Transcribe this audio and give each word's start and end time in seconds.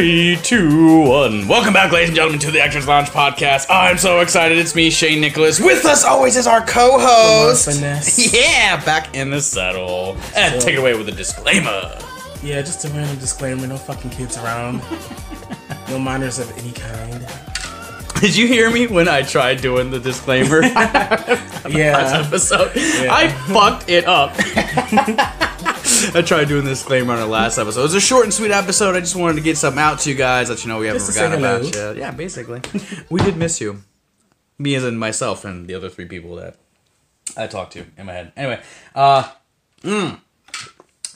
Three, 0.00 0.38
two, 0.42 1.02
one. 1.02 1.46
Welcome 1.46 1.74
back, 1.74 1.92
ladies 1.92 2.08
and 2.08 2.16
gentlemen, 2.16 2.40
to 2.40 2.50
the 2.50 2.58
Actors 2.58 2.88
Lounge 2.88 3.10
podcast. 3.10 3.66
I'm 3.68 3.98
so 3.98 4.20
excited. 4.20 4.56
It's 4.56 4.74
me, 4.74 4.88
Shane 4.88 5.20
Nicholas. 5.20 5.60
With 5.60 5.84
us 5.84 6.06
always 6.06 6.38
is 6.38 6.46
our 6.46 6.64
co-host. 6.64 7.68
Yeah, 8.32 8.82
back 8.82 9.14
in 9.14 9.28
the 9.28 9.42
saddle. 9.42 10.16
And 10.34 10.58
take 10.58 10.76
it 10.76 10.78
away 10.78 10.96
with 10.96 11.10
a 11.10 11.12
disclaimer. 11.12 11.98
Yeah, 12.42 12.62
just 12.62 12.82
a 12.86 12.88
random 12.88 13.18
disclaimer: 13.18 13.66
no 13.66 13.76
fucking 13.76 14.12
kids 14.12 14.38
around, 14.38 14.80
no 15.90 15.98
minors 15.98 16.38
of 16.38 16.50
any 16.56 16.72
kind. 16.72 17.26
Did 18.22 18.34
you 18.34 18.46
hear 18.46 18.70
me 18.70 18.86
when 18.86 19.06
I 19.06 19.20
tried 19.20 19.60
doing 19.60 19.90
the 19.90 20.00
disclaimer 20.00 20.62
last 20.62 21.68
Yeah, 21.68 22.22
episode? 22.26 22.70
I 22.74 23.28
fucked 23.52 23.90
it 23.90 24.06
up. 24.06 24.34
I 26.14 26.22
tried 26.22 26.48
doing 26.48 26.64
this 26.64 26.78
disclaimer 26.78 27.12
on 27.12 27.18
our 27.18 27.26
last 27.26 27.58
episode. 27.58 27.80
It 27.80 27.82
was 27.82 27.94
a 27.94 28.00
short 28.00 28.24
and 28.24 28.32
sweet 28.32 28.50
episode. 28.50 28.96
I 28.96 29.00
just 29.00 29.16
wanted 29.16 29.34
to 29.34 29.42
get 29.42 29.58
something 29.58 29.80
out 29.80 29.98
to 30.00 30.10
you 30.10 30.16
guys, 30.16 30.48
let 30.48 30.64
you 30.64 30.68
know 30.68 30.78
we 30.78 30.86
haven't 30.86 31.00
Just 31.00 31.12
forgotten 31.12 31.38
about 31.38 31.64
you. 31.64 32.00
Yeah, 32.00 32.10
basically. 32.10 32.62
we 33.10 33.20
did 33.20 33.36
miss 33.36 33.60
you. 33.60 33.82
Me 34.58 34.74
as 34.76 34.84
in 34.84 34.96
myself 34.96 35.44
and 35.44 35.66
the 35.66 35.74
other 35.74 35.90
three 35.90 36.06
people 36.06 36.36
that 36.36 36.56
I 37.36 37.46
talked 37.48 37.74
to 37.74 37.84
in 37.98 38.06
my 38.06 38.12
head. 38.12 38.32
Anyway, 38.34 38.60
uh, 38.94 39.30
mm. 39.82 40.20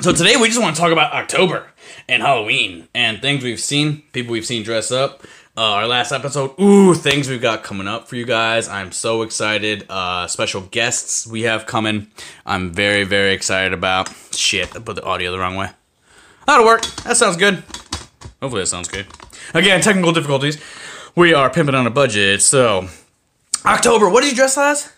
so 0.01 0.13
today 0.13 0.37
we 0.37 0.49
just 0.49 0.61
want 0.61 0.77
to 0.77 0.81
talk 0.81 0.93
about 0.93 1.13
October 1.15 1.71
and 2.07 2.23
Halloween 2.23 2.89
and 2.95 3.23
things 3.23 3.43
we've 3.43 3.61
seen, 3.61 4.03
people 4.13 4.33
we've 4.33 4.47
seen 4.47 4.65
dress 4.65 4.91
up. 4.91 5.23
Uh, 5.57 5.61
our 5.61 5.87
last 5.87 6.11
episode, 6.11 6.59
ooh, 6.61 6.95
things 6.95 7.29
we've 7.29 7.41
got 7.41 7.63
coming 7.63 7.87
up 7.87 8.09
for 8.09 8.17
you 8.17 8.27
guys. 8.27 8.69
I'm 8.69 8.91
so 8.93 9.23
excited. 9.23 9.87
Uh, 9.89 10.27
special 10.27 10.63
guests 10.63 11.27
we 11.27 11.43
have 11.43 11.65
coming. 11.65 12.09
I'm 12.45 12.73
very, 12.73 13.05
very 13.05 13.33
excited 13.33 13.73
about. 13.73 14.09
Shit, 14.37 14.75
I 14.77 14.81
put 14.81 14.97
the 14.97 15.05
audio 15.05 15.31
the 15.33 15.39
wrong 15.39 15.57
way. 15.57 15.71
That'll 16.47 16.67
work. 16.67 16.83
That 17.05 17.17
sounds 17.17 17.37
good. 17.37 17.63
Hopefully 18.43 18.63
that 18.63 18.67
sounds 18.67 18.89
good. 18.89 19.07
Again, 19.55 19.81
technical 19.81 20.13
difficulties. 20.13 20.59
We 21.17 21.33
are 21.33 21.49
pimping 21.51 21.75
on 21.75 21.87
a 21.87 21.91
budget, 21.91 22.43
so 22.43 22.89
October. 23.65 24.09
What 24.09 24.23
did 24.23 24.31
you 24.31 24.37
dress 24.37 24.59
as? 24.59 24.93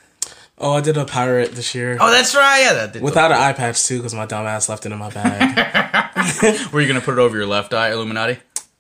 Oh, 0.58 0.72
I 0.72 0.80
did 0.80 0.96
a 0.96 1.04
pirate 1.04 1.52
this 1.52 1.74
year 1.74 1.98
Oh, 2.00 2.10
that's 2.10 2.34
right. 2.34 2.60
Yeah, 2.62 2.72
that 2.72 2.92
did. 2.94 3.02
without 3.02 3.30
an 3.30 3.36
eye 3.36 3.52
patch 3.52 3.84
too, 3.84 3.98
because 3.98 4.14
my 4.14 4.24
dumb 4.24 4.46
ass 4.46 4.70
left 4.70 4.86
it 4.86 4.92
in 4.92 4.98
my 4.98 5.10
bag. 5.10 6.72
Were 6.72 6.80
you 6.80 6.88
gonna 6.88 7.02
put 7.02 7.12
it 7.12 7.20
over 7.20 7.36
your 7.36 7.46
left 7.46 7.74
eye, 7.74 7.92
Illuminati? 7.92 8.38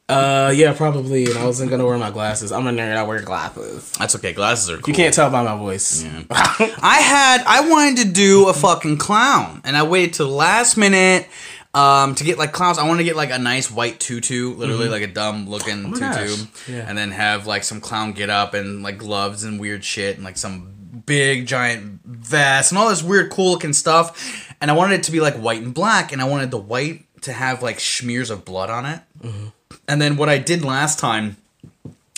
Uh, 0.08 0.52
yeah, 0.54 0.72
probably. 0.72 1.24
And 1.26 1.36
I 1.38 1.44
wasn't 1.44 1.70
gonna 1.70 1.84
wear 1.84 1.98
my 1.98 2.10
glasses. 2.10 2.52
I'm 2.52 2.66
a 2.66 2.70
nerd. 2.70 2.96
I 2.96 3.02
wear 3.02 3.20
glasses. 3.22 3.92
That's 3.98 4.14
okay. 4.16 4.32
Glasses 4.32 4.70
are 4.70 4.78
cool. 4.78 4.88
You 4.88 4.94
can't 4.94 5.14
tell 5.14 5.30
by 5.30 5.42
my 5.42 5.56
voice. 5.56 6.04
I 6.30 7.00
had 7.00 7.42
I 7.46 7.68
wanted 7.68 8.04
to 8.04 8.12
do 8.12 8.48
a 8.48 8.52
fucking 8.52 8.98
clown, 8.98 9.60
and 9.64 9.76
I 9.76 9.82
waited 9.82 10.14
till 10.14 10.28
the 10.28 10.34
last 10.34 10.76
minute 10.76 11.26
um, 11.74 12.14
to 12.14 12.24
get 12.24 12.38
like 12.38 12.52
clowns. 12.52 12.78
I 12.78 12.86
wanted 12.86 12.98
to 12.98 13.04
get 13.04 13.16
like 13.16 13.30
a 13.30 13.38
nice 13.38 13.70
white 13.70 13.98
tutu, 13.98 14.54
literally 14.54 14.88
like 14.88 15.02
a 15.02 15.08
dumb 15.08 15.48
looking 15.48 15.92
tutu. 15.92 16.46
Yeah. 16.68 16.86
and 16.88 16.96
then 16.96 17.10
have 17.10 17.46
like 17.46 17.64
some 17.64 17.80
clown 17.80 18.12
get 18.12 18.30
up 18.30 18.54
and 18.54 18.82
like 18.82 18.98
gloves 18.98 19.42
and 19.44 19.58
weird 19.60 19.84
shit 19.84 20.16
and 20.16 20.24
like 20.24 20.36
some 20.38 20.72
big 21.04 21.46
giant 21.46 22.00
vest 22.04 22.70
and 22.72 22.78
all 22.78 22.88
this 22.88 23.02
weird 23.02 23.30
cool 23.30 23.50
looking 23.52 23.72
stuff. 23.72 24.54
And 24.60 24.70
I 24.70 24.74
wanted 24.74 25.00
it 25.00 25.02
to 25.04 25.12
be 25.12 25.20
like 25.20 25.34
white 25.34 25.62
and 25.62 25.74
black, 25.74 26.12
and 26.12 26.22
I 26.22 26.24
wanted 26.24 26.50
the 26.50 26.58
white 26.58 27.02
to 27.22 27.32
have 27.32 27.62
like 27.62 27.80
smears 27.80 28.30
of 28.30 28.44
blood 28.44 28.70
on 28.70 28.86
it. 28.86 29.00
And 29.88 30.00
then 30.00 30.16
what 30.16 30.28
I 30.28 30.38
did 30.38 30.64
last 30.64 30.98
time. 30.98 31.36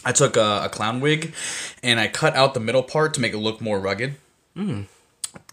I 0.04 0.12
took 0.12 0.36
a, 0.36 0.62
a 0.64 0.68
clown 0.70 1.00
wig 1.00 1.34
and 1.82 2.00
I 2.00 2.08
cut 2.08 2.34
out 2.34 2.54
the 2.54 2.60
middle 2.60 2.84
part 2.84 3.12
to 3.14 3.20
make 3.20 3.34
it 3.34 3.38
look 3.38 3.60
more 3.60 3.78
rugged. 3.78 4.14
Hmm. 4.54 4.82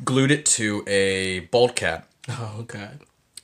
Glued 0.03 0.31
it 0.31 0.45
to 0.45 0.83
a 0.87 1.41
bald 1.51 1.75
cap. 1.75 2.07
Oh 2.29 2.63
god. 2.65 3.01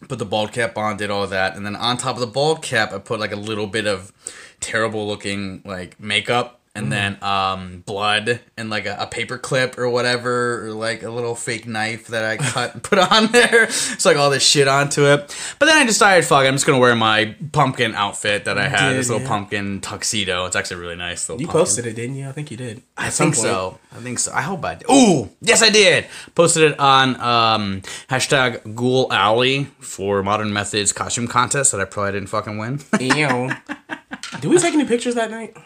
Put 0.08 0.20
the 0.20 0.26
bald 0.26 0.54
cap 0.54 0.78
on, 0.78 0.96
did 0.98 1.10
all 1.12 1.28
that, 1.28 1.56
and 1.56 1.66
then 1.66 1.76
on 1.76 1.98
top 1.98 2.16
of 2.16 2.22
the 2.22 2.28
bald 2.28 2.64
cap, 2.64 2.94
I 2.94 2.98
put 2.98 3.20
like 3.20 3.34
a 3.34 3.36
little 3.36 3.68
bit 3.68 3.86
of 3.86 4.14
terrible 4.62 5.06
looking 5.06 5.62
like 5.66 6.00
makeup, 6.00 6.61
and 6.74 6.92
then 6.92 7.22
um, 7.22 7.84
blood 7.86 8.40
and 8.56 8.70
like 8.70 8.86
a, 8.86 8.96
a 9.02 9.08
paper 9.08 9.38
clip 9.38 9.78
or 9.78 9.90
whatever, 9.90 10.68
or 10.68 10.72
like 10.72 11.04
a 11.04 11.10
little 11.10 11.36
fake 11.36 11.68
knife 11.68 12.08
that 12.08 12.24
I 12.24 12.38
cut 12.38 12.74
and 12.74 12.82
put 12.84 12.98
on 12.98 13.28
there. 13.32 13.64
It's 13.64 14.06
like 14.06 14.16
all 14.16 14.30
this 14.30 14.48
shit 14.48 14.68
onto 14.68 15.06
it. 15.06 15.36
But 15.60 15.66
then 15.66 15.78
I 15.78 15.86
decided, 15.86 16.24
fuck, 16.24 16.46
I'm 16.46 16.54
just 16.54 16.66
gonna 16.66 16.80
wear 16.80 16.96
my 16.96 17.36
pumpkin 17.52 17.94
outfit 17.94 18.46
that 18.46 18.58
I 18.58 18.70
had, 18.70 18.90
did, 18.90 19.00
this 19.00 19.10
little 19.10 19.24
yeah. 19.24 19.28
pumpkin 19.28 19.82
tuxedo. 19.82 20.46
It's 20.46 20.56
actually 20.56 20.80
really 20.82 20.96
nice. 20.96 21.28
Little 21.28 21.42
You 21.42 21.48
pumpkin. 21.48 21.60
posted 21.60 21.86
it, 21.88 21.94
didn't 21.96 22.16
you? 22.16 22.30
I 22.30 22.32
think 22.32 22.52
you 22.52 22.58
did. 22.58 22.82
I 22.98 23.10
think 23.10 23.36
so. 23.36 23.78
I 23.92 23.98
think 23.98 24.20
so. 24.20 24.32
I 24.32 24.42
hope 24.42 24.64
I 24.64 24.76
did. 24.76 24.90
Ooh, 24.90 25.30
yes, 25.42 25.62
I 25.62 25.70
did. 25.70 26.06
Posted 26.36 26.72
it 26.72 26.80
on 26.80 27.20
um, 27.20 27.82
hashtag 28.10 28.76
Ghoul 28.76 29.12
Alley 29.12 29.66
for 29.80 30.24
Modern 30.24 30.54
Methods 30.54 30.94
costume 30.94 31.28
contest 31.28 31.74
that 31.74 31.82
I 31.82 31.86
probably 31.86 32.14
didn't 32.14 32.30
fucking 32.30 32.58
win. 32.58 32.80
Ew. 33.00 33.52
Did 34.40 34.50
we 34.50 34.58
take 34.60 34.74
any 34.74 34.86
pictures 34.86 35.16
that 35.16 35.30
night? 35.30 35.58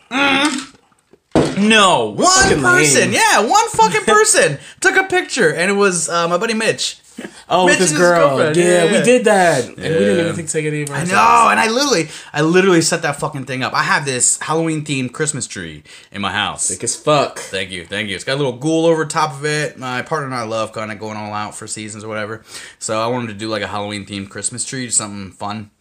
No, 1.57 2.13
one 2.15 2.27
fucking 2.43 2.61
person. 2.61 3.01
lame. 3.01 3.13
Yeah, 3.13 3.39
one 3.41 3.67
fucking 3.69 4.01
person 4.05 4.57
took 4.79 4.95
a 4.95 5.03
picture, 5.03 5.53
and 5.53 5.69
it 5.69 5.75
was 5.75 6.09
uh, 6.09 6.27
my 6.27 6.37
buddy 6.37 6.53
Mitch. 6.53 6.99
Oh, 7.47 7.63
with 7.63 7.73
Mitch 7.73 7.79
this 7.79 7.91
and 7.91 7.99
his 7.99 8.07
girl. 8.09 8.27
girlfriend, 8.29 8.57
Yeah, 8.57 8.83
yeah. 8.85 8.91
we 8.99 9.03
did 9.05 9.23
that, 9.25 9.65
and 9.65 9.77
we 9.77 9.83
didn't 9.83 10.19
even 10.19 10.35
think 10.35 10.47
to 10.49 10.53
take 10.53 10.65
any 10.65 10.81
of 10.81 10.89
I 10.89 10.99
ourselves. 10.99 11.11
know, 11.13 11.47
and 11.49 11.59
I 11.61 11.69
literally, 11.69 12.09
I 12.33 12.41
literally 12.41 12.81
set 12.81 13.03
that 13.03 13.17
fucking 13.17 13.45
thing 13.45 13.63
up. 13.63 13.73
I 13.73 13.83
have 13.83 14.03
this 14.03 14.37
Halloween 14.41 14.83
themed 14.83 15.13
Christmas 15.13 15.47
tree 15.47 15.83
in 16.11 16.21
my 16.21 16.31
house. 16.33 16.65
Sick 16.65 16.83
as 16.83 16.95
fuck. 16.97 17.39
Thank 17.39 17.71
you, 17.71 17.85
thank 17.85 18.09
you. 18.09 18.15
It's 18.15 18.25
got 18.25 18.33
a 18.33 18.41
little 18.41 18.57
ghoul 18.57 18.85
over 18.85 19.05
top 19.05 19.31
of 19.31 19.45
it. 19.45 19.77
My 19.77 20.01
partner 20.01 20.25
and 20.25 20.35
I 20.35 20.43
love 20.43 20.73
kind 20.73 20.91
of 20.91 20.99
going 20.99 21.15
all 21.15 21.31
out 21.31 21.55
for 21.55 21.67
seasons 21.67 22.03
or 22.03 22.09
whatever. 22.09 22.43
So 22.79 22.99
I 23.01 23.07
wanted 23.07 23.27
to 23.27 23.33
do 23.35 23.47
like 23.47 23.61
a 23.61 23.67
Halloween 23.67 24.05
themed 24.05 24.29
Christmas 24.29 24.65
tree, 24.65 24.89
something 24.89 25.31
fun. 25.31 25.71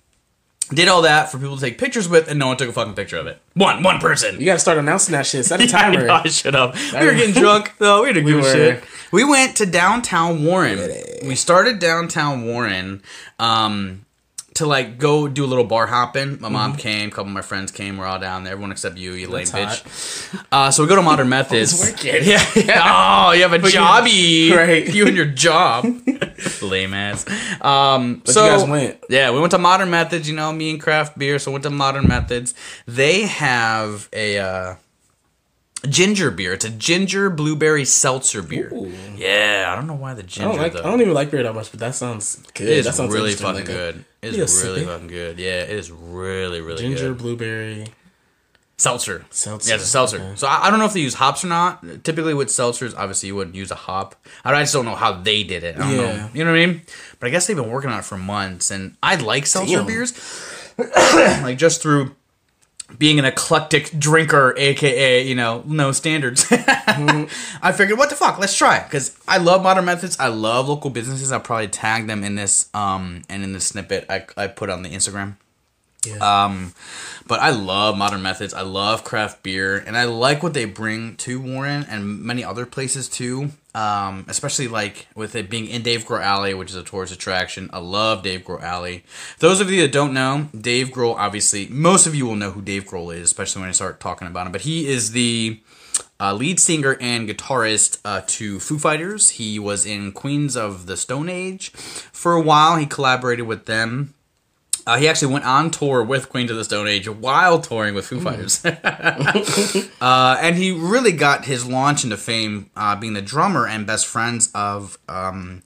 Did 0.73 0.89
all 0.89 1.03
that 1.03 1.31
for 1.31 1.39
people 1.39 1.57
to 1.57 1.61
take 1.61 1.77
pictures 1.77 2.09
with, 2.09 2.27
and 2.27 2.39
no 2.39 2.47
one 2.47 2.57
took 2.57 2.71
a 2.71 2.73
fucking 2.73 2.95
picture 2.95 3.19
of 3.19 3.27
it. 3.27 3.39
One, 3.53 3.83
one 3.83 4.01
person. 4.01 4.41
You 4.41 4.47
gotta 4.47 4.59
start 4.59 4.79
announcing 4.79 5.13
that 5.13 5.27
shit. 5.27 5.45
Set 5.45 5.61
a 5.61 5.65
I 5.65 5.67
timer. 5.67 6.07
know, 6.07 6.15
I 6.15 6.29
should 6.29 6.55
have. 6.55 6.75
We 6.99 7.05
were 7.07 7.13
getting 7.13 7.35
drunk 7.41 7.75
though. 7.79 8.03
We 8.03 8.15
didn't 8.15 8.27
give 8.27 8.39
a 8.39 8.43
were. 8.43 8.53
shit. 8.53 8.85
We 9.13 9.25
went 9.25 9.57
to 9.59 9.67
downtown 9.67 10.43
Warren. 10.45 10.79
We 11.27 11.35
started 11.37 11.79
downtown 11.81 12.47
Warren 12.47 13.03
um, 13.39 14.04
to 14.55 14.67
like 14.67 14.99
go 14.99 15.27
do 15.27 15.45
a 15.45 15.47
little 15.49 15.65
bar 15.65 15.87
hopping. 15.87 16.41
My 16.41 16.49
mom 16.49 16.77
came, 16.77 17.09
a 17.09 17.11
couple 17.11 17.27
of 17.27 17.33
my 17.35 17.43
friends 17.43 17.73
came. 17.73 17.97
We're 17.97 18.07
all 18.07 18.21
down 18.21 18.45
there. 18.45 18.53
Everyone 18.53 18.71
except 18.73 18.97
you, 18.97 19.13
you 19.15 19.29
lame 19.29 19.47
Mm-hmm. 19.47 19.57
Bitch. 20.39 20.45
Uh, 20.53 20.71
so 20.71 20.83
we 20.85 20.89
go 20.89 20.97
to 20.97 21.03
Modern 21.03 21.29
Methods. 21.39 21.93
Yeah, 22.05 22.17
yeah. 22.57 23.25
Oh, 23.27 23.33
you 23.33 23.43
have 23.43 23.53
a 23.53 23.59
jobby. 23.59 24.51
Right. 24.55 24.93
You 24.93 25.07
and 25.07 25.17
your 25.17 25.27
job. 25.27 25.85
lame 26.63 26.95
ass. 26.95 27.27
Um, 27.61 28.23
But 28.25 28.33
so 28.33 28.45
you 28.45 28.51
guys 28.51 28.69
went. 28.69 28.99
yeah, 29.11 29.31
we 29.33 29.41
went 29.41 29.51
to 29.53 29.59
Modern 29.59 29.91
Methods, 29.91 30.29
you 30.29 30.37
know, 30.37 30.53
me 30.53 30.71
and 30.71 30.81
craft 30.81 31.19
beer, 31.19 31.39
so 31.39 31.51
went 31.51 31.65
to 31.65 31.71
Modern 31.71 32.07
Methods. 32.07 32.55
They 32.87 33.23
have 33.23 34.09
a 34.13 34.39
uh, 34.39 34.75
ginger 35.87 36.31
beer. 36.31 36.53
It's 36.55 36.65
a 36.65 36.71
ginger 36.71 37.31
blueberry 37.31 37.85
seltzer 37.85 38.43
beer. 38.43 38.71
Ooh. 38.73 38.93
Yeah, 39.17 39.71
I 39.73 39.77
don't 39.77 39.87
know 39.87 39.95
why 39.95 40.15
the 40.15 40.23
I 40.23 40.27
ginger 40.27 40.49
don't 40.51 40.59
like. 40.59 40.73
though. 40.73 40.81
I 40.81 40.85
don't 40.85 41.01
even 41.01 41.15
like 41.15 41.31
beer 41.31 41.43
that 41.43 41.55
much, 41.55 41.71
but 41.71 41.81
that 41.81 41.95
sounds 41.95 42.37
good. 42.55 42.69
it 42.69 42.79
is 42.79 42.85
that 42.87 42.95
sounds 42.95 43.13
really 43.13 43.33
fucking 43.33 43.55
like 43.61 43.69
a 43.69 43.73
good. 43.73 44.05
It's 44.23 44.63
really 44.65 44.83
it. 44.83 44.87
fucking 44.87 45.09
good. 45.09 45.39
Yeah, 45.39 45.63
it 45.63 45.71
is 45.71 45.91
really 45.91 46.61
really 46.61 46.79
Ginger 46.83 47.09
good. 47.11 47.19
blueberry 47.19 47.87
Seltzer. 48.77 49.25
seltzer. 49.31 49.69
Yeah, 49.69 49.77
it's 49.77 49.85
a 49.85 49.87
seltzer. 49.87 50.17
Okay. 50.19 50.33
So 50.35 50.49
I, 50.49 50.67
I 50.67 50.71
don't 50.71 50.81
know 50.81 50.85
if 50.87 50.93
they 50.95 51.01
use 51.01 51.15
hops 51.15 51.45
or 51.45 51.47
not. 51.47 51.81
Typically 52.03 52.35
with 52.35 52.49
seltzers, 52.49 52.93
obviously 52.97 53.29
you 53.29 53.37
wouldn't 53.37 53.55
use 53.55 53.71
a 53.71 53.77
hop. 53.77 54.17
I, 54.45 54.53
I 54.53 54.63
just 54.63 54.73
don't 54.73 54.85
know 54.85 54.97
how 54.97 55.13
they 55.13 55.45
did 55.45 55.63
it. 55.63 55.77
I 55.77 55.79
don't 55.79 55.97
know. 55.97 56.03
Yeah. 56.05 56.29
You 56.35 56.45
know 56.45 56.51
what 56.51 56.61
I 56.61 56.67
mean? 56.67 56.83
But 57.21 57.29
I 57.29 57.31
guess 57.31 57.47
they've 57.47 57.57
been 57.57 57.71
working 57.71 57.91
on 57.91 58.01
it 58.01 58.05
for 58.05 58.19
months, 58.19 58.73
and 58.73 58.97
I 59.01 59.15
like 59.15 59.47
seltzer 59.47 59.77
Damn. 59.77 59.87
beers, 59.87 60.13
like 60.97 61.57
just 61.57 61.83
through 61.83 62.17
being 62.99 63.19
an 63.19 63.25
eclectic 63.25 63.91
drinker, 63.99 64.55
aka 64.57 65.23
you 65.23 65.35
know 65.35 65.63
no 65.67 65.93
standards. 65.93 66.47
I 66.51 67.73
figured, 67.75 67.99
what 67.99 68.11
the 68.11 68.17
fuck? 68.17 68.39
Let's 68.39 68.57
try 68.57 68.83
because 68.83 69.17
I 69.27 69.39
love 69.39 69.63
modern 69.63 69.85
methods. 69.85 70.19
I 70.21 70.29
love 70.29 70.69
local 70.69 70.91
businesses. 70.91 71.33
I'll 71.33 71.41
probably 71.41 71.69
tag 71.69 72.07
them 72.07 72.23
in 72.23 72.35
this 72.35 72.69
um 72.75 73.23
and 73.29 73.43
in 73.43 73.53
the 73.53 73.61
snippet 73.61 74.07
I, 74.09 74.27
I 74.37 74.47
put 74.49 74.71
on 74.71 74.83
the 74.83 74.91
Instagram. 74.91 75.37
Yeah. 76.07 76.45
Um, 76.45 76.75
but 77.27 77.41
I 77.41 77.51
love 77.51 77.97
modern 77.97 78.23
methods. 78.23 78.53
I 78.53 78.63
love 78.63 79.05
craft 79.05 79.43
beer, 79.43 79.77
and 79.77 79.97
I 79.97 80.05
like 80.05 80.43
what 80.43 80.55
they 80.55 80.67
bring 80.67 81.17
to 81.17 81.41
Warren 81.41 81.87
and 81.89 82.21
many 82.21 82.45
other 82.45 82.67
places 82.67 83.09
too. 83.09 83.51
Um, 83.75 84.25
especially 84.29 84.69
like 84.69 85.09
with 85.17 85.35
it 85.35 85.51
being 85.51 85.67
in 85.67 85.83
Dave 85.83 86.05
Grohl 86.05 86.23
Alley, 86.23 86.55
which 86.55 86.71
is 86.71 86.77
a 86.77 86.85
tourist 86.85 87.13
attraction. 87.13 87.71
I 87.73 87.79
love 87.79 88.23
Dave 88.23 88.43
Grohl 88.43 88.63
Alley. 88.63 89.05
Those 89.41 89.61
of 89.61 89.69
you 89.69 89.81
that 89.81 89.91
don't 89.91 90.15
know, 90.15 90.49
Dave 90.57 90.91
Grohl, 90.91 91.17
obviously, 91.17 91.67
most 91.67 92.07
of 92.07 92.15
you 92.15 92.25
will 92.25 92.37
know 92.37 92.53
who 92.53 92.63
Dave 92.63 92.85
Grohl 92.85 93.13
is, 93.13 93.23
especially 93.23 93.61
when 93.61 93.69
I 93.69 93.73
start 93.73 93.99
talking 93.99 94.29
about 94.29 94.47
him. 94.47 94.53
But 94.53 94.61
he 94.61 94.87
is 94.87 95.11
the 95.11 95.61
uh, 96.21 96.35
lead 96.35 96.61
singer 96.61 96.97
and 97.01 97.29
guitarist 97.29 97.99
uh, 98.05 98.23
to 98.27 98.61
Foo 98.61 98.79
Fighters. 98.79 99.31
He 99.31 99.59
was 99.59 99.85
in 99.85 100.13
Queens 100.13 100.57
of 100.57 100.87
the 100.87 100.97
Stone 100.97 101.29
Age 101.29 101.71
for 101.71 102.35
a 102.35 102.41
while. 102.41 102.77
He 102.77 102.87
collaborated 102.87 103.47
with 103.47 103.67
them. 103.67 104.15
Uh, 104.87 104.99
he 104.99 105.09
actually 105.09 105.33
went 105.33 105.45
on 105.45 105.71
tour 105.71 106.03
with 106.03 106.29
Queen 106.29 106.51
of 106.51 106.57
the 106.57 106.65
Stone 106.65 106.89
Age 106.89 107.09
while 107.09 107.61
touring 107.61 107.95
with 107.95 108.07
Foo 108.07 108.21
Fighters. 108.21 108.65
uh, 110.01 110.39
and 110.41 110.57
he 110.57 110.73
really 110.73 111.13
got 111.13 111.47
his 111.47 111.67
launch 111.67 112.05
into 112.05 112.17
fame 112.17 112.71
uh, 112.77 112.95
being 112.97 113.15
the 113.15 113.23
drummer 113.23 113.67
and 113.67 113.87
best 113.87 114.07
friends 114.07 114.51
of 114.55 114.99
um, 115.09 115.63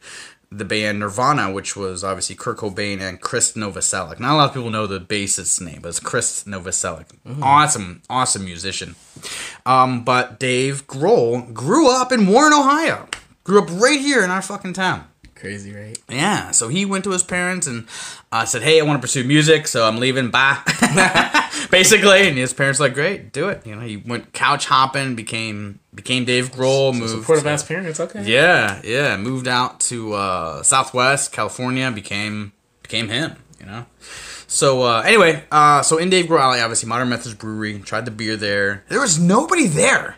the 0.51 0.65
band 0.65 1.01
Nirvana, 1.01 1.53
which 1.53 1.77
was 1.77 2.05
obviously 2.05 2.37
Kurt 2.37 2.59
Cobain 2.59 3.01
and 3.01 3.21
Chris 3.21 3.53
Novoselic. 3.53 4.19
Not 4.21 4.35
a 4.35 4.37
lot 4.37 4.49
of 4.49 4.55
people 4.55 4.71
know 4.71 4.87
the 4.87 5.01
bassist's 5.01 5.61
name, 5.61 5.81
but 5.83 5.89
it's 5.89 6.01
Chris 6.01 6.45
Novoselic. 6.45 7.07
Awesome, 7.43 8.03
awesome 8.09 8.45
musician. 8.45 8.95
Um, 9.67 10.05
but 10.05 10.39
Dave 10.39 10.87
Grohl 10.87 11.53
grew 11.53 11.91
up 11.91 12.13
in 12.13 12.27
Warren, 12.27 12.53
Ohio. 12.53 13.09
Grew 13.45 13.63
up 13.63 13.69
right 13.71 14.01
here 14.01 14.23
in 14.23 14.31
our 14.31 14.43
fucking 14.43 14.75
town. 14.75 15.07
Crazy, 15.39 15.73
right? 15.73 15.97
Yeah, 16.09 16.51
so 16.51 16.69
he 16.69 16.85
went 16.85 17.05
to 17.05 17.11
his 17.11 17.23
parents 17.23 17.69
and 17.69 17.87
uh, 18.33 18.45
said, 18.45 18.63
"Hey, 18.63 18.81
I 18.81 18.83
want 18.83 19.01
to 19.01 19.01
pursue 19.01 19.23
music, 19.23 19.69
so 19.69 19.87
I'm 19.87 19.99
leaving. 19.99 20.31
Bye." 20.31 20.59
Basically, 21.71 22.29
and 22.29 22.37
his 22.37 22.53
parents 22.53 22.81
were 22.81 22.87
like, 22.87 22.95
"Great, 22.95 23.33
do 23.33 23.49
it." 23.49 23.65
You 23.65 23.77
know, 23.77 23.83
he 23.83 23.99
went 23.99 24.33
couch 24.33 24.67
hopping, 24.67 25.15
became 25.15 25.79
became 25.95 26.25
Dave 26.25 26.51
Grohl, 26.51 26.93
moved. 26.93 27.11
Supportive 27.11 27.47
ass 27.47 27.63
parents, 27.63 28.01
okay. 28.01 28.25
Yeah, 28.25 28.81
yeah, 28.83 29.17
moved 29.17 29.47
out 29.47 29.79
to 29.81 30.15
uh, 30.15 30.63
Southwest 30.65 31.31
California, 31.31 31.91
became 31.93 32.53
became 32.83 33.09
him. 33.09 33.37
You 33.61 33.67
know. 33.67 33.87
So 34.49 34.83
uh, 34.83 35.03
anyway, 35.03 35.45
uh, 35.53 35.83
so 35.83 35.99
in 35.99 36.11
Dave 36.11 36.27
Grohl 36.27 36.41
Alley, 36.41 36.61
obviously 36.61 36.89
Modern 36.89 37.11
Methods 37.11 37.35
Brewery, 37.35 37.79
tried 37.79 38.07
the 38.07 38.11
beer 38.11 38.37
there. 38.37 38.85
There 38.89 39.01
was 39.01 39.21
nobody 39.21 39.67
there. 39.67 40.17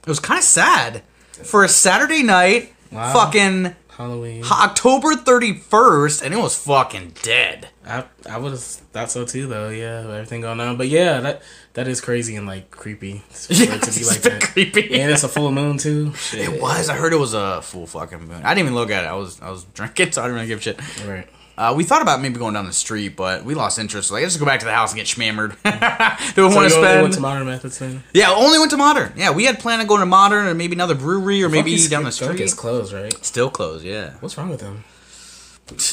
It 0.00 0.08
was 0.08 0.20
kind 0.20 0.38
of 0.38 0.44
sad 0.44 1.02
for 1.44 1.64
a 1.64 1.68
Saturday 1.68 2.22
night. 2.22 2.74
Wow. 2.90 3.12
Fucking 3.12 3.76
Halloween. 4.00 4.42
October 4.50 5.08
31st, 5.14 6.22
and 6.22 6.32
it 6.32 6.38
was 6.38 6.56
fucking 6.56 7.14
dead. 7.22 7.68
I 7.86 8.04
I 8.28 8.38
would 8.38 8.52
have 8.52 8.60
thought 8.62 9.10
so 9.10 9.24
too, 9.26 9.46
though. 9.46 9.68
Yeah, 9.68 10.00
everything 10.00 10.40
going 10.40 10.58
on. 10.60 10.76
But 10.78 10.88
yeah, 10.88 11.20
that 11.20 11.42
that 11.74 11.86
is 11.86 12.00
crazy 12.00 12.34
and 12.36 12.46
like 12.46 12.70
creepy 12.70 13.22
Yeah, 13.48 13.66
to 13.66 13.90
be 13.92 14.00
it's 14.00 14.08
like 14.08 14.22
that. 14.22 14.40
creepy. 14.40 15.00
And 15.00 15.10
it's 15.12 15.22
a 15.24 15.28
full 15.28 15.52
moon 15.52 15.76
too. 15.76 16.14
Shit. 16.14 16.48
It 16.48 16.62
was. 16.62 16.88
I 16.88 16.96
heard 16.96 17.12
it 17.12 17.18
was 17.18 17.34
a 17.34 17.60
full 17.62 17.86
fucking 17.86 18.20
moon. 18.26 18.42
I 18.42 18.54
didn't 18.54 18.66
even 18.68 18.74
look 18.74 18.90
at 18.90 19.04
it. 19.04 19.08
I 19.08 19.14
was 19.14 19.40
I 19.42 19.50
was 19.50 19.64
drinking, 19.74 20.12
so 20.12 20.22
I 20.22 20.24
didn't 20.26 20.36
really 20.36 20.48
give 20.48 20.60
a 20.60 20.62
shit. 20.62 21.06
Right. 21.06 21.28
Uh, 21.60 21.74
we 21.74 21.84
thought 21.84 22.00
about 22.00 22.22
maybe 22.22 22.38
going 22.38 22.54
down 22.54 22.64
the 22.64 22.72
street, 22.72 23.14
but 23.16 23.44
we 23.44 23.54
lost 23.54 23.78
interest. 23.78 24.10
Like, 24.10 24.22
let's 24.22 24.32
just 24.34 24.40
go 24.40 24.46
back 24.46 24.60
to 24.60 24.64
the 24.66 24.72
house 24.72 24.92
and 24.92 24.96
get 24.98 25.06
schmammered. 25.06 25.50
Do 26.34 26.44
we 26.46 26.50
So 26.50 26.56
want 26.56 26.64
to 26.68 26.70
spend? 26.70 27.02
went 27.02 27.12
to 27.14 27.20
modern 27.20 27.46
methods 27.46 27.78
then? 27.78 28.02
yeah, 28.14 28.30
only 28.30 28.58
went 28.58 28.70
to 28.70 28.78
Modern. 28.78 29.12
Yeah, 29.14 29.30
we 29.32 29.44
had 29.44 29.58
planned 29.58 29.82
on 29.82 29.86
going 29.86 30.00
to 30.00 30.06
Modern 30.06 30.46
or 30.46 30.54
maybe 30.54 30.74
another 30.74 30.94
brewery 30.94 31.42
or 31.44 31.50
maybe 31.50 31.72
Funky's- 31.72 31.90
down 31.90 32.04
the 32.04 32.12
street. 32.12 32.32
street. 32.48 32.56
closed, 32.56 32.94
right? 32.94 33.12
Still 33.24 33.50
closed. 33.50 33.84
Yeah. 33.84 34.14
What's 34.20 34.38
wrong 34.38 34.48
with 34.48 34.60
them? 34.60 34.84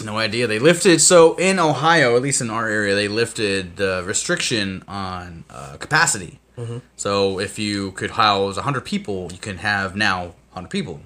No 0.05 0.17
idea. 0.17 0.47
They 0.47 0.57
lifted 0.57 1.01
so 1.01 1.35
in 1.35 1.59
Ohio, 1.59 2.15
at 2.15 2.21
least 2.21 2.39
in 2.41 2.49
our 2.49 2.67
area, 2.69 2.95
they 2.95 3.07
lifted 3.09 3.75
the 3.75 4.03
restriction 4.07 4.83
on 4.87 5.43
uh, 5.49 5.75
capacity. 5.77 6.39
So 6.95 7.39
if 7.39 7.59
you 7.59 7.91
could 7.91 8.11
house 8.11 8.55
100 8.55 8.81
people, 8.85 9.29
you 9.31 9.37
can 9.37 9.57
have 9.57 9.95
now 9.95 10.33
100 10.53 10.69
people. 10.69 11.01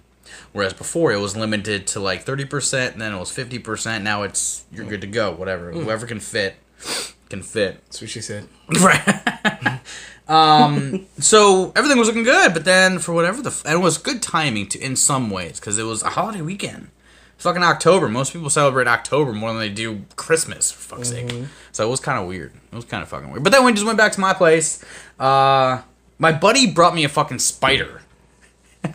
Whereas 0.53 0.73
before 0.73 1.11
it 1.11 1.19
was 1.19 1.35
limited 1.35 1.87
to 1.87 1.99
like 1.99 2.25
30%, 2.25 2.93
and 2.93 3.01
then 3.01 3.13
it 3.13 3.19
was 3.19 3.29
50%. 3.31 4.01
Now 4.03 4.23
it's 4.23 4.63
you're 4.71 4.85
good 4.85 5.01
to 5.01 5.07
go. 5.07 5.31
Whatever, 5.31 5.71
whoever 5.71 6.05
can 6.05 6.19
fit 6.19 6.55
can 7.29 7.41
fit. 7.41 7.81
That's 7.85 8.01
what 8.01 8.09
she 8.09 8.21
said. 8.21 8.47
Right. 8.81 9.79
um. 10.27 11.05
So 11.19 11.71
everything 11.75 11.97
was 11.97 12.07
looking 12.07 12.23
good, 12.23 12.53
but 12.53 12.65
then 12.65 12.99
for 12.99 13.13
whatever 13.13 13.41
the 13.41 13.49
f- 13.49 13.63
and 13.65 13.75
it 13.75 13.81
was 13.83 13.97
good 13.97 14.21
timing 14.21 14.67
to 14.69 14.79
in 14.79 14.95
some 14.95 15.29
ways 15.29 15.59
because 15.59 15.77
it 15.77 15.83
was 15.83 16.03
a 16.03 16.09
holiday 16.09 16.41
weekend. 16.41 16.89
It's 17.35 17.43
fucking 17.43 17.63
October. 17.63 18.07
Most 18.07 18.33
people 18.33 18.49
celebrate 18.51 18.87
October 18.87 19.33
more 19.33 19.49
than 19.49 19.59
they 19.59 19.69
do 19.69 20.03
Christmas. 20.15 20.71
For 20.71 20.95
fuck's 20.97 21.09
sake. 21.09 21.33
So 21.71 21.85
it 21.87 21.89
was 21.89 21.99
kind 21.99 22.19
of 22.19 22.27
weird. 22.27 22.53
It 22.71 22.75
was 22.75 22.85
kind 22.85 23.01
of 23.01 23.09
fucking 23.09 23.31
weird. 23.31 23.43
But 23.43 23.51
then 23.51 23.65
we 23.65 23.71
just 23.73 23.85
went 23.85 23.97
back 23.97 24.11
to 24.11 24.19
my 24.19 24.33
place. 24.33 24.83
Uh, 25.19 25.81
my 26.19 26.31
buddy 26.31 26.71
brought 26.71 26.93
me 26.93 27.03
a 27.03 27.09
fucking 27.09 27.39
spider. 27.39 28.01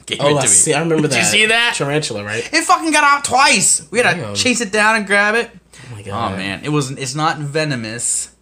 Gave 0.07 0.19
Oh, 0.21 0.29
it 0.29 0.33
to 0.35 0.39
I 0.39 0.43
me. 0.43 0.49
see. 0.49 0.75
I 0.75 0.81
remember 0.81 1.09
that. 1.09 1.15
Did 1.15 1.19
you 1.19 1.25
see 1.25 1.47
that? 1.47 1.75
tarantula, 1.77 2.25
right? 2.25 2.49
It 2.53 2.65
fucking 2.65 2.91
got 2.93 3.05
out 3.05 3.25
twice. 3.25 3.87
We 3.91 4.01
had 4.01 4.15
to 4.17 4.35
chase 4.35 4.61
it 4.61 4.73
down 4.73 4.97
and 4.97 5.07
grab 5.07 5.35
it. 5.35 5.51
Oh 5.93 5.95
my 5.95 6.01
Oh 6.03 6.37
man, 6.37 6.65
it 6.65 6.71
was. 6.71 6.91
It's 6.93 7.15
not 7.15 7.39
venomous, 7.39 8.35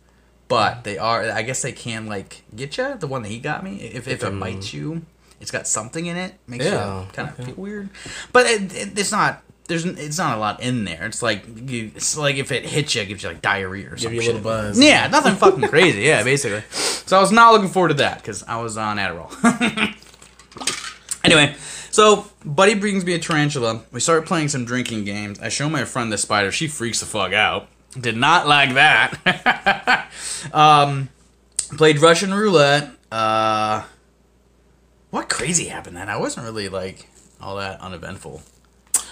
but 0.48 0.84
they 0.84 0.96
are. 0.98 1.22
I 1.30 1.42
guess 1.42 1.62
they 1.62 1.72
can 1.72 2.06
like 2.06 2.42
get 2.54 2.76
you. 2.78 2.96
The 2.98 3.06
one 3.06 3.22
that 3.22 3.28
he 3.28 3.38
got 3.38 3.62
me, 3.64 3.76
if 3.76 4.08
if 4.08 4.22
it 4.22 4.26
can- 4.26 4.40
bites 4.40 4.72
you, 4.72 5.02
it's 5.40 5.50
got 5.50 5.66
something 5.66 6.06
in 6.06 6.16
it. 6.16 6.34
Makes 6.46 6.64
Yeah, 6.66 7.00
you 7.02 7.06
kind 7.12 7.28
of 7.28 7.34
okay. 7.40 7.44
feel 7.52 7.54
weird. 7.56 7.88
But 8.32 8.46
it, 8.46 8.74
it, 8.74 8.98
it's 8.98 9.12
not. 9.12 9.42
There's. 9.68 9.84
It's 9.84 10.18
not 10.18 10.36
a 10.36 10.40
lot 10.40 10.62
in 10.62 10.84
there. 10.84 11.04
It's 11.06 11.22
like 11.22 11.44
you, 11.70 11.90
it's 11.94 12.16
like 12.16 12.36
if 12.36 12.52
it 12.52 12.64
hits 12.66 12.94
you, 12.94 13.02
it 13.02 13.06
gives 13.08 13.22
you 13.22 13.28
like 13.30 13.42
diarrhea 13.42 13.88
or 13.92 13.96
something. 13.96 14.12
Give 14.18 14.24
you 14.24 14.30
a 14.32 14.34
little 14.34 14.42
buzz. 14.42 14.78
Yeah, 14.80 15.06
nothing 15.08 15.36
fucking 15.36 15.68
crazy. 15.68 16.02
Yeah, 16.02 16.22
basically. 16.22 16.62
So 16.70 17.16
I 17.18 17.20
was 17.20 17.32
not 17.32 17.52
looking 17.52 17.68
forward 17.68 17.88
to 17.88 17.94
that 17.94 18.18
because 18.18 18.42
I 18.44 18.60
was 18.62 18.76
on 18.78 18.96
Adderall. 18.98 19.30
anyway, 21.24 21.54
so 21.90 22.26
buddy 22.44 22.74
brings 22.74 23.04
me 23.04 23.14
a 23.14 23.18
tarantula. 23.18 23.84
We 23.90 24.00
start 24.00 24.26
playing 24.26 24.48
some 24.48 24.64
drinking 24.64 25.04
games. 25.04 25.40
I 25.40 25.48
show 25.48 25.68
my 25.68 25.84
friend 25.84 26.12
the 26.12 26.18
spider. 26.18 26.52
She 26.52 26.68
freaks 26.68 27.00
the 27.00 27.06
fuck 27.06 27.32
out. 27.32 27.68
Did 27.98 28.16
not 28.16 28.46
like 28.46 28.74
that. 28.74 30.10
um, 30.52 31.08
played 31.76 32.00
Russian 32.00 32.34
roulette. 32.34 32.90
Uh, 33.10 33.84
what 35.10 35.28
crazy 35.28 35.66
happened 35.66 35.96
then? 35.96 36.08
I 36.08 36.16
wasn't 36.16 36.44
really 36.44 36.68
like 36.68 37.08
all 37.40 37.56
that 37.56 37.80
uneventful. 37.80 38.42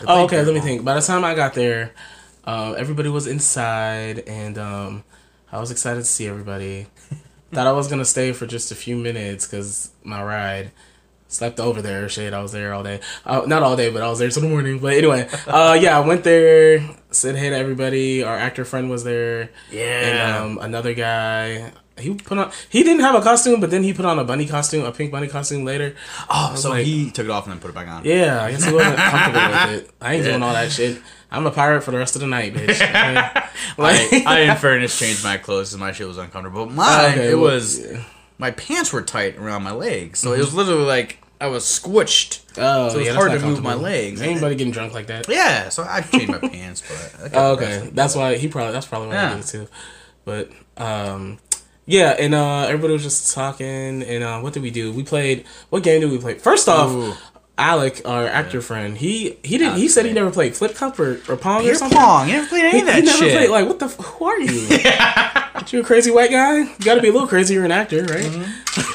Oh, 0.07 0.25
okay. 0.25 0.43
Let 0.43 0.55
me 0.55 0.61
think. 0.61 0.85
By 0.85 0.95
the 0.95 1.01
time 1.01 1.25
I 1.25 1.35
got 1.35 1.55
there, 1.55 1.93
uh, 2.45 2.75
everybody 2.77 3.09
was 3.09 3.29
inside, 3.29 4.21
and 4.27 4.59
um, 4.59 5.05
I 5.53 5.61
was 5.61 5.71
excited 5.71 6.01
to 6.01 6.07
see 6.07 6.27
everybody. 6.27 6.89
Thought 7.53 7.67
I 7.67 7.73
was 7.73 7.87
gonna 7.87 8.05
stay 8.05 8.33
for 8.33 8.47
just 8.47 8.73
a 8.73 8.75
few 8.75 8.97
minutes 8.97 9.47
because 9.47 9.91
my 10.03 10.23
ride 10.23 10.73
slept 11.33 11.59
over 11.61 11.83
there. 11.83 12.09
Shit, 12.09 12.33
I 12.35 12.43
was 12.43 12.53
there 12.53 12.73
all 12.75 12.83
day. 12.83 13.01
Uh, 13.25 13.43
not 13.47 13.63
all 13.63 13.77
day, 13.77 13.91
but 13.91 14.03
I 14.03 14.09
was 14.09 14.19
there 14.19 14.29
till 14.31 14.43
the 14.43 14.49
morning. 14.49 14.79
But 14.79 14.95
anyway, 14.95 15.29
uh, 15.47 15.79
yeah, 15.81 15.97
I 15.97 16.01
went 16.07 16.25
there, 16.25 16.81
said 17.11 17.37
hey 17.37 17.51
to 17.51 17.57
everybody. 17.57 18.23
Our 18.23 18.37
actor 18.37 18.65
friend 18.65 18.91
was 18.91 19.05
there, 19.05 19.51
Yeah. 19.71 19.83
and 19.83 20.59
um, 20.59 20.65
another 20.65 20.95
guy. 20.95 21.73
He 21.99 22.15
put 22.15 22.39
on. 22.39 22.51
He 22.71 22.83
didn't 22.83 23.03
have 23.03 23.15
a 23.15 23.21
costume, 23.21 23.61
but 23.61 23.71
then 23.71 23.83
he 23.83 23.93
put 23.93 24.07
on 24.07 24.19
a 24.19 24.25
bunny 24.25 24.47
costume, 24.47 24.85
a 24.85 24.93
pink 24.93 25.13
bunny 25.13 25.29
costume 25.29 25.65
later. 25.65 25.95
oh, 26.31 26.55
so 26.57 26.71
like- 26.71 26.87
he 26.87 27.11
took 27.11 27.27
it 27.27 27.31
off 27.31 27.45
and 27.45 27.53
then 27.53 27.61
put 27.61 27.69
it 27.71 27.75
back 27.75 27.87
on. 27.87 28.03
Yeah, 28.05 28.43
I 28.43 28.51
guess 28.51 28.65
he 28.65 28.73
wasn't 28.73 28.97
comfortable 28.97 29.49
with 29.51 29.85
it. 29.85 29.91
I 30.01 30.15
ain't 30.15 30.25
Yeah. 30.25 30.31
doing 30.31 30.43
all 30.43 30.55
that 30.55 30.73
shit. 30.73 31.03
I'm 31.31 31.47
a 31.47 31.51
pirate 31.51 31.83
for 31.83 31.91
the 31.91 31.99
rest 31.99 32.15
of 32.17 32.21
the 32.23 32.27
night, 32.29 32.55
bitch. 32.55 32.81
I, 32.95 33.49
Like- 33.77 34.27
I, 34.27 34.41
in 34.51 34.57
fairness, 34.65 34.99
changed 34.99 35.23
my 35.23 35.37
clothes 35.37 35.69
because 35.71 35.81
my 35.81 35.93
shit 35.93 36.09
was 36.09 36.17
uncomfortable. 36.19 36.65
But 36.67 36.75
mine, 36.75 37.11
Okay, 37.13 37.31
it 37.31 37.35
well, 37.35 37.53
was 37.53 37.79
yeah. 37.81 38.03
my 38.39 38.51
pants 38.53 38.91
were 38.93 39.03
tight 39.03 39.37
around 39.37 39.63
my 39.63 39.73
legs, 39.73 40.19
so 40.19 40.33
it 40.33 40.39
was 40.39 40.55
literally 40.55 40.85
like 40.85 41.22
I 41.43 41.47
was 41.49 41.65
squished. 41.65 42.41
Oh, 42.57 42.89
So 42.91 42.99
it's 42.99 43.09
yeah, 43.09 43.15
hard 43.15 43.33
to 43.33 43.45
move 43.45 43.63
my 43.63 43.75
legs. 43.75 44.21
Ain't 44.23 44.33
Anybody 44.33 44.55
getting 44.55 44.73
drunk 44.73 44.93
like 44.95 45.07
that? 45.09 45.29
Yeah, 45.29 45.69
so 45.71 45.83
I 45.83 46.01
changed 46.03 46.29
my 46.29 46.39
pants, 46.49 46.83
but 47.21 47.31
Oh, 47.35 47.53
okay, 47.55 47.91
that's 47.93 48.15
why 48.15 48.37
he 48.37 48.49
probably 48.49 48.73
that's 48.73 48.87
probably 48.87 49.09
why 49.09 49.15
Yeah. 49.15 49.29
he 49.31 49.35
did 49.37 49.45
it 49.45 49.49
too. 49.49 49.69
But 50.25 50.51
um, 50.77 51.39
yeah, 51.85 52.11
and 52.19 52.33
uh, 52.35 52.67
everybody 52.69 52.93
was 52.93 53.03
just 53.03 53.35
talking. 53.35 54.03
And 54.03 54.23
uh, 54.23 54.41
what 54.41 54.53
did 54.53 54.63
we 54.63 54.71
do? 54.71 54.93
We 54.93 55.03
played. 55.03 55.45
What 55.71 55.83
game 55.83 56.01
did 56.01 56.11
we 56.13 56.19
play? 56.19 56.35
First 56.39 56.69
off. 56.69 56.91
Ooh. 56.91 57.15
Alec, 57.59 58.01
our 58.07 58.27
actor 58.27 58.63
friend, 58.63 58.97
he 58.97 59.37
he 59.45 59.59
didn't. 59.59 59.77
He 59.77 59.89
said 59.89 60.07
he 60.07 60.13
never 60.13 60.31
played 60.31 60.57
flip 60.57 60.75
cup 60.75 60.99
or, 60.99 61.21
or 61.29 61.37
pong 61.37 61.69
or 61.69 61.75
something. 61.75 61.97
pong. 61.99 62.27
You 62.29 62.35
never 62.37 62.47
played 62.49 62.65
any 62.65 62.73
He, 62.73 62.81
of 62.81 62.87
that 62.87 62.95
he 62.97 63.03
never 63.03 63.19
shit. 63.19 63.37
played. 63.37 63.51
Like, 63.51 63.67
what 63.69 63.79
the? 63.79 63.87
f- 63.87 63.97
Who 63.97 64.25
are 64.25 64.41
you? 64.41 64.53
you 65.69 65.81
a 65.81 65.85
crazy 65.85 66.11
white 66.11 66.31
guy? 66.31 66.61
You 66.61 66.69
got 66.85 66.95
to 66.97 67.03
be 67.03 67.09
a 67.09 67.13
little 67.13 67.29
crazy. 67.29 67.55
You're 67.55 67.65
an 67.67 67.71
actor, 67.71 68.05
right? 68.05 68.25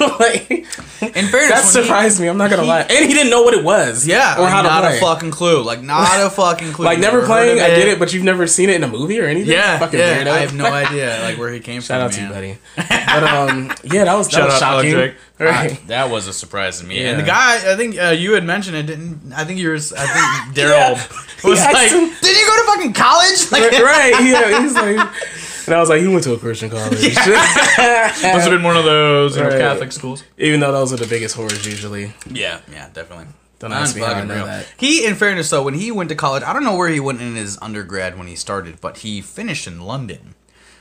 like, 0.20 0.50
in 0.50 0.64
fairness, 0.64 1.30
that 1.30 1.30
when 1.30 1.62
he- 1.62 1.70
surprised 1.86 2.20
me. 2.20 2.26
I'm 2.26 2.36
not 2.36 2.50
gonna 2.50 2.62
he- 2.62 2.68
lie. 2.68 2.80
And 2.80 3.06
he 3.08 3.14
didn't 3.14 3.30
know 3.30 3.42
what 3.42 3.54
it 3.54 3.62
was. 3.64 4.06
yeah, 4.06 4.36
or 4.36 4.42
like, 4.42 4.52
how 4.52 4.62
to 4.62 4.68
not 4.68 4.82
play. 4.82 4.98
a 4.98 5.00
fucking 5.00 5.30
clue. 5.30 5.62
Like 5.62 5.80
not 5.82 6.26
a 6.26 6.28
fucking 6.34 6.72
clue. 6.72 6.84
like 6.84 6.98
never 6.98 7.24
playing. 7.24 7.60
I 7.60 7.68
get 7.68 7.86
it, 7.88 7.98
but 8.00 8.12
you've 8.12 8.24
never 8.24 8.46
seen 8.48 8.70
it 8.70 8.74
in 8.76 8.84
a 8.84 8.88
movie 8.88 9.20
or 9.20 9.26
anything. 9.26 9.52
Yeah, 9.52 9.78
fucking 9.78 9.98
yeah. 9.98 10.24
weirdo. 10.24 10.30
I 10.30 10.38
have 10.40 10.54
no 10.54 10.66
idea 10.66 11.20
like 11.22 11.38
where 11.38 11.52
he 11.52 11.60
came 11.60 11.80
Shout 11.80 12.00
from. 12.00 12.06
out 12.06 12.12
to 12.12 12.22
you, 12.22 12.28
buddy. 12.28 12.58
But 12.76 13.22
um, 13.22 13.72
yeah, 13.84 14.04
that 14.04 14.14
was 14.14 14.26
that 14.28 14.32
Shout 14.34 14.46
was 14.48 14.58
shocking. 14.58 14.90
Eldrick. 14.92 15.14
Right. 15.38 15.72
Uh, 15.72 15.76
that 15.86 16.10
was 16.10 16.26
a 16.26 16.32
surprise 16.32 16.80
to 16.80 16.86
me. 16.86 17.00
Yeah. 17.00 17.10
And 17.10 17.20
the 17.20 17.24
guy, 17.24 17.72
I 17.72 17.76
think 17.76 17.96
uh, 17.98 18.08
you 18.08 18.32
had 18.32 18.44
mentioned 18.44 18.76
it. 18.76 18.86
Didn't 18.86 19.32
I 19.32 19.44
think 19.44 19.60
yours? 19.60 19.92
I 19.92 20.06
think 20.06 20.56
Daryl 20.58 20.96
He 21.42 21.48
was 21.48 21.60
like, 21.60 21.90
him- 21.90 22.10
"Did 22.20 22.36
you 22.36 22.46
go 22.46 22.56
to 22.56 22.66
fucking 22.72 22.92
college?" 22.94 23.52
Like, 23.52 23.70
right, 23.72 24.12
yeah, 24.20 24.60
he's 24.60 24.74
like, 24.74 24.98
and 25.66 25.74
I 25.74 25.78
was 25.80 25.88
like, 25.88 26.00
he 26.00 26.08
went 26.08 26.24
to 26.24 26.32
a 26.34 26.38
Christian 26.38 26.70
college. 26.70 27.00
must 27.00 27.14
have 27.24 28.50
been 28.50 28.62
one 28.64 28.76
of 28.76 28.84
those 28.84 29.36
you 29.36 29.42
know, 29.44 29.50
Catholic 29.50 29.92
schools. 29.92 30.24
Even 30.36 30.58
though 30.60 30.72
those 30.72 30.92
are 30.92 30.96
the 30.96 31.06
biggest 31.06 31.36
horrors 31.36 31.64
usually. 31.66 32.12
Yeah, 32.30 32.60
yeah, 32.72 32.88
definitely. 32.92 33.26
Don't 33.60 33.72
ask 33.72 33.96
me 33.96 34.02
how 34.02 34.12
I 34.12 34.24
know 34.24 34.34
real. 34.34 34.46
that. 34.46 34.72
He, 34.76 35.04
in 35.04 35.16
fairness, 35.16 35.50
though, 35.50 35.62
when 35.64 35.74
he 35.74 35.90
went 35.90 36.10
to 36.10 36.14
college, 36.14 36.44
I 36.44 36.52
don't 36.52 36.62
know 36.64 36.76
where 36.76 36.88
he 36.88 37.00
went 37.00 37.20
in 37.20 37.34
his 37.34 37.58
undergrad 37.60 38.16
when 38.16 38.28
he 38.28 38.36
started, 38.36 38.80
but 38.80 38.98
he 38.98 39.20
finished 39.20 39.66
in 39.66 39.80
London. 39.80 40.34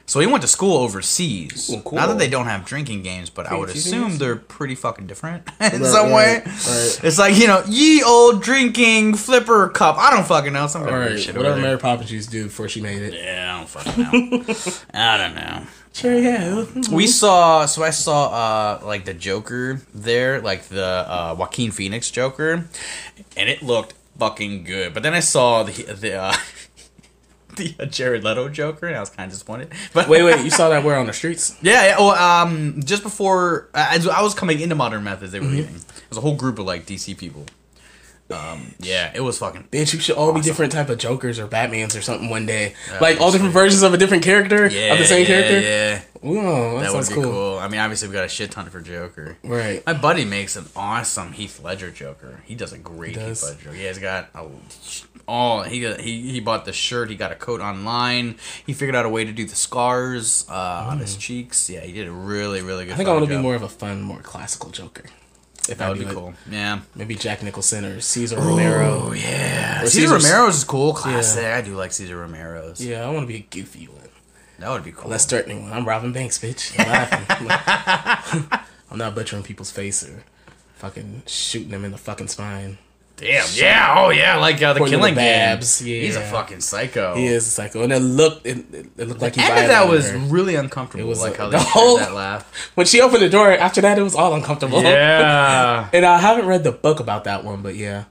So 0.09 0.21
he 0.21 0.25
went 0.25 0.41
to 0.41 0.47
school 0.47 0.77
overseas. 0.77 1.69
Ooh, 1.69 1.81
cool. 1.81 1.97
Not 1.97 2.07
that 2.07 2.17
they 2.17 2.29
don't 2.29 2.45
have 2.45 2.63
drinking 2.63 3.03
games, 3.03 3.29
but 3.29 3.45
I 3.45 3.55
would 3.55 3.67
assume 3.69 4.07
games? 4.07 4.19
they're 4.19 4.37
pretty 4.37 4.73
fucking 4.73 5.05
different 5.05 5.43
in 5.59 5.81
Right, 5.81 5.85
some 5.85 6.11
way. 6.11 6.35
right, 6.37 6.45
right. 6.45 6.99
It's 7.03 7.19
like 7.19 7.35
you 7.35 7.45
know, 7.47 7.61
ye 7.67 8.01
old 8.03 8.41
drinking 8.41 9.15
flipper 9.15 9.67
cup. 9.67 9.97
I 9.97 10.09
don't 10.11 10.25
fucking 10.25 10.53
know. 10.53 10.67
Some 10.67 10.83
All 10.83 10.87
weird 10.87 11.11
right, 11.11 11.19
shit 11.19 11.35
whatever 11.35 11.55
there. 11.55 11.63
Mary 11.63 11.77
Poppins 11.77 12.09
used 12.11 12.29
to 12.29 12.37
do 12.37 12.43
before 12.45 12.69
she 12.69 12.79
made 12.81 13.01
it. 13.01 13.13
Yeah, 13.15 13.53
I 13.53 13.57
don't 13.59 13.69
fucking 13.69 14.03
know. 14.31 14.53
I 14.93 15.17
don't 15.17 15.35
know. 15.35 15.63
Sure, 15.91 16.13
yeah. 16.17 16.63
We 16.91 17.07
saw, 17.07 17.65
so 17.65 17.81
I 17.83 17.89
saw, 17.89 18.27
uh, 18.27 18.85
like 18.85 19.03
the 19.05 19.15
Joker 19.15 19.81
there, 19.95 20.39
like 20.41 20.63
the 20.65 20.85
uh, 20.85 21.35
Joaquin 21.37 21.71
Phoenix 21.71 22.11
Joker, 22.11 22.65
and 23.35 23.49
it 23.49 23.61
looked 23.63 23.93
fucking 24.19 24.63
good. 24.63 24.93
But 24.93 25.01
then 25.03 25.13
I 25.15 25.19
saw 25.21 25.63
the 25.63 25.71
the 25.71 26.13
uh, 26.15 26.33
the 27.57 27.75
uh, 27.79 27.85
Jared 27.85 28.23
Leto 28.23 28.49
Joker, 28.49 28.87
and 28.87 28.95
I 28.95 28.99
was 28.99 29.09
kind 29.09 29.27
of 29.27 29.33
disappointed. 29.33 29.71
But 29.93 30.07
Wait, 30.07 30.23
wait, 30.23 30.43
you 30.43 30.49
saw 30.49 30.69
that 30.69 30.83
where 30.83 30.95
on 30.97 31.07
the 31.07 31.13
streets? 31.13 31.55
yeah, 31.61 31.87
yeah. 31.87 31.97
Well, 31.97 32.11
um, 32.11 32.81
just 32.83 33.03
before 33.03 33.69
as 33.73 34.07
I 34.07 34.21
was 34.21 34.33
coming 34.33 34.59
into 34.59 34.75
Modern 34.75 35.03
Methods, 35.03 35.31
they 35.31 35.39
were 35.39 35.47
leaving. 35.47 35.75
It 35.75 36.09
was 36.09 36.17
a 36.17 36.21
whole 36.21 36.35
group 36.35 36.59
of 36.59 36.65
like 36.65 36.85
DC 36.85 37.17
people. 37.17 37.45
Um, 38.29 38.73
yeah, 38.79 39.11
it 39.15 39.21
was 39.21 39.37
fucking. 39.39 39.69
Bitch, 39.71 39.93
you 39.93 39.99
should 39.99 40.17
all 40.17 40.33
be 40.33 40.41
different 40.41 40.71
type 40.73 40.89
of 40.89 40.97
Jokers 40.97 41.39
or 41.39 41.47
Batmans 41.47 41.97
or 41.97 42.01
something 42.01 42.29
one 42.29 42.45
day. 42.45 42.73
like 42.99 43.21
all 43.21 43.31
different 43.31 43.53
versions 43.53 43.83
of 43.83 43.93
a 43.93 43.97
different 43.97 44.23
character 44.23 44.67
Yeah, 44.67 44.93
of 44.93 44.99
the 44.99 45.05
same 45.05 45.21
yeah, 45.21 45.25
character. 45.27 45.59
Yeah, 45.61 46.01
Ooh, 46.29 46.79
that, 46.79 46.91
that 46.91 46.93
would 46.93 47.07
be 47.07 47.13
cool. 47.13 47.23
cool. 47.23 47.57
I 47.59 47.69
mean, 47.69 47.79
obviously 47.79 48.09
we 48.09 48.13
got 48.13 48.25
a 48.25 48.29
shit 48.29 48.51
ton 48.51 48.69
for 48.69 48.81
Joker. 48.81 49.37
Right. 49.43 49.85
My 49.85 49.93
buddy 49.93 50.25
makes 50.25 50.55
an 50.57 50.65
awesome 50.75 51.31
Heath 51.33 51.61
Ledger 51.63 51.89
Joker. 51.89 52.41
He 52.43 52.53
does 52.55 52.73
a 52.73 52.77
great 52.77 53.15
He 53.15 53.23
Heath. 53.23 53.43
Ledger. 53.43 53.71
He 53.71 53.83
has 53.85 53.97
got 53.97 54.29
a, 54.35 54.45
all 55.27 55.63
he 55.63 55.85
he 55.95 56.31
he 56.31 56.39
bought 56.41 56.65
the 56.65 56.73
shirt. 56.73 57.09
He 57.09 57.15
got 57.15 57.31
a 57.31 57.35
coat 57.35 57.61
online. 57.61 58.35
He 58.65 58.73
figured 58.73 58.95
out 58.95 59.05
a 59.05 59.09
way 59.09 59.23
to 59.25 59.31
do 59.31 59.45
the 59.45 59.55
scars 59.55 60.45
uh, 60.49 60.87
on 60.89 60.99
his 60.99 61.15
cheeks. 61.15 61.69
Yeah, 61.69 61.81
he 61.81 61.91
did 61.93 62.07
a 62.07 62.11
really 62.11 62.61
really 62.61 62.85
good. 62.85 62.91
Mm. 62.91 62.93
I 62.93 62.97
think 62.97 63.09
I 63.09 63.13
want 63.13 63.25
to 63.25 63.29
be 63.29 63.37
more 63.41 63.55
of 63.55 63.61
a 63.63 63.69
fun, 63.69 64.01
more 64.01 64.19
classical 64.19 64.69
Joker. 64.69 65.05
If 65.69 65.77
That 65.79 65.87
I 65.87 65.89
would 65.89 65.99
be 65.99 66.05
it. 66.05 66.11
cool. 66.13 66.33
Yeah. 66.49 66.79
Maybe 66.95 67.15
Jack 67.15 67.43
Nicholson 67.43 67.83
or 67.85 67.99
Cesar 68.01 68.37
Romero. 68.37 69.07
Oh 69.07 69.11
yeah. 69.13 69.83
Or 69.83 69.87
Cesar 69.87 70.07
Cesar's- 70.17 70.31
Romero's 70.31 70.55
is 70.57 70.63
cool. 70.63 70.93
Classic. 70.93 71.43
I 71.45 71.61
do 71.61 71.75
like 71.75 71.91
Cesar 71.91 72.17
Romero's. 72.17 72.79
Yeah, 72.83 73.05
I 73.05 73.09
want 73.11 73.23
to 73.23 73.27
be 73.27 73.35
a 73.35 73.39
goofy 73.49 73.87
one. 73.87 74.09
That 74.59 74.69
would 74.71 74.83
be 74.83 74.91
cool. 74.91 75.11
Less 75.11 75.25
threatening 75.25 75.63
one. 75.63 75.73
I'm 75.73 75.85
Robin 75.87 76.11
Banks, 76.13 76.39
bitch. 76.39 76.73
I'm 76.79 76.87
laughing. 76.87 78.59
I'm 78.91 78.97
not 78.97 79.13
butchering 79.15 79.43
people's 79.43 79.69
face 79.71 80.07
or 80.07 80.23
fucking 80.75 81.23
shooting 81.27 81.69
them 81.71 81.83
in 81.85 81.91
the 81.91 81.97
fucking 81.97 82.27
spine. 82.29 82.77
Damn. 83.17 83.45
Yeah. 83.53 83.95
Oh 83.97 84.09
yeah. 84.11 84.37
Like 84.37 84.61
uh, 84.61 84.73
the 84.73 84.79
Poor 84.79 84.87
Killing 84.87 85.15
Game. 85.15 85.23
Babs, 85.23 85.79
He's 85.79 86.15
a 86.15 86.21
fucking 86.21 86.61
psycho. 86.61 87.15
He 87.15 87.25
is 87.25 87.47
a 87.47 87.49
psycho, 87.49 87.81
and 87.83 87.91
it 87.91 87.99
looked 87.99 88.45
it, 88.45 88.57
it 88.95 89.07
looked 89.07 89.21
like 89.21 89.35
he 89.35 89.41
And 89.41 89.69
that 89.71 89.89
was 89.89 90.09
her. 90.11 90.17
really 90.19 90.53
uncomfortable. 90.55 91.03
It 91.03 91.07
was 91.09 91.21
like 91.21 91.33
a- 91.39 91.43
how 91.43 91.45
the 91.49 91.57
they 91.57 91.63
whole- 91.63 91.97
that 91.97 92.13
laugh. 92.13 92.71
when 92.75 92.85
she 92.85 93.01
opened 93.01 93.23
the 93.23 93.29
door. 93.29 93.51
After 93.51 93.81
that, 93.81 93.97
it 93.97 94.03
was 94.03 94.13
all 94.15 94.33
uncomfortable. 94.35 94.83
Yeah. 94.83 95.89
and 95.93 96.05
I 96.05 96.19
haven't 96.19 96.45
read 96.45 96.63
the 96.63 96.71
book 96.71 96.99
about 96.99 97.23
that 97.23 97.43
one, 97.43 97.63
but 97.63 97.75
yeah, 97.75 98.05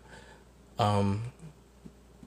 um, 0.78 1.22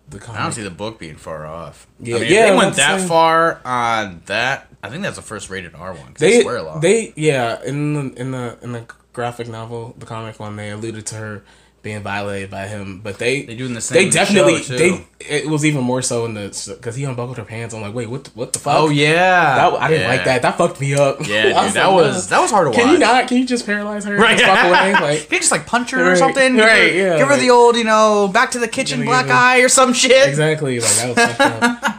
the 0.10 0.26
I 0.32 0.42
don't 0.44 0.54
see 0.54 0.64
the 0.64 0.70
book 0.72 0.98
being 1.00 1.16
far 1.18 1.46
off. 1.46 1.86
Yeah, 2.00 2.16
I 2.16 2.20
mean, 2.22 2.32
yeah, 2.32 2.46
if 2.46 2.52
they 2.52 2.58
went 2.58 2.76
that 2.78 3.02
far 3.08 3.62
on 3.66 4.22
that. 4.28 4.68
I 4.82 4.90
think 4.90 5.04
that's 5.04 5.18
the 5.18 5.22
first 5.22 5.50
rated 5.50 5.76
R 5.76 5.94
one. 5.94 6.14
they, 6.18 6.38
They 6.38 6.42
swear 6.44 6.56
a 6.58 6.64
lot. 6.64 6.82
they 6.82 7.12
yeah 7.18 7.62
in 7.64 7.94
the 7.94 8.22
in 8.22 8.32
the 8.32 8.58
in 8.62 8.72
the 8.72 8.86
graphic 9.12 9.50
novel, 9.50 9.94
the 9.98 10.06
comic 10.06 10.40
one, 10.40 10.56
they 10.56 10.70
alluded 10.72 11.06
to 11.08 11.16
her 11.16 11.44
being 11.82 12.02
violated 12.04 12.50
by 12.52 12.68
him, 12.68 13.00
but 13.02 13.18
they 13.20 13.44
They 13.44 13.56
do 13.56 13.66
in 13.66 13.74
the 13.74 13.82
same 13.82 13.96
they 14.04 14.10
definitely 14.10 14.60
they 14.62 15.06
it 15.20 15.48
was 15.48 15.66
even 15.66 15.84
more 15.84 16.02
so 16.02 16.26
in 16.26 16.34
the 16.34 16.74
because 16.78 16.96
he 16.96 17.04
unbuckled 17.04 17.38
her 17.38 17.44
pants. 17.46 17.74
I'm 17.74 17.82
like, 17.82 17.94
wait, 17.94 18.10
what 18.10 18.26
the, 18.26 18.30
what 18.32 18.54
the 18.54 18.60
fuck? 18.60 18.76
oh 18.78 18.90
yeah, 18.90 19.56
That, 19.56 19.74
I 19.74 19.88
didn't 19.90 20.02
Yeah. 20.04 20.08
like 20.10 20.26
that. 20.26 20.42
That 20.42 20.58
fucked 20.58 20.80
me 20.82 20.94
up. 20.96 21.26
Yeah, 21.28 21.44
dude, 21.66 21.74
that 21.76 21.86
like, 21.88 21.96
was 21.96 22.30
that 22.30 22.40
was 22.40 22.52
hard 22.52 22.66
to 22.66 22.70
watch. 22.72 22.80
Can 22.80 22.94
you 22.94 23.00
not? 23.00 23.28
Can 23.28 23.38
you 23.38 23.46
just 23.46 23.66
paralyze 23.66 24.06
her? 24.06 24.16
Right. 24.16 24.40
Away? 24.40 25.20
Can 25.26 25.32
you 25.34 25.40
just 25.40 25.52
like 25.52 25.66
punch 25.66 25.92
her 25.92 26.12
or 26.12 26.16
something? 26.16 26.58
right, 26.58 26.86
Give 26.92 26.94
her- 26.94 26.98
yeah, 26.98 27.18
Give 27.18 27.28
her 27.28 27.34
like- 27.34 27.42
the 27.42 27.50
old, 27.50 27.76
you 27.76 27.84
know, 27.84 28.28
back 28.28 28.52
to 28.52 28.60
the 28.60 28.68
kitchen 28.68 29.04
black 29.06 29.28
eye 29.28 29.60
or 29.62 29.70
some 29.70 29.94
shit. 29.94 30.28
exactly. 30.28 30.80
Like 30.80 30.90
that 30.92 31.08
was 31.16 31.18
fucked 31.26 31.64
up. 31.64 31.96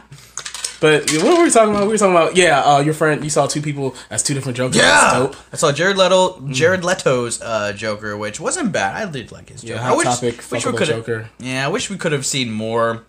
But 0.81 1.09
what 1.11 1.37
were 1.37 1.43
we 1.45 1.49
talking 1.51 1.73
about? 1.73 1.83
We 1.83 1.93
were 1.93 1.97
talking 1.97 2.15
about 2.15 2.35
yeah. 2.35 2.59
Uh, 2.61 2.79
your 2.79 2.93
friend, 2.93 3.23
you 3.23 3.29
saw 3.29 3.47
two 3.47 3.61
people 3.61 3.95
as 4.09 4.21
two 4.23 4.33
different 4.33 4.57
jokers. 4.57 4.75
That's 4.77 5.13
Yeah, 5.13 5.19
dope. 5.19 5.35
I 5.53 5.55
saw 5.55 5.71
Jared 5.71 5.95
Leto, 5.95 6.41
Jared 6.49 6.83
Leto's 6.83 7.41
uh, 7.41 7.71
Joker, 7.71 8.17
which 8.17 8.39
wasn't 8.39 8.71
bad. 8.73 8.95
I 9.07 9.09
did 9.09 9.31
like 9.31 9.49
his 9.49 9.61
Joker. 9.61 9.75
Yeah, 9.75 9.81
I 9.85 9.87
hot 9.89 9.97
wish, 9.97 10.05
topic. 10.07 10.51
wish 10.51 10.65
we 10.65 10.73
could 10.73 10.87
Joker. 10.87 11.29
Yeah, 11.39 11.63
I 11.65 11.69
wish 11.69 11.89
we 11.89 11.97
could 11.97 12.11
have 12.11 12.25
seen 12.25 12.51
more 12.51 13.05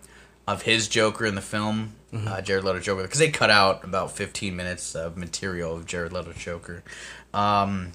of 0.47 0.61
his 0.61 0.87
Joker 0.87 1.25
in 1.25 1.35
the 1.35 1.41
film, 1.41 1.95
Mm-hmm. 2.13 2.27
uh, 2.27 2.41
Jared 2.41 2.63
Leto 2.63 2.79
Joker, 2.79 3.01
because 3.01 3.17
they 3.17 3.31
cut 3.31 3.49
out 3.49 3.83
about 3.83 4.11
15 4.11 4.55
minutes 4.55 4.93
of 4.93 5.17
material 5.17 5.75
of 5.75 5.87
Jared 5.87 6.13
Leto 6.13 6.31
Joker. 6.33 6.83
Um, 7.33 7.93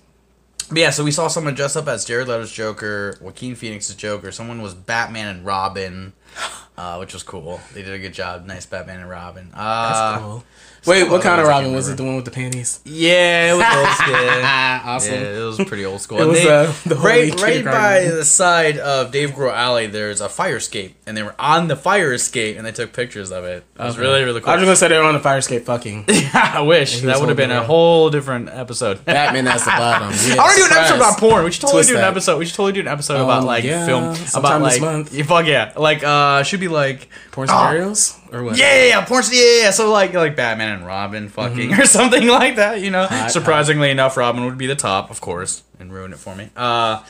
but 0.69 0.79
yeah, 0.79 0.91
so 0.91 1.05
we 1.05 1.13
saw 1.13 1.29
someone 1.29 1.55
dress 1.55 1.77
up 1.77 1.87
as 1.87 2.05
Jared 2.05 2.27
Leto's 2.27 2.51
Joker, 2.53 3.17
Joaquin 3.21 3.55
Phoenix's 3.55 3.95
Joker. 3.95 4.33
Someone 4.33 4.61
was 4.61 4.75
Batman 4.75 5.29
and 5.29 5.47
Robin, 5.47 6.15
uh, 6.79 6.97
which 6.99 7.13
was 7.13 7.23
cool. 7.23 7.61
They 7.75 7.83
did 7.83 7.95
a 7.95 7.99
good 7.99 8.15
job. 8.15 8.47
Nice 8.47 8.67
Batman 8.67 9.01
and 9.01 9.11
Robin. 9.11 9.51
Uh, 9.55 9.89
That's 9.93 10.23
cool. 10.23 10.45
Wait, 10.89 11.09
what 11.11 11.23
kind 11.23 11.41
of 11.41 11.47
Robin 11.47 11.73
was 11.73 11.89
it? 11.89 11.97
The 11.97 12.05
one 12.05 12.17
with 12.17 12.25
the 12.25 12.31
panties? 12.31 12.81
Yeah, 12.85 13.53
it 13.53 13.57
was 13.57 13.77
old 13.77 13.95
school. 13.97 14.15
awesome. 14.45 15.15
Yeah, 15.15 15.39
it 15.41 15.45
was 15.45 15.57
pretty 15.67 15.85
old 15.85 16.01
school. 16.01 16.19
It 16.19 16.23
And 16.23 16.31
was, 16.31 16.43
they- 16.43 16.49
uh, 16.49 16.73
the 16.87 16.97
right, 16.97 17.41
right 17.41 17.65
by 17.65 18.05
the 18.05 18.25
side 18.25 18.79
of 18.79 19.13
Dave 19.13 19.31
Grohl 19.33 19.53
Alley, 19.53 19.87
there's 19.87 20.21
a 20.21 20.29
fire 20.29 20.57
escape, 20.57 20.97
and 21.07 21.17
they 21.17 21.23
were 21.23 21.35
on 21.39 21.69
the 21.69 21.77
fire 21.77 22.13
escape, 22.13 22.57
and 22.57 22.67
they 22.67 22.73
took 22.73 22.93
pictures 22.93 23.31
of 23.31 23.45
it. 23.45 23.65
It 23.79 23.83
was 23.83 23.95
Okay. 23.95 24.03
really, 24.03 24.25
really 24.25 24.41
cool. 24.41 24.51
I 24.51 24.55
was 24.57 24.61
just 24.63 24.67
gonna 24.67 24.77
say 24.77 24.89
they 24.89 24.99
were 25.01 25.05
on 25.07 25.15
the 25.15 25.21
fire 25.21 25.39
escape 25.39 25.65
fucking. 25.65 26.05
I 26.35 26.61
wish 26.63 27.01
that 27.03 27.21
would 27.21 27.29
have 27.29 27.37
been 27.37 27.51
a 27.51 27.63
whole 27.63 28.11
different 28.11 28.49
episode. 28.49 29.05
Batman 29.05 29.47
at 29.47 29.61
the 29.61 29.67
bottom. 29.67 30.09
Yeah, 30.29 30.35
I 30.35 30.39
want 30.39 30.53
to 30.53 30.59
do 30.61 30.67
an 30.67 30.73
episode 30.73 30.97
about 30.97 31.19
porn. 31.19 31.45
We 31.45 31.53
should 31.53 31.61
totally 31.63 31.79
Twist 31.81 31.89
do 31.91 31.95
an 31.97 32.01
that. 32.03 32.11
episode. 32.11 32.39
We 32.39 32.47
should 32.47 32.55
totally 32.57 32.73
do 32.73 32.81
an 32.81 32.89
episode 32.89 33.23
about 33.23 33.41
Um, 33.41 33.47
like 33.47 33.65
yeah, 33.65 33.87
film 33.87 34.05
about 34.35 34.59
this 34.65 34.73
like 34.75 34.81
month. 34.81 35.13
yeah, 35.15 35.25
fuck 35.25 35.47
yeah, 35.47 35.73
like 35.77 36.03
uh 36.05 36.43
should 36.43 36.61
be 36.61 36.69
like 36.69 37.09
Porn 37.31 37.49
scenarios 37.49 38.18
or 38.33 38.43
what? 38.45 38.57
yeah, 38.59 38.75
yeah, 38.75 38.85
yeah, 38.89 39.05
porn. 39.05 39.25
Yeah, 39.31 39.43
yeah, 39.43 39.63
yeah. 39.65 39.71
So 39.71 39.91
like 39.91 40.13
like 40.15 40.37
Batman 40.37 40.75
and 40.79 40.87
Robin 40.87 41.29
fucking 41.29 41.75
or 41.81 41.85
something 41.87 42.27
like 42.27 42.57
that. 42.57 42.81
You 42.81 42.91
know, 42.91 43.05
Mm-hmm. 43.07 43.15
Hot, 43.15 43.31
surprisingly 43.31 43.91
enough, 43.91 44.17
Robin 44.17 44.45
would 44.45 44.59
be 44.59 44.67
the 44.67 44.77
top, 44.77 45.11
of 45.11 45.21
course, 45.21 45.63
and 45.81 45.93
ruin 45.93 46.13
it 46.13 46.19
for 46.19 46.35
me. 46.35 46.51
Uh, 46.57 47.03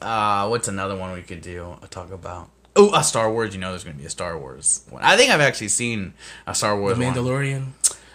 uh, 0.00 0.46
what's 0.48 0.68
another 0.68 0.96
one 0.96 1.12
we 1.12 1.22
could 1.22 1.42
do? 1.42 1.76
Talk 1.90 2.10
about. 2.12 2.48
Oh, 2.76 2.94
a 2.94 3.02
Star 3.02 3.30
Wars. 3.30 3.54
You 3.54 3.60
know, 3.60 3.70
there's 3.70 3.84
gonna 3.84 3.96
be 3.96 4.06
a 4.06 4.10
Star 4.10 4.38
Wars 4.38 4.84
one. 4.90 5.02
I 5.02 5.16
think 5.16 5.30
I've 5.30 5.40
actually 5.40 5.68
seen 5.68 6.14
a 6.46 6.54
Star 6.54 6.78
Wars. 6.78 6.96
The 6.98 7.04
one. 7.04 7.14
Mandalorian. 7.14 7.66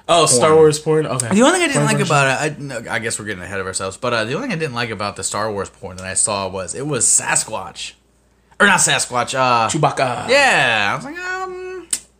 Oh, 0.08 0.27
Star 0.27 0.54
Wars 0.56 0.77
porn. 0.80 1.08
Okay. 1.08 1.30
The 1.34 1.42
only 1.42 1.54
thing 1.54 1.63
I 1.63 1.68
didn't 1.68 1.74
Porn 1.74 1.86
like 1.88 1.98
version. 1.98 2.06
about 2.08 2.46
it, 2.46 2.54
I, 2.54 2.62
no, 2.62 2.92
I 2.92 3.00
guess 3.00 3.18
we're 3.18 3.25
getting 3.25 3.42
ahead 3.44 3.60
of 3.60 3.65
ourselves, 3.65 3.98
but 3.98 4.13
uh, 4.13 4.24
the 4.24 4.36
only 4.36 4.48
thing 4.48 4.56
I 4.56 4.60
didn't 4.60 4.75
like 4.75 4.92
about 4.92 5.15
the 5.15 5.24
Star 5.24 5.51
Wars 5.51 5.70
porn 5.72 5.98
that 5.98 6.06
I 6.06 6.13
saw 6.13 6.48
was 6.48 6.75
it 6.75 6.86
was 6.86 7.06
Sasquatch, 7.08 7.94
or 8.60 8.68
not 8.68 8.80
Sasquatch. 8.82 9.34
Uh, 9.34 9.68
Chewbacca. 9.68 10.30
yeah, 10.30 10.92
I 10.92 10.96
was 10.96 11.06
like, 11.06 11.18
um, 11.18 11.64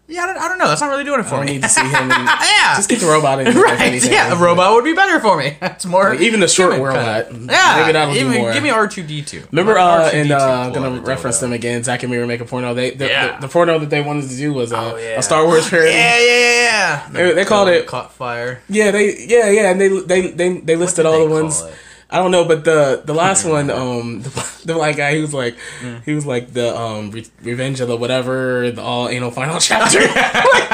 yeah, 0.08 0.24
I 0.24 0.28
don't, 0.28 0.38
I 0.38 0.48
don't 0.48 0.58
know. 0.60 0.68
That's 0.68 0.82
not 0.82 0.90
really 0.92 1.04
doing 1.04 1.20
it 1.20 1.24
for 1.24 1.36
I 1.36 1.46
me. 1.46 1.54
need 1.54 1.64
to 1.64 1.70
see 1.70 1.82
him. 1.82 2.04
In, 2.04 2.10
yeah, 2.10 2.76
just 2.76 2.90
get 2.90 3.00
the 3.00 3.08
robot 3.08 3.40
in. 3.40 3.48
if 3.50 3.56
right. 3.56 3.80
anything. 3.82 4.12
Yeah, 4.12 4.34
a 4.34 4.36
robot 4.36 4.74
would 4.74 4.84
be 4.84 4.94
better 4.94 5.20
for 5.20 5.38
me. 5.38 5.58
That's 5.62 5.86
more 5.86 6.12
Like, 6.12 6.22
even 6.22 6.40
the 6.40 6.48
short 6.48 6.78
robot. 6.80 7.32
Yeah, 7.32 7.78
Maybe 7.80 7.92
that'll 7.94 8.14
do 8.14 8.20
even, 8.20 8.34
more. 8.34 8.54
Give 8.54 8.62
me 8.64 8.70
R 8.70 8.88
two 8.88 9.04
D 9.04 9.22
two. 9.24 9.44
Remember, 9.52 9.78
uh, 9.78 10.10
and 10.12 10.32
uh, 10.32 10.38
I'm 10.68 10.74
gonna 10.74 11.02
reference 11.02 11.40
them 11.40 11.54
again. 11.54 11.84
Zack 11.84 12.04
and 12.04 12.12
Miri 12.12 12.28
make 12.28 12.42
a 12.42 12.46
porno. 12.46 12.74
They 12.74 12.92
the, 12.92 13.08
Yeah. 13.08 13.36
the, 13.40 13.48
the 13.48 13.52
porno 13.52 13.80
that 13.80 13.90
they 13.90 14.02
wanted 14.02 14.30
to 14.30 14.36
do 14.38 14.54
was 14.54 14.72
uh, 14.74 14.94
Oh, 14.94 14.98
yeah. 14.98 15.18
a 15.20 15.24
Star 15.24 15.46
Wars 15.46 15.68
parody. 15.70 15.90
Yeah, 15.92 16.18
yeah, 16.20 16.26
yeah, 16.26 16.62
yeah. 16.62 17.10
They- 17.12 17.34
they 17.34 17.46
called 17.46 17.70
it- 17.70 17.88
caught 17.88 18.14
fire. 18.14 18.62
Yeah, 18.70 18.92
they 18.92 19.26
yeah 19.26 19.50
yeah, 19.50 19.72
and 19.72 19.82
they 19.82 19.88
they 19.88 20.32
they, 20.32 20.58
they 20.60 20.76
listed 20.76 21.06
all 21.06 21.20
the 21.28 21.32
ones. 21.34 21.62
it? 21.62 21.74
I 22.10 22.18
don't 22.18 22.30
know, 22.32 22.46
but 22.46 22.64
the 22.64 23.02
the 23.04 23.14
last 23.14 23.46
one, 23.46 23.70
um, 23.72 24.22
the, 24.22 24.30
the 24.66 24.74
black 24.76 24.96
guy, 24.96 25.16
he 25.16 25.22
was 25.22 25.34
like, 25.34 25.58
he 26.06 26.14
was 26.14 26.26
like 26.26 26.54
the 26.54 26.76
um, 26.78 27.12
Re- 27.12 27.26
Revenge 27.42 27.82
of 27.82 27.88
the 27.88 27.98
whatever, 27.98 28.70
the 28.72 28.82
all 28.82 29.10
anal 29.10 29.32
final 29.32 29.60
chapter. 29.70 30.00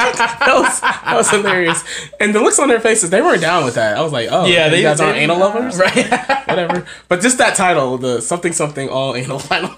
Like, 0.02 0.16
that 0.16 0.54
was 0.54 0.80
that 0.80 1.14
was 1.16 1.30
hilarious, 1.30 1.84
and 2.20 2.34
the 2.34 2.40
looks 2.40 2.58
on 2.58 2.68
their 2.68 2.80
faces, 2.80 3.10
they 3.10 3.20
weren't 3.22 3.40
down 3.40 3.64
with 3.64 3.74
that. 3.74 3.96
I 3.96 4.00
was 4.02 4.12
like, 4.12 4.28
oh, 4.30 4.46
Yeah, 4.46 4.66
you 4.66 4.70
they 4.72 4.82
guys 4.82 5.00
aren't 5.00 5.14
they- 5.14 5.20
anal 5.22 5.38
lovers, 5.38 5.78
right? 5.78 5.94
whatever. 6.48 6.86
But 7.08 7.20
just 7.20 7.38
that 7.38 7.54
title, 7.56 7.98
the 7.98 8.20
something 8.20 8.52
something 8.52 8.88
all 8.88 9.14
anal 9.16 9.38
final. 9.38 9.74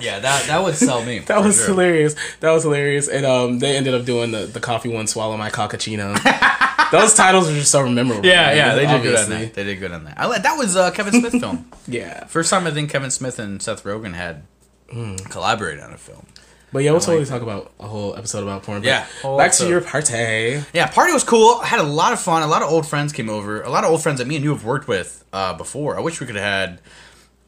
Yeah, 0.00 0.18
that 0.20 0.46
that 0.46 0.62
would 0.62 0.74
sell 0.76 1.02
me. 1.04 1.18
That 1.26 1.42
was 1.42 1.64
hilarious. 1.66 2.14
That 2.40 2.52
was 2.52 2.62
hilarious. 2.64 3.08
And 3.08 3.24
um, 3.26 3.58
they 3.58 3.76
ended 3.76 3.94
up 3.94 4.04
doing 4.04 4.30
the, 4.32 4.46
the 4.46 4.60
coffee 4.60 4.88
one, 4.88 5.06
swallow 5.06 5.36
my 5.36 5.50
cockachino. 5.50 6.14
Those 6.92 7.14
titles 7.14 7.48
are 7.50 7.54
just 7.54 7.70
so 7.72 7.88
memorable. 7.88 8.24
Yeah, 8.24 8.52
yeah, 8.54 8.74
they 8.76 8.86
did 8.86 9.02
good 9.02 9.16
on 9.18 9.30
that. 9.30 9.54
They 9.54 9.64
did 9.64 9.80
good 9.80 9.90
on 9.92 10.04
that. 10.04 10.18
I 10.18 10.26
like 10.26 10.42
that 10.44 10.56
was 10.56 10.76
uh, 10.76 10.90
Kevin 10.92 11.14
Smith 11.20 11.32
film. 11.40 11.68
Yeah, 11.88 12.24
First 12.26 12.48
time 12.50 12.66
I 12.66 12.70
think 12.70 12.90
Kevin 12.90 13.10
Smith 13.10 13.38
and 13.38 13.60
Seth 13.60 13.82
Rogen 13.84 14.14
had 14.14 14.42
Hmm. 14.90 15.16
collaborated 15.16 15.82
on 15.82 15.92
a 15.92 15.98
film. 15.98 16.26
but 16.72 16.84
yeah, 16.84 16.92
we'll 16.92 17.00
totally 17.00 17.24
talk 17.26 17.42
about 17.42 17.72
a 17.80 17.88
whole 17.88 18.14
episode 18.16 18.44
about 18.44 18.62
porn. 18.62 18.82
But 18.82 18.86
Yeah, 18.86 19.06
back 19.24 19.46
episode. 19.46 19.64
to 19.64 19.70
your 19.70 19.80
party. 19.80 20.62
Yeah, 20.72 20.86
party 20.86 21.12
was 21.12 21.24
cool. 21.24 21.58
I 21.60 21.66
had 21.66 21.80
a 21.80 21.82
lot 21.82 22.12
of 22.12 22.20
fun. 22.20 22.42
A 22.42 22.46
lot 22.46 22.62
of 22.62 22.70
old 22.70 22.86
friends 22.86 23.12
came 23.12 23.28
over. 23.28 23.62
A 23.62 23.68
lot 23.70 23.82
of 23.82 23.90
old 23.90 24.00
friends 24.04 24.18
that 24.20 24.28
me 24.28 24.36
and 24.36 24.44
you 24.44 24.50
have 24.52 24.64
worked 24.64 24.86
with 24.86 25.24
uh, 25.32 25.54
before. 25.54 25.96
I 25.98 26.00
wish 26.02 26.20
we 26.20 26.26
could 26.28 26.36
have 26.36 26.44
had 26.44 26.80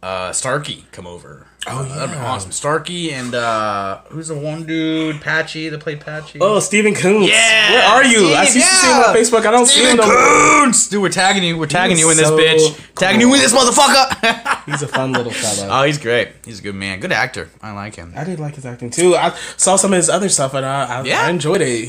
uh, 0.03 0.33
Starkey 0.33 0.85
come 0.93 1.07
over. 1.07 1.47
Oh, 1.67 1.81
Uh, 1.81 1.95
that'd 1.97 2.11
be 2.15 2.17
awesome. 2.17 2.53
Starkey 2.53 3.13
and 3.13 3.35
uh, 3.35 3.99
who's 4.11 4.29
the 4.29 4.35
one 4.37 4.65
dude? 4.65 5.21
Patchy 5.21 5.69
that 5.69 5.81
played 5.81 6.01
Patchy. 6.01 6.39
Oh, 6.41 6.61
Stephen 6.61 6.95
Coons. 6.95 7.29
Yeah, 7.29 7.73
where 7.73 7.83
are 7.83 8.05
you? 8.05 8.29
I 8.33 8.45
Steve, 8.45 8.63
used 8.63 8.71
to 8.71 8.77
see 8.77 8.87
him 8.87 8.97
on 9.03 9.15
Facebook. 9.17 9.45
I 9.47 9.51
don't 9.51 9.67
see 9.67 9.83
him 9.85 9.97
no 9.97 10.07
more. 10.07 10.15
Koontz! 10.17 10.89
Dude, 10.89 11.03
we're 11.03 11.09
tagging 11.11 11.43
you. 11.43 11.59
We're 11.59 11.67
tagging 11.67 11.99
you 11.99 12.11
in 12.11 12.17
this 12.17 12.29
so 12.29 12.39
bitch. 12.39 12.95
Tagging 12.95 13.21
you 13.21 13.35
in 13.35 13.41
this 13.41 13.53
motherfucker. 13.53 14.65
He's 14.67 14.83
a 14.83 14.89
fun 14.89 15.13
little 15.13 15.33
fellow. 15.33 15.81
oh, 15.81 15.85
he's 15.85 15.99
great. 15.99 16.29
He's 16.45 16.61
a 16.61 16.63
good 16.63 16.75
man. 16.75 17.01
Good 17.01 17.11
actor. 17.13 17.49
I 17.63 17.73
like 17.73 17.95
him. 17.97 18.13
I 18.15 18.23
did 18.25 18.39
like 18.39 18.55
his 18.55 18.67
acting 18.67 18.91
too. 18.91 19.17
I 19.17 19.35
saw 19.57 19.77
some 19.77 19.93
of 19.93 19.97
his 19.97 20.09
other 20.11 20.29
stuff 20.29 20.53
and 20.55 20.65
I, 20.65 21.01
I, 21.01 21.03
Yeah? 21.05 21.23
I 21.23 21.31
enjoyed 21.31 21.61
it. 21.63 21.89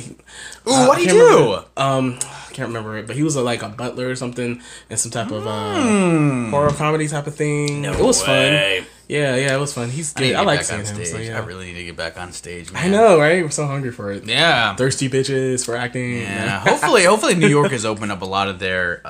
Ooh, 0.66 0.72
Uh, 0.72 0.88
what 0.88 0.98
do 0.98 1.04
you 1.04 1.10
do? 1.10 1.26
remember- 1.30 1.66
Um, 1.78 2.20
can't 2.60 2.68
remember 2.68 2.98
it, 2.98 3.08
but 3.08 3.16
he 3.16 3.24
was 3.24 3.36
a, 3.36 3.42
like 3.42 3.64
a 3.64 3.70
butler 3.70 4.10
or 4.10 4.16
something 4.16 4.62
in 4.90 4.98
some 4.98 5.12
type 5.12 5.32
of 5.32 5.48
uh, 5.48 6.50
horror 6.50 6.72
comedy 6.72 7.08
type 7.08 7.26
of 7.26 7.36
thing. 7.36 7.86
it 7.86 8.00
was 8.00 8.22
fun. 8.22 8.86
Yeah, 9.08 9.36
yeah, 9.36 9.56
it 9.56 9.60
was 9.60 9.74
fun. 9.74 9.90
He's 9.90 10.16
I, 10.16 10.20
good. 10.20 10.30
to 10.34 10.36
I 10.36 10.42
like 10.44 10.64
seeing 10.64 10.82
him. 10.82 10.86
stage. 10.86 11.08
So, 11.08 11.18
yeah. 11.18 11.42
I 11.42 11.46
really 11.46 11.66
need 11.68 11.80
to 11.80 11.86
get 11.86 11.96
back 11.96 12.20
on 12.20 12.32
stage. 12.32 12.72
Man. 12.72 12.86
I 12.86 12.88
know, 12.90 13.18
right? 13.18 13.42
We're 13.42 13.50
so 13.50 13.66
hungry 13.66 13.92
for 13.92 14.12
it. 14.12 14.26
Yeah. 14.26 14.76
Thirsty 14.76 15.10
bitches 15.10 15.66
for 15.66 15.76
acting. 15.76 16.18
Yeah. 16.18 16.60
hopefully, 16.68 17.06
hopefully 17.06 17.34
New 17.34 17.48
York 17.48 17.72
has 17.72 17.86
opened 17.86 18.12
up 18.12 18.22
a 18.22 18.26
lot 18.26 18.50
of 18.50 18.60
their 18.60 19.02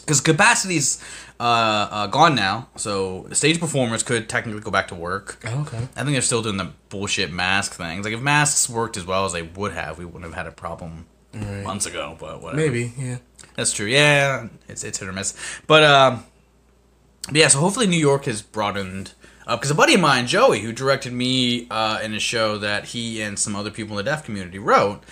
because 0.00 0.20
capacity's 0.20 1.02
uh, 1.40 1.88
uh, 1.90 2.06
gone 2.08 2.34
now. 2.34 2.68
So 2.76 3.26
stage 3.32 3.58
performers 3.58 4.02
could 4.02 4.28
technically 4.28 4.60
go 4.60 4.70
back 4.70 4.88
to 4.88 4.94
work. 4.94 5.38
Oh, 5.44 5.62
okay. 5.62 5.78
I 5.78 6.02
think 6.02 6.12
they're 6.12 6.22
still 6.22 6.42
doing 6.42 6.56
the 6.56 6.72
bullshit 6.88 7.32
mask 7.32 7.74
things. 7.74 8.04
Like 8.04 8.14
if 8.14 8.20
masks 8.20 8.68
worked 8.68 8.96
as 8.96 9.04
well 9.04 9.24
as 9.24 9.32
they 9.32 9.42
would 9.42 9.72
have, 9.72 9.98
we 9.98 10.04
wouldn't 10.04 10.24
have 10.24 10.34
had 10.34 10.46
a 10.46 10.52
problem 10.52 11.06
Right. 11.40 11.64
months 11.64 11.86
ago. 11.86 12.16
But 12.18 12.42
whatever. 12.42 12.60
Maybe, 12.60 12.92
yeah. 12.98 13.18
That's 13.56 13.72
true. 13.72 13.86
Yeah, 13.86 14.48
it's 14.68 14.84
it's 14.84 14.98
hit 14.98 15.08
or 15.08 15.12
miss. 15.12 15.34
But 15.66 15.84
um, 15.84 16.24
yeah. 17.32 17.48
So 17.48 17.58
hopefully 17.60 17.86
New 17.86 17.98
York 17.98 18.24
has 18.26 18.42
broadened 18.42 19.12
up 19.46 19.60
because 19.60 19.70
a 19.70 19.74
buddy 19.74 19.94
of 19.94 20.00
mine, 20.00 20.26
Joey, 20.26 20.60
who 20.60 20.72
directed 20.72 21.12
me 21.12 21.66
uh, 21.70 22.00
in 22.02 22.14
a 22.14 22.20
show 22.20 22.58
that 22.58 22.86
he 22.86 23.20
and 23.22 23.38
some 23.38 23.56
other 23.56 23.70
people 23.70 23.98
in 23.98 24.04
the 24.04 24.10
deaf 24.10 24.24
community 24.24 24.58
wrote, 24.58 25.02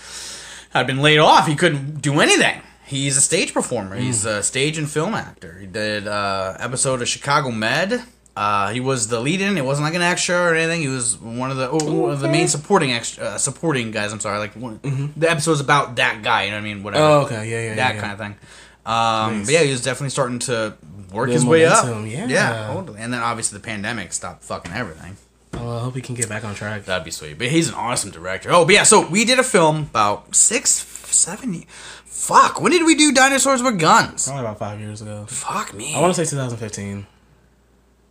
had 0.70 0.86
been 0.86 1.00
laid 1.02 1.18
off. 1.18 1.46
He 1.46 1.56
couldn't 1.56 2.00
do 2.02 2.20
anything. 2.20 2.60
He's 2.86 3.16
a 3.16 3.20
stage 3.20 3.52
performer. 3.52 3.96
He's 3.96 4.24
a 4.24 4.44
stage 4.44 4.78
and 4.78 4.88
film 4.88 5.14
actor. 5.14 5.58
He 5.58 5.66
did 5.66 6.06
uh, 6.06 6.56
episode 6.60 7.02
of 7.02 7.08
Chicago 7.08 7.50
Med. 7.50 8.02
Uh, 8.36 8.68
he 8.70 8.80
was 8.80 9.08
the 9.08 9.18
lead 9.18 9.40
in. 9.40 9.56
It 9.56 9.64
wasn't 9.64 9.86
like 9.86 9.94
an 9.94 10.02
extra 10.02 10.36
or 10.36 10.54
anything. 10.54 10.82
He 10.82 10.88
was 10.88 11.16
one 11.16 11.50
of 11.50 11.56
the 11.56 11.70
oh, 11.70 11.92
one 12.02 12.12
of 12.12 12.20
the 12.20 12.28
main 12.28 12.48
supporting 12.48 12.92
extra, 12.92 13.24
uh, 13.24 13.38
supporting 13.38 13.90
guys. 13.92 14.12
I'm 14.12 14.20
sorry, 14.20 14.38
like 14.38 14.52
one, 14.54 15.12
the 15.16 15.30
episode's 15.30 15.60
about 15.60 15.96
that 15.96 16.22
guy. 16.22 16.44
You 16.44 16.50
know 16.50 16.58
what 16.58 16.60
I 16.60 16.64
mean? 16.64 16.82
Whatever 16.82 17.04
Oh, 17.04 17.20
okay. 17.22 17.48
Yeah, 17.50 17.62
yeah, 17.70 17.74
that 17.76 17.94
yeah. 17.94 18.00
kind 18.00 18.12
of 18.12 18.18
thing. 18.18 18.36
Um, 18.84 19.38
Nice. 19.38 19.46
But 19.46 19.54
yeah, 19.54 19.62
he 19.62 19.70
was 19.70 19.82
definitely 19.82 20.10
starting 20.10 20.38
to 20.40 20.74
work 21.12 21.28
Little 21.28 21.32
his 21.32 21.44
way 21.46 21.64
up. 21.64 21.86
yeah. 22.06 22.26
yeah, 22.26 22.70
totally. 22.74 23.00
And 23.00 23.12
then 23.12 23.22
obviously 23.22 23.58
the 23.58 23.64
pandemic 23.64 24.12
stopped 24.12 24.44
fucking 24.44 24.72
everything. 24.72 25.16
Oh, 25.54 25.78
I 25.78 25.80
hope 25.80 25.94
he 25.94 26.02
can 26.02 26.14
get 26.14 26.28
back 26.28 26.44
on 26.44 26.54
track. 26.54 26.84
That'd 26.84 27.04
be 27.06 27.10
sweet. 27.10 27.38
But 27.38 27.48
he's 27.48 27.68
an 27.68 27.74
awesome 27.74 28.10
director. 28.10 28.50
Oh, 28.52 28.66
but 28.66 28.74
yeah. 28.74 28.82
So 28.82 29.08
we 29.08 29.24
did 29.24 29.38
a 29.38 29.42
film 29.42 29.84
about 29.84 30.34
six, 30.34 30.70
seven. 30.70 31.64
Fuck. 32.04 32.60
When 32.60 32.70
did 32.72 32.84
we 32.84 32.94
do 32.94 33.12
Dinosaurs 33.12 33.62
with 33.62 33.78
Guns? 33.78 34.26
Probably 34.26 34.44
about 34.44 34.58
five 34.58 34.78
years 34.80 35.00
ago. 35.00 35.24
Fuck 35.26 35.72
me. 35.72 35.94
I 35.94 36.00
want 36.00 36.14
to 36.14 36.24
say 36.26 36.28
2015. 36.30 37.06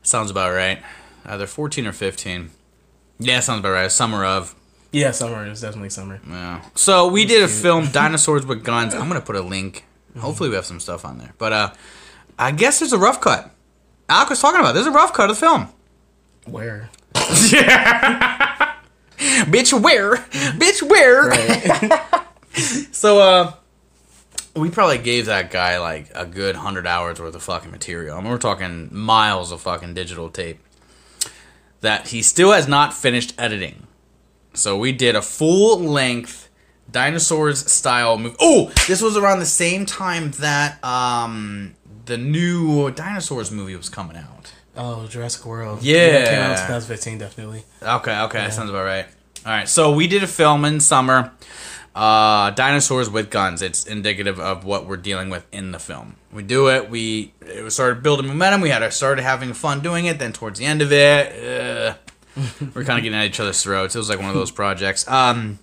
Sounds 0.05 0.31
about 0.31 0.53
right. 0.53 0.81
Either 1.25 1.47
14 1.47 1.87
or 1.87 1.91
15. 1.91 2.51
Yeah, 3.19 3.39
sounds 3.39 3.59
about 3.59 3.71
right. 3.71 3.91
Summer 3.91 4.23
of. 4.23 4.55
Yeah, 4.91 5.11
summer. 5.11 5.45
It 5.45 5.49
was 5.49 5.61
definitely 5.61 5.89
summer. 5.89 6.21
Yeah. 6.27 6.61
So 6.75 7.07
we 7.07 7.25
did 7.25 7.43
a 7.43 7.47
film, 7.47 7.87
Dinosaurs 7.91 8.45
with 8.45 8.63
Guns. 8.63 8.93
I'm 8.93 9.07
gonna 9.07 9.19
put 9.21 9.35
a 9.35 9.41
link. 9.41 9.83
Hopefully 10.17 10.49
we 10.49 10.55
have 10.55 10.65
some 10.65 10.79
stuff 10.79 11.03
on 11.03 11.17
there. 11.17 11.33
But 11.37 11.51
uh, 11.53 11.73
I 12.39 12.51
guess 12.51 12.79
there's 12.79 12.93
a 12.93 12.97
rough 12.97 13.19
cut. 13.19 13.51
Alec 14.07 14.29
was 14.29 14.39
talking 14.39 14.59
about. 14.61 14.73
There's 14.73 14.85
a 14.85 14.91
rough 14.91 15.11
cut 15.11 15.29
of 15.29 15.35
the 15.35 15.45
film. 15.45 15.67
Where? 16.45 16.89
Yeah. 17.51 18.75
Bitch, 19.17 19.77
where? 19.81 20.17
Bitch, 20.17 20.81
where? 20.83 21.29
Right. 21.29 22.01
So 22.93 23.19
uh, 23.19 23.53
we 24.55 24.69
probably 24.69 24.97
gave 24.97 25.25
that 25.25 25.51
guy 25.51 25.79
like 25.79 26.09
a 26.15 26.25
good 26.25 26.55
hundred 26.55 26.87
hours 26.87 27.19
worth 27.19 27.35
of 27.35 27.43
fucking 27.43 27.71
material. 27.71 28.17
I 28.17 28.21
mean, 28.21 28.31
we're 28.31 28.37
talking 28.37 28.89
miles 28.91 29.51
of 29.51 29.61
fucking 29.61 29.93
digital 29.93 30.29
tape 30.29 30.59
that 31.81 32.07
he 32.07 32.21
still 32.21 32.51
has 32.51 32.67
not 32.67 32.93
finished 32.93 33.33
editing. 33.37 33.87
So 34.53 34.77
we 34.77 34.91
did 34.91 35.15
a 35.15 35.21
full 35.21 35.79
length 35.79 36.49
dinosaurs 36.89 37.69
style 37.71 38.17
movie. 38.17 38.35
Oh, 38.39 38.71
this 38.87 39.01
was 39.01 39.17
around 39.17 39.39
the 39.39 39.45
same 39.45 39.85
time 39.85 40.31
that 40.31 40.83
um 40.83 41.75
the 42.05 42.17
new 42.17 42.91
dinosaurs 42.91 43.51
movie 43.51 43.75
was 43.75 43.89
coming 43.89 44.15
out. 44.15 44.53
oh, 44.77 45.07
Jurassic 45.07 45.45
World. 45.45 45.81
Yeah. 45.83 45.95
it 45.95 46.29
came 46.29 46.39
out 46.39 46.51
in 46.51 46.57
2015, 46.57 47.17
definitely. 47.17 47.63
Okay, 47.81 48.19
okay, 48.21 48.37
that 48.37 48.53
sounds 48.53 48.69
about 48.69 48.85
right. 48.85 49.05
All 49.45 49.51
right, 49.51 49.67
so 49.67 49.91
we 49.93 50.07
did 50.07 50.23
a 50.23 50.27
film 50.27 50.65
in 50.65 50.79
summer, 50.79 51.31
uh, 51.95 52.51
dinosaurs 52.51 53.09
with 53.09 53.31
guns. 53.31 53.61
It's 53.61 53.85
indicative 53.85 54.39
of 54.39 54.65
what 54.65 54.85
we're 54.85 54.97
dealing 54.97 55.29
with 55.29 55.45
in 55.51 55.71
the 55.71 55.79
film. 55.79 56.17
We 56.31 56.43
do 56.43 56.69
it. 56.69 56.89
We 56.89 57.33
it 57.41 57.71
started 57.71 58.03
building 58.03 58.27
momentum. 58.27 58.61
We 58.61 58.69
had 58.69 58.87
started 58.93 59.23
having 59.23 59.53
fun 59.53 59.79
doing 59.79 60.05
it. 60.05 60.19
Then 60.19 60.33
towards 60.33 60.59
the 60.59 60.65
end 60.65 60.81
of 60.81 60.91
it, 60.91 61.31
uh, 61.31 61.95
we're 62.75 62.83
kind 62.83 62.99
of 62.99 63.03
getting 63.03 63.17
at 63.17 63.25
each 63.25 63.39
other's 63.39 63.63
throats. 63.63 63.95
It 63.95 63.99
was 63.99 64.09
like 64.09 64.19
one 64.19 64.29
of 64.29 64.35
those 64.35 64.51
projects. 64.51 65.07
Um, 65.07 65.59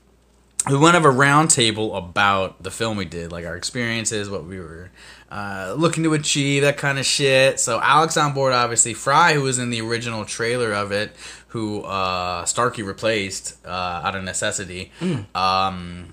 we 0.70 0.76
went 0.76 0.94
have 0.94 1.04
a 1.04 1.08
roundtable 1.08 1.96
about 1.96 2.62
the 2.62 2.70
film 2.70 2.96
we 2.96 3.04
did, 3.04 3.32
like 3.32 3.44
our 3.44 3.56
experiences, 3.56 4.30
what 4.30 4.44
we 4.44 4.60
were 4.60 4.90
uh, 5.30 5.74
looking 5.76 6.04
to 6.04 6.14
achieve, 6.14 6.62
that 6.62 6.76
kind 6.76 7.00
of 7.00 7.04
shit. 7.04 7.58
So 7.58 7.80
Alex 7.80 8.16
on 8.16 8.32
board, 8.32 8.52
obviously. 8.52 8.94
Fry, 8.94 9.34
who 9.34 9.42
was 9.42 9.58
in 9.58 9.70
the 9.70 9.80
original 9.80 10.24
trailer 10.24 10.72
of 10.72 10.92
it, 10.92 11.16
who 11.48 11.82
uh, 11.82 12.44
Starkey 12.44 12.82
replaced 12.82 13.56
uh, 13.66 14.02
out 14.04 14.14
of 14.14 14.22
necessity, 14.22 14.92
um, 15.34 16.12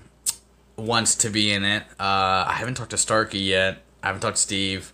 wants 0.76 1.14
to 1.16 1.30
be 1.30 1.52
in 1.52 1.64
it. 1.64 1.82
Uh, 1.98 2.44
I 2.48 2.54
haven't 2.56 2.74
talked 2.74 2.90
to 2.90 2.96
Starkey 2.98 3.38
yet. 3.40 3.82
I 4.02 4.06
haven't 4.08 4.22
talked 4.22 4.36
to 4.36 4.42
Steve. 4.42 4.92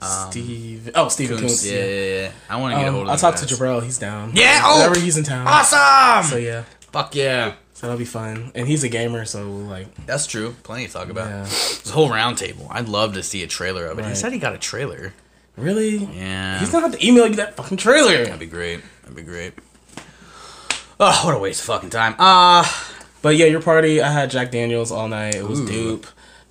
Steve. 0.00 0.90
Oh, 0.94 1.08
Steven 1.08 1.38
Koontz, 1.38 1.62
Koontz. 1.62 1.66
yeah, 1.72 1.84
yeah, 1.84 2.20
yeah. 2.22 2.30
I 2.48 2.56
want 2.60 2.74
to 2.74 2.78
get 2.80 2.88
a 2.88 2.92
hold 2.92 3.02
Um, 3.04 3.08
of 3.08 3.12
I'll 3.24 3.32
talk 3.32 3.40
to 3.40 3.46
guys. 3.46 3.58
Jabril. 3.58 3.82
He's 3.82 3.98
down. 3.98 4.30
Yeah, 4.34 4.60
oh! 4.64 4.78
Whenever 4.78 5.00
he's 5.00 5.16
in 5.16 5.24
town. 5.24 5.46
Awesome! 5.48 6.30
So 6.30 6.36
yeah, 6.36 6.64
Fuck 6.92 7.16
yeah. 7.16 7.54
so 7.74 7.86
that'll 7.88 7.98
be 7.98 8.04
fun. 8.04 8.52
And 8.54 8.68
he's 8.68 8.84
a 8.84 8.88
gamer, 8.88 9.24
so 9.24 9.50
like, 9.50 9.88
That's 10.06 10.26
true. 10.28 10.54
Plenty 10.62 10.86
to 10.86 10.92
talk 10.92 11.08
about. 11.08 11.28
yeah. 11.28 11.42
This 11.42 11.90
whole 11.90 12.08
round 12.10 12.38
table. 12.38 12.68
I'd 12.70 12.88
love 12.88 13.14
to 13.14 13.24
see 13.24 13.42
a 13.42 13.48
trailer 13.48 13.86
of 13.86 13.98
it. 13.98 14.04
He 14.06 14.14
said 14.14 14.32
he 14.32 14.38
got 14.38 14.54
a 14.54 14.58
trailer. 14.58 15.12
Really? 15.56 15.96
Yeah. 15.96 16.60
He's 16.60 16.70
gonna 16.70 16.88
have 16.88 16.96
to 16.96 17.04
email 17.04 17.26
you 17.26 17.34
that 17.34 17.56
fucking 17.56 17.78
trailer. 17.78 18.24
That'd 18.24 18.38
be 18.38 18.46
great. 18.46 18.80
That'd 19.02 19.16
be 19.16 19.22
great. 19.22 19.54
Oh, 21.00 21.22
what 21.24 21.34
a 21.34 21.38
waste 21.38 21.60
of 21.60 21.66
fucking 21.66 21.90
time. 21.90 22.14
Uh 22.20 22.64
But 23.28 23.36
yeah, 23.36 23.44
your 23.44 23.60
party. 23.60 24.00
I 24.00 24.10
had 24.10 24.30
Jack 24.30 24.50
Daniels 24.50 24.90
all 24.90 25.06
night. 25.06 25.34
It 25.34 25.46
was 25.46 25.60
Ooh. 25.60 25.66
dupe. 25.66 26.06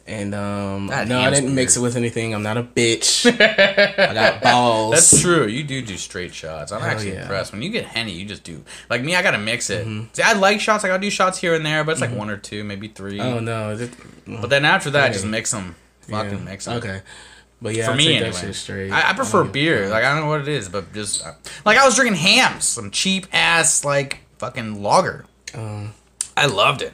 And 0.06 0.36
um, 0.36 0.86
That 0.88 1.08
no, 1.08 1.20
I 1.20 1.32
didn't 1.32 1.56
mix 1.56 1.76
it 1.76 1.80
with 1.80 1.96
anything. 1.96 2.36
I'm 2.36 2.44
not 2.44 2.56
a 2.56 2.62
bitch. 2.62 3.26
I 3.42 4.14
got 4.14 4.44
balls. 4.44 4.94
that's 4.94 5.20
true. 5.24 5.48
You 5.48 5.64
do 5.64 5.82
do 5.82 5.98
straight 5.98 6.36
shots. 6.36 6.72
I'm 6.72 6.80
Hell 6.82 6.92
actually 6.92 7.08
yeah. 7.10 7.14
Mm-hmm. 7.16 7.22
impressed. 7.24 7.52
When 7.52 7.64
you 7.64 7.72
get 7.72 7.86
henny, 7.86 8.12
you 8.12 8.26
just 8.26 8.44
do. 8.44 8.64
Like 8.92 9.02
me, 9.02 9.16
I 9.16 9.24
gotta 9.24 9.40
mix 9.40 9.72
it. 9.72 9.88
See, 10.14 10.22
I 10.22 10.34
like 10.34 10.62
shots. 10.62 10.84
I 10.84 10.88
gotta 10.88 11.02
do 11.02 11.10
shots 11.10 11.40
here 11.40 11.56
and 11.56 11.66
there, 11.66 11.84
but 11.84 11.94
it's 11.94 12.02
like 12.02 12.14
one 12.14 12.30
or 12.30 12.38
two, 12.38 12.64
maybe 12.64 12.90
three. 12.90 13.20
Oh 13.20 13.40
no. 13.40 13.72
It, 13.72 13.90
But 14.28 14.52
then 14.52 14.64
after 14.64 14.92
that, 14.92 15.06
Okay. 15.06 15.14
just 15.14 15.26
mix 15.26 15.50
them. 15.50 15.76
Fucking 16.02 16.38
yeah. 16.38 16.44
mix 16.46 16.66
them. 16.66 16.78
Okay. 16.78 17.02
But 17.60 17.74
yeah, 17.74 17.88
For 17.88 17.94
I 17.94 17.98
me, 17.98 18.18
anyway. 18.18 18.52
straight. 18.54 18.92
I, 18.92 19.10
I 19.10 19.14
prefer 19.14 19.42
a 19.42 19.46
beer. 19.46 19.90
Like 19.90 20.04
I 20.04 20.14
don't 20.14 20.26
know 20.26 20.30
what 20.30 20.42
it 20.42 20.48
is, 20.48 20.70
but 20.70 20.94
just 20.94 21.26
uh, 21.26 21.32
like 21.66 21.80
I 21.80 21.86
was 21.88 21.96
drinking 21.96 22.18
Hamm's, 22.18 22.66
some 22.66 22.92
cheap 22.92 23.26
ass 23.34 23.84
like 23.84 24.20
fucking 24.38 24.84
lager. 24.84 25.26
Um, 25.56 25.96
I 26.38 26.46
loved 26.46 26.82
it. 26.82 26.94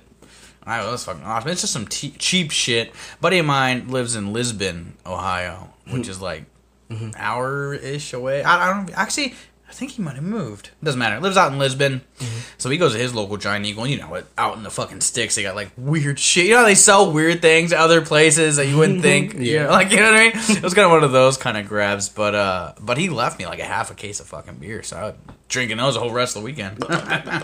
I 0.66 0.90
was 0.90 1.04
fucking 1.04 1.24
awesome. 1.24 1.50
It's 1.52 1.62
just 1.62 1.74
some 1.74 1.86
te- 1.88 2.12
cheap 2.18 2.50
shit. 2.52 2.94
buddy 3.20 3.38
of 3.40 3.46
mine 3.46 3.90
lives 3.90 4.16
in 4.16 4.32
Lisbon, 4.34 4.94
Ohio, 5.06 5.74
which 5.92 6.08
is 6.08 6.22
like 6.22 6.46
Mm-hmm. 6.90 7.06
an 7.06 7.14
hour 7.18 7.74
ish 7.74 8.14
away. 8.14 8.44
I, 8.44 8.70
I 8.70 8.74
don't 8.74 8.92
actually. 8.98 9.34
I 9.68 9.72
think 9.76 9.92
he 9.94 10.04
might 10.04 10.14
have 10.16 10.24
moved. 10.24 10.70
Doesn't 10.84 11.00
matter. 11.00 11.20
Lives 11.20 11.38
out 11.38 11.52
in 11.52 11.58
Lisbon, 11.58 12.02
Mm-hmm. 12.20 12.40
so 12.60 12.70
he 12.70 12.78
goes 12.78 12.92
to 12.94 13.00
his 13.00 13.16
local 13.16 13.38
Giant 13.38 13.66
Eagle. 13.66 13.84
And 13.84 13.92
you 13.92 13.98
know 14.00 14.10
what? 14.10 14.28
Out 14.38 14.56
in 14.58 14.64
the 14.64 14.70
fucking 14.70 15.02
sticks, 15.02 15.34
they 15.36 15.42
got 15.44 15.56
like 15.56 15.72
weird 15.78 16.20
shit. 16.20 16.46
You 16.46 16.52
know 16.52 16.60
how 16.60 16.66
they 16.66 16.76
sell 16.76 17.12
weird 17.12 17.42
things 17.42 17.74
other 17.74 18.02
places 18.06 18.58
that 18.58 18.68
you 18.68 18.78
wouldn't 18.78 19.02
think. 19.02 19.34
yeah, 19.34 19.40
Yeah. 19.64 19.70
like 19.70 19.92
you 19.92 19.98
know 19.98 20.12
what 20.12 20.14
I 20.14 20.24
mean. 20.26 20.34
It 20.58 20.62
was 20.64 20.74
kind 20.76 20.86
of 20.86 20.92
one 20.92 21.04
of 21.04 21.12
those 21.14 21.38
kind 21.38 21.58
of 21.58 21.68
grabs. 21.68 22.10
But 22.10 22.36
uh, 22.36 22.74
but 22.80 22.98
he 23.00 23.10
left 23.10 23.40
me 23.40 23.46
like 23.48 23.60
a 23.60 23.66
half 23.66 23.90
a 23.92 23.96
case 23.96 24.20
of 24.20 24.28
fucking 24.28 24.56
beer, 24.58 24.84
so 24.84 24.98
I 24.98 25.04
was 25.06 25.16
drinking 25.50 25.78
those 25.78 25.96
the 25.96 26.00
whole 26.02 26.12
rest 26.12 26.36
of 26.36 26.44
the 26.44 26.46
weekend. 26.46 26.84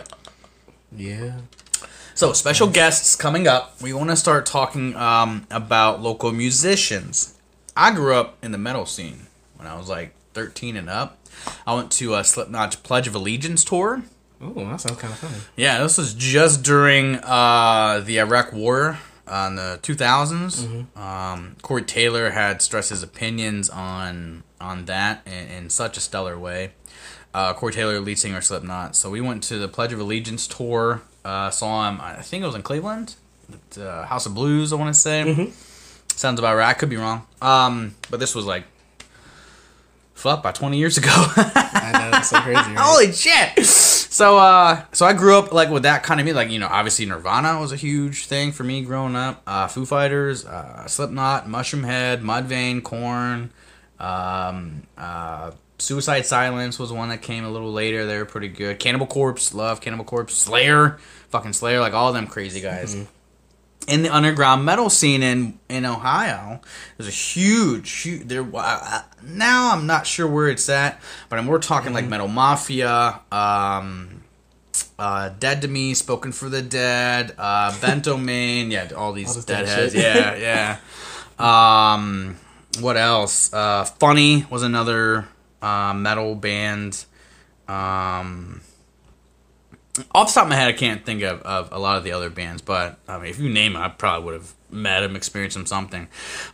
yeah. 0.96 1.38
So, 2.20 2.34
special 2.34 2.68
guests 2.68 3.16
coming 3.16 3.48
up. 3.48 3.82
We 3.82 3.94
want 3.94 4.10
to 4.10 4.18
start 4.18 4.46
talking 4.46 4.94
um, 4.98 5.48
about 5.50 6.02
local 6.02 6.34
musicians. 6.34 7.40
I 7.78 7.96
grew 7.96 8.14
up 8.14 8.36
in 8.44 8.52
the 8.52 8.58
metal 8.58 8.86
scene 8.86 9.28
when 9.56 9.70
I 9.70 9.78
was 9.78 9.88
like 9.88 10.14
13 10.34 10.76
and 10.76 10.90
up. 10.90 11.18
I 11.66 11.74
went 11.74 11.92
to 11.94 12.16
a 12.16 12.26
Slipknot's 12.26 12.76
Pledge 12.76 13.08
of 13.08 13.16
Allegiance 13.16 13.64
tour. 13.64 14.04
Oh, 14.42 14.54
that 14.54 14.82
sounds 14.82 15.00
kind 15.00 15.14
of 15.14 15.20
fun. 15.20 15.32
Yeah, 15.56 15.82
this 15.82 15.98
was 15.98 16.14
just 16.14 16.62
during 16.62 17.16
uh, 17.24 18.04
the 18.06 18.20
Iraq 18.20 18.52
War 18.52 19.00
in 19.26 19.56
the 19.56 19.80
2000s. 19.82 20.66
Mm-hmm. 20.66 21.02
Um, 21.02 21.56
Corey 21.62 21.84
Taylor 21.84 22.32
had 22.32 22.62
stressed 22.62 22.90
his 22.90 23.02
opinions 23.02 23.70
on 23.70 24.44
on 24.60 24.84
that 24.88 25.26
in, 25.26 25.48
in 25.48 25.70
such 25.70 25.96
a 25.96 26.02
stellar 26.02 26.38
way. 26.38 26.72
Uh, 27.34 27.54
Corey 27.54 27.72
Taylor, 27.72 28.02
lead 28.02 28.20
singer 28.20 28.42
Slipknot. 28.42 28.98
So 28.98 29.10
we 29.10 29.22
went 29.22 29.42
to 29.44 29.58
the 29.58 29.70
Pledge 29.70 29.94
of 29.94 30.02
Allegiance 30.02 30.48
tour. 30.48 31.04
Uh, 31.24 31.50
saw 31.50 31.90
him. 31.90 32.00
I 32.02 32.22
think 32.22 32.44
it 32.44 32.46
was 32.46 32.56
in 32.56 32.64
Cleveland, 32.64 33.16
uh, 33.80 34.06
House 34.06 34.26
of 34.26 34.34
Blues. 34.34 34.74
I 34.74 34.76
want 34.78 34.94
to 34.94 35.00
say. 35.00 35.24
Mm-hmm. 35.24 35.52
Sounds 36.16 36.40
about 36.40 36.56
right. 36.56 36.70
I 36.70 36.74
could 36.74 36.90
be 36.90 36.98
wrong. 36.98 37.26
Um, 37.42 37.96
but 38.10 38.20
this 38.20 38.36
was 38.36 38.46
like, 38.46 38.66
fuck, 40.16 40.40
about 40.40 40.56
20 40.56 40.78
years 40.78 40.98
ago. 40.98 41.08
I 41.14 42.10
know 42.12 42.18
it's 42.18 42.30
so 42.30 42.40
crazy. 42.42 42.58
Right? 42.58 42.78
Holy 42.78 43.12
shit! 43.14 43.66
So, 43.66 44.38
uh, 44.38 44.84
so 44.92 45.06
I 45.06 45.14
grew 45.14 45.38
up 45.38 45.54
like 45.54 45.70
with 45.70 45.84
that 45.84 46.04
kind 46.04 46.20
of 46.20 46.26
music. 46.26 46.36
Like, 46.36 46.52
you 46.52 46.60
know, 46.60 46.68
obviously 46.68 47.06
Nirvana 47.06 47.60
was 47.60 47.72
a 47.72 47.78
huge 47.78 48.26
thing 48.26 48.52
for 48.52 48.64
me 48.64 48.82
growing 48.82 49.16
up. 49.16 49.42
Uh, 49.48 49.68
Foo 49.68 49.86
Fighters, 49.86 50.46
uh, 50.46 50.88
Slipknot, 50.88 51.48
Mushroomhead, 51.48 52.22
Mudvayne, 52.22 52.84
Korn, 52.84 53.52
um, 54.00 54.84
uh, 54.98 55.52
Suicide 55.80 56.26
Silence 56.26 56.78
was 56.78 56.92
one 56.92 57.10
that 57.10 57.22
came 57.22 57.46
a 57.46 57.50
little 57.50 57.72
later. 57.72 58.06
They 58.06 58.18
were 58.18 58.26
pretty 58.26 58.50
good. 58.50 58.80
Cannibal 58.80 59.08
Corpse, 59.08 59.54
love 59.54 59.82
Cannibal 59.82 60.06
Corpse. 60.06 60.34
Slayer, 60.36 60.98
fucking 61.30 61.54
Slayer, 61.54 61.80
like 61.80 61.94
all 61.94 62.14
them 62.14 62.28
crazy 62.28 62.62
guys. 62.62 62.96
In 63.88 64.04
the 64.04 64.14
underground 64.14 64.66
metal 64.66 64.90
scene 64.90 65.24
in 65.24 65.58
in 65.68 65.86
Ohio, 65.86 66.62
there's 66.98 67.08
a 67.08 67.12
huge, 67.12 67.90
huge. 68.02 68.28
There 68.28 68.46
uh, 68.54 69.02
now 69.24 69.72
I'm 69.72 69.88
not 69.88 70.06
sure 70.06 70.28
where 70.28 70.50
it's 70.50 70.70
at, 70.70 71.02
but 71.30 71.40
I'm, 71.40 71.48
we're 71.48 71.60
talking 71.60 71.94
like 71.94 72.08
Metal 72.08 72.28
Mafia, 72.28 73.22
um, 73.32 74.22
uh, 75.00 75.30
Dead 75.40 75.62
to 75.64 75.68
Me, 75.68 75.94
Spoken 75.96 76.32
for 76.34 76.50
the 76.50 76.62
Dead, 76.62 77.34
uh, 77.38 77.76
Bento 77.82 78.18
Main, 78.18 78.70
yeah, 78.70 78.90
all 78.96 79.14
these 79.14 79.36
All 79.36 79.42
dead 79.42 79.66
deadheads, 79.66 79.96
yeah, 79.96 80.36
yeah. 80.36 80.78
Um, 81.40 82.36
what 82.82 82.98
else? 82.98 83.54
Uh, 83.54 83.86
Funny 83.86 84.46
was 84.50 84.62
another 84.62 85.26
uh, 85.62 85.94
metal 85.94 86.36
band. 86.36 87.06
Um, 87.68 88.62
off 90.14 90.28
the 90.28 90.34
top 90.34 90.44
of 90.44 90.50
my 90.50 90.56
head, 90.56 90.68
I 90.68 90.74
can't 90.74 91.06
think 91.06 91.24
of, 91.24 91.42
of 91.42 91.72
a 91.72 91.80
lot 91.80 91.98
of 91.98 92.04
the 92.04 92.12
other 92.12 92.30
bands, 92.30 92.62
but 92.62 93.00
I 93.08 93.18
mean, 93.18 93.28
if 93.28 93.40
you 93.40 93.50
name 93.50 93.76
it, 93.76 93.80
I 93.80 93.90
probably 93.90 94.26
would 94.26 94.34
have 94.36 94.54
met 94.72 95.02
them, 95.02 95.16
experienced 95.16 95.58
them, 95.58 95.66
something. 95.66 96.08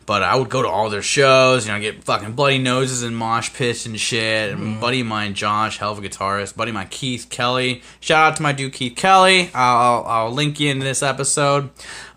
But 0.05 0.23
I 0.23 0.35
would 0.35 0.49
go 0.49 0.61
to 0.61 0.67
all 0.67 0.89
their 0.89 1.01
shows, 1.01 1.67
you 1.67 1.73
know, 1.73 1.79
get 1.79 2.03
fucking 2.03 2.33
bloody 2.33 2.57
noses 2.57 3.03
and 3.03 3.15
mosh 3.15 3.53
pits 3.53 3.85
and 3.85 3.99
shit. 3.99 4.53
And 4.53 4.79
buddy 4.79 5.01
of 5.01 5.07
mine, 5.07 5.33
Josh, 5.33 5.77
hell 5.77 5.91
of 5.91 5.99
a 5.99 6.01
guitarist. 6.01 6.55
Buddy 6.55 6.71
of 6.71 6.75
mine, 6.75 6.87
Keith 6.89 7.27
Kelly. 7.29 7.81
Shout 7.99 8.31
out 8.31 8.35
to 8.37 8.43
my 8.43 8.51
dude 8.51 8.73
Keith 8.73 8.95
Kelly. 8.95 9.49
I'll, 9.53 10.03
I'll 10.05 10.31
link 10.31 10.59
you 10.59 10.71
in 10.71 10.79
this 10.79 11.03
episode. 11.03 11.69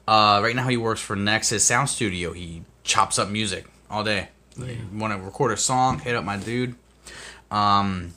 Uh, 0.07 0.41
right 0.43 0.57
now, 0.57 0.69
he 0.69 0.77
works 0.77 1.01
for 1.01 1.17
Nexus 1.17 1.65
Sound 1.65 1.89
Studio. 1.89 2.33
He 2.33 2.63
chops 2.85 3.19
up 3.19 3.29
music 3.29 3.67
all 3.91 4.05
day. 4.05 4.29
Want 4.93 5.13
to 5.13 5.19
record 5.21 5.53
a 5.53 5.57
song? 5.57 6.01
Hit 6.01 6.15
up 6.15 6.25
my 6.25 6.37
dude. 6.37 6.75
Um, 7.51 8.13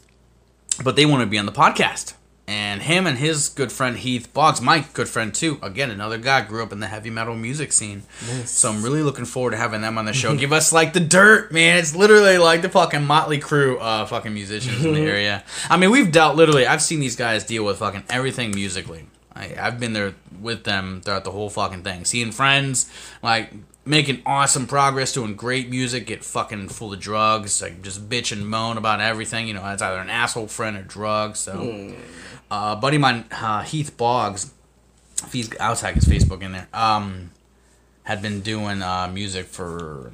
but 0.83 0.95
they 0.95 1.05
want 1.05 1.21
to 1.21 1.27
be 1.27 1.37
on 1.37 1.45
the 1.45 1.51
podcast. 1.51 2.15
And 2.47 2.81
him 2.81 3.07
and 3.07 3.17
his 3.17 3.47
good 3.47 3.71
friend 3.71 3.95
Heath 3.95 4.33
Boggs, 4.33 4.59
my 4.59 4.85
good 4.93 5.07
friend 5.07 5.33
too, 5.33 5.57
again, 5.61 5.89
another 5.89 6.17
guy, 6.17 6.41
grew 6.41 6.61
up 6.63 6.73
in 6.73 6.81
the 6.81 6.87
heavy 6.87 7.09
metal 7.09 7.35
music 7.35 7.71
scene. 7.71 8.03
So 8.43 8.69
I'm 8.69 8.83
really 8.83 9.03
looking 9.03 9.23
forward 9.23 9.51
to 9.51 9.57
having 9.57 9.79
them 9.81 9.97
on 9.97 10.03
the 10.03 10.11
show. 10.11 10.35
Give 10.35 10.51
us 10.51 10.73
like 10.73 10.91
the 10.91 10.99
dirt, 10.99 11.53
man. 11.53 11.77
It's 11.77 11.95
literally 11.95 12.37
like 12.37 12.61
the 12.61 12.67
fucking 12.67 13.01
Mötley 13.01 13.39
Crüe 13.39 13.77
uh 13.79 14.05
fucking 14.05 14.33
musicians 14.33 14.83
in 14.83 14.93
the 14.93 14.99
area. 15.09 15.45
I 15.69 15.77
mean, 15.77 15.91
we've 15.91 16.11
dealt 16.11 16.35
literally, 16.35 16.65
I've 16.65 16.81
seen 16.81 16.99
these 16.99 17.15
guys 17.15 17.45
deal 17.45 17.63
with 17.63 17.77
fucking 17.77 18.03
everything 18.09 18.51
musically. 18.51 19.05
I, 19.33 19.55
I've 19.57 19.79
been 19.79 19.93
there 19.93 20.15
with 20.41 20.65
them 20.65 20.99
throughout 21.05 21.23
the 21.23 21.31
whole 21.31 21.49
fucking 21.49 21.83
thing. 21.83 22.03
Seeing 22.03 22.33
friends, 22.33 22.91
like, 23.21 23.53
making 23.85 24.21
awesome 24.25 24.67
progress, 24.67 25.11
doing 25.13 25.35
great 25.35 25.69
music, 25.69 26.05
get 26.05 26.23
fucking 26.23 26.69
full 26.69 26.93
of 26.93 26.99
drugs, 26.99 27.61
like, 27.61 27.81
just 27.81 28.07
bitch 28.09 28.31
and 28.31 28.47
moan 28.47 28.77
about 28.77 29.01
everything. 29.01 29.47
You 29.47 29.55
know, 29.55 29.65
it's 29.67 29.81
either 29.81 29.99
an 29.99 30.09
asshole 30.09 30.47
friend 30.47 30.77
or 30.77 30.83
drugs. 30.83 31.39
So, 31.39 31.93
uh, 32.49 32.75
buddy 32.75 32.97
of 32.97 33.01
mine, 33.01 33.25
uh, 33.31 33.63
Heath 33.63 33.97
Boggs, 33.97 34.51
if 35.23 35.33
he's, 35.33 35.55
I'll 35.59 35.75
tag 35.75 35.95
his 35.95 36.05
Facebook 36.05 36.41
in 36.41 36.51
there, 36.51 36.67
um, 36.73 37.31
had 38.03 38.21
been 38.21 38.41
doing 38.41 38.81
uh, 38.81 39.09
music 39.11 39.47
for 39.47 40.11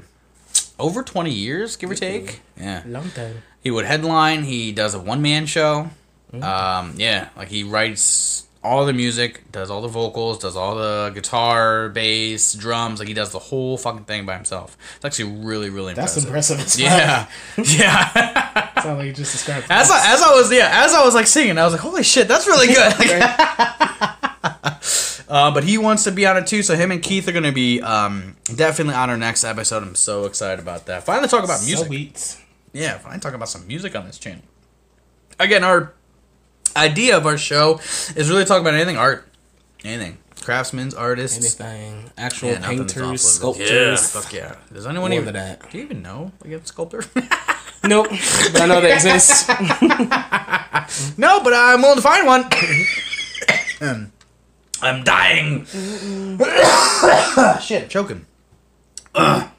over 0.79 1.03
20 1.03 1.31
years, 1.31 1.75
give 1.75 1.91
or 1.91 1.95
take. 1.95 2.41
Yeah. 2.57 2.83
Long 2.85 3.09
time. 3.11 3.43
He 3.61 3.71
would 3.71 3.85
headline. 3.85 4.43
He 4.43 4.71
does 4.71 4.93
a 4.93 4.99
one 4.99 5.21
man 5.21 5.45
show. 5.45 5.89
Um, 6.33 6.93
yeah, 6.97 7.29
like 7.37 7.47
he 7.47 7.63
writes 7.63 8.46
all 8.67 8.85
the 8.85 8.93
music, 8.93 9.51
does 9.51 9.69
all 9.71 9.81
the 9.81 9.87
vocals, 9.87 10.37
does 10.39 10.55
all 10.55 10.75
the 10.75 11.11
guitar, 11.13 11.89
bass, 11.89 12.53
drums. 12.53 12.99
Like 12.99 13.07
he 13.07 13.13
does 13.13 13.31
the 13.31 13.39
whole 13.39 13.77
fucking 13.77 14.05
thing 14.05 14.25
by 14.25 14.35
himself. 14.35 14.77
It's 14.97 15.05
actually 15.05 15.37
really, 15.45 15.69
really 15.69 15.93
That's 15.93 16.17
impressive. 16.17 16.57
That's 16.57 16.77
impressive. 16.77 16.87
As 16.87 17.25
fuck. 17.55 17.67
Yeah, 17.77 18.13
yeah. 18.13 18.81
Sound 18.83 18.97
like 18.99 19.07
you 19.07 19.13
just 19.13 19.31
described. 19.31 19.67
as 19.69 19.89
I, 19.89 20.13
as 20.13 20.21
I 20.21 20.31
was 20.35 20.51
yeah, 20.51 20.69
as 20.85 20.93
I 20.93 21.03
was 21.03 21.15
like 21.15 21.27
singing, 21.27 21.57
I 21.57 21.63
was 21.63 21.73
like, 21.73 21.81
holy 21.81 22.03
shit, 22.03 22.27
that's 22.27 22.45
really 22.45 22.67
good. 22.73 22.93
uh, 25.29 25.51
but 25.51 25.63
he 25.63 25.77
wants 25.77 26.03
to 26.03 26.11
be 26.11 26.25
on 26.25 26.37
it 26.37 26.47
too, 26.47 26.61
so 26.63 26.75
him 26.75 26.91
and 26.91 27.01
Keith 27.01 27.27
are 27.27 27.31
gonna 27.31 27.51
be 27.51 27.81
um, 27.81 28.35
definitely 28.55 28.93
on 28.95 29.09
our 29.09 29.17
next 29.17 29.43
episode. 29.43 29.83
I'm 29.83 29.95
so 29.95 30.25
excited 30.25 30.59
about 30.59 30.85
that. 30.87 31.03
Finally, 31.03 31.27
talk 31.29 31.43
about 31.43 31.63
music. 31.63 31.87
Sweet. 31.87 32.37
Yeah, 32.73 32.97
finally 32.99 33.19
talk 33.19 33.33
about 33.33 33.49
some 33.49 33.65
music 33.67 33.95
on 33.95 34.05
this 34.05 34.17
channel. 34.19 34.43
Again, 35.39 35.63
our 35.63 35.93
idea 36.77 37.17
of 37.17 37.25
our 37.25 37.37
show 37.37 37.79
is 38.15 38.29
really 38.29 38.45
talk 38.45 38.61
about 38.61 38.73
anything 38.73 38.97
art, 38.97 39.27
anything, 39.83 40.17
craftsmen, 40.41 40.91
artists, 40.97 41.59
Anything. 41.59 42.11
Actual 42.17 42.49
Yeah, 42.51 42.67
painters, 42.67 43.21
sculptors. 43.21 43.69
Yeah, 43.69 43.95
fuck 43.95 44.31
yeah. 44.33 44.55
Does 44.71 44.85
anyone 44.87 45.11
More 45.11 45.19
even? 45.21 45.33
that. 45.33 45.69
Do 45.69 45.77
you 45.77 45.83
even 45.83 46.01
know 46.01 46.31
like 46.43 46.53
a 46.53 46.65
sculptor? 46.65 47.03
Nope. 47.83 48.07
But 48.09 48.61
I 48.61 48.65
know 48.65 48.81
they 48.81 48.91
exist. 48.93 49.47
no, 51.17 51.39
but 51.41 51.53
I'm 51.53 51.79
willing 51.81 51.97
to 51.97 52.01
find 52.01 52.25
one. 52.25 52.49
I'm 54.81 55.03
dying. 55.03 55.65
Shit, 57.61 57.89
choking. 57.89 58.25
That's 59.13 59.49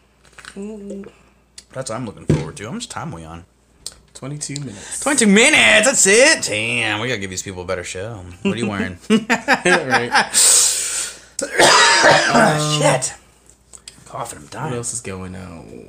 what 0.55 1.91
I'm 1.93 2.07
looking 2.07 2.27
forward 2.27 2.57
to. 2.57 2.65
How 2.67 2.73
much 2.73 2.89
time 2.89 3.13
are 3.13 3.17
we 3.17 3.25
on? 3.25 3.45
22 4.19 4.61
minutes. 4.61 5.01
22 5.01 5.27
minutes. 5.29 5.87
That's 5.87 6.07
it. 6.07 6.43
Damn, 6.45 7.01
we 7.01 7.07
gotta 7.09 7.21
give 7.21 7.31
these 7.31 7.43
people 7.43 7.63
a 7.63 7.65
better 7.65 7.85
show. 7.85 8.17
What 8.43 8.55
are 8.55 8.59
you 8.59 8.69
wearing? 8.69 8.99
right. 9.11 10.29
Shit. 12.81 13.15
Coughing, 14.07 14.39
I'm 14.41 14.47
dying. 14.47 14.71
What 14.71 14.77
else 14.79 14.93
is 14.93 15.01
going 15.01 15.37
on? 15.37 15.87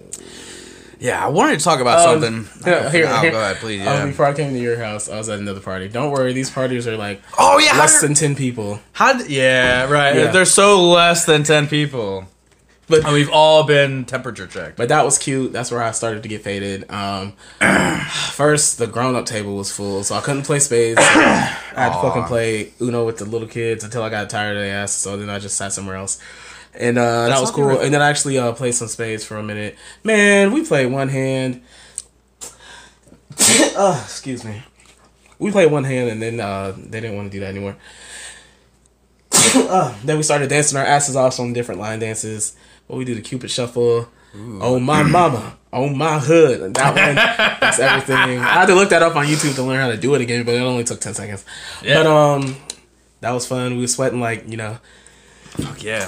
Yeah, 1.00 1.26
I 1.26 1.30
wanted 1.30 1.58
to 1.60 1.64
talk 1.66 1.80
about 1.80 2.08
Um, 2.08 2.22
something. 2.22 2.64
Here, 2.66 2.90
here, 2.92 3.08
oh, 3.10 3.22
here. 3.22 3.32
go 3.32 3.40
ahead, 3.40 3.56
please. 3.58 3.80
Um, 3.82 3.86
Yeah. 3.88 4.06
before 4.08 4.26
I 4.26 4.34
came 4.34 4.52
to 4.54 4.60
your 4.60 4.78
house, 4.78 5.08
I 5.10 5.18
was 5.18 5.30
at 5.30 5.40
another 5.40 5.62
party. 5.62 5.88
Don't 5.88 6.12
worry, 6.12 6.34
these 6.34 6.50
parties 6.52 6.88
are 6.88 6.98
like 6.98 7.22
oh 7.38 7.58
yeah. 7.58 7.78
less 7.80 8.02
than 8.02 8.14
10 8.14 8.36
people. 8.36 8.80
How? 8.92 9.14
d- 9.18 9.26
yeah, 9.36 9.90
right. 9.90 10.14
Yeah. 10.16 10.32
They're 10.32 10.44
so 10.46 10.84
less 10.90 11.24
than 11.26 11.44
ten 11.44 11.68
people, 11.68 12.26
But 12.90 13.06
and 13.06 13.14
we've 13.14 13.30
all 13.30 13.64
been 13.64 14.06
temperature 14.06 14.48
checked. 14.48 14.76
But 14.76 14.90
that 14.90 15.06
was 15.06 15.20
cute. 15.20 15.54
That's 15.54 15.70
where 15.70 15.82
I 15.82 15.92
started 15.92 16.24
to 16.24 16.30
get 16.30 16.42
faded. 16.42 16.90
Um, 16.90 17.34
first, 18.32 18.80
the 18.80 18.88
grown 18.88 19.16
up 19.16 19.28
table 19.28 19.56
was 19.56 19.72
full, 19.72 20.04
so 20.04 20.16
I 20.16 20.22
couldn't 20.22 20.44
play 20.44 20.60
spades. 20.60 21.00
I 21.00 21.04
had 21.76 21.94
to 21.94 22.02
fucking 22.02 22.24
play 22.24 22.74
Uno 22.82 23.06
with 23.06 23.20
the 23.20 23.26
little 23.26 23.48
kids 23.48 23.84
until 23.84 24.02
I 24.02 24.10
got 24.10 24.28
tired 24.30 24.58
of 24.58 24.64
their 24.64 24.76
ass. 24.76 24.94
So 24.94 25.18
then 25.18 25.30
I 25.30 25.38
just 25.38 25.56
sat 25.56 25.72
somewhere 25.72 25.98
else. 25.98 26.20
And 26.74 26.98
uh, 26.98 27.28
that 27.28 27.40
was 27.40 27.52
cool. 27.52 27.66
terrific. 27.66 27.86
And 27.86 27.94
then 27.94 28.02
I 28.02 28.10
actually 28.10 28.40
uh, 28.40 28.54
played 28.54 28.74
some 28.74 28.88
spades 28.88 29.24
for 29.24 29.38
a 29.38 29.44
minute. 29.44 29.78
Man, 30.04 30.52
we 30.52 30.66
played 30.66 30.88
one 30.88 31.10
hand. 31.10 31.62
oh, 33.40 34.02
excuse 34.04 34.44
me. 34.44 34.64
We 35.38 35.52
played 35.52 35.72
one 35.72 35.84
hand, 35.84 36.10
and 36.10 36.22
then 36.22 36.40
uh, 36.40 36.74
they 36.76 37.00
didn't 37.00 37.16
want 37.16 37.32
to 37.32 37.38
do 37.38 37.40
that 37.42 37.50
anymore. 37.50 37.78
uh, 39.56 39.96
then 40.04 40.18
we 40.18 40.24
started 40.24 40.50
dancing 40.50 40.78
our 40.78 40.84
asses 40.84 41.16
off 41.16 41.40
on 41.40 41.54
different 41.54 41.80
line 41.80 42.00
dances. 42.00 42.56
What 42.90 42.98
we 42.98 43.06
do 43.06 43.14
the 43.14 43.22
Cupid 43.22 43.52
shuffle. 43.52 44.08
Oh 44.36 44.80
my 44.80 45.04
mama. 45.04 45.58
Oh 45.72 45.88
my 45.90 46.18
hood. 46.18 46.60
And 46.62 46.76
that 46.76 46.96
one. 46.96 47.16
that's 47.62 47.78
everything. 47.80 48.40
I 48.40 48.54
had 48.54 48.66
to 48.66 48.74
look 48.74 48.90
that 48.90 49.04
up 49.04 49.16
on 49.16 49.28
YouTube 49.28 49.54
to 49.56 49.64
learn 49.64 49.80
how 49.80 49.90
to 49.92 49.98
do 49.98 50.16
it 50.16 50.22
again, 50.22 50.44
but 50.44 50.56
it 50.56 50.62
only 50.62 50.84
took 50.84 51.00
ten 51.00 51.14
seconds. 51.14 51.46
Yeah. 51.84 52.02
But 52.02 52.08
um, 52.08 52.56
that 53.22 53.30
was 53.32 53.46
fun. 53.46 53.76
We 53.76 53.82
were 53.82 53.88
sweating 53.88 54.20
like 54.20 54.50
you 54.50 54.58
know. 54.58 54.80
Fuck 55.52 55.84
yeah. 55.84 56.06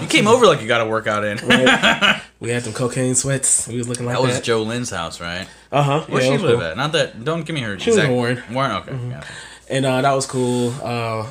you 0.00 0.06
came 0.06 0.28
over 0.28 0.46
like 0.46 0.60
you 0.62 0.68
got 0.68 0.80
a 0.80 0.86
workout 0.86 1.24
in. 1.24 1.38
right? 1.38 2.22
we 2.40 2.50
had 2.50 2.62
some 2.62 2.72
cocaine 2.74 3.16
sweats. 3.16 3.66
We 3.66 3.76
was 3.78 3.88
looking 3.88 4.06
like 4.06 4.14
That 4.16 4.22
that. 4.22 4.28
was 4.28 4.40
Joe 4.40 4.62
Lynn's 4.62 4.90
house, 4.90 5.20
right? 5.20 5.48
Uh 5.72 5.82
huh. 5.82 6.00
Where 6.08 6.22
she 6.22 6.38
live 6.38 6.60
at? 6.60 6.76
Not 6.76 6.92
that. 6.92 7.24
Don't 7.24 7.44
give 7.44 7.54
me 7.54 7.62
her. 7.62 7.76
She 7.80 7.90
was 7.90 7.96
in 7.96 8.02
exact- 8.04 8.14
Warren. 8.14 8.36
Mm-hmm. 8.36 8.54
Warren. 8.54 8.70
Okay. 8.72 9.08
Yeah. 9.08 9.24
and 9.68 9.84
uh, 9.84 10.02
that 10.02 10.12
was 10.12 10.26
cool. 10.26 10.72
Uh, 10.80 11.26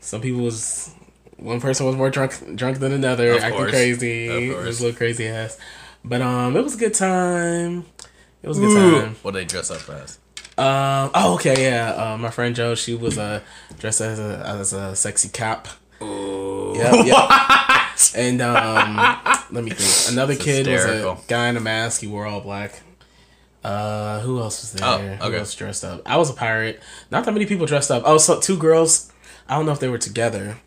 some 0.00 0.20
people 0.20 0.40
was 0.42 0.92
one 1.38 1.60
person 1.60 1.86
was 1.86 1.96
more 1.96 2.10
drunk 2.10 2.56
drunk 2.56 2.78
than 2.78 2.92
another, 2.92 3.32
Of 3.32 3.38
acting 3.42 3.58
course. 3.58 3.70
crazy. 3.70 4.28
Of 4.28 4.42
It 4.42 4.66
was 4.66 4.80
a 4.80 4.84
little 4.84 4.96
crazy 4.98 5.26
ass, 5.26 5.58
but 6.04 6.20
um, 6.22 6.56
it 6.56 6.62
was 6.62 6.74
a 6.74 6.78
good 6.78 6.94
time. 6.94 7.84
It 8.42 8.48
was 8.48 8.58
a 8.58 8.60
good 8.60 8.70
Ooh. 8.70 9.00
time. 9.00 9.16
What 9.22 9.34
they 9.34 9.44
dress 9.44 9.70
up 9.70 9.88
as? 9.88 10.18
Um, 10.56 11.10
oh 11.14 11.34
okay, 11.36 11.62
yeah. 11.70 11.90
Uh, 11.92 12.16
my 12.18 12.30
friend 12.30 12.54
Joe, 12.54 12.74
she 12.74 12.94
was 12.94 13.16
uh, 13.18 13.40
dressed 13.78 14.00
as 14.00 14.18
a 14.18 14.42
as 14.46 14.72
a 14.72 14.94
sexy 14.96 15.28
cop. 15.28 15.68
Ooh. 16.02 16.74
Yep, 16.76 17.06
yep. 17.06 17.30
And 18.14 18.40
um, 18.40 18.94
let 19.50 19.64
me 19.64 19.70
think. 19.70 20.12
Another 20.12 20.34
It's 20.34 20.44
kid 20.44 20.68
was 20.68 20.84
a 20.84 21.16
guy 21.26 21.48
in 21.48 21.56
a 21.56 21.60
mask. 21.60 22.00
He 22.00 22.06
wore 22.06 22.26
all 22.26 22.40
black. 22.40 22.80
Uh, 23.64 24.20
who 24.20 24.38
else 24.38 24.62
was 24.62 24.72
there? 24.80 24.88
Oh, 25.20 25.26
okay. 25.26 25.32
Who 25.32 25.38
else 25.40 25.54
dressed 25.56 25.84
up? 25.84 26.02
I 26.06 26.16
was 26.16 26.30
a 26.30 26.32
pirate. 26.34 26.80
Not 27.10 27.24
that 27.24 27.32
many 27.32 27.44
people 27.44 27.66
dressed 27.66 27.90
up. 27.90 28.04
Oh, 28.06 28.18
so 28.18 28.38
two 28.38 28.56
girls. 28.56 29.12
I 29.48 29.56
don't 29.56 29.66
know 29.66 29.72
if 29.72 29.80
they 29.80 29.88
were 29.88 29.98
together, 29.98 30.58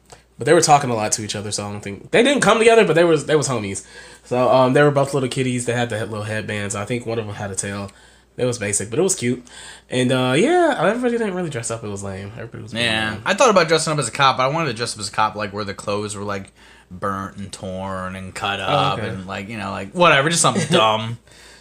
but 0.41 0.45
they 0.45 0.54
were 0.54 0.62
talking 0.62 0.89
a 0.89 0.95
lot 0.95 1.12
to 1.12 1.23
each 1.23 1.36
other. 1.36 1.51
So 1.51 1.67
I 1.67 1.71
don't 1.71 1.82
think 1.82 2.10
they 2.10 2.23
didn't 2.23 2.41
come 2.41 2.58
together, 2.58 2.84
but 2.84 2.93
they 2.93 3.04
was 3.04 3.27
they 3.27 3.36
was 3.36 3.47
homies. 3.47 3.86
So 4.23 4.49
um, 4.49 4.73
they 4.73 4.82
were 4.82 4.89
both 4.89 5.13
little 5.13 5.30
kitties. 5.30 5.65
They 5.67 5.73
had 5.73 5.91
the 5.91 6.04
little 6.08 6.23
headbands. 6.23 6.73
I 6.73 6.84
think 6.86 7.06
one 7.06 7.19
of 7.19 7.27
them 7.27 7.36
had 7.36 7.51
a 7.51 7.56
tail. 7.56 7.91
It 8.38 8.45
was 8.45 8.58
basic, 8.58 8.89
but 8.89 8.97
it 8.97 9.04
was 9.04 9.13
cute. 9.13 9.45
And 9.88 10.12
uh, 10.12 10.34
yeah, 10.36 10.73
everybody 10.80 11.19
didn't 11.19 11.36
really 11.36 11.51
dress 11.51 11.69
up. 11.69 11.84
It 11.84 11.89
was 11.89 12.01
lame. 12.01 12.32
Everybody 12.34 12.63
was 12.63 12.73
Yeah, 12.73 13.12
lame. 13.12 13.21
I 13.23 13.36
thought 13.36 13.51
about 13.51 13.67
dressing 13.67 13.93
up 13.93 13.99
as 13.99 14.08
a 14.08 14.12
cop, 14.12 14.38
but 14.38 14.43
I 14.43 14.47
wanted 14.47 14.69
to 14.71 14.73
dress 14.73 14.95
up 14.95 14.99
as 14.99 15.10
a 15.10 15.12
cop 15.12 15.36
like 15.36 15.54
where 15.54 15.63
the 15.63 15.75
clothes 15.75 16.15
were 16.15 16.23
like 16.23 16.51
burnt 16.89 17.38
and 17.38 17.54
torn 17.54 18.15
and 18.15 18.34
cut 18.34 18.60
up 18.60 18.97
Oh, 18.97 19.01
okay. 19.01 19.10
and 19.12 19.27
like 19.27 19.47
you 19.47 19.58
know 19.60 19.69
like 19.69 19.91
whatever, 19.93 20.27
just 20.30 20.41
something 20.41 20.65
dumb, 20.71 21.19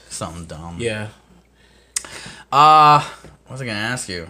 something 0.09 0.47
dumb. 0.47 0.77
Yeah. 0.81 1.09
Uh, 2.51 3.01
what 3.47 3.51
was 3.53 3.63
I 3.63 3.67
gonna 3.67 3.79
ask 3.79 4.09
you? 4.09 4.29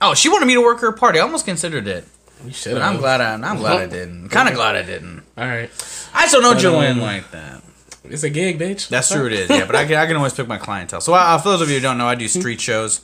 Oh, 0.00 0.14
she 0.14 0.28
wanted 0.28 0.46
me 0.46 0.54
to 0.54 0.60
work 0.62 0.80
her 0.80 0.92
party. 0.92 1.18
I 1.18 1.22
almost 1.22 1.44
considered 1.46 1.86
it. 1.88 2.04
You 2.44 2.52
should 2.52 2.74
But 2.74 2.82
I'm 2.82 2.98
glad 2.98 3.20
I, 3.20 3.34
I'm 3.34 3.58
glad 3.58 3.80
I 3.80 3.86
didn't. 3.86 4.28
Kind 4.28 4.48
of 4.48 4.54
glad 4.54 4.76
I 4.76 4.82
didn't. 4.82 5.22
All 5.36 5.46
right. 5.46 5.70
I 6.14 6.26
still 6.26 6.42
know 6.42 6.54
But, 6.54 6.62
Jillian 6.62 6.92
um, 6.92 7.00
like 7.00 7.30
that. 7.30 7.62
It's 8.04 8.22
a 8.22 8.30
gig, 8.30 8.58
bitch. 8.58 8.88
That's 8.88 9.10
true. 9.10 9.26
It 9.26 9.32
is. 9.32 9.50
Yeah, 9.50 9.64
but 9.64 9.74
I 9.74 9.86
can, 9.86 9.96
I 9.96 10.06
can 10.06 10.16
always 10.16 10.34
pick 10.34 10.46
my 10.46 10.58
clientele. 10.58 11.00
So 11.00 11.14
uh, 11.14 11.38
for 11.38 11.50
those 11.50 11.62
of 11.62 11.70
you 11.70 11.76
who 11.76 11.80
don't 11.80 11.96
know, 11.96 12.06
I 12.06 12.14
do 12.14 12.28
street 12.28 12.60
shows. 12.60 13.00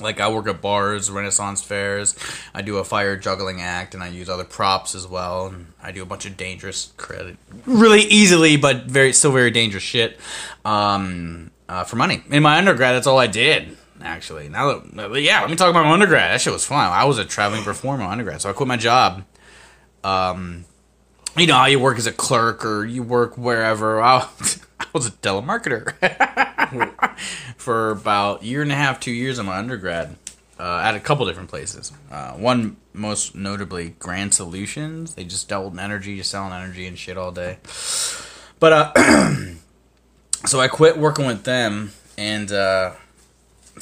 Like 0.00 0.20
I 0.20 0.28
work 0.28 0.48
at 0.48 0.60
bars, 0.60 1.10
Renaissance 1.10 1.62
fairs. 1.62 2.16
I 2.54 2.60
do 2.60 2.78
a 2.78 2.84
fire 2.84 3.16
juggling 3.16 3.60
act, 3.60 3.94
and 3.94 4.02
I 4.02 4.08
use 4.08 4.28
other 4.28 4.44
props 4.44 4.94
as 4.94 5.06
well. 5.06 5.46
And 5.46 5.72
I 5.82 5.92
do 5.92 6.02
a 6.02 6.06
bunch 6.06 6.26
of 6.26 6.36
dangerous 6.36 6.92
credit, 6.96 7.36
really 7.66 8.00
easily, 8.02 8.56
but 8.56 8.84
very 8.84 9.12
still 9.12 9.32
very 9.32 9.50
dangerous 9.50 9.82
shit 9.82 10.18
um, 10.64 11.52
uh, 11.68 11.84
for 11.84 11.96
money. 11.96 12.22
In 12.30 12.42
my 12.42 12.58
undergrad, 12.58 12.96
that's 12.96 13.06
all 13.06 13.18
I 13.18 13.28
did. 13.28 13.76
Actually, 14.02 14.48
now 14.48 14.80
that 14.80 15.22
yeah, 15.22 15.40
let 15.40 15.50
me 15.50 15.56
talk 15.56 15.70
about 15.70 15.84
my 15.84 15.92
undergrad. 15.92 16.32
That 16.32 16.40
shit 16.40 16.52
was 16.52 16.64
fun. 16.64 16.90
I 16.92 17.04
was 17.04 17.18
a 17.18 17.24
traveling 17.24 17.62
performer 17.62 18.04
undergrad, 18.04 18.40
so 18.40 18.50
I 18.50 18.52
quit 18.52 18.68
my 18.68 18.76
job. 18.76 19.24
Um, 20.04 20.64
you 21.36 21.46
know 21.46 21.54
how 21.54 21.66
you 21.66 21.80
work 21.80 21.98
as 21.98 22.06
a 22.06 22.12
clerk 22.12 22.64
or 22.64 22.84
you 22.84 23.02
work 23.02 23.38
wherever. 23.38 24.02
I, 24.02 24.28
was 24.92 25.06
a 25.06 25.10
telemarketer 25.10 25.94
for 27.56 27.90
about 27.92 28.42
year 28.42 28.60
and 28.60 28.70
a 28.70 28.74
half, 28.74 29.00
two 29.00 29.12
years 29.12 29.38
in 29.38 29.46
my 29.46 29.56
undergrad 29.56 30.16
uh, 30.58 30.82
at 30.84 30.94
a 30.94 31.00
couple 31.00 31.24
different 31.24 31.48
places. 31.48 31.92
Uh, 32.10 32.32
one 32.32 32.76
most 32.92 33.34
notably, 33.34 33.94
Grand 33.98 34.34
Solutions. 34.34 35.14
They 35.14 35.24
just 35.24 35.48
dealt 35.48 35.70
with 35.70 35.80
energy, 35.80 36.16
just 36.16 36.30
selling 36.30 36.52
energy 36.52 36.86
and 36.86 36.98
shit 36.98 37.16
all 37.16 37.32
day. 37.32 37.58
But 38.60 38.96
uh, 38.96 39.34
so 40.46 40.60
I 40.60 40.68
quit 40.68 40.98
working 40.98 41.26
with 41.26 41.44
them 41.44 41.92
and 42.18 42.52
uh, 42.52 42.92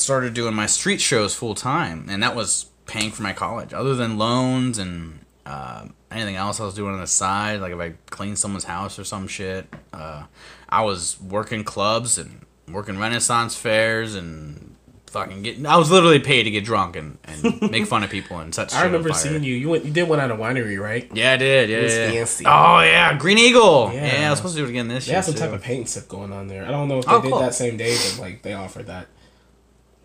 started 0.01 0.35
doing 0.35 0.55
my 0.55 0.67
street 0.67 1.01
shows 1.01 1.35
full 1.35 1.55
time, 1.55 2.07
and 2.09 2.23
that 2.23 2.35
was 2.35 2.67
paying 2.87 3.11
for 3.11 3.23
my 3.23 3.33
college. 3.33 3.73
Other 3.73 3.95
than 3.95 4.19
loans 4.19 4.79
and 4.79 5.21
uh, 5.47 5.87
anything 6.11 6.37
else 6.37 6.61
I 6.61 6.65
was 6.65 6.75
doing 6.75 6.95
on 6.95 7.01
the 7.01 7.07
side, 7.07 7.61
like 7.61 7.73
if 7.73 7.79
I 7.79 7.95
cleaned 8.11 8.39
someone's 8.39 8.65
house 8.65 8.99
or 8.99 9.05
some 9.05 9.29
shit, 9.29 9.67
uh, 9.93 10.25
I 10.69 10.83
was 10.83 11.21
working 11.21 11.65
clubs 11.65 12.19
and 12.19 12.45
working 12.69 12.99
Renaissance 12.99 13.57
fairs 13.57 14.15
and 14.15 14.75
fucking 15.09 15.43
getting. 15.43 15.67
I 15.67 15.77
was 15.77 15.91
literally 15.91 16.21
paid 16.21 16.45
to 16.45 16.51
get 16.53 16.65
drunk 16.65 16.95
and, 16.95 17.19
and 17.25 17.61
make 17.73 17.87
fun 17.87 18.05
of 18.05 18.11
people 18.11 18.39
and 18.39 18.55
such. 18.55 18.73
I 18.75 18.85
remember 18.85 19.13
seeing 19.13 19.43
you. 19.43 19.55
You 19.55 19.69
went. 19.71 19.85
You 19.85 19.93
did 19.93 20.09
one 20.09 20.21
at 20.21 20.31
a 20.31 20.37
winery, 20.37 20.81
right? 20.81 21.11
Yeah, 21.13 21.33
I 21.33 21.37
did. 21.37 21.69
Yeah, 21.71 21.83
was 21.83 21.95
yeah. 21.97 22.11
fancy. 22.11 22.45
Oh 22.47 22.81
yeah, 22.81 23.17
Green 23.19 23.39
Eagle. 23.39 23.91
Yeah. 23.93 24.21
Yeah, 24.21 24.27
I 24.29 24.31
was 24.31 24.39
supposed 24.39 24.55
to 24.57 24.61
do 24.63 24.67
it 24.67 24.71
again 24.71 24.87
this 24.89 25.07
They 25.07 25.11
year. 25.13 25.17
had 25.17 25.25
some 25.25 25.35
type 25.35 25.53
of 25.53 25.63
paint 25.63 25.89
sip 25.89 26.09
going 26.09 26.33
on 26.33 26.47
there. 26.47 26.65
I 26.65 26.71
don't 26.71 26.87
know 26.89 26.99
if 27.01 27.07
they 27.07 27.13
Oh, 27.13 27.21
did 27.23 27.31
cool. 27.33 27.41
that 27.41 27.55
same 27.55 27.77
day, 27.77 27.97
but 27.97 28.21
like 28.21 28.43
they 28.43 28.53
offered 28.53 28.87
that. 28.87 29.07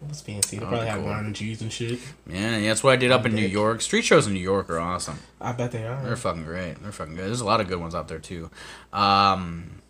It 0.05 0.09
was 0.09 0.21
fancy. 0.21 0.57
They 0.59 0.65
probably 0.65 0.85
had 0.85 0.99
cool. 0.99 1.05
wine 1.05 1.25
and 1.25 1.35
cheese 1.35 1.61
and 1.61 1.73
shit. 1.73 1.99
Yeah, 2.27 2.57
yeah, 2.57 2.67
that's 2.67 2.83
what 2.83 2.93
I 2.93 2.95
did 2.95 3.11
up 3.11 3.25
in 3.25 3.33
New. 3.33 3.41
York. 3.41 3.81
Street 3.81 4.03
shows 4.03 4.27
in 4.27 4.33
New 4.33 4.39
York 4.39 4.69
are 4.69 4.79
awesome. 4.79 5.17
I 5.41 5.51
bet 5.51 5.71
they 5.71 5.85
are. 5.87 6.03
They're 6.03 6.15
fucking 6.15 6.43
great. 6.43 6.75
They're 6.81 6.91
fucking 6.91 7.15
good. 7.15 7.25
There's 7.25 7.41
a 7.41 7.45
lot 7.45 7.59
of 7.59 7.67
good 7.67 7.79
ones 7.79 7.95
out 7.95 8.07
there 8.07 8.19
too. 8.19 8.51
Um, 8.93 9.81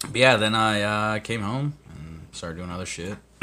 but 0.00 0.16
yeah, 0.16 0.36
then 0.36 0.54
I 0.54 0.82
uh, 0.82 1.18
came 1.18 1.42
home 1.42 1.74
and 1.90 2.26
started 2.30 2.58
doing 2.58 2.70
other 2.70 2.86
shit. 2.86 3.18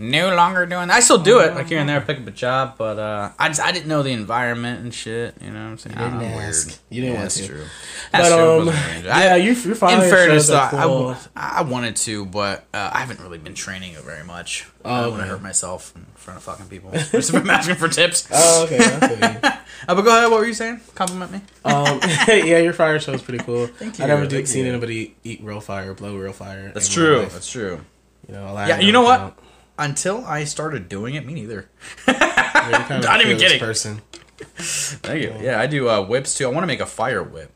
no 0.00 0.34
longer 0.34 0.66
doing. 0.66 0.90
I 0.90 1.00
still 1.00 1.18
do 1.18 1.40
it, 1.40 1.54
like 1.54 1.68
here 1.68 1.78
and 1.78 1.88
there, 1.88 2.00
pick 2.00 2.18
up 2.18 2.26
a 2.26 2.30
job, 2.30 2.74
but 2.78 2.98
uh, 2.98 3.30
I 3.38 3.48
just 3.48 3.60
I 3.60 3.70
didn't 3.72 3.88
know 3.88 4.02
the 4.02 4.10
environment 4.12 4.82
and 4.82 4.92
shit. 4.92 5.34
You 5.40 5.50
know 5.50 5.62
what 5.64 5.70
I'm 5.70 5.78
saying? 5.78 5.96
You 5.96 6.02
didn't 6.04 6.18
I'm 6.20 6.24
ask. 6.24 6.66
weird. 6.68 6.78
You 6.88 7.00
didn't 7.02 7.12
yeah, 7.14 7.18
want 7.20 7.24
that's 7.24 7.36
to. 7.40 7.46
true. 7.46 7.64
That's 8.12 8.28
But 8.30 8.36
true. 8.36 8.44
It 8.44 8.58
um, 8.60 8.66
wasn't 8.66 8.86
weird. 8.94 9.06
I- 9.06 9.24
yeah, 9.24 9.36
you 9.36 9.52
your 9.52 9.72
in 9.72 9.76
fairness, 9.78 10.48
though, 10.48 10.58
I, 10.58 10.68
cool. 10.70 10.98
w- 11.08 11.16
I 11.36 11.62
wanted 11.62 11.96
to, 11.96 12.26
but 12.26 12.64
uh, 12.74 12.90
I 12.92 13.00
haven't 13.00 13.20
really 13.20 13.38
been 13.38 13.54
training 13.54 13.92
it 13.92 14.02
very 14.02 14.24
much. 14.24 14.66
I 14.84 15.02
don't 15.02 15.10
want 15.10 15.22
to 15.22 15.28
hurt 15.28 15.42
myself 15.42 15.92
in 15.94 16.06
front 16.14 16.38
of 16.38 16.44
fucking 16.44 16.66
people. 16.66 16.90
Just 16.92 17.14
if 17.30 17.34
I'm 17.34 17.50
asking 17.50 17.76
for 17.76 17.88
tips. 17.88 18.26
Oh, 18.32 18.64
okay. 18.64 18.78
That's. 18.78 19.58
Uh, 19.88 19.94
but 19.94 20.02
go 20.02 20.10
ahead. 20.10 20.30
What 20.30 20.40
were 20.40 20.46
you 20.46 20.52
saying? 20.52 20.78
Compliment 20.94 21.32
me. 21.32 21.40
um, 21.64 21.98
yeah, 22.28 22.58
your 22.58 22.74
fire 22.74 23.00
show 23.00 23.12
is 23.12 23.22
pretty 23.22 23.42
cool. 23.42 23.66
Thank 23.66 23.98
you. 23.98 24.04
I 24.04 24.08
never 24.08 24.24
you, 24.24 24.28
do, 24.28 24.36
thank 24.36 24.46
seen 24.46 24.66
anybody 24.66 25.16
eat 25.24 25.42
real 25.42 25.60
fire, 25.62 25.94
blow 25.94 26.16
real 26.18 26.34
fire. 26.34 26.70
That's 26.74 26.88
true. 26.88 27.20
That's 27.30 27.50
true. 27.50 27.80
You 28.28 28.34
know, 28.34 28.52
Yeah, 28.66 28.80
you 28.80 28.92
know 28.92 29.00
what? 29.02 29.38
Until 29.80 30.24
I 30.26 30.44
started 30.44 30.88
doing 30.88 31.14
it, 31.14 31.24
me 31.26 31.32
neither. 31.34 31.68
I'm 32.06 32.90
Not 33.00 33.20
even 33.22 33.38
kidding. 33.38 33.58
Person. 33.58 34.02
Thank 34.38 35.22
you. 35.22 35.34
Yeah, 35.40 35.58
I 35.58 35.66
do 35.66 35.88
uh, 35.88 36.02
whips 36.04 36.36
too. 36.36 36.44
I 36.46 36.50
want 36.50 36.62
to 36.62 36.66
make 36.66 36.80
a 36.80 36.86
fire 36.86 37.22
whip. 37.22 37.50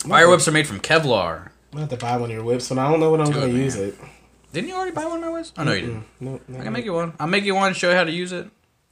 Fire 0.00 0.28
whips 0.28 0.46
are 0.46 0.52
made 0.52 0.66
from 0.66 0.78
Kevlar. 0.80 1.46
I'm 1.46 1.78
gonna 1.78 1.80
have 1.82 1.88
to 1.90 1.96
buy 1.96 2.16
one 2.18 2.30
of 2.30 2.36
your 2.36 2.44
whips, 2.44 2.68
but 2.68 2.76
I 2.78 2.90
don't 2.90 3.00
know 3.00 3.10
when 3.10 3.20
I'm 3.22 3.28
Do 3.28 3.32
gonna 3.34 3.46
it, 3.46 3.54
use 3.54 3.76
it. 3.76 3.94
Didn't 4.52 4.68
you 4.68 4.74
already 4.74 4.92
buy 4.92 5.06
one 5.06 5.16
of 5.16 5.20
my 5.22 5.30
whips? 5.30 5.52
Oh 5.56 5.64
no, 5.64 5.72
you 5.72 5.80
didn't. 5.80 6.04
No, 6.20 6.40
no, 6.48 6.60
I 6.60 6.64
can 6.64 6.72
make 6.74 6.84
you 6.84 6.92
one. 6.92 7.14
I'll 7.18 7.26
make 7.26 7.44
you 7.44 7.54
one 7.54 7.68
and 7.68 7.76
show 7.76 7.88
you 7.88 7.96
how 7.96 8.04
to 8.04 8.12
use 8.12 8.32
it. 8.32 8.50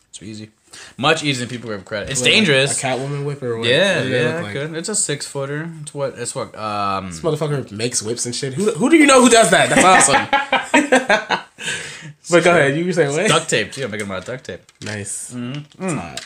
It's 0.09 0.23
easy. 0.23 0.51
Much 0.97 1.23
easier 1.23 1.47
than 1.47 1.55
people 1.55 1.69
give 1.69 1.85
credit. 1.85 2.11
It's 2.11 2.23
dangerous. 2.23 2.83
A 2.83 2.87
Catwoman 2.87 3.25
whip 3.27 3.43
or 3.43 3.59
what? 3.59 3.69
yeah, 3.69 3.97
what 3.97 4.03
do 4.05 4.09
they 4.09 4.23
yeah, 4.23 4.35
look 4.35 4.43
like? 4.45 4.53
good. 4.55 4.75
It's 4.77 4.89
a 4.89 4.95
six 4.95 5.27
footer. 5.27 5.71
It's 5.83 5.93
what. 5.93 6.19
It's 6.19 6.35
what. 6.35 6.57
Um, 6.57 7.09
This 7.09 7.21
motherfucker 7.21 7.71
makes 7.73 8.03
whips 8.03 8.25
and 8.25 8.35
shit. 8.35 8.55
Who, 8.55 8.71
who 8.73 8.89
do 8.89 8.97
you 8.97 9.07
know 9.07 9.21
who 9.21 9.29
does 9.29 9.51
that? 9.51 9.69
That's 9.69 9.85
awesome. 9.85 11.41
but 12.31 12.45
go 12.45 12.51
ahead. 12.51 12.77
You 12.77 12.85
were 12.85 12.93
saying 12.93 13.13
what? 13.13 13.29
duct 13.29 13.49
tape 13.49 13.73
too. 13.73 13.85
I'm 13.85 13.91
making 13.91 14.07
them 14.07 14.17
out 14.17 14.21
of 14.21 14.25
duct 14.27 14.45
tape. 14.45 14.61
Nice. 14.83 15.33
Mm-hmm. 15.35 15.89
Hot. 15.97 16.25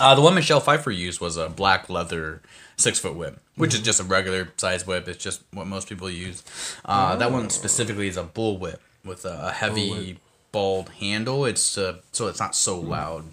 Uh, 0.00 0.14
the 0.14 0.20
one 0.20 0.34
Michelle 0.34 0.60
Pfeiffer 0.60 0.90
used 0.90 1.20
was 1.20 1.36
a 1.36 1.48
black 1.48 1.88
leather 1.90 2.42
six 2.76 2.98
foot 2.98 3.14
whip, 3.16 3.38
which 3.56 3.74
is 3.74 3.80
just 3.82 4.00
a 4.00 4.04
regular 4.04 4.48
size 4.56 4.86
whip. 4.86 5.08
It's 5.08 5.22
just 5.22 5.42
what 5.52 5.66
most 5.66 5.88
people 5.88 6.08
use. 6.10 6.42
Uh, 6.84 7.16
That 7.16 7.32
one 7.32 7.50
specifically 7.50 8.08
is 8.08 8.16
a 8.16 8.22
bull 8.24 8.58
whip 8.58 8.80
with 9.04 9.24
a, 9.24 9.50
heavy 9.52 10.18
bald 10.52 10.90
handle. 11.00 11.44
It's 11.44 11.76
uh, 11.76 11.98
so 12.12 12.28
it's 12.28 12.40
not 12.40 12.54
so 12.54 12.78
loud. 12.80 13.24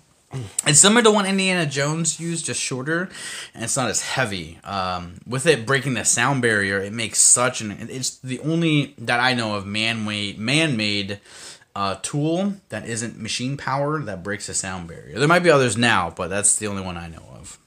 It's 0.65 0.79
similar 0.79 1.01
to 1.03 1.11
one 1.11 1.25
Indiana 1.25 1.65
Jones 1.65 2.19
used, 2.19 2.45
just 2.45 2.59
shorter, 2.59 3.09
and 3.53 3.63
it's 3.63 3.77
not 3.77 3.89
as 3.89 4.01
heavy. 4.01 4.59
Um, 4.65 5.19
with 5.25 5.45
it 5.45 5.65
breaking 5.65 5.93
the 5.93 6.03
sound 6.03 6.41
barrier, 6.41 6.79
it 6.81 6.91
makes 6.91 7.19
such 7.19 7.61
an. 7.61 7.71
It's 7.89 8.17
the 8.17 8.39
only 8.41 8.93
that 8.97 9.21
I 9.21 9.33
know 9.33 9.55
of 9.55 9.65
man-made 9.65 10.37
man-made 10.37 11.19
uh, 11.77 11.95
tool 12.01 12.53
that 12.69 12.87
isn't 12.89 13.19
machine 13.21 13.55
powered 13.55 14.07
that 14.07 14.23
breaks 14.23 14.47
the 14.47 14.53
sound 14.55 14.87
barrier. 14.87 15.19
There 15.19 15.27
might 15.27 15.43
be 15.43 15.51
others 15.51 15.77
now, 15.77 16.09
but 16.09 16.27
that's 16.29 16.57
the 16.57 16.65
only 16.65 16.81
one 16.81 16.97
I 16.97 17.07
know 17.07 17.21
of. 17.35 17.59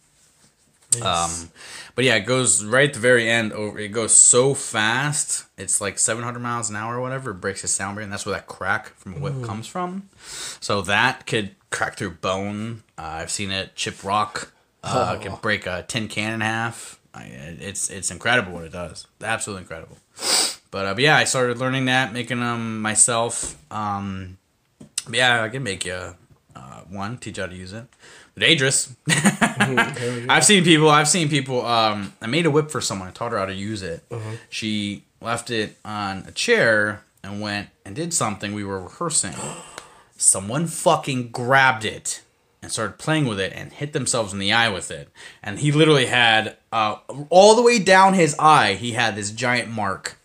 Um, 1.00 1.50
but 1.94 2.04
yeah, 2.04 2.16
it 2.16 2.26
goes 2.26 2.64
right 2.64 2.88
at 2.88 2.94
the 2.94 2.98
very 3.00 3.30
end. 3.30 3.52
Over, 3.52 3.78
it 3.78 3.92
goes 3.92 4.12
so 4.12 4.54
fast. 4.54 5.44
It's 5.56 5.80
like 5.80 5.98
700 6.00 6.40
miles 6.40 6.68
an 6.68 6.74
hour 6.74 6.96
or 6.96 7.00
whatever. 7.00 7.30
It 7.30 7.34
breaks 7.34 7.62
the 7.62 7.68
sound 7.68 7.94
barrier, 7.94 8.04
and 8.06 8.12
that's 8.12 8.26
where 8.26 8.34
that 8.34 8.48
crack 8.48 8.88
from 8.96 9.14
a 9.14 9.18
whip 9.20 9.44
comes 9.44 9.68
from. 9.68 10.08
So 10.60 10.82
that 10.82 11.26
could 11.26 11.54
crack 11.70 11.96
through 11.96 12.14
bone. 12.16 12.82
Uh, 12.98 13.02
I've 13.02 13.30
seen 13.30 13.52
it 13.52 13.76
chip 13.76 14.02
rock. 14.02 14.52
Uh, 14.82 15.14
Oh. 15.16 15.22
Can 15.22 15.36
break 15.40 15.66
a 15.66 15.84
tin 15.86 16.08
can 16.08 16.32
in 16.34 16.40
half. 16.40 16.98
I, 17.14 17.24
it's 17.24 17.88
it's 17.90 18.10
incredible 18.10 18.52
what 18.52 18.64
it 18.64 18.72
does. 18.72 19.06
Absolutely 19.22 19.62
incredible. 19.62 19.98
But, 20.70 20.86
uh, 20.86 20.94
but 20.94 21.02
yeah, 21.02 21.16
I 21.16 21.24
started 21.24 21.58
learning 21.58 21.86
that, 21.86 22.12
making 22.12 22.40
them 22.40 22.80
myself. 22.80 23.56
Um, 23.72 24.38
yeah, 25.10 25.42
I 25.42 25.48
can 25.48 25.62
make 25.62 25.84
you 25.84 26.14
uh, 26.54 26.80
one, 26.88 27.18
teach 27.18 27.38
you 27.38 27.42
how 27.42 27.48
to 27.48 27.56
use 27.56 27.72
it. 27.72 27.84
Dangerous. 28.38 28.94
I've 29.08 30.44
seen 30.44 30.64
people. 30.64 30.88
I've 30.88 31.08
seen 31.08 31.28
people. 31.28 31.66
Um, 31.66 32.14
I 32.22 32.26
made 32.26 32.46
a 32.46 32.50
whip 32.50 32.70
for 32.70 32.80
someone. 32.80 33.08
I 33.08 33.10
taught 33.10 33.32
her 33.32 33.38
how 33.38 33.46
to 33.46 33.54
use 33.54 33.82
it. 33.82 34.04
She 34.48 35.04
left 35.20 35.50
it 35.50 35.76
on 35.84 36.24
a 36.26 36.32
chair 36.32 37.02
and 37.22 37.40
went 37.40 37.68
and 37.84 37.94
did 37.94 38.14
something. 38.14 38.54
We 38.54 38.64
were 38.64 38.80
rehearsing. 38.80 39.34
Someone 40.16 40.66
fucking 40.66 41.30
grabbed 41.30 41.84
it 41.84 42.22
and 42.62 42.70
started 42.70 42.98
playing 42.98 43.26
with 43.26 43.40
it 43.40 43.52
and 43.54 43.72
hit 43.72 43.92
themselves 43.92 44.32
in 44.32 44.38
the 44.38 44.52
eye 44.52 44.68
with 44.68 44.90
it. 44.90 45.08
And 45.42 45.58
he 45.58 45.72
literally 45.72 46.06
had 46.06 46.56
uh, 46.72 46.96
all 47.28 47.54
the 47.54 47.62
way 47.62 47.78
down 47.78 48.14
his 48.14 48.36
eye. 48.38 48.74
He 48.74 48.92
had 48.92 49.16
this 49.16 49.30
giant 49.30 49.70
mark 49.70 50.16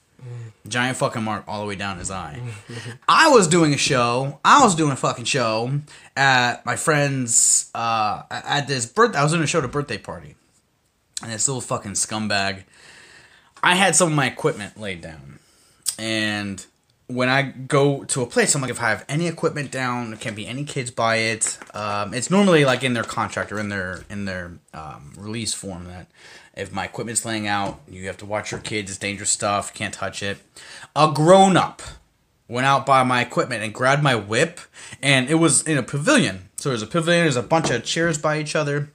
giant 0.67 0.97
fucking 0.97 1.23
mark 1.23 1.43
all 1.47 1.61
the 1.61 1.67
way 1.67 1.75
down 1.75 1.97
his 1.97 2.11
eye. 2.11 2.41
I 3.07 3.29
was 3.29 3.47
doing 3.47 3.73
a 3.73 3.77
show. 3.77 4.39
I 4.43 4.63
was 4.63 4.75
doing 4.75 4.91
a 4.91 4.95
fucking 4.95 5.25
show 5.25 5.79
at 6.15 6.65
my 6.65 6.75
friend's 6.75 7.69
uh 7.75 8.23
at 8.29 8.67
this 8.67 8.85
birth. 8.85 9.15
I 9.15 9.23
was 9.23 9.31
doing 9.31 9.43
a 9.43 9.47
show 9.47 9.59
at 9.59 9.65
a 9.65 9.69
birthday 9.69 9.97
party, 9.97 10.35
and 11.21 11.31
this 11.31 11.47
little 11.47 11.61
fucking 11.61 11.93
scumbag. 11.93 12.63
I 13.63 13.75
had 13.75 13.95
some 13.95 14.09
of 14.09 14.15
my 14.15 14.27
equipment 14.27 14.79
laid 14.79 15.01
down, 15.01 15.39
and 15.97 16.65
when 17.07 17.29
I 17.29 17.43
go 17.43 18.03
to 18.05 18.21
a 18.21 18.25
place, 18.25 18.55
I'm 18.55 18.61
like, 18.61 18.71
if 18.71 18.81
I 18.81 18.89
have 18.89 19.05
any 19.07 19.27
equipment 19.27 19.71
down, 19.71 20.09
there 20.09 20.19
can't 20.19 20.35
be 20.35 20.47
any 20.47 20.63
kids 20.63 20.89
by 20.91 21.17
it. 21.17 21.57
Um, 21.73 22.13
it's 22.13 22.31
normally 22.31 22.65
like 22.65 22.83
in 22.83 22.93
their 22.93 23.03
contract 23.03 23.51
or 23.51 23.59
in 23.59 23.69
their 23.69 24.03
in 24.09 24.25
their 24.25 24.53
um, 24.73 25.13
release 25.17 25.53
form 25.53 25.85
that 25.85 26.07
if 26.55 26.71
my 26.71 26.85
equipment's 26.85 27.25
laying 27.25 27.47
out, 27.47 27.79
you 27.87 28.07
have 28.07 28.17
to 28.17 28.25
watch 28.25 28.51
your 28.51 28.59
kids. 28.59 28.89
It's 28.89 28.97
dangerous 28.97 29.29
stuff. 29.29 29.73
Can't 29.73 29.93
touch 29.93 30.23
it. 30.23 30.37
A 30.95 31.11
grown 31.13 31.57
up 31.57 31.81
went 32.47 32.65
out 32.65 32.85
by 32.85 33.03
my 33.03 33.21
equipment 33.21 33.63
and 33.63 33.73
grabbed 33.73 34.03
my 34.03 34.15
whip, 34.15 34.59
and 35.01 35.29
it 35.29 35.35
was 35.35 35.63
in 35.63 35.77
a 35.77 35.83
pavilion. 35.83 36.49
So 36.55 36.69
there's 36.69 36.81
a 36.81 36.87
pavilion. 36.87 37.25
There's 37.25 37.35
a 37.35 37.43
bunch 37.43 37.69
of 37.69 37.83
chairs 37.83 38.17
by 38.17 38.39
each 38.39 38.55
other. 38.55 38.89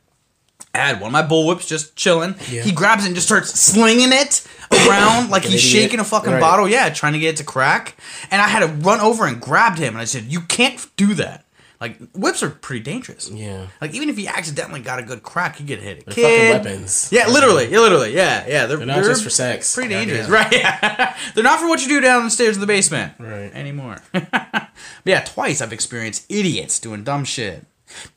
Had 0.81 1.01
one 1.01 1.09
of 1.09 1.13
my 1.13 1.23
bullwhips 1.23 1.67
just 1.67 1.97
chilling. 1.97 2.35
Yeah. 2.51 2.63
He 2.63 2.73
grabs 2.73 3.05
it 3.05 3.09
and 3.09 3.15
just 3.15 3.27
starts 3.27 3.51
slinging 3.59 4.13
it 4.13 4.47
around 4.89 5.31
like 5.31 5.45
he's 5.45 5.61
shaking 5.61 6.01
a 6.01 6.05
fucking 6.05 6.33
Right. 6.33 6.41
bottle. 6.41 6.69
Yeah, 6.69 6.89
trying 6.91 7.13
to 7.15 7.19
get 7.19 7.31
it 7.35 7.37
to 7.39 7.45
crack. 7.45 7.97
And 8.31 8.41
I 8.43 8.49
had 8.49 8.61
to 8.61 8.67
run 8.67 9.01
over 9.01 9.27
and 9.27 9.41
grabbed 9.41 9.79
him, 9.79 9.95
and 9.95 9.99
I 10.01 10.05
said, 10.05 10.25
"You 10.25 10.41
can't 10.43 10.85
do 10.97 11.15
that. 11.15 11.45
Like 11.81 11.97
whips 12.13 12.43
are 12.43 12.51
pretty 12.51 12.83
dangerous. 12.83 13.31
Yeah. 13.31 13.69
Like 13.81 13.95
even 13.95 14.11
if 14.11 14.19
you 14.19 14.27
accidentally 14.27 14.81
got 14.81 14.99
a 14.99 15.03
good 15.03 15.23
crack, 15.23 15.59
you 15.61 15.65
get 15.65 15.81
hit. 15.81 16.03
A 16.03 16.05
They're 16.05 16.15
kid. 16.15 16.53
fucking 16.53 16.71
weapons. 16.73 17.09
Yeah, 17.11 17.27
literally, 17.29 17.71
yeah, 17.73 17.79
literally, 17.79 18.15
yeah, 18.15 18.45
yeah. 18.47 18.67
They're, 18.67 18.77
They're 18.77 18.87
not 18.87 19.03
just 19.03 19.25
for 19.25 19.31
sex. 19.31 19.75
Pretty 19.75 19.89
dangerous, 19.89 20.29
right? 20.39 20.53
Yeah. 20.53 21.17
They're 21.35 21.43
not 21.43 21.59
for 21.59 21.69
what 21.69 21.81
you 21.81 21.89
do 21.89 22.03
down 22.03 22.25
the 22.25 22.31
stairs 22.31 22.57
in 22.57 22.61
the 22.61 22.67
basement, 22.67 23.15
Right. 23.19 23.51
Anymore. 23.55 23.97
but 24.13 24.69
yeah, 25.07 25.21
twice 25.21 25.63
I've 25.63 25.73
experienced 25.73 26.27
idiots 26.29 26.79
doing 26.79 27.03
dumb 27.03 27.25
shit. 27.25 27.65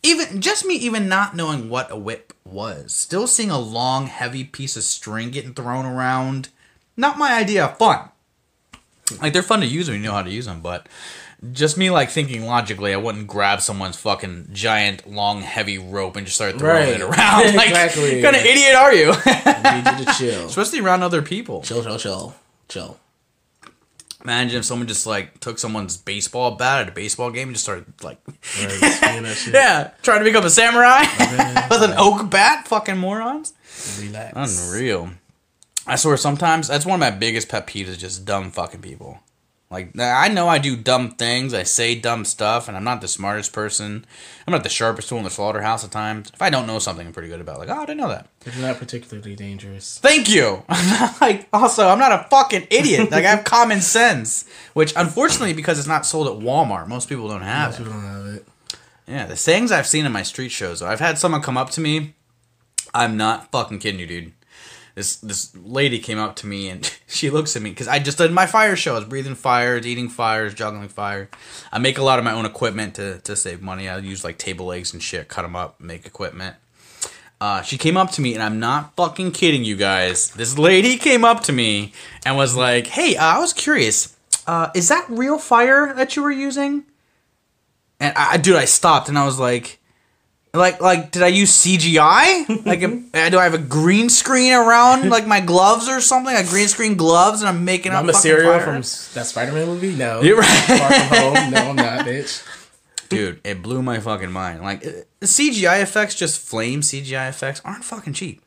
Even 0.04 0.42
just 0.42 0.66
me, 0.66 0.76
even 0.76 1.08
not 1.10 1.36
knowing 1.36 1.70
what 1.70 1.92
a 1.92 1.96
whip 1.96 2.34
was, 2.46 2.94
still 2.94 3.28
seeing 3.28 3.50
a 3.52 3.60
long, 3.60 4.08
heavy 4.08 4.44
piece 4.44 4.76
of 4.78 4.84
string 4.84 5.32
getting 5.32 5.54
thrown 5.54 5.86
around. 5.86 6.50
Not 6.96 7.18
my 7.18 7.34
idea 7.34 7.66
of 7.66 7.78
fun. 7.78 8.10
Like 9.22 9.34
they're 9.34 9.42
fun 9.44 9.60
to 9.62 9.66
use 9.66 9.90
when 9.90 9.98
you 10.00 10.04
know 10.04 10.14
how 10.14 10.22
to 10.24 10.30
use 10.30 10.46
them, 10.46 10.62
but 10.62 10.88
just 11.52 11.78
me 11.78 11.90
like 11.90 12.10
thinking 12.10 12.46
logically, 12.46 12.94
I 12.94 12.98
wouldn't 12.98 13.28
grab 13.28 13.60
someone's 13.62 13.98
fucking 13.98 14.50
giant, 14.54 15.06
long, 15.12 15.42
heavy 15.42 15.78
rope 15.78 16.16
and 16.16 16.26
just 16.26 16.38
start 16.38 16.58
throwing 16.58 16.84
Right. 16.90 16.94
it 16.94 17.02
around. 17.02 17.44
Like, 17.56 17.70
Exactly. 17.70 18.22
kind 18.22 18.36
of 18.36 18.46
idiot 18.46 18.76
are 18.76 18.94
you? 18.94 19.12
I 19.26 19.82
need 19.84 20.00
you 20.00 20.06
to 20.06 20.14
chill. 20.18 20.46
Especially 20.46 20.80
around 20.80 21.04
other 21.04 21.22
people. 21.22 21.62
Chill, 21.64 21.84
chill, 21.84 21.98
chill, 21.98 22.36
chill. 22.70 22.98
Imagine 24.24 24.60
if 24.60 24.66
someone 24.66 24.88
just 24.88 25.06
like 25.06 25.40
took 25.42 25.60
someone's 25.60 25.98
baseball 25.98 26.52
bat 26.52 26.82
at 26.82 26.88
a 26.90 26.92
baseball 26.92 27.30
game 27.30 27.50
and 27.50 27.56
just 27.56 27.66
started 27.66 27.86
like, 28.02 28.20
Right, 28.28 28.70
just 28.70 29.00
swinging 29.00 29.24
that 29.24 29.36
shit. 29.38 29.54
yeah, 29.54 29.92
trying 30.02 30.20
to 30.20 30.26
become 30.26 30.46
a 30.46 30.50
samurai 30.50 31.02
with 31.70 31.84
an 31.84 31.94
oak 31.98 32.30
bat. 32.30 32.68
Fucking 32.68 32.98
morons. 32.98 33.54
Relax. 34.00 34.72
Unreal. 34.72 35.10
I 35.86 35.98
swear 35.98 36.16
sometimes 36.16 36.70
that's 36.70 36.86
one 36.86 36.96
of 36.96 37.00
my 37.02 37.12
biggest 37.12 37.50
pet 37.50 37.68
peeves 37.68 37.88
is 37.88 37.98
just 37.98 38.24
dumb 38.24 38.52
fucking 38.52 38.82
people. 38.82 39.20
Like 39.74 39.98
I 40.00 40.30
know 40.30 40.48
I 40.48 40.60
do 40.60 40.78
dumb 40.78 41.12
things, 41.16 41.54
I 41.54 41.64
say 41.64 41.96
dumb 41.96 42.24
stuff, 42.24 42.68
and 42.68 42.78
I'm 42.78 42.84
not 42.84 43.02
the 43.02 43.08
smartest 43.08 43.52
person. 43.52 44.06
I'm 44.48 44.52
not 44.52 44.64
the 44.64 44.70
sharpest 44.70 45.10
tool 45.10 45.18
in 45.18 45.24
the 45.24 45.30
slaughterhouse 45.30 45.84
at 45.84 45.92
times. 45.92 46.30
If 46.34 46.42
I 46.42 46.50
don't 46.50 46.68
know 46.68 46.80
something, 46.80 47.06
I'm 47.08 47.12
pretty 47.14 47.28
good 47.30 47.42
about 47.42 47.56
it. 47.58 47.60
like, 47.68 47.70
oh, 47.70 47.82
I 47.82 47.86
didn't 47.86 47.98
know 47.98 48.10
that. 48.10 48.28
They're 48.42 48.62
not 48.62 48.78
particularly 48.78 49.36
dangerous. 49.36 49.98
Thank 50.00 50.30
you. 50.30 50.64
like 51.22 51.48
also, 51.52 51.88
I'm 51.90 52.00
not 52.00 52.12
a 52.12 52.28
fucking 52.30 52.68
idiot. 52.70 53.12
Like 53.12 53.26
I 53.26 53.32
have 53.32 53.44
common 53.46 53.82
sense, 53.82 54.46
which 54.74 54.94
unfortunately 54.96 55.54
because 55.54 55.80
it's 55.80 55.88
not 55.88 56.06
sold 56.06 56.28
at 56.28 56.42
Walmart, 56.46 56.88
most 56.88 57.10
people 57.10 57.28
don't 57.28 57.42
have 57.42 57.72
Most 57.72 57.80
it. 57.80 57.84
people 57.84 57.94
don't 58.00 58.10
have 58.10 58.26
it. 58.36 58.48
Yeah, 59.08 59.26
the 59.26 59.36
sayings 59.36 59.72
I've 59.72 59.88
seen 59.88 60.06
in 60.06 60.12
my 60.14 60.24
street 60.24 60.50
shows. 60.50 60.80
though, 60.80 60.88
I've 60.88 61.00
had 61.02 61.18
someone 61.18 61.42
come 61.42 61.58
up 61.58 61.72
to 61.72 61.82
me. 61.82 62.14
I'm 62.94 63.18
not 63.18 63.52
fucking 63.52 63.80
kidding 63.80 64.00
you, 64.00 64.08
dude. 64.08 64.34
This 64.96 65.16
this 65.18 65.56
lady 65.56 65.98
came 66.00 66.20
up 66.20 66.36
to 66.38 66.48
me 66.48 66.70
and 66.70 66.90
she 67.08 67.30
looks 67.30 67.56
at 67.56 67.62
me 67.62 67.72
because 67.72 67.88
I 67.88 68.00
just 68.00 68.18
did 68.18 68.32
my 68.32 68.46
fire 68.46 68.76
show. 68.76 68.94
I 68.94 69.00
was 69.00 69.06
breathing 69.06 69.36
fires, 69.36 69.88
eating 69.88 70.10
fires, 70.10 70.54
juggling 70.54 70.90
fire. 70.90 71.30
I 71.72 71.80
make 71.80 71.98
a 71.98 72.04
lot 72.04 72.20
of 72.20 72.26
my 72.26 72.34
own 72.34 72.46
equipment 72.46 72.96
to, 72.96 73.20
to 73.20 73.36
save 73.36 73.62
money. 73.62 73.90
I 73.90 73.98
use 73.98 74.24
like 74.24 74.38
table 74.38 74.68
legs 74.68 74.94
and 74.94 75.02
shit, 75.02 75.28
cut 75.28 75.42
them 75.42 75.56
up, 75.56 75.80
make 75.80 76.06
equipment. 76.06 76.56
Uh, 77.42 77.62
she 77.62 77.78
came 77.78 77.98
up 77.98 78.12
to 78.12 78.22
me 78.22 78.34
and 78.36 78.44
I'm 78.44 78.60
not 78.60 78.96
fucking 78.96 79.32
kidding 79.32 79.64
you 79.64 79.76
guys. 79.76 80.30
This 80.32 80.58
lady 80.58 80.98
came 80.98 81.26
up 81.26 81.44
to 81.44 81.52
me 81.52 81.92
and 82.26 82.38
was 82.38 82.56
like, 82.56 82.88
"Hey, 82.88 83.16
uh, 83.16 83.26
I 83.26 83.40
was 83.40 83.52
curious. 83.52 84.16
Uh, 84.46 84.70
is 84.76 84.90
that 84.90 85.06
real 85.10 85.38
fire 85.38 85.94
that 85.94 86.16
you 86.16 86.24
were 86.24 86.32
using?" 86.32 86.86
And 88.00 88.14
I, 88.16 88.38
dude, 88.38 88.56
I 88.56 88.66
stopped 88.66 89.10
and 89.10 89.18
I 89.18 89.26
was 89.26 89.40
like, 89.40 89.80
like, 90.54 90.80
like, 90.82 91.12
did 91.12 91.24
I 91.24 91.28
use 91.28 91.52
CGI? 91.52 92.66
Like, 92.66 92.82
am- 92.82 93.10
uh, 93.14 93.30
do 93.30 93.40
I 93.40 93.44
have 93.44 93.54
a 93.54 93.58
green 93.58 94.10
screen 94.10 94.54
around 94.54 95.10
like 95.10 95.26
my 95.28 95.40
gloves 95.42 95.90
or 95.90 96.00
something? 96.00 96.34
Like 96.34 96.48
green 96.48 96.68
screen 96.68 96.96
gloves, 96.96 97.42
and 97.42 97.50
I'm 97.50 97.66
making 97.66 97.92
up. 97.92 98.04
I'm 98.04 98.10
a 98.10 98.14
fire? 98.14 98.60
from 98.62 98.76
that 99.16 99.26
Spider-Man 99.26 99.66
movie. 99.68 99.96
No, 99.96 100.22
You're 100.24 100.38
right. 100.38 100.64
Far 100.66 100.92
from 100.92 101.18
home. 101.18 101.52
No, 101.52 101.70
I'm 101.72 101.76
not, 101.76 102.06
bitch. 102.06 102.46
dude. 103.10 103.42
It 103.44 103.62
blew 103.62 103.82
my 103.82 104.00
fucking 104.00 104.32
mind. 104.32 104.62
Like, 104.62 104.86
uh, 104.86 104.92
CGI 105.22 105.82
effects, 105.82 106.16
just 106.16 106.40
flame 106.40 106.82
CGI 106.82 107.30
effects, 107.30 107.62
aren't 107.66 107.84
fucking 107.84 108.14
cheap. 108.14 108.42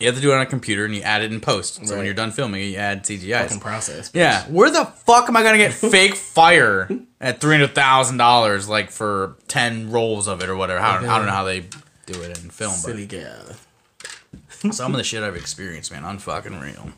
You 0.00 0.06
have 0.06 0.16
to 0.16 0.20
do 0.20 0.32
it 0.32 0.34
on 0.34 0.40
a 0.40 0.46
computer 0.46 0.84
and 0.84 0.94
you 0.94 1.02
add 1.02 1.22
it 1.22 1.32
in 1.32 1.40
post. 1.40 1.86
So 1.86 1.96
when 1.96 2.04
you're 2.04 2.14
done 2.14 2.32
filming, 2.32 2.62
you 2.68 2.76
add 2.76 3.04
CGI. 3.04 3.42
Fucking 3.42 3.60
process. 3.60 4.10
bitch. 4.10 4.14
Yeah, 4.16 4.42
where 4.48 4.68
the 4.70 4.84
fuck 4.84 5.28
am 5.28 5.36
I 5.36 5.42
gonna 5.44 5.58
get 5.58 5.72
fake 5.72 6.16
fire 6.16 6.88
at 7.20 7.40
three 7.40 7.54
hundred 7.54 7.74
thousand 7.74 8.16
dollars, 8.16 8.68
like 8.68 8.90
for 8.90 9.36
ten 9.46 9.90
rolls 9.92 10.26
of 10.26 10.42
it 10.42 10.48
or 10.48 10.56
whatever? 10.56 10.80
I 10.80 11.00
don't, 11.00 11.08
I 11.08 11.18
don't 11.18 11.26
know 11.26 11.32
how 11.32 11.44
they 11.44 11.60
do 12.06 12.20
it 12.22 12.38
in 12.42 12.50
film, 12.50 12.72
Silly 12.72 13.06
but 13.06 13.56
some 14.74 14.92
of 14.92 14.96
the 14.98 15.04
shit 15.04 15.22
I've 15.22 15.36
experienced, 15.36 15.92
man, 15.92 16.02
unfucking 16.02 16.60
real. 16.60 16.90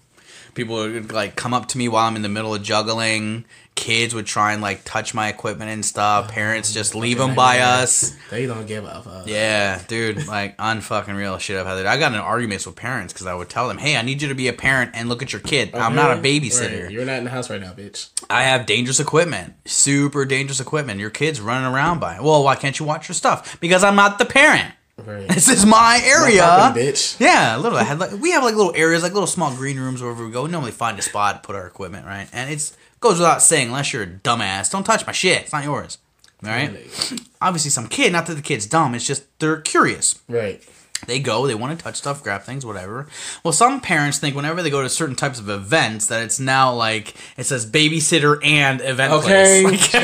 People 0.55 0.77
would 0.77 1.13
like 1.13 1.37
come 1.37 1.53
up 1.53 1.69
to 1.69 1.79
me 1.79 1.89
while 1.89 2.07
I'm 2.07 2.17
in 2.17 2.23
the 2.23 2.29
middle 2.29 2.55
of 2.55 2.63
juggling. 2.63 3.45
Kids 3.77 4.15
would 4.15 4.27
try 4.27 4.53
and 4.55 4.61
like 4.63 4.81
touch 4.85 5.15
my 5.15 5.29
equipment 5.29 5.71
and 5.71 5.85
stuff. 5.85 6.27
Oh, 6.29 6.33
parents 6.33 6.73
just 6.73 6.95
leave 6.97 7.19
them 7.19 7.35
by 7.37 7.61
us. 7.61 8.17
They 8.31 8.47
don't 8.47 8.67
give 8.67 8.85
a 8.85 9.03
fuck. 9.03 9.27
Yeah, 9.29 9.81
dude, 9.87 10.27
like 10.27 10.57
unfucking 10.57 11.15
real 11.17 11.39
shit 11.39 11.57
I've 11.59 11.67
had. 11.67 11.87
I 11.87 11.97
got 11.99 12.13
in 12.13 12.19
arguments 12.19 12.67
with 12.67 12.75
parents 12.75 13.13
because 13.13 13.27
I 13.27 13.35
would 13.35 13.49
tell 13.51 13.69
them, 13.69 13.79
"Hey, 13.79 13.97
I 13.97 14.03
need 14.03 14.23
you 14.23 14.29
to 14.29 14.35
be 14.35 14.49
a 14.49 14.53
parent 14.55 14.93
and 14.95 15.09
look 15.09 15.23
at 15.23 15.33
your 15.33 15.41
kid. 15.43 15.75
I'm 15.75 15.95
not 15.95 16.11
a 16.19 16.21
babysitter." 16.21 16.85
Right. 16.85 16.91
You're 16.91 17.05
not 17.05 17.19
in 17.19 17.25
the 17.25 17.31
house 17.31 17.49
right 17.51 17.61
now, 17.61 17.73
bitch. 17.75 18.09
I 18.31 18.45
have 18.45 18.67
dangerous 18.67 18.99
equipment, 18.99 19.53
super 19.67 20.25
dangerous 20.25 20.59
equipment. 20.59 20.99
Your 20.99 21.11
kid's 21.11 21.41
running 21.41 21.73
around 21.73 22.01
by. 22.01 22.17
it. 22.17 22.23
Well, 22.23 22.43
why 22.43 22.57
can't 22.57 22.79
you 22.81 22.87
watch 22.87 23.09
your 23.09 23.15
stuff? 23.15 23.61
Because 23.61 23.85
I'm 23.85 23.95
not 23.95 24.19
the 24.19 24.25
parent. 24.25 24.73
Right. 25.05 25.29
This 25.37 25.49
is 25.51 25.67
my 25.67 26.01
area. 26.03 26.43
Bitch. 26.75 27.21
Yeah, 27.21 27.57
literally. 27.59 27.83
I 27.83 27.85
had 27.85 27.99
like 28.01 28.13
we 28.13 28.31
have 28.33 28.43
like 28.43 28.55
little 28.55 28.75
areas, 28.75 29.03
like 29.03 29.13
little 29.13 29.27
small 29.27 29.55
green 29.55 29.79
rooms 29.79 30.01
wherever 30.01 30.25
we 30.25 30.33
go. 30.33 30.45
We 30.45 30.51
normally 30.51 30.73
find 30.73 30.99
a 30.99 31.03
spot, 31.03 31.43
put 31.43 31.55
our 31.55 31.67
equipment 31.67 32.07
right, 32.07 32.27
and 32.33 32.51
it's 32.51 32.75
goes 33.01 33.19
without 33.19 33.43
saying. 33.43 33.69
Unless 33.69 33.93
you're 33.93 34.03
a 34.03 34.07
dumbass, 34.07 34.71
don't 34.71 34.85
touch 34.85 35.07
my 35.07 35.13
shit. 35.13 35.43
It's 35.43 35.53
not 35.53 35.65
yours. 35.65 35.99
All 36.45 36.51
right. 36.51 36.71
Really. 36.71 36.87
Obviously, 37.41 37.71
some 37.71 37.89
kid. 37.89 38.13
Not 38.13 38.27
that 38.27 38.35
the 38.35 38.43
kid's 38.43 38.67
dumb. 38.67 38.95
It's 38.95 39.07
just 39.07 39.25
they're 39.39 39.61
curious. 39.61 40.21
Right. 40.29 40.63
They 41.07 41.19
go, 41.21 41.47
they 41.47 41.55
want 41.55 41.79
to 41.79 41.83
touch 41.85 41.97
stuff, 41.97 42.23
grab 42.23 42.43
things, 42.43 42.65
whatever. 42.65 43.07
Well, 43.45 43.53
some 43.53 43.83
parents 43.83 44.19
think 44.19 44.35
whenever 44.35 44.63
they 44.63 44.71
go 44.71 44.81
to 44.83 44.89
certain 44.89 45.15
types 45.15 45.39
of 45.39 45.51
events 45.51 46.07
that 46.07 46.23
it's 46.23 46.41
now 46.41 46.73
like 46.73 47.15
it 47.37 47.45
says 47.45 47.71
babysitter 47.71 48.43
and 48.43 48.81
event 48.81 49.13
Okay. 49.13 49.63
place. 49.67 49.93
Like, 49.95 50.01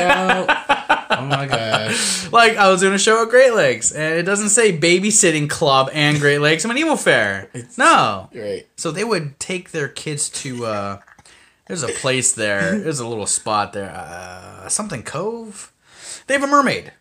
oh 1.09 1.25
my 1.25 1.47
gosh. 1.47 2.29
like 2.31 2.57
I 2.57 2.69
was 2.69 2.81
doing 2.81 2.93
a 2.93 2.99
show 2.99 3.23
at 3.23 3.29
Great 3.29 3.55
Lakes, 3.55 3.91
and 3.91 4.13
it 4.19 4.23
doesn't 4.23 4.49
say 4.49 4.77
babysitting 4.77 5.49
club 5.49 5.89
and 5.93 6.19
Great 6.19 6.39
Lakes 6.39 6.63
Medieval 6.63 6.95
Fair. 6.95 7.49
no, 7.75 8.29
Right. 8.33 8.67
so 8.77 8.91
they 8.91 9.03
would 9.03 9.39
take 9.39 9.71
their 9.71 9.87
kids 9.87 10.29
to. 10.29 10.65
uh 10.67 10.99
There's 11.67 11.83
a 11.83 11.87
place 11.87 12.33
there. 12.33 12.77
There's 12.79 12.99
a 12.99 13.07
little 13.07 13.25
spot 13.25 13.73
there. 13.73 13.91
Uh, 13.91 14.67
something 14.69 15.03
Cove. 15.03 15.71
They 16.27 16.33
have 16.33 16.43
a 16.43 16.47
mermaid. 16.47 16.93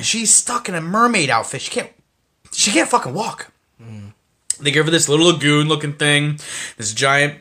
She's 0.00 0.32
stuck 0.32 0.68
in 0.68 0.74
a 0.76 0.80
mermaid 0.80 1.30
outfit. 1.30 1.60
She 1.60 1.70
can't. 1.70 1.90
She 2.52 2.70
can't 2.70 2.88
fucking 2.88 3.12
walk. 3.12 3.52
They 4.60 4.70
give 4.70 4.84
her 4.84 4.90
this 4.90 5.08
little 5.08 5.26
lagoon 5.26 5.66
looking 5.68 5.94
thing. 5.94 6.38
This 6.76 6.94
giant 6.94 7.40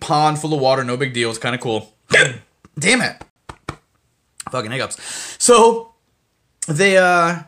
pond 0.00 0.40
full 0.40 0.52
of 0.52 0.60
water. 0.60 0.82
No 0.82 0.96
big 0.96 1.12
deal. 1.12 1.30
It's 1.30 1.38
kind 1.38 1.54
of 1.54 1.60
cool. 1.60 1.92
Damn 2.78 3.00
it. 3.02 3.22
Fucking 4.50 4.70
hiccups. 4.72 5.36
So 5.38 5.92
they 6.66 6.96
uh 6.98 7.42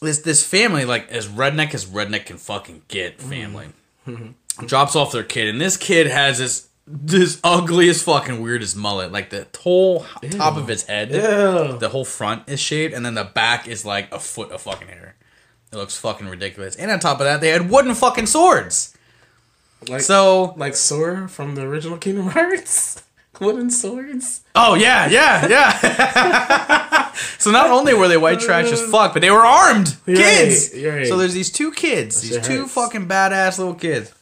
this 0.00 0.20
this 0.20 0.46
family 0.46 0.84
like 0.84 1.10
as 1.10 1.26
redneck 1.26 1.74
as 1.74 1.86
redneck 1.86 2.26
can 2.26 2.36
fucking 2.36 2.82
get 2.88 3.20
family 3.20 3.68
drops 4.66 4.94
off 4.94 5.12
their 5.12 5.24
kid 5.24 5.48
and 5.48 5.60
this 5.60 5.76
kid 5.76 6.06
has 6.06 6.38
this 6.38 6.67
this 6.90 7.38
ugliest 7.44 8.04
fucking 8.04 8.40
weirdest 8.40 8.74
mullet 8.76 9.12
like 9.12 9.28
the 9.30 9.46
whole 9.60 10.06
top 10.30 10.56
of 10.56 10.66
his 10.68 10.84
head 10.84 11.10
Ew. 11.10 11.76
the 11.78 11.88
whole 11.90 12.04
front 12.04 12.48
is 12.48 12.58
shaved 12.60 12.94
and 12.94 13.04
then 13.04 13.14
the 13.14 13.24
back 13.24 13.68
is 13.68 13.84
like 13.84 14.10
a 14.12 14.18
foot 14.18 14.50
of 14.52 14.62
fucking 14.62 14.88
hair 14.88 15.14
it 15.70 15.76
looks 15.76 15.98
fucking 15.98 16.28
ridiculous 16.28 16.76
and 16.76 16.90
on 16.90 16.98
top 16.98 17.20
of 17.20 17.24
that 17.26 17.40
they 17.42 17.50
had 17.50 17.68
wooden 17.70 17.94
fucking 17.94 18.24
swords 18.26 18.96
Like 19.86 20.00
so 20.00 20.54
like 20.56 20.74
Sora 20.74 21.28
from 21.28 21.54
the 21.56 21.62
original 21.62 21.98
Kingdom 21.98 22.28
Hearts. 22.30 23.02
Wooden 23.40 23.70
swords. 23.70 24.40
Oh 24.56 24.74
yeah, 24.74 25.06
yeah, 25.08 25.46
yeah. 25.46 27.12
so 27.38 27.52
not 27.52 27.70
only 27.70 27.94
were 27.94 28.08
they 28.08 28.16
white 28.16 28.40
trash 28.40 28.72
as 28.72 28.82
fuck, 28.90 29.12
but 29.12 29.22
they 29.22 29.30
were 29.30 29.46
armed 29.46 29.96
kids. 30.06 30.72
Right, 30.74 30.86
right. 30.86 31.06
So 31.06 31.16
there's 31.16 31.34
these 31.34 31.52
two 31.52 31.70
kids, 31.70 32.20
these 32.20 32.44
two 32.44 32.62
hurts. 32.62 32.72
fucking 32.74 33.06
badass 33.06 33.58
little 33.58 33.74
kids. 33.76 34.12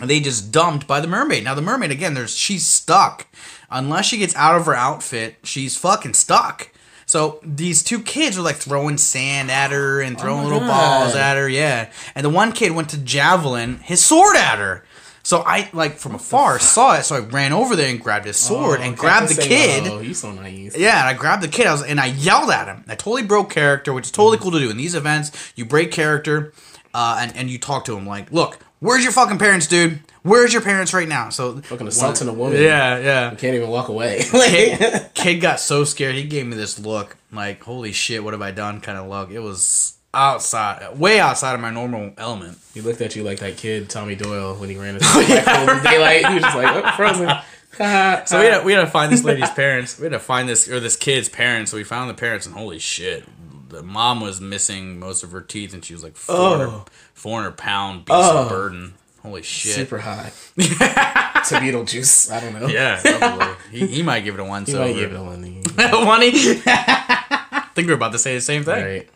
They 0.00 0.20
just 0.20 0.52
dumped 0.52 0.86
by 0.86 1.00
the 1.00 1.06
mermaid. 1.08 1.44
Now 1.44 1.54
the 1.54 1.62
mermaid 1.62 1.90
again, 1.90 2.14
there's 2.14 2.34
she's 2.36 2.66
stuck. 2.66 3.26
Unless 3.70 4.06
she 4.06 4.18
gets 4.18 4.34
out 4.36 4.56
of 4.56 4.66
her 4.66 4.74
outfit, 4.74 5.36
she's 5.42 5.76
fucking 5.76 6.14
stuck. 6.14 6.70
So 7.06 7.40
these 7.42 7.82
two 7.82 8.00
kids 8.00 8.36
were 8.36 8.42
like 8.42 8.56
throwing 8.56 8.98
sand 8.98 9.50
at 9.50 9.70
her 9.70 10.00
and 10.00 10.18
throwing 10.20 10.38
my 10.38 10.44
little 10.44 10.58
God. 10.60 11.00
balls 11.04 11.14
at 11.14 11.36
her, 11.36 11.48
yeah. 11.48 11.90
And 12.14 12.24
the 12.24 12.30
one 12.30 12.52
kid 12.52 12.72
went 12.72 12.90
to 12.90 12.98
javelin 12.98 13.78
his 13.78 14.04
sword 14.04 14.36
at 14.36 14.58
her. 14.58 14.84
So 15.22 15.42
I 15.44 15.68
like 15.72 15.96
from 15.96 16.14
afar 16.14 16.58
saw 16.60 16.96
it, 16.96 17.02
so 17.04 17.16
I 17.16 17.20
ran 17.20 17.52
over 17.52 17.74
there 17.74 17.90
and 17.90 18.00
grabbed 18.00 18.26
his 18.26 18.36
sword 18.36 18.78
Oh, 18.80 18.82
and 18.84 18.96
grabbed 18.96 19.28
the 19.34 19.42
kid. 19.42 19.86
Oh, 19.88 19.98
he's 19.98 20.20
so 20.20 20.30
nice. 20.30 20.76
Yeah, 20.76 21.00
and 21.00 21.08
I 21.08 21.14
grabbed 21.14 21.42
the 21.42 21.48
kid. 21.48 21.66
I 21.66 21.72
was 21.72 21.82
and 21.82 21.98
I 21.98 22.06
yelled 22.06 22.50
at 22.50 22.68
him. 22.68 22.84
I 22.86 22.94
totally 22.94 23.24
broke 23.24 23.50
character, 23.50 23.92
which 23.92 24.04
is 24.06 24.10
totally 24.12 24.38
cool 24.38 24.52
to 24.52 24.58
do 24.60 24.70
in 24.70 24.76
these 24.76 24.94
events. 24.94 25.32
You 25.56 25.64
break 25.64 25.90
character. 25.90 26.52
uh, 26.94 27.18
and 27.20 27.36
and 27.36 27.50
you 27.50 27.58
talk 27.58 27.84
to 27.86 27.96
him 27.96 28.06
like, 28.06 28.30
look, 28.30 28.58
where's 28.80 29.02
your 29.02 29.12
fucking 29.12 29.38
parents, 29.38 29.66
dude? 29.66 30.00
Where's 30.22 30.52
your 30.52 30.62
parents 30.62 30.92
right 30.92 31.06
now? 31.08 31.28
So 31.28 31.60
Fucking 31.60 31.86
assaulting 31.86 32.26
a 32.28 32.32
woman. 32.32 32.60
Yeah, 32.60 32.98
yeah. 32.98 33.30
You 33.30 33.36
can't 33.36 33.54
even 33.54 33.68
walk 33.68 33.88
away. 33.88 34.22
Kid, 34.30 35.10
kid 35.14 35.34
got 35.40 35.60
so 35.60 35.84
scared. 35.84 36.16
He 36.16 36.24
gave 36.24 36.46
me 36.46 36.56
this 36.56 36.78
look, 36.80 37.16
like, 37.32 37.62
holy 37.62 37.92
shit, 37.92 38.24
what 38.24 38.32
have 38.34 38.42
I 38.42 38.50
done? 38.50 38.80
Kind 38.80 38.98
of 38.98 39.06
look. 39.08 39.30
It 39.30 39.38
was 39.38 39.96
outside, 40.12 40.98
way 40.98 41.20
outside 41.20 41.54
of 41.54 41.60
my 41.60 41.70
normal 41.70 42.12
element. 42.18 42.58
he 42.74 42.80
looked 42.80 43.00
at 43.02 43.14
you 43.14 43.22
like 43.22 43.38
that 43.38 43.56
kid 43.56 43.88
Tommy 43.88 44.16
Doyle 44.16 44.54
when 44.56 44.68
he 44.68 44.76
ran 44.76 44.94
into 44.94 45.04
the 45.06 45.80
daylight. 45.84 46.26
He 46.26 46.34
was 46.34 46.42
just 46.42 46.56
like, 46.56 46.84
oh, 46.84 46.90
frozen. 46.96 47.30
So 47.78 48.40
we 48.40 48.46
had, 48.46 48.60
to, 48.60 48.64
we 48.64 48.72
had 48.72 48.80
to 48.80 48.86
find 48.90 49.12
this 49.12 49.22
lady's 49.22 49.50
parents. 49.50 49.98
We 49.98 50.04
had 50.04 50.12
to 50.12 50.18
find 50.18 50.48
this 50.48 50.66
or 50.66 50.80
this 50.80 50.96
kid's 50.96 51.28
parents. 51.28 51.70
So 51.70 51.76
we 51.76 51.84
found 51.84 52.08
the 52.08 52.14
parents, 52.14 52.46
and 52.46 52.54
holy 52.54 52.78
shit, 52.78 53.24
the 53.68 53.82
mom 53.82 54.22
was 54.22 54.40
missing 54.40 54.98
most 54.98 55.22
of 55.22 55.30
her 55.32 55.42
teeth, 55.42 55.74
and 55.74 55.84
she 55.84 55.92
was 55.92 56.02
like 56.02 56.16
400, 56.16 56.68
Oh. 56.68 56.84
400 57.16 57.56
pound 57.56 58.04
beast 58.04 58.14
Oh. 58.16 58.42
of 58.44 58.48
burden. 58.48 58.94
Holy 59.22 59.42
shit! 59.42 59.74
super 59.74 59.98
high. 59.98 60.30
to 60.56 60.62
Beetlejuice. 60.64 62.30
I 62.30 62.38
don't 62.40 62.52
know. 62.60 62.68
Yeah, 62.68 63.00
probably. 63.02 63.56
he, 63.72 63.86
he 63.88 64.02
might 64.02 64.20
give 64.20 64.34
it 64.34 64.40
a 64.40 64.44
one. 64.44 64.64
He 64.64 64.70
so 64.72 64.78
might 64.78 64.92
give 64.92 65.12
it 65.12 65.16
a 65.16 65.22
one. 65.22 65.42
one. 65.76 66.20
I 66.22 67.68
think 67.74 67.88
we're 67.88 67.94
about 67.94 68.12
to 68.12 68.18
say 68.20 68.34
the 68.34 68.40
same 68.40 68.62
thing. 68.62 68.84
Right. 68.84 69.08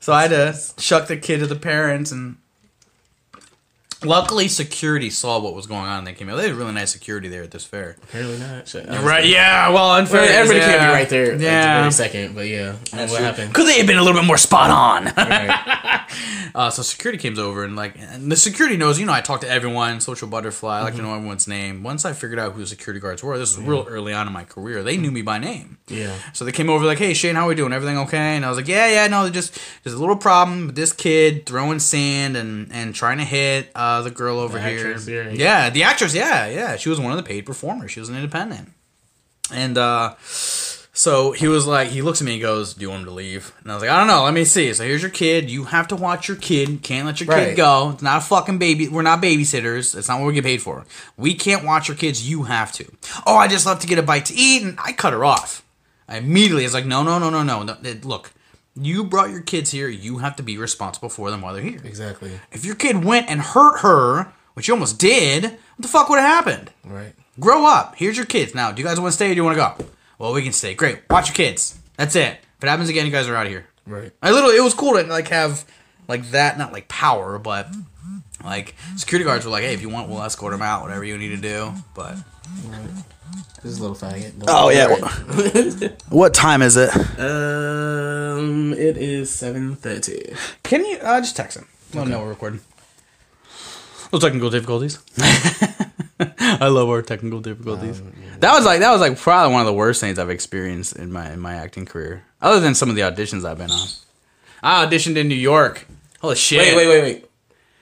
So 0.00 0.12
I 0.12 0.22
had 0.26 0.30
to 0.30 0.82
shuck 0.82 1.06
the 1.06 1.16
kid 1.16 1.38
to 1.38 1.46
the 1.46 1.54
parents, 1.54 2.10
and 2.10 2.36
luckily 4.04 4.48
security 4.48 5.10
saw 5.10 5.38
what 5.38 5.54
was 5.54 5.66
going 5.66 5.80
on. 5.86 5.98
and 5.98 6.06
They 6.06 6.12
came 6.12 6.28
out. 6.28 6.36
They 6.36 6.48
had 6.48 6.52
really 6.56 6.72
nice 6.72 6.90
security 6.92 7.28
there 7.28 7.42
at 7.42 7.50
this 7.50 7.64
fair. 7.64 7.96
Apparently 8.02 8.38
not. 8.38 8.68
Shit. 8.68 8.86
Right? 8.88 9.24
Yeah. 9.26 9.68
Well, 9.70 9.92
unfair. 9.92 10.22
Well, 10.22 10.30
everybody 10.30 10.60
can't 10.60 10.80
be 10.82 10.86
right 10.86 11.08
there 11.08 11.32
at 11.32 11.38
the 11.38 11.44
Yeah. 11.44 11.80
very 11.80 11.92
second, 11.92 12.34
but 12.34 12.46
yeah. 12.46 12.76
That's 12.92 13.12
what 13.12 13.20
happened? 13.20 13.54
Could 13.54 13.66
they 13.66 13.78
have 13.78 13.86
been 13.86 13.98
a 13.98 14.02
little 14.02 14.20
bit 14.20 14.26
more 14.26 14.38
spot 14.38 14.70
on? 14.70 15.04
Right. 15.16 15.98
Uh, 16.54 16.68
so 16.68 16.82
security 16.82 17.16
comes 17.16 17.38
over 17.38 17.64
and 17.64 17.74
like, 17.76 17.94
and 17.98 18.30
the 18.30 18.36
security 18.36 18.76
knows. 18.76 19.00
You 19.00 19.06
know, 19.06 19.12
I 19.14 19.22
talked 19.22 19.40
to 19.42 19.48
everyone. 19.48 20.00
Social 20.02 20.28
butterfly. 20.28 20.80
I 20.80 20.82
like 20.82 20.96
to 20.96 21.00
know 21.02 21.14
everyone's 21.14 21.48
name. 21.48 21.82
Once 21.82 22.04
I 22.04 22.12
figured 22.12 22.38
out 22.38 22.52
who 22.52 22.60
the 22.60 22.66
security 22.66 23.00
guards 23.00 23.22
were, 23.22 23.38
this 23.38 23.56
was 23.56 23.66
real 23.66 23.86
early 23.88 24.12
on 24.12 24.26
in 24.26 24.34
my 24.34 24.44
career. 24.44 24.82
They 24.82 24.98
knew 24.98 25.10
me 25.10 25.22
by 25.22 25.38
name. 25.38 25.78
Yeah. 25.92 26.14
So 26.32 26.44
they 26.44 26.52
came 26.52 26.70
over 26.70 26.84
like, 26.84 26.98
"Hey 26.98 27.14
Shane, 27.14 27.34
how 27.34 27.44
are 27.44 27.48
we 27.48 27.54
doing? 27.54 27.72
Everything 27.72 27.98
okay?" 27.98 28.36
And 28.36 28.44
I 28.44 28.48
was 28.48 28.56
like, 28.56 28.68
"Yeah, 28.68 28.88
yeah, 28.90 29.06
no, 29.08 29.28
just 29.30 29.58
there's 29.82 29.94
a 29.94 29.98
little 30.00 30.16
problem 30.16 30.66
with 30.66 30.74
this 30.76 30.92
kid 30.92 31.46
throwing 31.46 31.78
sand 31.78 32.36
and 32.36 32.72
and 32.72 32.94
trying 32.94 33.18
to 33.18 33.24
hit 33.24 33.70
uh, 33.74 34.02
the 34.02 34.10
girl 34.10 34.38
over 34.38 34.58
The 34.58 34.64
here." 34.68 34.78
actress, 34.88 35.08
yeah. 35.08 35.28
yeah, 35.30 35.70
the 35.70 35.82
actress. 35.82 36.14
Yeah, 36.14 36.46
yeah, 36.48 36.76
she 36.76 36.88
was 36.88 36.98
one 36.98 37.10
of 37.12 37.16
the 37.16 37.22
paid 37.22 37.46
performers. 37.46 37.90
She 37.92 38.00
was 38.00 38.08
an 38.08 38.16
independent, 38.16 38.72
and 39.52 39.76
uh, 39.78 40.14
so 40.94 41.32
he 41.32 41.48
was 41.48 41.66
like, 41.66 41.88
he 41.88 42.02
looks 42.02 42.20
at 42.20 42.26
me 42.26 42.34
and 42.34 42.42
goes, 42.42 42.74
"Do 42.74 42.82
you 42.82 42.90
want 42.90 43.00
him 43.00 43.06
to 43.08 43.14
leave?" 43.14 43.52
And 43.62 43.72
I 43.72 43.74
was 43.74 43.82
like, 43.82 43.90
"I 43.90 43.96
don't 43.98 44.06
know. 44.08 44.24
Let 44.24 44.34
me 44.34 44.44
see." 44.44 44.72
So 44.74 44.84
here's 44.84 45.00
your 45.00 45.10
kid. 45.10 45.50
You 45.50 45.64
have 45.64 45.88
to 45.88 45.96
watch 45.96 46.28
your 46.28 46.36
kid. 46.36 46.82
Can't 46.82 47.06
let 47.06 47.18
your 47.20 47.28
kid 47.34 47.56
go. 47.56 47.90
It's 47.94 48.02
not 48.02 48.18
a 48.18 48.20
fucking 48.20 48.58
baby. 48.58 48.88
We're 48.88 49.02
not 49.02 49.22
babysitters. 49.22 49.96
It's 49.96 50.08
not 50.08 50.20
what 50.20 50.26
we 50.26 50.34
get 50.34 50.44
paid 50.44 50.60
for. 50.60 50.84
We 51.16 51.34
can't 51.34 51.64
watch 51.64 51.88
your 51.88 51.96
kids. 51.96 52.28
You 52.28 52.42
have 52.42 52.72
to. 52.72 52.84
Oh, 53.26 53.36
I 53.36 53.48
just 53.48 53.64
love 53.64 53.80
to 53.80 53.86
get 53.86 53.98
a 53.98 54.02
bite 54.02 54.26
to 54.26 54.34
eat, 54.34 54.62
and 54.62 54.78
I 54.84 54.92
cut 54.92 55.14
her 55.14 55.24
off. 55.24 55.61
I 56.12 56.18
immediately 56.18 56.64
was 56.64 56.74
like, 56.74 56.86
no, 56.86 57.02
no, 57.02 57.18
no, 57.18 57.30
no, 57.30 57.42
no. 57.42 57.62
no. 57.62 57.76
it- 57.82 58.04
Look, 58.04 58.32
you 58.74 59.04
brought 59.04 59.30
your 59.30 59.40
kids 59.42 59.70
here. 59.70 59.88
You 59.88 60.18
have 60.18 60.36
to 60.36 60.42
be 60.42 60.56
responsible 60.58 61.08
for 61.08 61.30
them 61.30 61.40
while 61.42 61.54
they're 61.54 61.62
here. 61.62 61.80
Exactly. 61.84 62.30
If 62.52 62.64
your 62.64 62.74
kid 62.74 63.04
went 63.04 63.28
and 63.30 63.40
hurt 63.40 63.80
her, 63.80 64.32
which 64.54 64.68
you 64.68 64.74
almost 64.74 64.98
did, 64.98 65.44
what 65.44 65.58
the 65.78 65.88
fuck 65.88 66.08
would 66.08 66.18
have 66.18 66.44
happened? 66.44 66.70
Right. 66.84 67.14
Grow 67.40 67.66
up. 67.66 67.94
Here's 67.96 68.16
your 68.16 68.26
kids. 68.26 68.54
Now, 68.54 68.72
do 68.72 68.80
you 68.82 68.86
guys 68.88 69.00
want 69.00 69.10
to 69.12 69.16
stay 69.16 69.26
or 69.26 69.30
do 69.30 69.36
you 69.36 69.44
want 69.44 69.56
to 69.58 69.84
go? 69.84 69.90
Well, 70.18 70.32
we 70.34 70.42
can 70.42 70.52
stay. 70.52 70.74
Great. 70.74 71.00
Watch 71.10 71.28
your 71.28 71.34
kids. 71.34 71.78
That's 71.96 72.14
it. 72.16 72.38
If 72.58 72.64
it 72.64 72.68
happens 72.68 72.88
again, 72.88 73.06
you 73.06 73.12
guys 73.12 73.26
are 73.28 73.34
out 73.36 73.46
of 73.46 73.52
here. 73.52 73.66
Right. 73.86 74.12
I 74.22 74.30
literally, 74.30 74.56
it 74.56 74.60
was 74.62 74.74
cool 74.74 74.92
to 74.94 75.02
like 75.04 75.28
have 75.28 75.64
like 76.08 76.30
that, 76.30 76.58
not 76.58 76.72
like 76.72 76.88
power, 76.88 77.38
but 77.38 77.68
like 78.44 78.74
security 78.96 79.24
guards 79.24 79.44
were 79.44 79.50
like, 79.50 79.64
hey, 79.64 79.74
if 79.74 79.82
you 79.82 79.88
want, 79.88 80.08
we'll 80.08 80.22
escort 80.22 80.52
them 80.52 80.62
out, 80.62 80.82
whatever 80.82 81.04
you 81.04 81.16
need 81.18 81.30
to 81.30 81.36
do. 81.36 81.72
But 81.94 82.16
This 83.62 83.72
is 83.72 83.78
a 83.78 83.82
little 83.82 83.96
faggot. 83.96 84.38
Don't 84.38 84.48
Oh, 84.48 84.68
yeah. 84.70 84.88
worry. 84.88 85.90
what 86.08 86.34
time 86.34 86.62
is 86.62 86.76
it? 86.76 86.90
um, 87.18 88.72
it 88.74 88.96
is 88.96 89.30
seven 89.30 89.76
thirty. 89.76 90.34
Can 90.62 90.84
you 90.84 90.98
uh, 90.98 91.20
just 91.20 91.36
text 91.36 91.56
him? 91.58 91.66
Let 91.94 92.04
him 92.04 92.10
know 92.10 92.20
we're 92.20 92.28
recording. 92.30 92.60
No 94.12 94.18
technical 94.18 94.50
difficulties. 94.50 94.98
I 96.38 96.68
love 96.68 96.88
our 96.88 97.02
technical 97.02 97.40
difficulties. 97.40 98.00
That 98.40 98.52
was 98.54 98.64
like 98.64 98.80
that 98.80 98.90
was 98.92 99.00
like 99.00 99.18
probably 99.18 99.52
one 99.52 99.60
of 99.62 99.66
the 99.66 99.72
worst 99.72 100.00
things 100.00 100.18
I've 100.18 100.30
experienced 100.30 100.96
in 100.96 101.10
my 101.12 101.32
in 101.32 101.40
my 101.40 101.54
acting 101.54 101.86
career. 101.86 102.24
Other 102.40 102.60
than 102.60 102.74
some 102.74 102.90
of 102.90 102.96
the 102.96 103.02
auditions 103.02 103.44
I've 103.44 103.58
been 103.58 103.70
on. 103.70 103.86
I 104.62 104.84
auditioned 104.86 105.16
in 105.16 105.28
New 105.28 105.34
York. 105.34 105.86
Holy 106.20 106.36
shit! 106.36 106.58
Wait, 106.60 106.76
wait, 106.76 106.86
wait, 106.88 107.02
wait. 107.02 107.26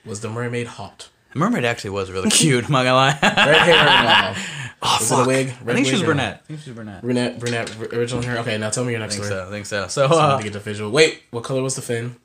Was 0.05 0.21
the 0.21 0.29
mermaid 0.31 0.67
hot? 0.67 1.09
The 1.33 1.39
mermaid 1.39 1.65
actually 1.65 1.91
was 1.91 2.11
really 2.11 2.31
cute. 2.31 2.65
I'm 2.67 2.73
not 2.73 2.85
gonna 2.85 2.95
lie. 2.95 3.19
Red 3.23 3.57
hair. 3.59 4.37
Oh, 4.83 4.97
Was 4.99 5.13
it 5.13 5.19
a 5.19 5.27
wig? 5.27 5.49
I 5.67 5.75
think 5.75 5.87
she 5.87 5.93
was 5.93 6.03
brunette. 6.03 6.41
I 6.43 6.47
think 6.47 6.61
she 6.61 6.71
was 6.71 6.75
brunette. 6.77 7.03
Brunette, 7.03 7.39
brunette, 7.39 7.77
original 7.93 8.23
hair. 8.23 8.39
Okay, 8.39 8.57
now 8.57 8.71
tell 8.71 8.83
me 8.83 8.93
your 8.93 9.01
I 9.03 9.05
next 9.05 9.17
think 9.17 9.27
story. 9.27 9.41
so. 9.43 9.47
I 9.47 9.51
think 9.51 9.67
so. 9.67 9.89
So, 9.89 10.09
So 10.09 10.15
I 10.17 10.23
uh, 10.31 10.37
to 10.39 10.43
get 10.43 10.55
the 10.55 10.59
visual. 10.59 10.91
Wait, 10.91 11.23
what 11.33 11.45
color 11.45 11.61
was 11.63 11.77
the 11.77 11.83
fin? 11.83 12.17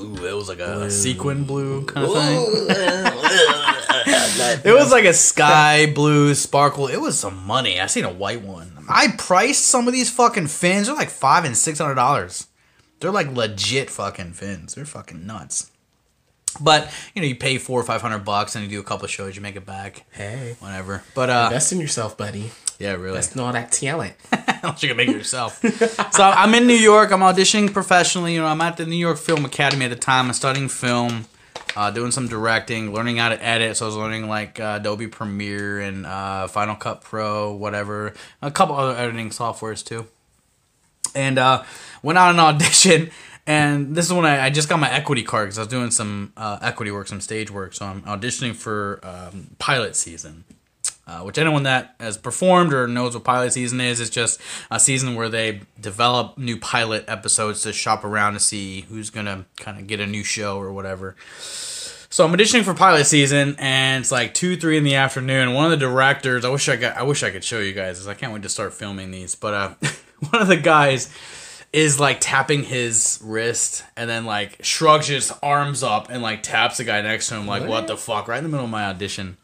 ooh, 0.00 0.26
it 0.26 0.34
was 0.34 0.48
like 0.48 0.58
a, 0.58 0.80
a 0.82 0.90
sequin 0.90 1.44
blue 1.44 1.84
kind 1.84 2.04
of 2.04 2.12
thing. 2.14 3.44
It 4.64 4.72
was 4.72 4.90
like 4.90 5.04
a 5.04 5.12
sky 5.14 5.86
blue 5.92 6.34
sparkle. 6.34 6.88
It 6.88 7.00
was 7.00 7.18
some 7.18 7.46
money. 7.46 7.80
I 7.80 7.86
seen 7.86 8.04
a 8.04 8.12
white 8.12 8.42
one. 8.42 8.72
I 8.88 9.14
priced 9.18 9.66
some 9.66 9.86
of 9.86 9.92
these 9.92 10.10
fucking 10.10 10.46
fins. 10.48 10.86
They're 10.86 10.96
like 10.96 11.10
five 11.10 11.44
and 11.44 11.56
six 11.56 11.78
hundred 11.78 11.94
dollars. 11.96 12.48
They're 13.00 13.10
like 13.12 13.30
legit 13.32 13.90
fucking 13.90 14.32
fins. 14.32 14.74
They're 14.74 14.84
fucking 14.84 15.26
nuts. 15.26 15.70
But 16.60 16.90
you 17.14 17.22
know, 17.22 17.28
you 17.28 17.36
pay 17.36 17.58
four 17.58 17.80
or 17.80 17.84
five 17.84 18.00
hundred 18.02 18.20
bucks 18.24 18.56
and 18.56 18.64
you 18.64 18.70
do 18.70 18.80
a 18.80 18.84
couple 18.84 19.04
of 19.04 19.10
shows, 19.10 19.36
you 19.36 19.42
make 19.42 19.56
it 19.56 19.66
back, 19.66 20.04
Hey, 20.10 20.56
whatever. 20.60 21.02
But 21.14 21.30
uh, 21.30 21.44
invest 21.50 21.72
in 21.72 21.78
yourself, 21.80 22.16
buddy. 22.16 22.50
yeah, 22.78 22.92
really. 22.92 23.14
That's 23.14 23.36
not 23.36 23.52
that 23.52 23.70
talent. 23.72 24.14
Unless 24.62 24.82
you 24.82 24.88
can 24.88 24.96
make 24.96 25.08
it 25.08 25.14
yourself. 25.16 25.60
so 26.12 26.22
I'm 26.24 26.52
in 26.54 26.66
New 26.66 26.74
York. 26.74 27.12
I'm 27.12 27.20
auditioning 27.20 27.72
professionally. 27.72 28.34
You 28.34 28.40
know, 28.40 28.46
I'm 28.46 28.60
at 28.60 28.76
the 28.76 28.86
New 28.86 28.96
York 28.96 29.18
Film 29.18 29.44
Academy 29.44 29.84
at 29.84 29.88
the 29.90 29.96
time. 29.96 30.26
I'm 30.26 30.32
studying 30.32 30.68
film, 30.68 31.26
uh, 31.76 31.92
doing 31.92 32.10
some 32.10 32.26
directing, 32.26 32.92
learning 32.92 33.18
how 33.18 33.28
to 33.28 33.44
edit. 33.44 33.76
So 33.76 33.84
I 33.84 33.88
was 33.88 33.96
learning 33.96 34.26
like 34.28 34.58
uh, 34.58 34.78
Adobe 34.80 35.06
Premiere 35.06 35.80
and 35.80 36.06
uh, 36.06 36.48
Final 36.48 36.74
Cut 36.74 37.02
Pro, 37.02 37.52
whatever. 37.52 38.14
A 38.42 38.50
couple 38.50 38.74
other 38.74 38.98
editing 38.98 39.30
softwares 39.30 39.84
too. 39.84 40.06
And 41.14 41.38
uh, 41.38 41.62
went 42.02 42.18
on 42.18 42.34
an 42.34 42.40
audition. 42.54 43.10
And 43.48 43.96
this 43.96 44.06
is 44.06 44.12
when 44.12 44.26
I, 44.26 44.46
I 44.46 44.50
just 44.50 44.68
got 44.68 44.78
my 44.78 44.90
equity 44.92 45.24
card 45.24 45.46
because 45.46 45.58
I 45.58 45.62
was 45.62 45.68
doing 45.68 45.90
some 45.90 46.32
uh, 46.36 46.58
equity 46.62 46.90
work, 46.90 47.08
some 47.08 47.20
stage 47.20 47.50
work. 47.50 47.74
So 47.74 47.86
I'm 47.86 48.02
auditioning 48.02 48.54
for 48.54 49.00
um, 49.02 49.56
pilot 49.58 49.96
season 49.96 50.44
uh, 51.08 51.20
which 51.20 51.38
anyone 51.38 51.62
that 51.62 51.94
has 51.98 52.18
performed 52.18 52.74
or 52.74 52.86
knows 52.86 53.14
what 53.14 53.24
pilot 53.24 53.50
season 53.52 53.80
is, 53.80 53.98
it's 53.98 54.10
just 54.10 54.38
a 54.70 54.78
season 54.78 55.14
where 55.14 55.30
they 55.30 55.62
develop 55.80 56.36
new 56.36 56.58
pilot 56.58 57.02
episodes 57.08 57.62
to 57.62 57.72
shop 57.72 58.04
around 58.04 58.34
to 58.34 58.40
see 58.40 58.82
who's 58.82 59.08
gonna 59.08 59.46
kind 59.56 59.78
of 59.78 59.86
get 59.86 60.00
a 60.00 60.06
new 60.06 60.22
show 60.22 60.58
or 60.58 60.70
whatever. 60.70 61.16
So 62.10 62.26
I'm 62.26 62.32
auditioning 62.32 62.62
for 62.62 62.74
pilot 62.74 63.06
season, 63.06 63.56
and 63.58 64.02
it's 64.02 64.12
like 64.12 64.34
two, 64.34 64.56
three 64.56 64.76
in 64.76 64.84
the 64.84 64.96
afternoon. 64.96 65.54
One 65.54 65.64
of 65.64 65.70
the 65.70 65.78
directors, 65.78 66.44
I 66.44 66.50
wish 66.50 66.68
I 66.68 66.76
got, 66.76 66.96
I 66.96 67.02
wish 67.02 67.22
I 67.22 67.30
could 67.30 67.44
show 67.44 67.58
you 67.58 67.72
guys. 67.72 68.06
I 68.06 68.14
can't 68.14 68.32
wait 68.32 68.42
to 68.42 68.48
start 68.50 68.74
filming 68.74 69.10
these. 69.10 69.34
But 69.34 69.54
uh, 69.54 69.74
one 70.30 70.42
of 70.42 70.48
the 70.48 70.56
guys 70.56 71.10
is 71.70 72.00
like 72.00 72.18
tapping 72.20 72.62
his 72.62 73.20
wrist 73.22 73.84
and 73.94 74.08
then 74.08 74.24
like 74.24 74.56
shrugs 74.64 75.06
his 75.06 75.30
arms 75.42 75.82
up 75.82 76.08
and 76.10 76.22
like 76.22 76.42
taps 76.42 76.78
the 76.78 76.84
guy 76.84 77.02
next 77.02 77.28
to 77.28 77.34
him 77.36 77.46
like 77.46 77.60
what, 77.62 77.68
What? 77.70 77.86
the 77.88 77.96
fuck 77.96 78.26
right 78.26 78.38
in 78.38 78.42
the 78.44 78.48
middle 78.48 78.64
of 78.64 78.70
my 78.70 78.86
audition. 78.86 79.36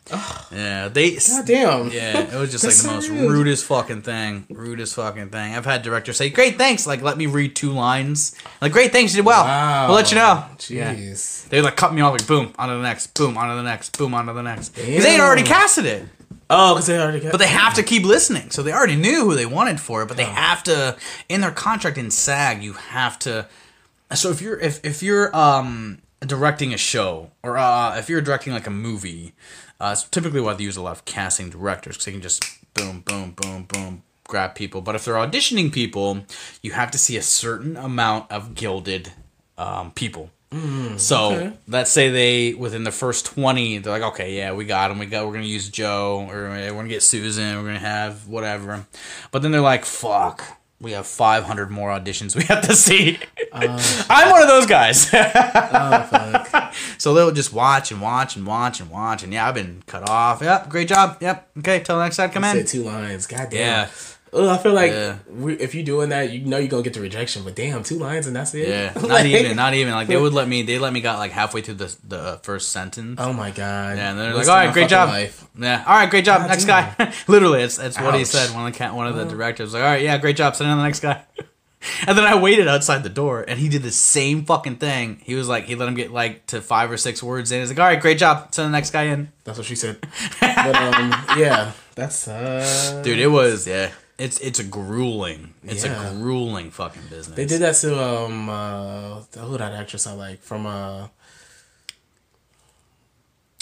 Yeah, 0.51 0.89
they 0.89 1.17
God 1.17 1.47
damn. 1.47 1.91
yeah, 1.91 2.21
it 2.21 2.39
was 2.39 2.51
just 2.51 2.65
like 2.65 2.75
the 2.77 2.89
most 2.89 3.09
rude. 3.09 3.31
rudest 3.31 3.65
fucking 3.67 4.03
thing. 4.03 4.47
Rudest 4.51 4.95
fucking 4.97 5.31
thing. 5.31 5.55
I've 5.55 5.65
had 5.65 5.83
directors 5.83 6.19
say, 6.19 6.29
"Great, 6.29 6.57
thanks." 6.59 6.87
Like, 6.87 7.01
let 7.01 7.17
me 7.17 7.25
read 7.27 7.57
two 7.57 7.73
lines. 7.73 8.35
Like, 8.61 8.73
"Great, 8.73 8.93
thanks, 8.93 9.13
you 9.15 9.23
did 9.23 9.27
well." 9.27 9.45
Wow. 9.45 9.87
We'll 9.89 9.97
let 9.97 10.11
you 10.11 10.17
know. 10.17 10.45
Yeah. 10.69 10.95
Jeez. 10.95 11.49
They 11.49 11.63
like 11.63 11.77
cut 11.77 11.95
me 11.95 12.03
off 12.03 12.13
like 12.13 12.27
boom 12.27 12.53
onto 12.59 12.75
the 12.77 12.83
next, 12.83 13.15
boom 13.15 13.39
onto 13.39 13.57
the 13.57 13.63
next, 13.63 13.97
boom 13.97 14.13
onto 14.13 14.35
the 14.35 14.43
next. 14.43 14.71
Because 14.75 15.05
they 15.05 15.13
had 15.13 15.21
already 15.21 15.43
casted 15.43 15.87
it, 15.87 16.05
Oh, 16.51 16.75
because 16.75 16.87
they 16.87 16.99
already 16.99 17.21
got. 17.21 17.33
but 17.33 17.39
they 17.39 17.49
have 17.49 17.75
to 17.75 17.83
keep 17.83 18.05
listening. 18.05 18.51
So 18.51 18.63
they 18.63 18.73
already 18.73 18.97
knew 18.97 19.25
who 19.25 19.35
they 19.35 19.47
wanted 19.47 19.81
for 19.81 20.03
it, 20.03 20.07
but 20.07 20.17
they 20.17 20.25
have 20.25 20.63
to 20.65 20.97
in 21.29 21.41
their 21.41 21.51
contract 21.51 21.99
in 21.99 22.11
SAG. 22.11 22.63
You 22.63 22.75
have 22.75 23.19
to. 23.21 23.49
So 24.15 24.31
if 24.31 24.41
you're 24.43 24.59
if 24.61 24.85
if 24.85 25.03
you're 25.03 25.35
um 25.37 25.99
directing 26.21 26.73
a 26.73 26.79
show 26.79 27.31
or 27.43 27.57
uh, 27.57 27.97
if 27.99 28.09
you're 28.09 28.21
directing 28.21 28.53
like 28.53 28.67
a 28.67 28.71
movie, 28.71 29.33
uh, 29.81 29.91
it's 29.93 30.05
typically 30.05 30.41
why 30.41 30.55
they 30.55 30.65
use 30.65 30.77
a 30.77 30.83
lot 30.83 30.93
of 30.93 31.05
casting 31.05 31.51
directors 31.51 31.97
because 31.97 32.05
they 32.07 32.13
can 32.13 32.23
just 32.23 32.45
boom 32.75 33.01
boom 33.01 33.33
boom 33.33 33.65
boom 33.65 34.03
grab 34.27 34.55
people. 34.55 34.81
But 34.81 34.95
if 34.95 35.05
they're 35.05 35.15
auditioning 35.15 35.73
people, 35.73 36.25
you 36.63 36.73
have 36.73 36.91
to 36.93 36.99
see 36.99 37.17
a 37.17 37.23
certain 37.23 37.77
amount 37.77 38.31
of 38.31 38.55
gilded 38.55 39.13
um, 39.59 39.91
people. 39.93 40.31
Mm, 40.55 41.01
so 41.01 41.33
okay. 41.33 41.53
let's 41.67 41.91
say 41.91 42.11
they 42.11 42.55
within 42.55 42.85
the 42.85 42.93
first 42.93 43.27
twenty, 43.27 43.79
they're 43.79 43.93
like, 43.93 44.13
okay, 44.13 44.37
yeah, 44.37 44.53
we 44.53 44.65
got 44.65 44.91
him. 44.91 44.99
We 44.99 45.07
got. 45.07 45.27
We're 45.27 45.33
gonna 45.33 45.45
use 45.47 45.69
Joe, 45.69 46.27
or 46.31 46.49
we're 46.51 46.71
gonna 46.71 46.89
get 46.89 47.03
Susan. 47.03 47.57
We're 47.57 47.67
gonna 47.67 47.79
have 47.81 48.29
whatever. 48.29 48.87
But 49.33 49.43
then 49.43 49.51
they're 49.53 49.61
like, 49.61 49.85
fuck. 49.85 50.45
we 50.81 50.93
have 50.93 51.07
500 51.07 51.71
more 51.71 51.89
auditions 51.91 52.37
we 52.37 52.45
have 52.45 52.63
to 52.69 52.77
see. 52.77 53.19
Oh, 53.53 54.05
I'm 54.11 54.31
one 54.31 54.43
of 54.43 54.49
those 54.49 54.67
guys. 54.67 55.11
Oh 55.77 56.03
fuck. 56.11 56.75
so 56.99 57.15
they'll 57.15 57.33
just 57.33 57.53
watch 57.53 57.91
and 57.91 58.01
watch 58.01 58.37
and 58.37 58.47
watch 58.47 58.81
and 58.81 58.91
watch. 58.91 59.23
And 59.23 59.33
yeah, 59.33 59.49
I've 59.49 59.55
been 59.55 59.83
cut 59.87 60.09
off. 60.09 60.41
Yep, 60.43 60.69
great 60.69 60.89
job. 60.89 61.19
Yep, 61.21 61.51
okay, 61.59 61.81
till 61.81 61.97
the 61.97 62.05
next 62.05 62.17
time, 62.17 62.31
come 62.31 62.43
Say 62.45 62.61
in. 62.61 62.67
two 62.67 62.83
lines. 62.85 63.27
God 63.27 63.49
damn. 63.51 63.59
Yeah, 63.61 63.89
Ugh, 64.35 64.49
I 64.49 64.59
feel 64.59 64.73
like 64.73 64.91
Yeah. 64.91 65.17
we, 65.29 65.55
if 65.55 65.75
you're 65.75 65.85
doing 65.85 66.09
that, 66.09 66.33
you 66.33 66.45
know 66.45 66.59
you're 66.59 66.69
gonna 66.69 66.83
get 66.83 66.95
the 66.95 67.01
rejection. 67.01 67.45
But 67.45 67.55
damn, 67.55 67.83
two 67.85 67.99
lines 67.99 68.27
and 68.27 68.35
that's 68.35 68.53
it. 68.55 68.69
yeah. 68.69 68.93
Not 69.07 69.27
even, 69.27 69.57
not 69.57 69.75
even. 69.75 69.93
Like 69.95 70.09
they 70.09 70.17
would 70.17 70.33
let 70.35 70.49
me, 70.49 70.63
they 70.63 70.79
let 70.79 70.93
me 70.93 71.01
got 71.01 71.19
like 71.19 71.31
halfway 71.31 71.61
through 71.63 71.75
the 71.75 71.97
the 72.07 72.41
first 72.43 72.71
sentence. 72.73 73.21
Oh 73.21 73.33
my 73.33 73.51
god. 73.51 73.97
Yeah, 73.97 74.11
and 74.11 74.19
they're 74.19 74.35
like, 74.35 74.49
"All 74.49 74.55
right, 74.57 74.73
great 74.73 74.89
job." 74.89 75.09
life. 75.09 75.47
Yeah. 75.57 75.85
All 75.87 75.95
right, 75.97 76.11
great 76.11 76.25
job. 76.25 76.43
God 76.43 76.49
next 76.49 76.65
damn. 76.65 76.95
guy. 76.99 77.13
Literally, 77.29 77.63
it's 77.63 77.79
it's 77.79 78.01
what 78.01 78.15
he 78.15 78.25
said. 78.25 78.55
One 78.55 78.67
of 78.67 78.77
the 78.77 78.87
one 78.89 79.07
of 79.07 79.15
the 79.17 79.25
directors 79.25 79.67
was 79.67 79.75
like, 79.75 79.83
"All 79.85 79.89
right, 79.91 80.03
yeah, 80.03 80.19
great 80.19 80.37
job. 80.37 80.57
Send 80.57 80.71
in 80.71 80.77
the 80.77 80.83
next 80.85 81.01
guy." 81.01 81.23
and 82.07 82.17
then 82.19 82.25
I 82.25 82.35
waited 82.35 82.67
outside 82.67 83.03
the 83.03 83.09
door, 83.11 83.45
and 83.47 83.61
he 83.61 83.69
did 83.69 83.83
the 83.83 83.91
same 83.93 84.45
fucking 84.47 84.77
thing. 84.77 85.21
He 85.23 85.35
was 85.35 85.49
like, 85.49 85.65
he 85.67 85.75
let 85.77 85.87
him 85.87 85.95
get 85.95 86.11
like 86.13 86.47
to 86.47 86.61
five 86.61 86.91
or 86.91 86.97
six 86.97 87.23
words 87.23 87.53
in. 87.53 87.61
He's 87.61 87.69
like, 87.69 87.79
"All 87.79 87.85
right, 87.87 88.01
great 88.01 88.19
job. 88.19 88.55
Send 88.55 88.67
the 88.67 88.73
next 88.73 88.91
guy 88.91 89.05
in." 89.05 89.31
That's 89.45 89.59
what 89.59 89.67
she 89.67 89.77
said. 89.77 89.99
But 90.41 90.75
um, 90.77 91.11
yeah, 91.37 91.73
that's 91.95 92.27
uh, 92.27 93.01
Dude, 93.05 93.19
it 93.19 93.29
was 93.29 93.67
yeah. 93.69 93.91
It's 94.17 94.39
it's 94.39 94.61
a 94.61 94.65
grueling. 94.65 95.55
It's 95.65 95.85
Yeah. 95.85 96.11
a 96.11 96.15
grueling 96.15 96.71
fucking 96.71 97.03
business. 97.11 97.35
They 97.37 97.47
did 97.47 97.61
that 97.63 97.75
to 97.77 98.01
um, 98.01 98.49
uh, 98.49 99.21
who 99.41 99.59
that 99.59 99.73
actress 99.73 100.07
I 100.07 100.13
like 100.13 100.41
from 100.43 100.67
uh, 100.67 101.09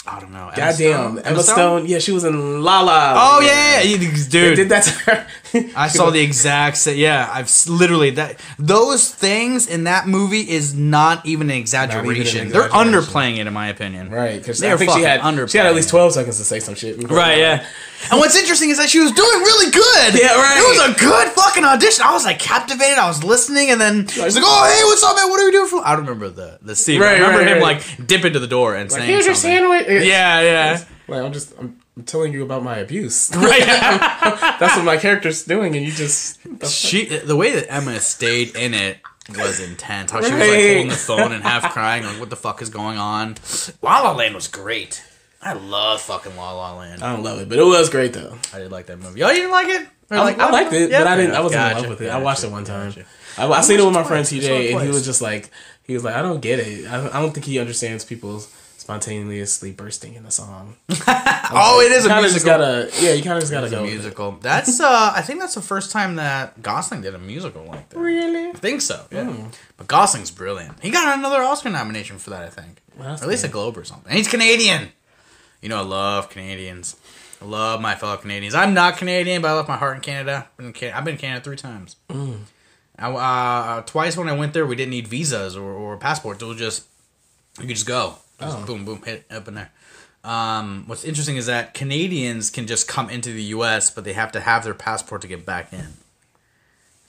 I 0.05 0.19
don't 0.19 0.31
know. 0.31 0.49
Emma 0.49 0.55
goddamn 0.57 0.73
Stone? 0.73 1.19
Emma 1.19 1.43
Stone. 1.43 1.85
Yeah, 1.85 1.99
she 1.99 2.11
was 2.11 2.25
in 2.25 2.61
La 2.61 2.81
La. 2.81 3.13
Oh 3.15 3.39
yeah, 3.39 3.81
yeah, 3.81 3.81
yeah. 3.83 3.97
They 3.97 4.29
dude. 4.29 4.55
did 4.57 4.69
that 4.69 4.83
to 4.83 4.91
her. 4.91 5.27
I 5.77 5.87
saw 5.87 6.09
the 6.09 6.19
exact 6.19 6.77
same. 6.77 6.97
Yeah, 6.97 7.29
I've 7.31 7.49
literally 7.69 8.09
that. 8.11 8.39
Those 8.59 9.09
things 9.09 9.65
in 9.67 9.85
that 9.85 10.07
movie 10.07 10.49
is 10.49 10.73
not 10.73 11.25
even 11.25 11.49
an 11.49 11.55
exaggeration. 11.55 12.49
They're 12.49 12.67
underplaying 12.69 13.37
it, 13.37 13.47
in 13.47 13.53
my 13.53 13.69
opinion. 13.69 14.09
Right, 14.09 14.39
because 14.39 14.59
They're 14.59 14.73
I 14.73 14.77
think 14.77 14.91
she 14.91 15.03
fucking 15.03 15.07
had 15.07 15.21
underplaying 15.21 15.51
she 15.51 15.57
had 15.57 15.67
at 15.67 15.75
least 15.75 15.89
twelve 15.89 16.11
seconds 16.11 16.37
to 16.37 16.43
say 16.43 16.59
some 16.59 16.75
shit. 16.75 17.09
Right, 17.09 17.37
yeah. 17.37 17.65
And 18.11 18.19
what's 18.19 18.35
interesting 18.35 18.69
is 18.69 18.77
that 18.77 18.89
she 18.89 18.99
was 18.99 19.11
doing 19.11 19.39
really 19.39 19.71
good. 19.71 19.83
Yeah, 20.23 20.35
right. 20.35 20.57
It 20.57 20.67
was 20.67 20.95
a 20.95 20.99
good 20.99 21.27
fucking 21.29 21.63
audition. 21.63 22.03
I 22.05 22.13
was 22.13 22.23
like 22.23 22.39
captivated. 22.39 22.97
I 22.97 23.07
was 23.07 23.23
listening, 23.23 23.71
and 23.71 23.79
then 23.79 24.07
she's 24.07 24.35
like, 24.35 24.43
"Oh, 24.45 24.65
hey, 24.65 24.83
what's 24.85 25.03
up, 25.03 25.15
man? 25.15 25.29
What 25.29 25.39
are 25.39 25.45
we 25.45 25.51
doing 25.51 25.67
for?" 25.67 25.85
I 25.85 25.95
don't 25.95 26.05
remember 26.05 26.29
the 26.29 26.59
the 26.61 26.75
scene. 26.75 26.99
but 26.99 27.07
I 27.07 27.13
remember 27.13 27.39
right, 27.39 27.47
him 27.47 27.63
right. 27.63 27.77
like 27.77 28.07
dip 28.07 28.25
into 28.25 28.39
the 28.39 28.47
door 28.47 28.75
and 28.75 28.91
saying 28.91 29.07
Here's 29.07 29.25
your 29.25 29.35
something. 29.35 29.63
Sandwich. 29.99 30.09
Yeah, 30.09 30.41
yeah. 30.41 30.85
Like 31.07 31.23
I'm 31.23 31.33
just 31.33 31.53
I'm, 31.59 31.79
I'm 31.97 32.03
telling 32.03 32.33
you 32.33 32.43
about 32.43 32.63
my 32.63 32.77
abuse. 32.77 33.31
Right. 33.35 33.59
That's 34.59 34.75
what 34.75 34.85
my 34.85 34.97
character's 34.97 35.43
doing, 35.43 35.75
and 35.75 35.85
you 35.85 35.91
just 35.91 36.39
she 36.67 37.05
the 37.05 37.35
way 37.35 37.51
that 37.53 37.71
Emma 37.71 37.99
stayed 37.99 38.55
in 38.55 38.73
it 38.73 38.97
was 39.29 39.59
intense. 39.59 40.11
How 40.11 40.21
she 40.21 40.31
was 40.31 40.39
like 40.39 40.49
holding 40.49 40.87
the 40.89 40.95
phone 40.95 41.31
and 41.31 41.43
half 41.43 41.73
crying, 41.73 42.03
like 42.03 42.19
what 42.19 42.29
the 42.29 42.35
fuck 42.35 42.61
is 42.61 42.69
going 42.69 42.97
on? 42.97 43.35
La 43.81 44.01
La 44.01 44.11
Land 44.13 44.35
was 44.35 44.47
great. 44.47 45.03
I 45.41 45.53
love 45.53 46.01
fucking 46.01 46.37
La 46.37 46.53
La 46.53 46.77
Land. 46.77 47.03
I 47.03 47.13
don't 47.13 47.23
love 47.23 47.39
it, 47.39 47.49
but 47.49 47.59
it 47.59 47.63
was 47.65 47.89
great 47.89 48.13
though. 48.13 48.37
I 48.53 48.59
did 48.59 48.71
like 48.71 48.85
that 48.85 48.97
movie. 48.99 49.23
Oh, 49.23 49.29
you 49.29 49.35
didn't 49.35 49.51
like 49.51 49.67
it? 49.67 49.87
I, 50.09 50.21
like 50.21 50.39
I 50.39 50.49
liked 50.49 50.73
it, 50.73 50.89
Yeah, 50.91 50.99
but 50.99 51.07
I 51.07 51.17
didn't. 51.17 51.35
I 51.35 51.39
wasn't 51.41 51.63
in 51.71 51.77
love 51.77 51.89
with 51.89 52.01
it. 52.01 52.09
I 52.09 52.19
watched 52.19 52.43
it 52.43 52.51
one 52.51 52.63
time. 52.63 52.89
gotcha. 52.89 53.05
I, 53.37 53.47
I 53.47 53.61
seen 53.61 53.79
it 53.79 53.83
with 53.83 53.93
my 53.93 54.03
friend 54.03 54.27
twice. 54.27 54.45
I 54.45 54.47
TJ, 54.47 54.73
and 54.73 54.81
he 54.81 54.89
was 54.89 55.05
just 55.05 55.21
like, 55.21 55.49
he 55.83 55.93
was 55.93 56.03
like, 56.03 56.15
I 56.15 56.21
don't 56.21 56.39
get 56.39 56.59
it. 56.59 56.85
I, 56.87 57.07
I 57.17 57.21
don't 57.21 57.33
think 57.33 57.45
he 57.45 57.59
understands 57.59 58.05
people 58.05 58.43
spontaneously 58.83 59.71
bursting 59.71 60.13
in 60.15 60.25
a 60.25 60.31
song. 60.31 60.75
Oh, 61.55 61.81
it 61.81 61.91
is 61.91 62.05
a 62.05 62.07
Kind 62.07 62.25
of 62.25 62.31
musical. 62.31 62.33
just 62.33 62.45
gotta, 62.45 63.05
yeah, 63.05 63.13
you 63.13 63.21
kind 63.21 63.35
of 63.37 63.41
just 63.41 63.51
gotta 63.51 63.65
It's 63.67 63.73
a 63.73 63.77
go. 63.77 63.83
musical. 63.83 64.31
That's 64.41 64.79
uh, 64.79 65.13
I 65.15 65.21
think 65.21 65.39
that's 65.39 65.53
the 65.53 65.61
first 65.61 65.91
time 65.91 66.15
that 66.15 66.61
Gosling 66.63 67.01
did 67.01 67.13
a 67.13 67.19
musical 67.19 67.63
like 67.65 67.89
that. 67.89 67.99
Really? 67.99 68.49
I 68.49 68.53
think 68.53 68.81
so. 68.81 69.05
Yeah. 69.11 69.31
But 69.77 69.87
Gosling's 69.87 70.31
brilliant. 70.31 70.79
He 70.81 70.89
got 70.89 71.17
another 71.17 71.43
Oscar 71.43 71.69
nomination 71.69 72.17
for 72.17 72.31
that, 72.31 72.41
I 72.43 72.49
think, 72.49 72.81
Well, 72.97 73.09
or 73.09 73.11
at 73.13 73.27
least 73.27 73.43
a. 73.45 73.49
Globe 73.49 73.77
or 73.77 73.83
something. 73.83 74.07
And 74.09 74.17
he's 74.17 74.27
Canadian. 74.27 74.89
You 75.61 75.69
know, 75.69 75.77
I 75.77 75.81
love 75.83 76.29
Canadians. 76.29 76.95
I 77.41 77.45
love 77.45 77.79
my 77.81 77.93
fellow 77.95 78.17
Canadians. 78.17 78.55
I'm 78.55 78.73
not 78.73 78.97
Canadian, 78.97 79.41
but 79.43 79.49
I 79.49 79.53
left 79.53 79.67
my 79.69 79.77
heart 79.77 79.95
in 79.97 80.01
Canada. 80.01 80.47
I've 80.49 80.57
been 80.57 80.65
in 80.67 80.73
Canada, 80.73 80.97
I've 80.97 81.05
been 81.05 81.17
Canada 81.17 81.43
three 81.43 81.57
times. 81.57 81.97
I, 82.97 83.11
uh, 83.11 83.81
twice 83.81 84.17
when 84.17 84.27
I 84.29 84.33
went 84.33 84.53
there, 84.53 84.65
we 84.65 84.75
didn't 84.75 84.91
need 84.91 85.07
visas 85.07 85.55
or, 85.55 85.71
or 85.71 85.97
passports. 85.97 86.41
It 86.41 86.45
was 86.45 86.57
just 86.57 86.85
you 87.59 87.67
could 87.67 87.75
just 87.75 87.85
go, 87.87 88.15
just 88.43 88.57
Oh. 88.59 88.65
boom, 88.65 88.85
boom, 88.85 89.01
hit 89.03 89.25
up 89.31 89.47
in 89.47 89.55
there. 89.55 89.71
Um, 90.23 90.83
what's 90.87 91.03
interesting 91.03 91.35
is 91.35 91.47
that 91.47 91.73
Canadians 91.73 92.49
can 92.49 92.65
just 92.67 92.87
come 92.87 93.09
into 93.09 93.33
the 93.33 93.43
U.S., 93.55 93.89
but 93.89 94.03
they 94.05 94.13
have 94.13 94.31
to 94.33 94.39
have 94.39 94.63
their 94.63 94.73
passport 94.73 95.21
to 95.23 95.27
get 95.27 95.45
back 95.45 95.73
in. 95.73 95.87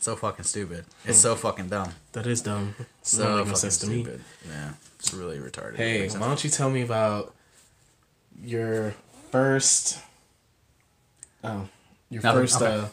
So 0.00 0.16
fucking 0.16 0.44
stupid. 0.44 0.84
It's 1.04 1.18
so 1.18 1.34
fucking 1.36 1.68
dumb. 1.68 1.92
That 2.12 2.26
is 2.26 2.42
dumb. 2.42 2.74
So 3.02 3.38
fucking 3.38 3.54
sense 3.56 3.78
to 3.78 3.86
me. 3.86 4.02
stupid. 4.02 4.20
Yeah, 4.46 4.72
it's 4.98 5.14
really 5.14 5.38
retarded. 5.38 5.76
Hey, 5.76 6.08
why 6.08 6.26
don't 6.26 6.42
you 6.44 6.50
tell 6.50 6.68
me 6.70 6.82
about 6.82 7.34
your 8.42 8.94
first? 9.30 9.98
Oh, 11.42 11.68
your 12.10 12.22
Nothing, 12.22 12.40
first. 12.42 12.62
okay. 12.62 12.74
uh 12.74 12.86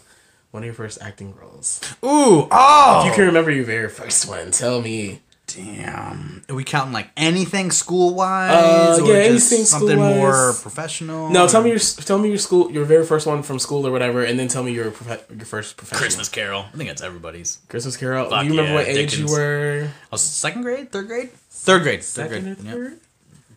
one 0.52 0.64
of 0.64 0.66
your 0.66 0.74
first 0.76 1.02
acting 1.02 1.34
roles. 1.36 1.80
Ooh, 2.04 2.48
oh, 2.52 3.00
If 3.02 3.06
You 3.08 3.16
can 3.16 3.26
remember 3.26 3.52
your 3.52 3.64
very 3.66 3.88
first 3.90 4.28
one. 4.28 4.52
Tell 4.52 4.82
me. 4.82 5.22
Damn. 5.56 6.42
Are 6.50 6.56
we 6.56 6.64
counting 6.64 6.94
like 6.94 7.10
anything 7.18 7.72
school 7.72 8.14
wise? 8.16 9.00
Uh, 9.00 9.04
yeah, 9.06 9.14
anything 9.16 9.64
something 9.66 9.90
school-wise. 9.90 10.16
more 10.18 10.54
professional. 10.54 11.30
No, 11.30 11.48
tell 11.48 11.62
me 11.64 11.70
your 11.70 11.80
tell 11.80 12.18
me 12.18 12.30
your 12.30 12.38
school, 12.38 12.72
your 12.72 12.86
very 12.86 13.06
first 13.06 13.26
one 13.28 13.44
from 13.44 13.60
school 13.60 13.86
or 13.86 13.92
whatever, 13.92 14.24
and 14.24 14.38
then 14.40 14.48
tell 14.48 14.64
me 14.64 14.72
your 14.72 14.92
prof- 14.92 15.26
your 15.30 15.46
first 15.46 15.78
professional. 15.78 16.02
Christmas 16.02 16.30
Carol. 16.30 16.66
I 16.74 16.78
think 16.78 16.90
that's 16.90 17.02
everybody's. 17.02 17.60
Christmas 17.70 17.98
Carol. 17.98 18.30
Fuck 18.30 18.42
Do 18.42 18.46
you 18.46 18.52
remember 18.52 18.72
yeah, 18.72 18.76
what 18.76 18.88
age 18.88 19.18
you 19.18 19.28
were? 19.28 19.88
I 19.90 20.08
was 20.12 20.22
second 20.22 20.62
grade, 20.64 20.92
third 20.92 21.08
grade, 21.08 21.32
third 21.34 21.84
grade, 21.84 22.04
third 22.04 22.04
Second 22.04 22.38
or 22.38 22.56
grade, 22.56 22.66
Yep. 22.66 22.74
third? 22.74 23.00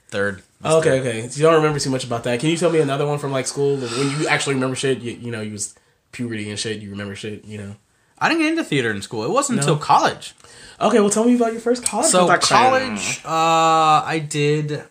third. 0.08 0.42
Oh, 0.66 0.78
okay, 0.78 1.00
okay. 1.00 1.28
So 1.28 1.38
you 1.38 1.42
don't 1.42 1.56
remember 1.56 1.78
too 1.78 1.90
much 1.90 2.04
about 2.04 2.24
that. 2.24 2.40
Can 2.40 2.48
you 2.48 2.56
tell 2.56 2.70
me 2.70 2.80
another 2.80 3.06
one 3.06 3.18
from 3.18 3.32
like 3.32 3.46
school 3.46 3.76
when 3.76 4.10
you 4.20 4.28
actually 4.28 4.54
remember 4.54 4.76
shit? 4.76 5.00
You, 5.00 5.12
you 5.12 5.30
know, 5.30 5.40
you 5.42 5.52
was 5.52 5.74
puberty 6.12 6.48
and 6.48 6.58
shit. 6.58 6.80
You 6.80 6.90
remember 6.90 7.14
shit. 7.16 7.44
You 7.44 7.58
know. 7.58 7.76
I 8.24 8.28
didn't 8.30 8.40
get 8.40 8.50
into 8.52 8.64
theater 8.64 8.90
in 8.90 9.02
school. 9.02 9.22
It 9.22 9.30
wasn't 9.30 9.56
No. 9.58 9.62
until 9.62 9.76
college. 9.76 10.34
Okay, 10.80 10.98
well, 10.98 11.10
tell 11.10 11.24
me 11.24 11.34
about 11.36 11.52
your 11.52 11.60
first 11.60 11.84
college. 11.84 12.06
So 12.06 12.24
production. 12.26 12.56
college, 12.56 13.20
uh, 13.24 14.02
I 14.06 14.18
did 14.26 14.82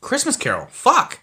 Christmas 0.00 0.36
Carol. 0.38 0.66
Fuck, 0.70 1.20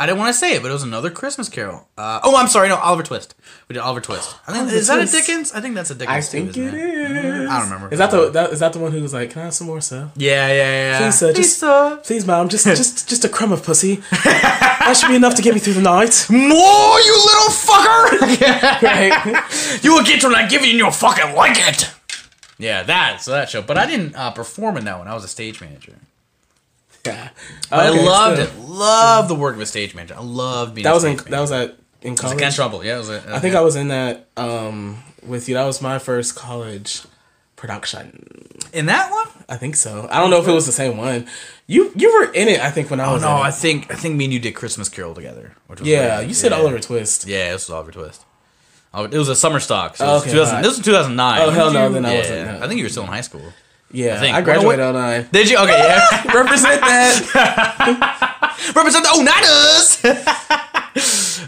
I 0.00 0.06
didn't 0.06 0.18
want 0.18 0.30
to 0.32 0.38
say 0.38 0.54
it, 0.54 0.62
but 0.62 0.70
it 0.70 0.72
was 0.72 0.82
another 0.82 1.10
Christmas 1.10 1.50
Carol. 1.50 1.86
Uh, 1.98 2.20
oh, 2.24 2.34
I'm 2.34 2.48
sorry, 2.48 2.70
no, 2.70 2.76
Oliver 2.76 3.02
Twist. 3.02 3.34
We 3.68 3.74
did 3.74 3.80
Oliver 3.80 4.00
Twist. 4.00 4.34
I 4.48 4.52
think 4.52 4.62
Oliver 4.62 4.76
is 4.76 4.86
that 4.86 4.96
Twist. 4.96 5.14
a 5.14 5.16
Dickens? 5.18 5.52
I 5.52 5.60
think 5.60 5.74
that's 5.74 5.90
a 5.90 5.94
Dickens. 5.94 6.16
I 6.16 6.20
too, 6.22 6.26
think 6.26 6.48
isn't 6.56 6.64
it 6.68 6.74
is. 6.74 7.50
I 7.50 7.58
don't 7.58 7.70
remember. 7.70 7.92
Is 7.92 7.98
that 7.98 8.10
the 8.10 8.30
that, 8.30 8.50
is 8.50 8.60
that 8.60 8.72
the 8.72 8.78
one 8.78 8.92
who 8.92 9.02
was 9.02 9.12
like, 9.12 9.28
"Can 9.32 9.42
I 9.42 9.44
have 9.44 9.52
some 9.54 9.66
more, 9.66 9.82
sir? 9.82 10.10
Yeah, 10.16 10.48
yeah, 10.48 10.54
yeah. 10.92 10.98
Please, 11.00 11.18
sir, 11.18 11.32
just- 11.34 11.58
sir. 11.58 12.00
Please, 12.02 12.26
ma'am, 12.26 12.48
just 12.48 12.64
just 12.80 13.10
just 13.10 13.26
a 13.26 13.28
crumb 13.28 13.52
of 13.52 13.62
pussy. 13.62 13.96
that 14.24 14.96
should 14.98 15.08
be 15.08 15.16
enough 15.16 15.34
to 15.34 15.42
get 15.42 15.52
me 15.52 15.60
through 15.60 15.74
the 15.74 15.82
night." 15.82 16.26
More, 16.30 16.98
you 17.00 17.14
little 17.28 17.52
fucker! 17.52 18.80
Right? 18.82 19.82
you 19.84 19.92
will 19.92 20.02
get 20.04 20.24
when 20.24 20.34
I 20.34 20.48
give 20.48 20.62
you 20.62 20.70
and 20.70 20.78
you'll 20.78 20.90
fucking 20.92 21.34
like 21.36 21.56
it. 21.58 21.90
Yeah, 22.58 22.82
that 22.84 23.20
so 23.20 23.32
that 23.32 23.50
show. 23.50 23.60
But 23.60 23.76
I 23.76 23.84
didn't 23.84 24.14
uh, 24.16 24.30
perform 24.30 24.78
in 24.78 24.84
that 24.86 24.98
one. 24.98 25.08
I 25.08 25.14
was 25.14 25.24
a 25.24 25.28
stage 25.28 25.60
manager. 25.60 25.96
Yeah. 27.06 27.30
I 27.72 27.88
Okay, 27.88 28.04
loved 28.04 28.36
so- 28.38 28.42
it. 28.44 28.58
Loved 28.58 29.28
the 29.30 29.34
work 29.34 29.54
of 29.56 29.60
a 29.60 29.66
stage 29.66 29.94
manager. 29.94 30.14
I 30.16 30.22
loved 30.22 30.74
being. 30.74 30.84
That 30.84 30.90
a 30.92 30.94
was 30.94 31.04
in 31.04 31.16
that 31.16 31.40
was 31.40 31.52
at 31.52 31.76
in 32.02 32.16
college. 32.16 32.36
Against 32.36 32.56
Trouble. 32.56 32.84
Yeah, 32.84 32.96
it 32.96 32.98
was. 32.98 33.10
I 33.10 33.38
think 33.40 33.54
I 33.54 33.60
was 33.60 33.76
in 33.76 33.88
that 33.88 34.26
um, 34.36 35.02
with 35.26 35.48
you. 35.48 35.54
That 35.54 35.64
was 35.64 35.82
my 35.82 35.98
first 35.98 36.34
college 36.36 37.02
production. 37.56 38.46
in 38.72 38.86
that 38.86 39.10
one. 39.10 39.26
I 39.48 39.56
think 39.56 39.76
so. 39.76 40.08
I 40.10 40.20
don't 40.20 40.30
know 40.30 40.40
if 40.40 40.48
it 40.48 40.52
was 40.52 40.64
the 40.66 40.72
same 40.72 40.96
one. 40.96 41.26
You 41.66 41.92
you 41.94 42.12
were 42.12 42.32
in 42.32 42.48
it. 42.48 42.60
I 42.60 42.70
think 42.70 42.90
when 42.90 43.00
I 43.00 43.06
Oh 43.06 43.14
was. 43.14 43.22
no, 43.22 43.30
in 43.32 43.36
it. 43.38 43.40
I 43.40 43.50
think 43.50 43.90
I 43.92 43.96
think 43.96 44.16
me 44.16 44.24
and 44.24 44.32
you 44.32 44.40
did 44.40 44.52
Christmas 44.54 44.88
Carol 44.88 45.14
together. 45.14 45.56
Which 45.66 45.80
was 45.80 45.88
yeah, 45.88 46.18
great. 46.18 46.28
you 46.28 46.34
said 46.34 46.52
yeah. 46.52 46.58
Oliver 46.58 46.78
Twist. 46.78 47.26
Yeah, 47.26 47.52
this 47.52 47.68
was 47.68 47.74
Oliver 47.74 47.92
Twist. 47.92 48.24
It 48.94 49.12
was 49.12 49.28
a 49.28 49.36
summer 49.36 49.60
stock. 49.60 49.96
So 49.96 50.04
Oh, 50.04 50.10
it 50.10 50.12
was 50.14 50.22
okay, 50.22 50.30
2000, 50.32 50.48
alright. 50.48 50.64
This 50.64 50.76
was 50.78 50.84
2009. 50.84 51.40
Oh, 51.42 51.50
hell 51.50 51.72
no, 51.72 51.92
then 51.92 52.04
I 52.04 52.12
yeah, 52.12 52.18
wasn't, 52.18 52.58
no. 52.58 52.64
I 52.64 52.68
think 52.68 52.78
you 52.78 52.84
were 52.84 52.88
still 52.88 53.04
in 53.04 53.08
high 53.08 53.20
school. 53.20 53.52
Yeah, 53.92 54.16
I 54.16 54.18
think. 54.20 54.36
I 54.36 54.40
graduated 54.42 54.84
on 54.84 54.94
nine. 54.94 55.28
Did 55.32 55.50
you? 55.50 55.58
Okay, 55.58 55.76
yeah. 55.76 56.32
Represent 56.34 56.80
that. 56.80 58.72
Represent 58.76 59.04
the 59.04 59.10
Oniners. 59.10 60.04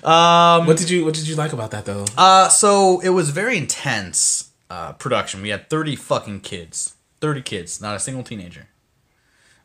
what 0.66 0.76
did 0.76 0.90
you 0.90 1.04
What 1.04 1.14
did 1.14 1.28
you 1.28 1.36
like 1.36 1.52
about 1.52 1.70
that 1.70 1.84
though? 1.84 2.04
Uh, 2.16 2.48
so 2.48 3.00
it 3.00 3.10
was 3.10 3.30
very 3.30 3.56
intense 3.56 4.50
uh, 4.70 4.92
production. 4.94 5.42
We 5.42 5.50
had 5.50 5.70
30 5.70 5.96
fucking 5.96 6.40
kids. 6.40 6.94
30 7.20 7.42
kids, 7.42 7.80
not 7.80 7.94
a 7.94 8.00
single 8.00 8.24
teenager. 8.24 8.68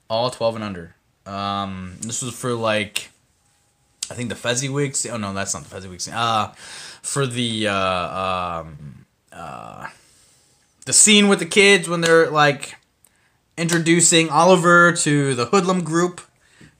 All 0.09 0.29
12 0.29 0.55
and 0.55 0.63
under. 0.63 0.95
Um, 1.25 1.95
this 2.01 2.21
was 2.21 2.33
for 2.33 2.53
like, 2.53 3.09
I 4.11 4.13
think 4.13 4.29
the 4.29 4.35
Fezziwigs. 4.35 5.11
Oh 5.11 5.17
no, 5.17 5.33
that's 5.33 5.53
not 5.53 5.63
the 5.63 5.75
Fezziwigs. 5.75 6.09
Uh, 6.13 6.53
for 7.01 7.25
the 7.25 7.67
uh, 7.67 8.61
um, 8.63 9.05
uh, 9.31 9.87
the 10.87 10.93
scene 10.93 11.27
with 11.27 11.39
the 11.39 11.45
kids 11.45 11.89
when 11.89 11.99
they're 11.99 12.31
like 12.31 12.75
introducing 13.57 14.29
Oliver 14.29 14.93
to 14.93 15.35
the 15.35 15.45
hoodlum 15.45 15.83
group. 15.83 16.21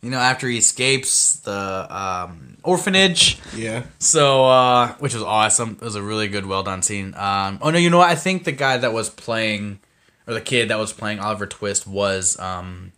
You 0.02 0.12
know, 0.12 0.20
after 0.20 0.48
he 0.48 0.58
escapes 0.58 1.38
the 1.38 1.88
um, 1.90 2.58
orphanage. 2.64 3.40
Yeah. 3.54 3.84
So, 4.00 4.46
uh, 4.46 4.94
which 5.00 5.14
was 5.14 5.24
awesome. 5.24 5.78
It 5.82 5.84
was 5.84 5.96
a 5.96 6.02
really 6.02 6.28
good, 6.28 6.46
well 6.46 6.64
done 6.64 6.82
scene. 6.84 7.14
Um, 7.16 7.60
oh 7.62 7.72
no, 7.72 7.80
you 7.80 7.90
know 7.90 7.98
what? 7.98 8.10
I 8.10 8.16
think 8.16 8.46
the 8.46 8.52
guy 8.52 8.78
that 8.78 8.94
was 8.94 9.10
playing, 9.10 9.80
or 10.26 10.36
the 10.36 10.42
kid 10.42 10.70
that 10.70 10.80
was 10.80 10.94
playing 10.94 11.20
Oliver 11.20 11.48
Twist 11.48 11.86
was 11.86 12.40
um, 12.40 12.94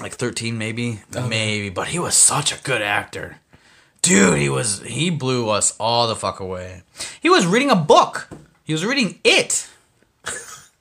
like 0.00 0.12
thirteen, 0.12 0.58
maybe, 0.58 1.00
maybe. 1.14 1.70
But 1.70 1.88
he 1.88 1.98
was 1.98 2.14
such 2.14 2.52
a 2.52 2.62
good 2.62 2.82
actor, 2.82 3.38
dude. 4.02 4.38
He 4.38 4.50
was 4.50 4.82
he 4.82 5.08
blew 5.08 5.48
us 5.48 5.74
all 5.78 6.08
the 6.08 6.16
fuck 6.16 6.40
away. 6.40 6.82
He 7.22 7.30
was 7.30 7.46
reading 7.46 7.70
a 7.70 7.76
book. 7.76 8.28
He 8.64 8.72
was 8.72 8.84
reading 8.84 9.18
it. 9.24 9.68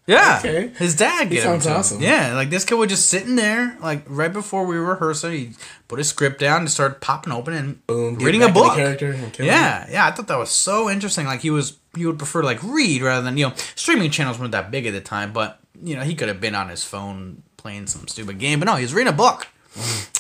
Yeah, 0.08 0.38
Okay. 0.40 0.70
his 0.80 0.96
dad 0.96 1.30
gave 1.30 1.44
sounds 1.44 1.66
him 1.68 1.70
to 1.70 1.74
him. 1.76 1.80
awesome. 1.82 2.02
Yeah, 2.02 2.34
like 2.34 2.50
this 2.50 2.66
kid 2.66 2.74
was 2.74 2.90
just 2.90 3.10
sitting 3.10 3.36
there, 3.36 3.78
like 3.80 4.02
right 4.08 4.34
before 4.34 4.66
we 4.66 4.76
rehearsed. 4.76 5.24
He 5.24 5.52
put 5.88 6.00
his 6.00 6.10
script 6.10 6.40
down 6.40 6.62
and 6.62 6.72
started 6.72 7.00
popping 7.00 7.32
open 7.32 7.54
and 7.54 7.86
Boom. 7.86 8.16
reading 8.16 8.42
a 8.42 8.50
book. 8.50 8.74
character 8.74 9.12
and 9.12 9.32
kill 9.32 9.46
Yeah, 9.46 9.86
yeah, 9.88 10.08
I 10.08 10.10
thought 10.10 10.26
that 10.30 10.40
was 10.40 10.50
so 10.50 10.90
interesting. 10.90 11.28
Like 11.28 11.42
he 11.42 11.52
was, 11.52 11.78
he 11.96 12.08
would 12.08 12.18
prefer 12.18 12.42
to 12.42 12.48
like 12.48 12.58
read 12.64 13.04
rather 13.04 13.22
than 13.22 13.38
you 13.38 13.50
know 13.50 13.54
streaming 13.76 14.10
channels 14.10 14.40
weren't 14.40 14.52
that 14.54 14.72
big 14.72 14.88
at 14.88 14.94
the 14.94 15.02
time, 15.02 15.32
but 15.32 15.60
you 15.80 15.96
know 15.96 16.02
he 16.02 16.16
could 16.16 16.28
have 16.28 16.42
been 16.42 16.56
on 16.56 16.70
his 16.70 16.84
phone 16.84 17.44
playing 17.58 17.86
some 17.86 18.08
stupid 18.08 18.40
game, 18.40 18.58
but 18.60 18.66
no, 18.66 18.78
he 18.78 18.82
was 18.82 18.96
reading 18.96 19.14
a 19.14 19.16
book. 19.16 19.48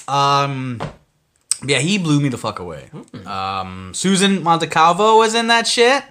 Um, 0.08 0.80
yeah, 1.66 1.80
he 1.80 1.98
blew 1.98 2.20
me 2.20 2.30
the 2.30 2.38
fuck 2.38 2.60
away. 2.60 2.92
Um, 3.26 3.96
Susan 3.96 4.44
Montecalvo 4.44 5.18
was 5.18 5.34
in 5.34 5.48
that 5.48 5.66
shit. 5.66 6.04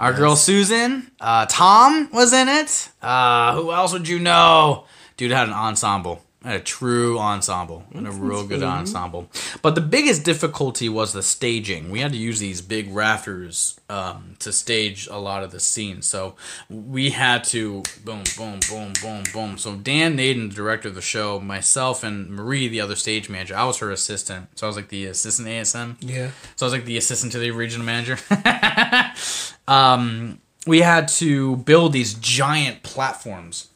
Our 0.00 0.12
girl 0.12 0.34
Susan, 0.34 1.10
uh, 1.20 1.46
Tom 1.48 2.10
was 2.12 2.32
in 2.32 2.48
it. 2.48 2.88
Uh, 3.00 3.54
who 3.54 3.72
else 3.72 3.92
would 3.92 4.08
you 4.08 4.18
know? 4.18 4.86
Dude 5.16 5.30
had 5.30 5.46
an 5.46 5.54
ensemble, 5.54 6.23
a 6.44 6.60
true 6.60 7.18
ensemble, 7.18 7.84
and 7.94 8.06
a 8.06 8.10
real 8.10 8.46
good 8.46 8.62
ensemble. 8.62 9.30
But 9.62 9.74
the 9.74 9.80
biggest 9.80 10.24
difficulty 10.24 10.88
was 10.88 11.12
the 11.12 11.22
staging. 11.22 11.90
We 11.90 12.00
had 12.00 12.12
to 12.12 12.18
use 12.18 12.38
these 12.38 12.60
big 12.60 12.94
rafters 12.94 13.80
um, 13.88 14.36
to 14.40 14.52
stage 14.52 15.06
a 15.06 15.16
lot 15.16 15.42
of 15.42 15.52
the 15.52 15.60
scenes. 15.60 16.06
So 16.06 16.36
we 16.68 17.10
had 17.10 17.44
to 17.44 17.82
boom, 18.04 18.24
boom, 18.36 18.60
boom, 18.68 18.92
boom, 19.00 19.24
boom. 19.32 19.58
So 19.58 19.74
Dan 19.76 20.16
Naden, 20.16 20.50
the 20.50 20.54
director 20.54 20.88
of 20.88 20.94
the 20.94 21.00
show, 21.00 21.40
myself 21.40 22.04
and 22.04 22.28
Marie, 22.28 22.68
the 22.68 22.80
other 22.80 22.96
stage 22.96 23.30
manager, 23.30 23.56
I 23.56 23.64
was 23.64 23.78
her 23.78 23.90
assistant. 23.90 24.58
So 24.58 24.66
I 24.66 24.68
was 24.68 24.76
like 24.76 24.88
the 24.88 25.06
assistant 25.06 25.48
ASM. 25.48 25.96
Yeah. 26.00 26.30
So 26.56 26.66
I 26.66 26.68
was 26.68 26.72
like 26.72 26.84
the 26.84 26.98
assistant 26.98 27.32
to 27.32 27.38
the 27.38 27.50
regional 27.52 27.86
manager. 27.86 28.18
um, 29.68 30.40
we 30.66 30.80
had 30.80 31.08
to 31.08 31.56
build 31.56 31.92
these 31.92 32.14
giant 32.14 32.82
platforms 32.82 33.68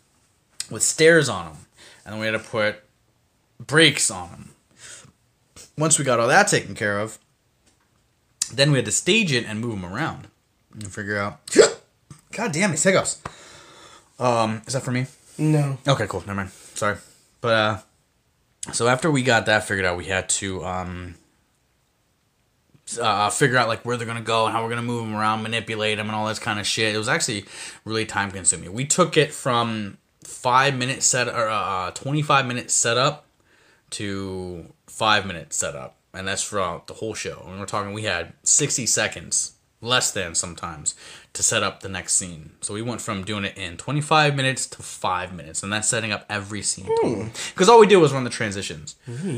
with 0.71 0.83
stairs 0.83 1.29
on 1.29 1.47
them, 1.47 1.57
and 2.09 2.15
then 2.15 2.21
we 2.21 2.27
had 2.27 2.33
to 2.33 2.39
put 2.39 2.77
brakes 3.61 4.11
on 4.11 4.31
them. 4.31 4.51
Once 5.77 5.99
we 5.99 6.07
got 6.07 6.19
all 6.19 6.27
that 6.27 6.49
taken 6.49 6.75
care 6.75 6.99
of, 6.99 7.19
then 8.51 8.73
we 8.73 8.79
had 8.79 8.87
to 8.87 8.93
stage 8.93 9.31
it 9.31 9.45
and 9.45 9.61
move 9.61 9.79
them 9.79 9.85
around 9.85 10.27
and 10.73 10.91
figure 10.91 11.19
out. 11.19 11.39
God 12.33 12.53
damn 12.53 12.71
these 12.71 12.83
hiccups. 12.83 13.21
Um, 14.19 14.63
is 14.67 14.73
that 14.73 14.83
for 14.83 14.91
me? 14.91 15.05
No. 15.37 15.77
Okay, 15.87 16.07
cool. 16.09 16.21
Never 16.21 16.35
mind. 16.35 16.51
Sorry, 16.51 16.97
but 17.43 17.55
uh, 17.55 18.73
so 18.73 18.89
after 18.89 19.11
we 19.11 19.23
got 19.23 19.45
that 19.45 19.69
figured 19.69 19.85
out, 19.85 19.99
we 19.99 20.07
had 20.07 20.31
to 20.31 20.65
um, 20.65 21.15
uh, 22.99 23.29
figure 23.29 23.59
out 23.59 23.69
like 23.69 23.85
where 23.85 23.99
they're 23.99 24.07
gonna 24.07 24.23
go 24.23 24.47
and 24.47 24.55
how 24.55 24.63
we're 24.63 24.71
gonna 24.71 24.81
move 24.81 25.05
them 25.05 25.15
around, 25.15 25.43
manipulate 25.43 25.99
them, 25.99 26.07
and 26.07 26.17
all 26.17 26.27
this 26.27 26.39
kind 26.39 26.59
of 26.59 26.67
shit. 26.67 26.95
It 26.95 26.99
was 26.99 27.09
actually 27.09 27.45
really 27.85 28.07
time 28.07 28.31
consuming. 28.31 28.73
We 28.73 28.87
took 28.87 29.19
it 29.19 29.31
from 29.31 29.99
five 30.25 30.77
minute 30.77 31.03
set 31.03 31.29
or 31.29 31.49
uh, 31.49 31.91
twenty 31.93 32.23
five 32.23 32.47
minute 32.47 32.71
setup 32.71 33.27
to 33.91 34.67
five 34.87 35.27
minute 35.27 35.53
setup, 35.53 35.97
and 36.13 36.27
that's 36.29 36.45
throughout 36.45 36.87
the 36.87 36.95
whole 36.95 37.15
show. 37.15 37.45
And 37.49 37.59
we're 37.59 37.67
talking, 37.67 37.93
we 37.93 38.03
had 38.03 38.33
sixty 38.43 38.85
seconds, 38.87 39.53
less 39.81 40.11
than 40.11 40.35
sometimes, 40.35 40.95
to 41.33 41.43
set 41.43 41.63
up 41.63 41.81
the 41.81 41.89
next 41.89 42.15
scene. 42.15 42.53
So 42.61 42.75
we 42.75 42.83
went 42.83 43.01
from 43.01 43.23
doing 43.25 43.45
it 43.45 43.57
in 43.57 43.77
twenty 43.77 44.01
five 44.01 44.35
minutes 44.37 44.67
to 44.67 44.83
five 44.83 45.33
minutes, 45.33 45.63
and 45.63 45.73
that's 45.73 45.89
setting 45.89 46.13
up 46.13 46.27
every 46.29 46.63
scene. 46.63 46.89
Because 47.51 47.69
all 47.69 47.81
we 47.81 47.87
did 47.87 47.97
was 47.97 48.13
run 48.13 48.25
the 48.25 48.31
transitions. 48.31 48.97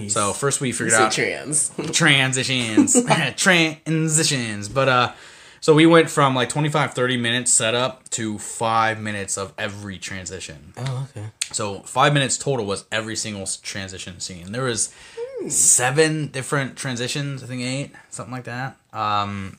So 0.09 0.33
first 0.33 0.61
we 0.61 0.73
figured 0.73 0.95
out 0.95 1.13
trans. 1.13 1.71
transitions 1.93 2.97
transitions 3.37 4.69
but 4.69 4.89
uh 4.89 5.13
so 5.61 5.75
we 5.75 5.87
went 5.87 6.11
from 6.11 6.35
like 6.35 6.49
25 6.49 6.95
30 6.95 7.17
minutes 7.17 7.51
setup 7.53 8.09
to 8.11 8.39
five 8.39 9.01
minutes 9.01 9.37
of 9.39 9.53
every 9.59 9.99
transition. 9.99 10.73
Oh, 10.77 11.09
okay. 11.11 11.29
so 11.53 11.81
five 11.81 12.13
minutes 12.13 12.37
total 12.39 12.67
was 12.67 12.85
every 12.91 13.17
single 13.17 13.47
transition 13.63 14.21
scene. 14.21 14.53
There 14.53 14.65
was 14.65 14.95
seven 15.49 16.27
different 16.27 16.77
transitions 16.77 17.43
i 17.43 17.47
think 17.47 17.63
eight 17.63 17.93
something 18.11 18.33
like 18.33 18.45
that. 18.45 18.77
Um 18.93 19.59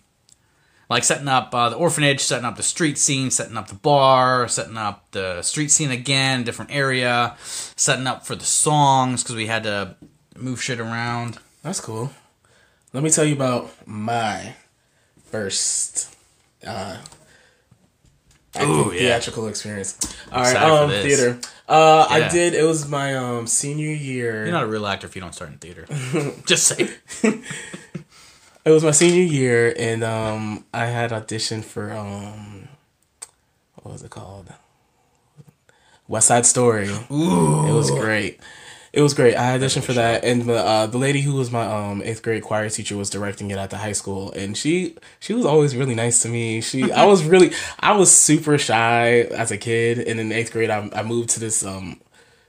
like 0.89 1.03
setting 1.05 1.29
up 1.29 1.55
uh, 1.55 1.69
the 1.69 1.75
orphanage 1.77 2.19
setting 2.19 2.45
up 2.45 2.57
the 2.57 2.63
street 2.63 2.97
scene 2.97 3.31
setting 3.31 3.57
up 3.57 3.67
the 3.67 3.75
bar 3.75 4.47
setting 4.47 4.77
up 4.77 5.09
the 5.11 5.41
street 5.41 5.71
scene 5.71 5.89
again 5.89 6.43
different 6.43 6.69
area 6.71 7.35
setting 7.39 8.05
up 8.07 8.25
for 8.27 8.35
the 8.35 8.45
songs 8.45 9.23
because 9.23 9.35
we 9.35 9.47
had 9.47 9.63
to 9.63 9.95
move 10.37 10.61
shit 10.61 10.79
around. 10.79 11.37
That's 11.63 11.79
cool. 11.79 12.11
Let 12.93 13.03
me 13.03 13.09
tell 13.09 13.23
you 13.23 13.35
about 13.35 13.69
my 13.87 14.55
first 15.31 16.13
uh, 16.65 16.97
Ooh, 18.61 18.91
yeah. 18.93 18.99
theatrical 18.99 19.47
experience. 19.47 19.97
All 20.31 20.43
right, 20.43 20.55
um, 20.55 20.89
theater. 20.89 21.39
Uh, 21.67 22.05
I 22.09 22.27
did. 22.27 22.53
It 22.53 22.63
was 22.63 22.87
my 22.87 23.15
um 23.15 23.47
senior 23.47 23.93
year. 23.93 24.43
You're 24.43 24.51
not 24.51 24.63
a 24.63 24.67
real 24.67 24.85
actor 24.85 25.07
if 25.07 25.15
you 25.15 25.21
don't 25.21 25.33
start 25.33 25.51
in 25.51 25.57
theater. 25.57 25.85
Just 26.45 26.67
say. 26.67 26.89
It 28.63 28.69
was 28.69 28.83
my 28.83 28.91
senior 28.91 29.23
year, 29.23 29.73
and 29.75 30.03
um, 30.03 30.65
I 30.71 30.85
had 30.85 31.09
auditioned 31.09 31.65
for 31.65 31.91
um, 31.91 32.67
what 33.73 33.93
was 33.93 34.03
it 34.03 34.11
called? 34.11 34.53
West 36.07 36.27
Side 36.27 36.45
Story. 36.45 36.87
Ooh. 37.09 37.67
It 37.67 37.73
was 37.73 37.89
great. 37.89 38.39
It 38.93 39.01
was 39.01 39.13
great. 39.13 39.35
I 39.35 39.57
auditioned 39.57 39.83
for 39.83 39.93
that, 39.93 40.25
and 40.25 40.41
the 40.43 40.57
uh, 40.57 40.85
the 40.85 40.97
lady 40.97 41.21
who 41.21 41.35
was 41.35 41.49
my 41.49 41.65
um 41.65 42.01
eighth 42.03 42.21
grade 42.21 42.43
choir 42.43 42.69
teacher 42.69 42.97
was 42.97 43.09
directing 43.09 43.49
it 43.49 43.57
at 43.57 43.69
the 43.69 43.77
high 43.77 43.93
school, 43.93 44.33
and 44.33 44.57
she 44.57 44.97
she 45.21 45.33
was 45.33 45.45
always 45.45 45.77
really 45.77 45.95
nice 45.95 46.21
to 46.23 46.29
me. 46.29 46.59
She 46.59 46.91
I 46.91 47.05
was 47.05 47.23
really 47.33 47.51
I 47.79 47.93
was 47.93 48.11
super 48.11 48.57
shy 48.57 49.21
as 49.21 49.49
a 49.49 49.57
kid, 49.57 49.99
and 49.99 50.19
in 50.19 50.31
eighth 50.33 50.51
grade 50.51 50.69
I, 50.69 50.89
I 50.93 51.03
moved 51.03 51.29
to 51.31 51.39
this 51.39 51.63
um 51.65 52.01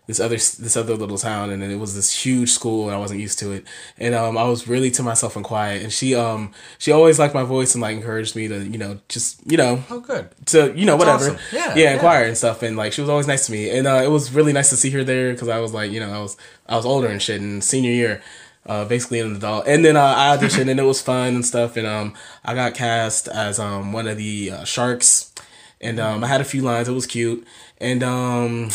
this 0.07 0.19
other 0.19 0.35
this 0.35 0.77
other 0.77 0.95
little 0.97 1.17
town, 1.17 1.51
and 1.51 1.63
it 1.63 1.77
was 1.79 1.95
this 1.95 2.25
huge 2.25 2.51
school, 2.51 2.87
and 2.87 2.95
I 2.95 2.99
wasn't 2.99 3.21
used 3.21 3.39
to 3.39 3.53
it, 3.53 3.65
and 3.99 4.15
um 4.15 4.37
I 4.37 4.45
was 4.45 4.67
really 4.67 4.91
to 4.93 5.03
myself 5.03 5.37
and 5.37 5.45
quiet, 5.45 5.83
and 5.83 5.93
she 5.93 6.15
um 6.15 6.51
she 6.79 6.91
always 6.91 7.19
liked 7.21 7.35
my 7.35 7.45
voice 7.45 7.75
and 7.75 7.83
like 7.83 7.97
encouraged 7.97 8.35
me 8.35 8.49
to 8.49 8.65
you 8.65 8.79
know 8.79 8.99
just 9.09 9.41
you 9.51 9.57
know 9.57 9.83
Oh, 9.91 10.01
good. 10.01 10.29
to 10.47 10.73
you 10.77 10.87
know 10.87 10.97
whatever. 10.97 11.25
awesome. 11.27 11.39
Yeah, 11.53 11.75
yeah 11.77 12.03
yeah. 12.03 12.21
and 12.23 12.37
stuff 12.37 12.63
and 12.63 12.77
like 12.77 12.93
she 12.93 13.01
was 13.01 13.09
always 13.11 13.29
nice 13.29 13.47
to 13.47 13.53
me. 13.53 13.71
And 13.71 13.87
uh, 13.87 14.03
it 14.05 14.09
was 14.11 14.33
really 14.33 14.53
nice 14.53 14.71
to 14.71 14.77
see 14.77 14.91
her 14.91 15.05
there 15.05 15.33
because 15.33 15.49
i 15.49 15.59
was 15.61 15.73
like 15.73 15.91
you 15.93 16.01
know 16.01 16.13
i 16.13 16.19
was 16.19 16.37
i 16.69 16.75
was 16.77 16.85
older 16.85 17.07
and 17.09 17.23
shit 17.23 17.41
and 17.41 17.63
senior 17.63 17.93
year 17.93 18.23
uh, 18.67 18.85
basically 18.85 19.19
an 19.21 19.37
adult. 19.37 19.67
And 19.67 19.85
then 19.85 19.97
uh, 19.97 20.15
i 20.17 20.37
auditioned 20.37 20.69
and 20.71 20.79
it 20.81 20.85
was 20.85 21.01
fun 21.01 21.35
and 21.37 21.47
stuff 21.47 21.77
and 21.77 21.87
um 21.87 22.15
i 22.45 22.55
got 22.55 22.75
cast 22.75 23.29
as 23.29 23.59
um 23.61 23.93
one 23.93 24.09
of 24.09 24.17
the 24.19 24.51
uh, 24.51 24.65
sharks. 24.65 25.33
And 25.81 26.01
um 26.01 26.25
i 26.25 26.27
had 26.27 26.41
a 26.41 26.45
few 26.45 26.63
lines. 26.63 26.89
It 26.89 26.93
was 26.93 27.07
cute. 27.07 27.47
And 27.81 28.03
um 28.03 28.71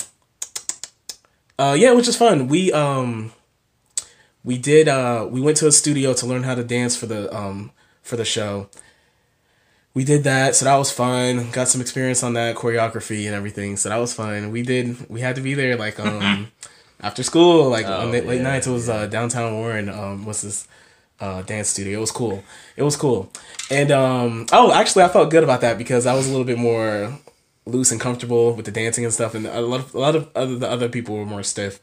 uh 1.59 1.75
yeah 1.77 1.91
it 1.91 1.95
was 1.95 2.05
just 2.05 2.19
fun. 2.19 2.47
We 2.47 2.71
um 2.71 3.31
we 4.43 4.57
did 4.57 4.87
uh 4.87 5.27
we 5.29 5.41
went 5.41 5.57
to 5.57 5.67
a 5.67 5.71
studio 5.71 6.13
to 6.13 6.25
learn 6.25 6.43
how 6.43 6.55
to 6.55 6.63
dance 6.63 6.95
for 6.95 7.05
the 7.05 7.33
um 7.35 7.71
for 8.01 8.15
the 8.15 8.25
show. 8.25 8.69
We 9.93 10.03
did 10.03 10.23
that 10.25 10.55
so 10.55 10.65
that 10.65 10.75
was 10.77 10.91
fun. 10.91 11.51
Got 11.51 11.67
some 11.67 11.81
experience 11.81 12.23
on 12.23 12.33
that 12.33 12.55
choreography 12.55 13.25
and 13.25 13.35
everything 13.35 13.77
so 13.77 13.89
that 13.89 13.97
was 13.97 14.13
fun. 14.13 14.51
We 14.51 14.61
did 14.61 15.09
we 15.09 15.21
had 15.21 15.35
to 15.35 15.41
be 15.41 15.53
there 15.53 15.75
like 15.75 15.99
um 15.99 16.51
after 17.01 17.23
school 17.23 17.69
like 17.69 17.87
on 17.87 18.11
late, 18.11 18.25
late 18.25 18.37
yeah, 18.37 18.43
nights. 18.43 18.67
It 18.67 18.71
was 18.71 18.89
uh 18.89 19.07
downtown 19.07 19.53
warren 19.53 19.89
um 19.89 20.25
what's 20.25 20.43
this 20.43 20.67
uh 21.19 21.41
dance 21.41 21.69
studio. 21.69 21.97
It 21.97 22.01
was 22.01 22.11
cool. 22.11 22.43
It 22.75 22.83
was 22.83 22.95
cool. 22.95 23.31
And 23.71 23.91
um 23.91 24.45
oh 24.53 24.71
actually 24.71 25.03
i 25.03 25.07
felt 25.09 25.31
good 25.31 25.43
about 25.43 25.61
that 25.61 25.77
because 25.77 26.05
i 26.05 26.13
was 26.13 26.27
a 26.27 26.29
little 26.29 26.45
bit 26.45 26.57
more 26.57 27.17
loose 27.67 27.91
and 27.91 27.99
comfortable 28.01 28.53
with 28.53 28.65
the 28.65 28.71
dancing 28.71 29.03
and 29.05 29.13
stuff 29.13 29.35
and 29.35 29.45
a 29.45 29.61
lot 29.61 29.79
of 29.81 29.93
a 29.95 29.99
lot 29.99 30.15
of 30.15 30.29
other 30.35 30.55
the 30.55 30.69
other 30.69 30.89
people 30.89 31.15
were 31.15 31.25
more 31.25 31.43
stiff 31.43 31.79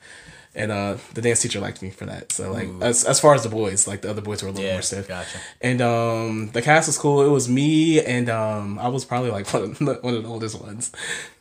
and 0.57 0.70
uh 0.70 0.97
the 1.14 1.20
dance 1.20 1.43
teacher 1.43 1.59
liked 1.61 1.82
me 1.82 1.91
for 1.91 2.07
that 2.07 2.30
so 2.32 2.51
like 2.53 2.68
as, 2.80 3.05
as 3.05 3.18
far 3.20 3.35
as 3.35 3.43
the 3.43 3.49
boys 3.49 3.87
like 3.89 4.01
the 4.03 4.09
other 4.11 4.22
boys 4.22 4.43
were 4.43 4.49
a 4.49 4.53
little 4.53 4.64
Yeah, 4.64 4.74
more 4.74 4.82
stiff 4.82 5.09
gotcha. 5.09 5.39
and 5.61 5.80
um, 5.82 6.51
the 6.53 6.62
cast 6.62 6.87
was 6.89 6.97
cool. 6.97 7.22
It 7.26 7.28
was 7.30 7.49
me 7.49 8.01
and 8.05 8.28
um, 8.30 8.78
I 8.78 8.89
was 8.89 9.05
probably 9.05 9.30
like 9.30 9.47
one 9.53 9.62
of, 9.64 9.78
the, 9.78 9.95
one 10.01 10.14
of 10.14 10.22
the 10.22 10.28
oldest 10.28 10.61
ones, 10.62 10.93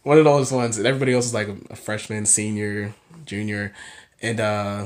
one 0.03 0.17
of 0.17 0.23
the 0.23 0.29
oldest 0.31 0.51
ones, 0.51 0.77
and 0.77 0.85
everybody 0.87 1.13
else 1.13 1.25
was 1.25 1.33
like 1.33 1.47
a, 1.69 1.75
freshman, 1.75 2.25
senior, 2.25 2.93
junior, 3.25 3.71
and 4.21 4.39
uh, 4.39 4.85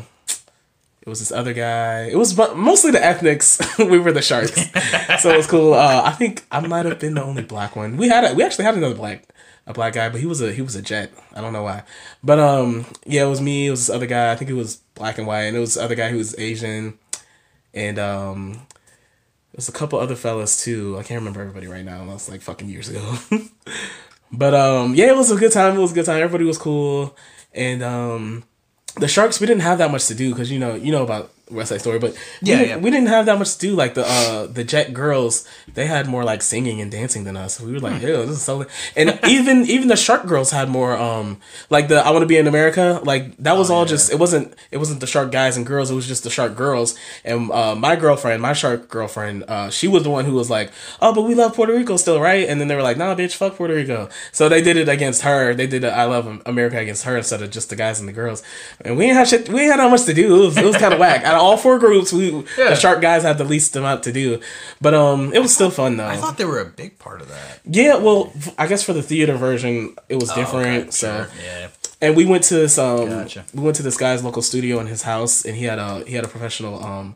It 1.01 1.07
was 1.09 1.19
this 1.19 1.31
other 1.31 1.53
guy. 1.53 2.03
It 2.11 2.17
was 2.17 2.33
bu- 2.33 2.53
mostly 2.55 2.91
the 2.91 3.03
ethnics. 3.03 3.59
we 3.79 3.97
were 3.97 4.11
the 4.11 4.21
sharks, 4.21 4.51
so 5.21 5.29
it 5.31 5.37
was 5.37 5.47
cool. 5.47 5.73
Uh, 5.73 6.01
I 6.03 6.11
think 6.11 6.43
I 6.51 6.59
might 6.59 6.85
have 6.85 6.99
been 6.99 7.13
the 7.13 7.23
only 7.23 7.43
black 7.43 7.75
one. 7.77 7.95
We 7.95 8.09
had 8.09 8.25
a, 8.29 8.33
we 8.35 8.43
actually 8.43 8.65
had 8.65 8.75
another 8.75 8.95
black 8.95 9.23
a 9.67 9.73
black 9.73 9.93
guy, 9.93 10.09
but 10.09 10.19
he 10.19 10.25
was 10.25 10.41
a 10.41 10.51
he 10.51 10.61
was 10.61 10.75
a 10.75 10.81
jet. 10.81 11.11
I 11.35 11.41
don't 11.41 11.53
know 11.53 11.63
why, 11.63 11.83
but 12.23 12.39
um 12.39 12.85
yeah, 13.05 13.25
it 13.25 13.29
was 13.29 13.41
me. 13.41 13.67
It 13.67 13.71
was 13.71 13.85
this 13.85 13.95
other 13.95 14.07
guy. 14.07 14.31
I 14.31 14.35
think 14.35 14.49
it 14.49 14.55
was 14.55 14.77
black 14.95 15.17
and 15.17 15.27
white, 15.27 15.43
and 15.43 15.55
it 15.55 15.59
was 15.59 15.77
other 15.77 15.95
guy 15.95 16.09
who 16.09 16.17
was 16.17 16.37
Asian, 16.39 16.97
and 17.73 17.99
um. 17.99 18.67
There's 19.53 19.69
a 19.69 19.71
couple 19.71 19.97
other 19.97 20.15
fellas 20.15 20.63
too. 20.63 20.99
I 20.99 21.03
can't 21.03 21.19
remember 21.19 21.41
everybody 21.41 21.65
right 21.65 21.83
now. 21.83 22.05
That 22.05 22.13
was 22.13 22.29
like 22.29 22.41
fucking 22.41 22.69
years 22.69 22.89
ago. 22.89 23.17
but 24.31 24.53
um, 24.53 24.93
yeah, 24.93 25.07
it 25.07 25.15
was 25.15 25.31
a 25.31 25.35
good 25.35 25.51
time. 25.51 25.75
It 25.75 25.79
was 25.79 25.93
a 25.93 25.95
good 25.95 26.05
time. 26.05 26.21
Everybody 26.21 26.43
was 26.43 26.59
cool, 26.59 27.17
and 27.53 27.81
um, 27.81 28.43
the 28.97 29.07
Sharks 29.07 29.39
we 29.39 29.47
didn't 29.47 29.63
have 29.63 29.79
that 29.79 29.89
much 29.89 30.05
to 30.07 30.13
do 30.13 30.29
because 30.29 30.51
you 30.51 30.59
know 30.59 30.75
you 30.75 30.91
know 30.91 31.01
about 31.01 31.31
West 31.49 31.69
Side 31.69 31.81
Story, 31.81 31.99
but 31.99 32.11
we 32.13 32.17
Yeah, 32.41 32.57
didn't, 32.57 32.69
yeah. 32.69 32.77
we 32.77 32.91
didn't 32.91 33.07
have 33.07 33.25
that 33.27 33.37
much 33.39 33.53
to 33.53 33.59
do. 33.59 33.75
Like 33.75 33.93
the 33.93 34.05
uh 34.05 34.47
the 34.47 34.63
Jet 34.63 34.93
girls, 34.93 35.47
they 35.73 35.85
had 35.87 36.07
more 36.07 36.23
like 36.23 36.41
singing 36.41 36.81
and 36.81 36.91
dancing 36.91 37.23
than 37.23 37.37
us. 37.37 37.59
We 37.59 37.73
were 37.73 37.79
like, 37.79 38.01
ew, 38.01 38.17
this 38.25 38.37
is 38.37 38.41
so. 38.41 38.65
And 38.95 39.19
even 39.27 39.65
even 39.65 39.87
the 39.87 39.95
Shark 39.95 40.25
girls 40.27 40.51
had 40.51 40.69
more 40.69 40.97
um 40.97 41.39
like 41.69 41.87
the 41.87 41.97
I 42.05 42.11
Want 42.11 42.23
to 42.23 42.27
Be 42.27 42.37
in 42.37 42.47
America. 42.47 43.01
Like 43.03 43.37
that 43.37 43.57
was 43.57 43.69
all 43.69 43.83
yeah. 43.83 43.89
just 43.89 44.11
it 44.11 44.19
wasn't 44.19 44.53
it 44.71 44.77
wasn't 44.77 44.99
the 44.99 45.07
Shark 45.07 45.31
guys 45.31 45.57
and 45.57 45.65
girls. 45.65 45.91
It 45.91 45.95
was 45.95 46.07
just 46.07 46.23
the 46.23 46.29
Shark 46.29 46.55
girls. 46.55 46.95
And 47.23 47.51
uh, 47.51 47.75
my 47.75 47.95
girlfriend, 47.95 48.41
my 48.41 48.53
Shark 48.53 48.89
girlfriend, 48.89 49.43
uh, 49.47 49.69
she 49.69 49.87
was 49.87 50.03
the 50.03 50.09
one 50.09 50.25
who 50.25 50.33
was 50.33 50.49
like, 50.49 50.71
oh, 51.01 51.13
but 51.13 51.23
we 51.23 51.35
love 51.35 51.55
Puerto 51.55 51.73
Rico 51.73 51.97
still, 51.97 52.19
right? 52.19 52.47
And 52.47 52.59
then 52.59 52.67
they 52.67 52.75
were 52.75 52.81
like, 52.81 52.97
nah, 52.97 53.15
bitch, 53.15 53.35
fuck 53.35 53.55
Puerto 53.55 53.73
Rico. 53.73 54.09
So 54.31 54.49
they 54.49 54.61
did 54.61 54.77
it 54.77 54.89
against 54.89 55.21
her. 55.23 55.53
They 55.53 55.67
did 55.67 55.83
I 55.85 56.05
Love 56.05 56.41
America 56.45 56.77
against 56.77 57.03
her 57.05 57.17
instead 57.17 57.41
of 57.41 57.51
just 57.51 57.69
the 57.69 57.75
guys 57.75 57.99
and 57.99 58.07
the 58.07 58.13
girls. 58.13 58.43
And 58.81 58.97
we 58.97 59.05
ain't 59.05 59.13
had 59.15 59.27
shit. 59.27 59.49
We 59.49 59.65
had 59.65 59.79
that 59.79 59.89
much 59.89 60.03
to 60.05 60.13
do. 60.13 60.35
It 60.35 60.45
was, 60.45 60.57
it 60.57 60.65
was 60.65 60.77
kind 60.77 60.93
of 60.93 60.99
whack. 61.03 61.23
Out 61.37 61.41
of 61.43 61.47
all 61.47 61.57
four 61.57 61.79
groups, 61.79 62.11
we 62.11 62.31
Yeah. 62.57 62.69
the 62.69 62.75
Shark 62.75 63.01
guys 63.01 63.23
had 63.23 63.37
the 63.37 63.43
least 63.43 63.75
amount 63.75 64.03
to 64.03 64.11
do. 64.11 64.39
But 64.81 64.93
um, 64.93 65.33
it 65.33 65.39
was 65.39 65.53
still 65.53 65.69
fun 65.71 65.97
though. 65.97 66.07
I 66.07 66.17
thought 66.17 66.37
they 66.37 66.45
were 66.45 66.59
a 66.59 66.65
big 66.65 66.97
part 66.99 67.21
of 67.21 67.29
that. 67.29 67.59
yeah, 67.65 67.95
well, 67.95 68.31
I 68.57 68.67
guess 68.67 68.83
for 68.83 68.93
the 68.93 69.01
theater 69.03 69.35
version, 69.37 69.95
it 70.09 70.15
was 70.15 70.29
different. 70.31 70.67
Oh, 70.67 70.81
Okay, 70.81 70.91
so 70.91 71.07
sure, 71.07 71.29
yeah. 71.45 71.67
and 72.01 72.15
we 72.15 72.25
went 72.25 72.43
to 72.45 72.55
this 72.55 72.77
um 72.77 73.07
Gotcha. 73.09 73.45
we 73.53 73.61
went 73.63 73.75
to 73.77 73.83
this 73.83 73.97
guy's 73.97 74.23
local 74.23 74.41
studio 74.41 74.79
in 74.79 74.87
his 74.87 75.01
house 75.03 75.45
and 75.45 75.55
he 75.55 75.65
had 75.65 75.79
a 75.79 76.03
he 76.05 76.13
had 76.15 76.25
a 76.25 76.27
professional 76.27 76.83
um 76.83 77.15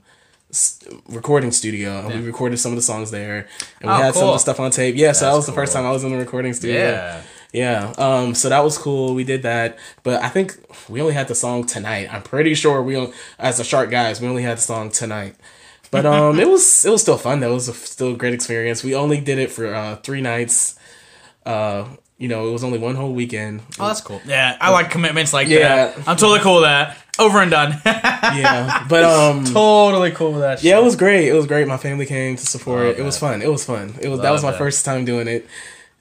recording 1.07 1.51
studio 1.51 1.99
and 2.05 2.19
we 2.21 2.25
recorded 2.27 2.57
some 2.59 2.71
of 2.73 2.75
the 2.75 2.81
songs 2.81 3.09
there 3.11 3.47
and 3.79 3.89
we 3.89 3.95
Oh, 3.95 4.01
had 4.01 4.13
some 4.13 4.27
of 4.27 4.33
the 4.33 4.39
stuff 4.39 4.59
on 4.59 4.69
tape 4.71 4.95
yeah 4.97 5.13
so 5.13 5.25
that 5.25 5.27
That's 5.31 5.37
was 5.37 5.45
the 5.45 5.53
first 5.53 5.71
time 5.73 5.85
I 5.85 5.91
was 5.91 6.03
in 6.03 6.11
the 6.11 6.17
recording 6.17 6.53
studio 6.53 6.77
Yeah. 6.91 7.21
Yeah 7.53 7.93
um 7.97 8.33
so 8.33 8.47
that 8.49 8.63
was 8.63 8.77
cool 8.77 9.13
we 9.13 9.23
did 9.23 9.43
that 9.43 9.77
but 10.03 10.21
I 10.23 10.29
think 10.29 10.57
we 10.89 11.01
only 11.01 11.13
had 11.13 11.27
the 11.27 11.35
song 11.35 11.65
tonight 11.65 12.07
I'm 12.13 12.23
pretty 12.23 12.53
sure 12.55 12.81
we 12.81 13.11
as 13.37 13.57
the 13.57 13.63
shark 13.63 13.89
guys 13.89 14.21
we 14.21 14.27
only 14.27 14.43
had 14.43 14.57
the 14.57 14.61
song 14.61 14.89
tonight 14.89 15.35
but 15.91 16.05
um 16.05 16.39
it 16.39 16.47
was 16.47 16.85
it 16.85 16.89
was 16.89 17.01
still 17.01 17.17
fun 17.17 17.39
though 17.41 17.51
it 17.51 17.55
was 17.55 17.67
a, 17.67 17.73
still 17.73 18.13
a 18.13 18.17
great 18.17 18.33
experience 18.33 18.83
we 18.83 18.95
only 18.95 19.19
did 19.19 19.37
it 19.37 19.51
for 19.51 19.73
uh 19.73 19.95
three 19.97 20.21
nights 20.21 20.75
uh 21.45 21.85
you 22.17 22.27
know 22.27 22.47
it 22.47 22.51
was 22.51 22.63
only 22.63 22.77
one 22.79 22.95
whole 22.95 23.13
weekend 23.13 23.61
Oh, 23.79 23.87
that's 23.87 24.01
cool. 24.01 24.21
Yeah, 24.25 24.55
I 24.61 24.69
like 24.69 24.91
commitments 24.91 25.33
like 25.33 25.47
Yeah. 25.47 25.87
that. 25.87 25.97
I'm 26.07 26.17
totally 26.17 26.39
cool 26.39 26.55
with 26.55 26.65
that. 26.65 26.95
Over 27.17 27.39
and 27.41 27.49
done. 27.49 27.81
yeah 27.85 28.85
but 28.87 29.03
um 29.03 29.43
totally 29.45 30.11
cool 30.11 30.33
with 30.33 30.41
that. 30.41 30.59
Shit. 30.59 30.65
Yeah, 30.69 30.77
it 30.79 30.83
was 30.83 30.95
great. 30.95 31.27
It 31.27 31.33
was 31.33 31.47
great. 31.47 31.67
My 31.67 31.77
family 31.77 32.05
came 32.05 32.35
to 32.35 32.45
support. 32.45 32.85
Love 32.85 32.99
It 32.99 33.03
was 33.03 33.17
fun. 33.17 33.41
It 33.41 33.49
was 33.49 33.65
fun. 33.65 33.95
It 33.99 34.07
was 34.07 34.21
that 34.21 34.29
was 34.31 34.43
my 34.43 34.51
that. 34.51 34.57
first 34.59 34.85
time 34.85 35.03
doing 35.03 35.27
it. 35.27 35.47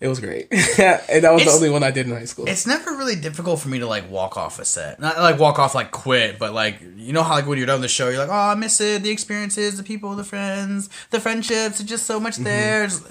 It 0.01 0.09
was 0.09 0.19
great, 0.19 0.49
and 0.53 1.25
that 1.25 1.31
was 1.33 1.45
the 1.45 1.51
only 1.51 1.69
one 1.69 1.83
I 1.83 1.91
did 1.91 2.07
in 2.07 2.13
high 2.13 2.25
school. 2.25 2.49
It's 2.49 2.67
never 2.67 2.93
really 2.93 3.17
difficult 3.17 3.61
for 3.61 3.69
me 3.69 3.81
to 3.81 3.87
like 3.87 4.11
walk 4.11 4.39
off 4.39 4.59
a 4.59 4.65
set. 4.65 4.99
Not 4.99 5.19
like 5.19 5.39
walk 5.39 5.59
off 5.59 5.75
like 5.75 5.91
quit, 5.91 6.39
but 6.39 6.55
like 6.55 6.81
you 6.97 7.13
know 7.13 7.23
how 7.23 7.35
like 7.35 7.47
when 7.47 7.59
you're 7.59 7.67
done 7.67 7.77
with 7.77 7.83
the 7.83 7.89
show, 7.89 8.09
you're 8.09 8.19
like, 8.19 8.31
oh, 8.31 8.33
I 8.33 8.55
miss 8.55 8.81
it, 8.81 9.03
the 9.03 9.11
experiences, 9.11 9.77
the 9.77 9.83
people, 9.83 10.17
the 10.17 10.25
friends, 10.25 10.89
the 11.11 11.21
friendships. 11.21 11.81
It's 11.81 11.89
just 11.89 12.07
so 12.07 12.15
Mm-hmm. 12.15 12.23
much 12.25 12.37
there. 12.39 12.85
It's, 12.85 13.03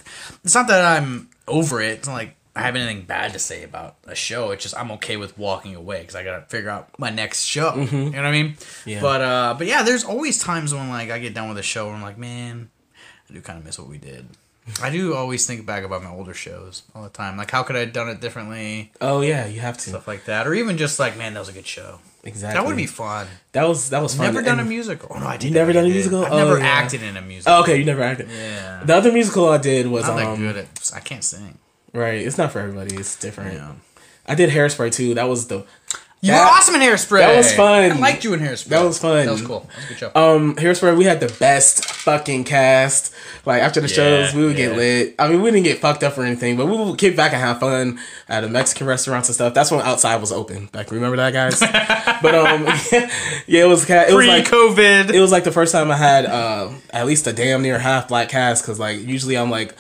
it's 0.43 0.55
not 0.55 0.67
that 0.69 0.83
I'm 0.97 1.29
over 1.47 1.79
it. 1.79 1.99
It's 1.99 2.07
not 2.07 2.15
like 2.15 2.35
I 2.55 2.61
have 2.63 2.75
anything 2.75 3.03
bad 3.05 3.33
to 3.33 3.39
say 3.39 3.63
about 3.63 3.97
a 4.05 4.15
show. 4.15 4.49
It's 4.49 4.63
just 4.63 4.75
I'm 4.75 4.89
okay 4.93 5.15
with 5.15 5.37
walking 5.37 5.75
away 5.75 5.99
because 6.01 6.15
I 6.15 6.23
gotta 6.23 6.41
figure 6.47 6.71
out 6.71 6.89
my 6.97 7.11
next 7.11 7.43
show. 7.43 7.75
You 7.75 7.85
know 7.91 8.09
what 8.09 8.25
I 8.25 8.31
mean? 8.31 8.53
Mm-hmm. 8.53 8.89
Yeah. 8.89 9.01
But 9.01 9.21
uh, 9.21 9.55
but 9.59 9.67
yeah, 9.67 9.83
there's 9.83 10.03
always 10.03 10.39
times 10.39 10.73
when 10.73 10.89
like 10.89 11.11
I 11.11 11.19
get 11.19 11.35
done 11.35 11.49
with 11.49 11.59
a 11.59 11.63
show 11.63 11.85
and 11.89 11.97
I'm 11.97 12.01
like, 12.01 12.17
man, 12.17 12.71
I 13.29 13.33
do 13.33 13.41
kind 13.41 13.59
of 13.59 13.65
miss 13.65 13.77
what 13.77 13.87
we 13.87 13.99
did. 13.99 14.25
I 14.81 14.89
do 14.89 15.13
always 15.15 15.45
think 15.45 15.65
back 15.65 15.83
about 15.83 16.03
my 16.03 16.09
older 16.11 16.33
shows 16.33 16.83
all 16.95 17.03
the 17.03 17.09
time. 17.09 17.37
Like, 17.37 17.51
how 17.51 17.63
could 17.63 17.75
I 17.75 17.79
have 17.79 17.93
done 17.93 18.09
it 18.09 18.19
differently? 18.21 18.91
oh 19.01 19.21
yeah, 19.21 19.45
you 19.47 19.59
have 19.61 19.77
to 19.77 19.89
stuff 19.89 20.07
like 20.07 20.25
that, 20.25 20.47
or 20.47 20.53
even 20.53 20.77
just 20.77 20.99
like, 20.99 21.17
man, 21.17 21.33
that 21.33 21.39
was 21.39 21.49
a 21.49 21.53
good 21.53 21.67
show. 21.67 21.99
exactly. 22.23 22.59
That 22.59 22.67
would 22.67 22.75
be 22.77 22.85
fun. 22.85 23.27
that 23.53 23.67
was 23.67 23.89
that 23.89 24.01
was 24.01 24.15
fun. 24.15 24.25
Never 24.27 24.41
done 24.41 24.59
a 24.59 24.65
musical. 24.65 25.07
Oh 25.15 25.19
no, 25.19 25.27
I 25.27 25.37
did. 25.37 25.47
You 25.49 25.53
never 25.53 25.73
done 25.73 25.85
a 25.85 25.89
musical? 25.89 26.23
I've 26.25 26.31
Oh, 26.33 26.37
never 26.37 26.59
yeah. 26.59 26.65
acted 26.65 27.03
in 27.03 27.17
a 27.17 27.21
musical. 27.21 27.53
Oh, 27.57 27.61
okay, 27.61 27.77
you 27.77 27.85
never 27.85 28.01
acted. 28.03 28.29
Yeah, 28.29 28.83
The 28.83 28.95
other 28.95 29.11
musical 29.11 29.49
I 29.49 29.57
did 29.57 29.87
was 29.87 30.05
not 30.07 30.19
um 30.21 30.37
good 30.37 30.57
at. 30.57 30.91
I 30.93 30.99
can't 30.99 31.23
sing. 31.23 31.57
right. 31.93 32.21
It's 32.25 32.37
not 32.37 32.51
for 32.51 32.59
everybody. 32.59 32.95
It's 32.95 33.15
different. 33.15 33.53
Yeah. 33.53 33.71
I 34.27 34.35
did 34.35 34.49
Hairspray 34.51 34.91
too. 34.91 35.15
That 35.15 35.27
was 35.27 35.47
the 35.47 35.65
You 36.21 36.31
That- 36.33 36.39
were 36.41 36.57
awesome 36.57 36.75
in 36.75 36.81
Hairspray. 36.81 37.19
that 37.19 37.37
was 37.37 37.53
fun. 37.53 37.91
I 37.93 37.95
liked 37.95 38.25
you 38.25 38.33
in 38.33 38.41
Hairspray. 38.41 38.65
That 38.65 38.83
was 38.83 38.99
fun. 38.99 39.25
That 39.25 39.31
was 39.31 39.41
cool. 39.41 39.59
That 39.69 39.75
was 39.77 39.85
a 39.85 39.87
good 39.87 39.97
show. 39.99 40.11
um 40.15 40.55
Hairspray. 40.57 40.97
We 40.97 41.05
had 41.05 41.21
the 41.21 41.33
best 41.39 41.85
fucking 41.85 42.43
cast. 42.43 43.13
Like 43.45 43.61
after 43.61 43.79
the 43.79 43.87
Yeah, 43.87 43.93
shows, 44.25 44.33
we 44.33 44.43
would 44.45 44.57
get 44.57 44.75
lit. 44.75 45.15
I 45.17 45.29
mean, 45.29 45.41
we 45.41 45.49
didn't 45.49 45.63
get 45.63 45.79
fucked 45.79 46.03
up 46.03 46.17
or 46.17 46.23
anything, 46.23 46.57
but 46.57 46.65
we 46.65 46.75
would 46.75 46.97
kick 46.97 47.15
back 47.15 47.31
and 47.31 47.41
have 47.41 47.61
fun 47.61 47.99
at 48.27 48.41
the 48.41 48.49
Mexican 48.49 48.85
restaurants 48.85 49.29
and 49.29 49.35
stuff. 49.35 49.53
That's 49.53 49.71
when 49.71 49.79
outside 49.81 50.17
was 50.17 50.33
open. 50.33 50.65
Back, 50.73 50.91
remember 50.91 51.15
that, 51.17 51.31
guys? 51.31 51.59
but 52.21 52.35
um, 52.35 52.65
yeah, 53.47 53.63
it 53.63 53.67
was 53.67 53.89
it 53.89 54.13
was 54.13 54.27
like 54.27 54.45
Pre-COVID. 54.49 55.13
it 55.13 55.21
was 55.21 55.31
like 55.31 55.45
the 55.45 55.53
first 55.53 55.71
time 55.71 55.89
I 55.89 55.95
had 55.95 56.25
uh, 56.25 56.69
at 56.91 57.05
least 57.07 57.27
a 57.27 57.33
damn 57.33 57.61
near 57.61 57.79
half 57.79 58.09
black 58.09 58.27
cast 58.27 58.63
because 58.63 58.77
like 58.77 58.99
usually 58.99 59.37
I'm 59.37 59.49
like 59.49 59.73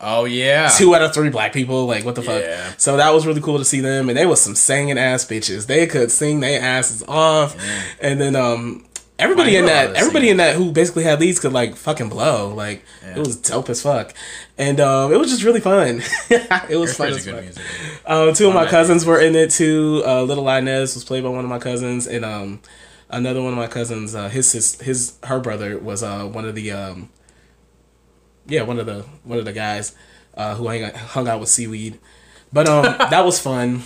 oh 0.00 0.24
yeah. 0.24 0.68
two 0.68 0.94
out 0.94 1.02
of 1.02 1.12
three 1.14 1.30
black 1.30 1.52
people. 1.52 1.86
Like 1.86 2.04
what 2.04 2.14
the 2.14 2.22
fuck? 2.22 2.42
Yeah. 2.42 2.72
So 2.76 2.96
that 2.96 3.12
was 3.12 3.26
really 3.26 3.40
cool 3.40 3.58
to 3.58 3.64
see 3.64 3.80
them, 3.80 4.08
and 4.08 4.16
they 4.18 4.26
was 4.26 4.40
some 4.40 4.54
singing 4.54 4.98
ass 4.98 5.24
bitches. 5.24 5.66
They 5.66 5.86
could 5.86 6.10
sing 6.10 6.40
their 6.40 6.60
asses 6.60 7.02
off, 7.08 7.56
and 8.00 8.20
then 8.20 8.36
um. 8.36 8.84
Everybody 9.18 9.54
in 9.56 9.66
that, 9.66 9.96
everybody 9.96 10.30
in 10.30 10.38
that 10.38 10.56
who 10.56 10.72
basically 10.72 11.02
had 11.04 11.20
leads 11.20 11.38
could 11.38 11.52
like 11.52 11.76
fucking 11.76 12.08
blow. 12.08 12.54
Like 12.54 12.82
Yeah. 13.02 13.16
it 13.16 13.18
was 13.18 13.36
dope 13.36 13.68
as 13.68 13.82
fuck, 13.82 14.14
and 14.56 14.80
um, 14.80 15.12
it 15.12 15.18
was 15.18 15.28
just 15.28 15.42
really 15.42 15.60
fun. 15.60 16.02
it 16.30 16.76
was 16.78 16.96
fun 16.96 17.08
as 17.08 17.26
fuck. 17.26 17.42
music. 17.42 17.62
Um, 18.06 18.32
two 18.32 18.48
of 18.48 18.54
my 18.54 18.60
One 18.60 18.64
of 18.64 18.72
my 18.72 18.78
cousins 18.78 19.04
were 19.04 19.20
in 19.20 19.36
it 19.36 19.50
too. 19.50 20.02
Uh, 20.06 20.22
Little 20.22 20.48
Inez 20.48 20.94
was 20.94 21.04
played 21.04 21.22
by 21.22 21.28
one 21.28 21.44
of 21.44 21.50
my 21.50 21.58
cousins, 21.58 22.06
and 22.06 22.24
um, 22.24 22.60
another 23.10 23.42
one 23.42 23.52
of 23.52 23.58
my 23.58 23.66
cousins, 23.66 24.14
uh, 24.14 24.30
his 24.30 24.48
sis, 24.48 24.80
his 24.80 25.18
her 25.24 25.38
brother 25.38 25.78
was 25.78 26.02
uh 26.02 26.24
one 26.24 26.46
of 26.46 26.54
the 26.54 26.70
um, 26.72 27.10
yeah, 28.46 28.62
one 28.62 28.78
of 28.78 28.86
the 28.86 29.04
one 29.24 29.38
of 29.38 29.44
the 29.44 29.52
guys 29.52 29.94
uh, 30.34 30.54
who 30.54 30.66
hung 30.68 30.82
out, 30.84 30.96
hung 30.96 31.28
out 31.28 31.40
with 31.40 31.48
seaweed. 31.48 31.98
But 32.52 32.68
um, 32.68 32.82
that 33.10 33.24
was 33.24 33.38
fun. 33.40 33.82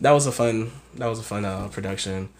That 0.00 0.12
was 0.12 0.26
a 0.26 0.32
fun. 0.32 0.70
That 0.94 1.06
was 1.06 1.18
a 1.20 1.22
fun 1.22 1.44
uh, 1.44 1.68
production, 1.68 2.30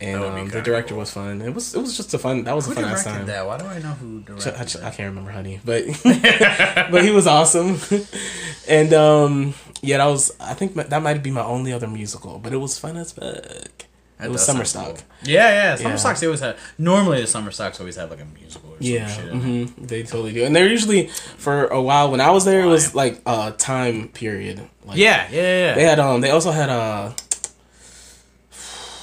and 0.00 0.22
That 0.22 0.26
would 0.28 0.34
be 0.36 0.40
um, 0.42 0.48
the 0.50 0.62
director 0.62 0.90
cool. 0.90 0.98
was 1.00 1.10
fun. 1.10 1.42
It 1.42 1.52
was 1.54 1.74
it 1.74 1.80
was 1.80 1.96
just 1.96 2.14
a 2.14 2.18
fun. 2.18 2.44
That 2.44 2.54
was 2.54 2.66
Who 2.66 2.72
a 2.72 2.74
fun 2.76 2.84
ass 2.84 3.04
directed 3.04 3.18
time. 3.18 3.26
that? 3.26 3.46
Why 3.46 3.58
do 3.58 3.64
I 3.66 3.78
know 3.80 3.92
who 3.94 4.20
directed 4.20 4.54
I, 4.54 4.60
I 4.60 4.64
that? 4.64 4.96
can't 4.96 5.08
remember, 5.08 5.30
honey, 5.32 5.60
but 5.64 5.84
but 6.90 7.04
he 7.04 7.10
was 7.10 7.26
awesome, 7.26 7.78
and 8.68 8.92
um, 8.94 9.54
yeah, 9.82 9.98
that 9.98 10.06
was 10.06 10.30
I 10.40 10.54
think 10.54 10.74
that 10.76 11.02
might 11.02 11.22
be 11.22 11.30
my 11.30 11.42
only 11.42 11.72
other 11.72 11.88
musical, 11.88 12.38
but 12.38 12.52
it 12.52 12.58
was 12.58 12.78
fun 12.78 12.96
as 12.96 13.12
fuck. 13.12 13.81
That 14.22 14.28
it 14.28 14.32
was 14.32 14.40
does 14.40 14.46
Summer 14.46 14.64
Stock. 14.64 14.86
cool. 14.86 14.98
Yeah, 15.24 15.48
yeah. 15.50 15.76
Summer 15.76 15.90
Yeah. 15.90 15.96
stocks 15.96 16.20
they 16.20 16.26
always 16.26 16.40
have. 16.40 16.58
Normally, 16.78 17.20
the 17.20 17.26
summer 17.26 17.50
stocks 17.50 17.78
always 17.80 17.96
have 17.96 18.10
like 18.10 18.20
a 18.20 18.24
musical 18.24 18.70
or 18.70 18.76
Yeah, 18.80 19.06
some 19.08 19.22
shit. 19.24 19.32
in 19.32 19.38
it. 19.62 19.68
hmm 19.68 19.84
they 19.86 20.02
totally 20.02 20.32
do, 20.32 20.44
and 20.44 20.54
they're 20.56 20.68
usually 20.68 21.08
for 21.36 21.66
a 21.66 21.80
while. 21.82 22.10
When 22.10 22.20
I 22.20 22.30
was 22.30 22.44
there, 22.44 22.60
it 22.62 22.66
was 22.66 22.94
like 22.94 23.20
a 23.26 23.52
time 23.56 24.08
period. 24.08 24.60
Like, 24.84 24.96
Yeah, 24.98 25.28
yeah, 25.30 25.40
yeah. 25.42 25.74
they 25.74 25.84
had 25.84 25.98
um, 26.00 26.20
they 26.22 26.30
also 26.30 26.50
had 26.50 26.70
uh, 26.70 27.10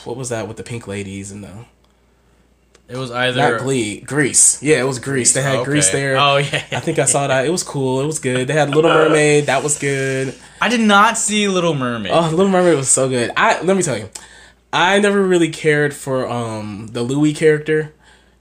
what 0.05 0.17
was 0.17 0.29
that 0.29 0.47
with 0.47 0.57
the 0.57 0.63
pink 0.63 0.87
ladies 0.87 1.31
and 1.31 1.43
the 1.43 1.49
It 2.87 2.97
was 2.97 3.11
either 3.11 3.37
not 3.51 3.61
Glee, 3.61 4.01
Grease. 4.01 4.61
Yeah, 4.63 4.79
it 4.79 4.83
was 4.87 4.97
Grease. 4.99 5.33
They 5.33 5.41
had 5.43 5.57
Okay. 5.57 5.65
Grease 5.65 5.89
there. 5.91 6.17
Oh 6.17 6.37
yeah. 6.37 6.63
I 6.71 6.79
think 6.79 6.97
I 6.99 7.05
saw 7.05 7.27
that. 7.27 7.45
It 7.45 7.51
was 7.51 7.63
cool. 7.63 8.01
It 8.01 8.05
was 8.07 8.19
good. 8.19 8.47
They 8.47 8.53
had 8.53 8.69
Little 8.73 8.89
Mermaid. 8.99 9.45
That 9.45 9.63
was 9.63 9.77
good. 9.77 10.33
I 10.61 10.69
did 10.69 10.81
not 10.81 11.17
see 11.17 11.47
Little 11.47 11.75
Mermaid. 11.75 12.11
Oh, 12.13 12.29
Little 12.29 12.49
Mermaid 12.49 12.75
was 12.75 12.89
so 12.89 13.07
good. 13.07 13.31
I 13.37 13.61
let 13.61 13.77
me 13.77 13.83
tell 13.83 13.97
you, 13.97 14.09
I 14.71 14.99
never 14.99 15.21
really 15.23 15.49
cared 15.49 15.93
for 15.93 16.27
um 16.27 16.87
the 16.91 17.01
Louis 17.03 17.33
character, 17.33 17.93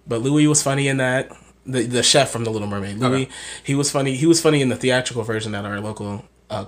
but 0.06 0.20
Louis 0.22 0.46
was 0.46 0.62
funny 0.62 0.88
in 0.88 0.98
that. 0.98 1.30
The 1.66 1.82
the 1.82 2.02
chef 2.02 2.30
from 2.30 2.44
the 2.44 2.50
Little 2.50 2.68
Mermaid, 2.68 2.96
Louis, 2.98 3.22
Okay. 3.24 3.32
he 3.62 3.74
was 3.74 3.90
funny. 3.90 4.14
He 4.16 4.26
was 4.26 4.40
funny 4.40 4.62
in 4.62 4.68
the 4.70 4.76
theatrical 4.76 5.22
version 5.22 5.54
at 5.54 5.66
our 5.66 5.80
local 5.80 6.24
uh, 6.48 6.64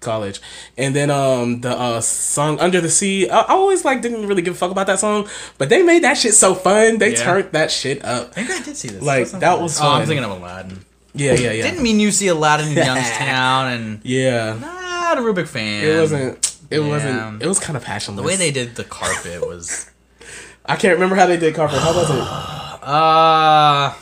college. 0.00 0.40
And 0.76 0.94
then 0.96 1.08
um 1.10 1.60
the 1.60 1.70
uh 1.70 2.00
song 2.00 2.58
Under 2.58 2.80
the 2.80 2.88
Sea, 2.90 3.28
I, 3.30 3.40
I 3.42 3.52
always 3.52 3.84
like 3.84 4.02
didn't 4.02 4.26
really 4.26 4.42
give 4.42 4.54
a 4.54 4.56
fuck 4.56 4.72
about 4.72 4.88
that 4.88 4.98
song, 4.98 5.28
but 5.58 5.68
they 5.68 5.82
made 5.84 6.02
that 6.02 6.14
shit 6.18 6.34
so 6.34 6.54
fun. 6.56 6.98
They 6.98 7.10
Yeah. 7.12 7.22
turned 7.22 7.52
that 7.52 7.70
shit 7.70 8.04
up. 8.04 8.30
I 8.36 8.44
think 8.44 8.50
I 8.50 8.62
did 8.62 8.76
see 8.76 8.88
this. 8.88 9.02
Like, 9.02 9.30
that 9.38 9.60
was 9.60 9.80
Oh, 9.80 9.84
I'm 9.88 10.00
fun. 10.00 10.08
thinking 10.08 10.24
of 10.24 10.32
Aladdin. 10.32 10.84
Yeah, 11.14 11.34
yeah, 11.34 11.52
yeah. 11.52 11.62
Didn't 11.62 11.82
mean 11.82 12.00
you 12.00 12.10
see 12.10 12.26
Aladdin 12.28 12.68
in 12.68 12.76
Youngstown 12.86 13.72
and 13.72 14.00
yeah. 14.04 14.56
not 14.60 15.18
a 15.18 15.22
real 15.22 15.32
big 15.34 15.46
fan. 15.48 15.84
It 15.84 16.00
wasn't 16.00 16.49
it 16.70 16.80
Yeah. 16.80 16.88
wasn't 16.88 17.42
it 17.42 17.46
was 17.46 17.58
kind 17.58 17.76
of 17.76 17.84
passionless. 17.84 18.22
the 18.22 18.26
way 18.26 18.36
they 18.36 18.50
did 18.50 18.76
the 18.76 18.84
carpet 18.84 19.40
was. 19.46 19.90
I 20.66 20.76
can't 20.76 20.94
remember 20.94 21.16
how 21.16 21.26
they 21.26 21.36
did 21.38 21.54
carpet. 21.54 21.78
How 21.80 21.94
was 21.94 22.10
it? 22.10 22.56
Uh, 22.82 23.94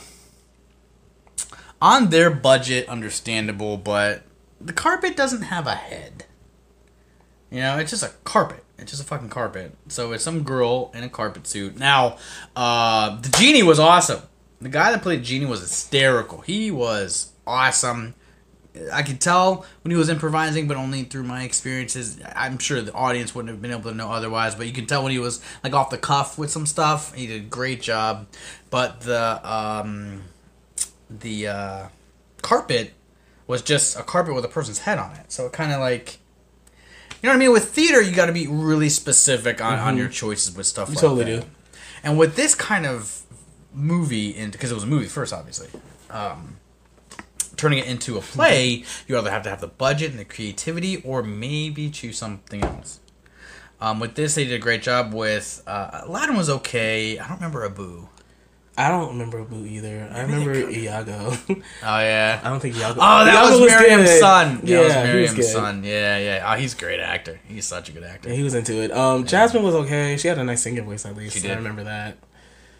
on 1.81 2.09
their 2.09 2.29
budget, 2.31 2.87
understandable, 2.87 3.75
but 3.77 4.23
the 4.61 4.71
carpet 4.73 5.15
doesn't 5.17 5.43
have 5.43 5.67
a 5.67 5.75
head. 5.75 6.25
You 7.51 7.59
know, 7.59 7.77
it's 7.77 7.91
just 7.91 8.03
a 8.03 8.11
carpet. 8.23 8.63
It's 8.77 8.91
just 8.91 9.03
a 9.03 9.05
fucking 9.05 9.29
carpet. 9.29 9.75
So 9.89 10.13
it's 10.13 10.23
some 10.23 10.43
girl 10.43 10.91
in 10.93 11.03
a 11.03 11.09
carpet 11.09 11.45
suit. 11.47 11.77
Now, 11.77 12.17
uh, 12.55 13.19
the 13.19 13.29
genie 13.37 13.63
was 13.63 13.79
awesome. 13.79 14.21
The 14.61 14.69
guy 14.69 14.91
that 14.91 15.01
played 15.01 15.23
genie 15.23 15.45
was 15.45 15.59
hysterical. 15.61 16.39
He 16.41 16.71
was 16.71 17.31
awesome. 17.45 18.15
I 18.93 19.01
could 19.01 19.19
tell 19.19 19.65
when 19.81 19.91
he 19.91 19.97
was 19.97 20.09
improvising, 20.09 20.67
but 20.67 20.77
only 20.77 21.03
through 21.03 21.23
my 21.23 21.43
experiences. 21.43 22.19
I'm 22.35 22.59
sure 22.59 22.81
the 22.81 22.93
audience 22.93 23.33
wouldn't 23.33 23.51
have 23.51 23.61
been 23.61 23.71
able 23.71 23.89
to 23.89 23.97
know 23.97 24.11
otherwise, 24.11 24.55
but 24.55 24.67
you 24.67 24.73
can 24.73 24.85
tell 24.85 25.03
when 25.03 25.11
he 25.11 25.19
was 25.19 25.41
like 25.63 25.73
off 25.73 25.89
the 25.89 25.97
cuff 25.97 26.37
with 26.37 26.51
some 26.51 26.65
stuff. 26.65 27.13
He 27.13 27.27
did 27.27 27.41
a 27.41 27.45
great 27.45 27.81
job. 27.81 28.27
But 28.69 29.01
the 29.01 29.41
um, 29.43 30.21
the 31.09 31.47
uh, 31.47 31.87
carpet 32.41 32.93
was 33.47 33.63
just 33.63 33.97
a 33.97 34.03
carpet 34.03 34.35
with 34.35 34.45
a 34.45 34.49
person's 34.49 34.79
head 34.79 34.99
on 34.99 35.15
it. 35.15 35.31
So 35.31 35.47
it 35.47 35.53
kind 35.53 35.71
of 35.71 35.79
like, 35.79 36.19
you 37.21 37.27
know 37.27 37.31
what 37.31 37.37
I 37.37 37.39
mean? 37.39 37.51
With 37.51 37.69
theater, 37.69 37.99
you 37.99 38.15
got 38.15 38.27
to 38.27 38.31
be 38.31 38.45
really 38.45 38.89
specific 38.89 39.59
on, 39.59 39.79
on 39.79 39.97
your 39.97 40.07
choices 40.07 40.55
with 40.55 40.67
stuff. 40.67 40.89
You 40.89 40.95
like 40.95 41.01
totally 41.01 41.23
that. 41.23 41.41
do. 41.41 41.47
And 42.03 42.17
with 42.17 42.35
this 42.35 42.53
kind 42.53 42.85
of 42.85 43.23
movie, 43.73 44.35
and 44.37 44.51
because 44.51 44.71
it 44.71 44.75
was 44.75 44.83
a 44.83 44.87
movie 44.87 45.07
first, 45.07 45.33
obviously, 45.33 45.67
um, 46.11 46.58
turning 47.59 47.79
it 47.79 47.85
into 47.85 48.17
a 48.17 48.21
play, 48.21 48.83
you 49.07 49.17
either 49.17 49.29
have 49.31 49.43
to 49.43 49.49
have 49.49 49.61
the 49.61 49.67
budget 49.67 50.11
and 50.11 50.19
the 50.19 50.25
creativity, 50.25 51.01
or 51.03 51.21
maybe 51.21 51.89
choose 51.89 52.17
something 52.17 52.63
else. 52.63 52.99
Um, 53.81 53.99
with 53.99 54.15
this, 54.15 54.35
they 54.35 54.43
did 54.45 54.53
a 54.53 54.59
great 54.59 54.81
job 54.81 55.13
with 55.13 55.63
uh, 55.67 56.01
Aladdin 56.05 56.35
was 56.35 56.49
okay. 56.49 57.17
I 57.19 57.27
don't 57.27 57.37
remember 57.37 57.65
Abu. 57.65 58.07
I 58.77 58.87
don't 58.89 59.09
remember 59.09 59.41
Abu 59.41 59.65
either. 59.65 60.09
I 60.13 60.21
remember 60.21 60.53
Iago. 60.53 61.33
Oh 61.49 61.99
yeah. 61.99 62.39
I 62.43 62.49
don't 62.49 62.59
think 62.61 62.75
Iago. 62.77 62.99
Oh, 63.01 63.25
that 63.25 63.33
Iago 63.33 63.59
was 63.61 63.71
Miriam's 63.71 64.09
good. 64.09 64.19
son. 64.21 64.61
Yeah, 64.63 64.77
Yeah, 64.81 64.87
that 64.87 64.87
was 64.87 64.95
was 64.95 65.03
Miriam's 65.13 65.51
son. 65.51 65.83
Yeah, 65.83 66.17
yeah. 66.17 66.51
Oh, 66.53 66.57
he's 66.57 66.73
a 66.73 66.77
great 66.77 66.99
actor. 67.01 67.39
He's 67.47 67.65
such 67.67 67.89
a 67.89 67.91
good 67.91 68.03
actor. 68.03 68.29
Yeah, 68.29 68.35
he 68.35 68.43
was 68.43 68.53
into 68.53 68.81
it. 68.81 68.91
Um, 68.91 69.25
Jasmine 69.25 69.63
was 69.63 69.75
okay. 69.75 70.15
She 70.17 70.27
had 70.29 70.37
a 70.37 70.43
nice 70.45 70.61
singing 70.61 70.85
voice 70.85 71.05
at 71.05 71.15
least. 71.15 71.35
She 71.37 71.43
I 71.45 71.49
did. 71.49 71.57
remember 71.57 71.83
that. 71.85 72.17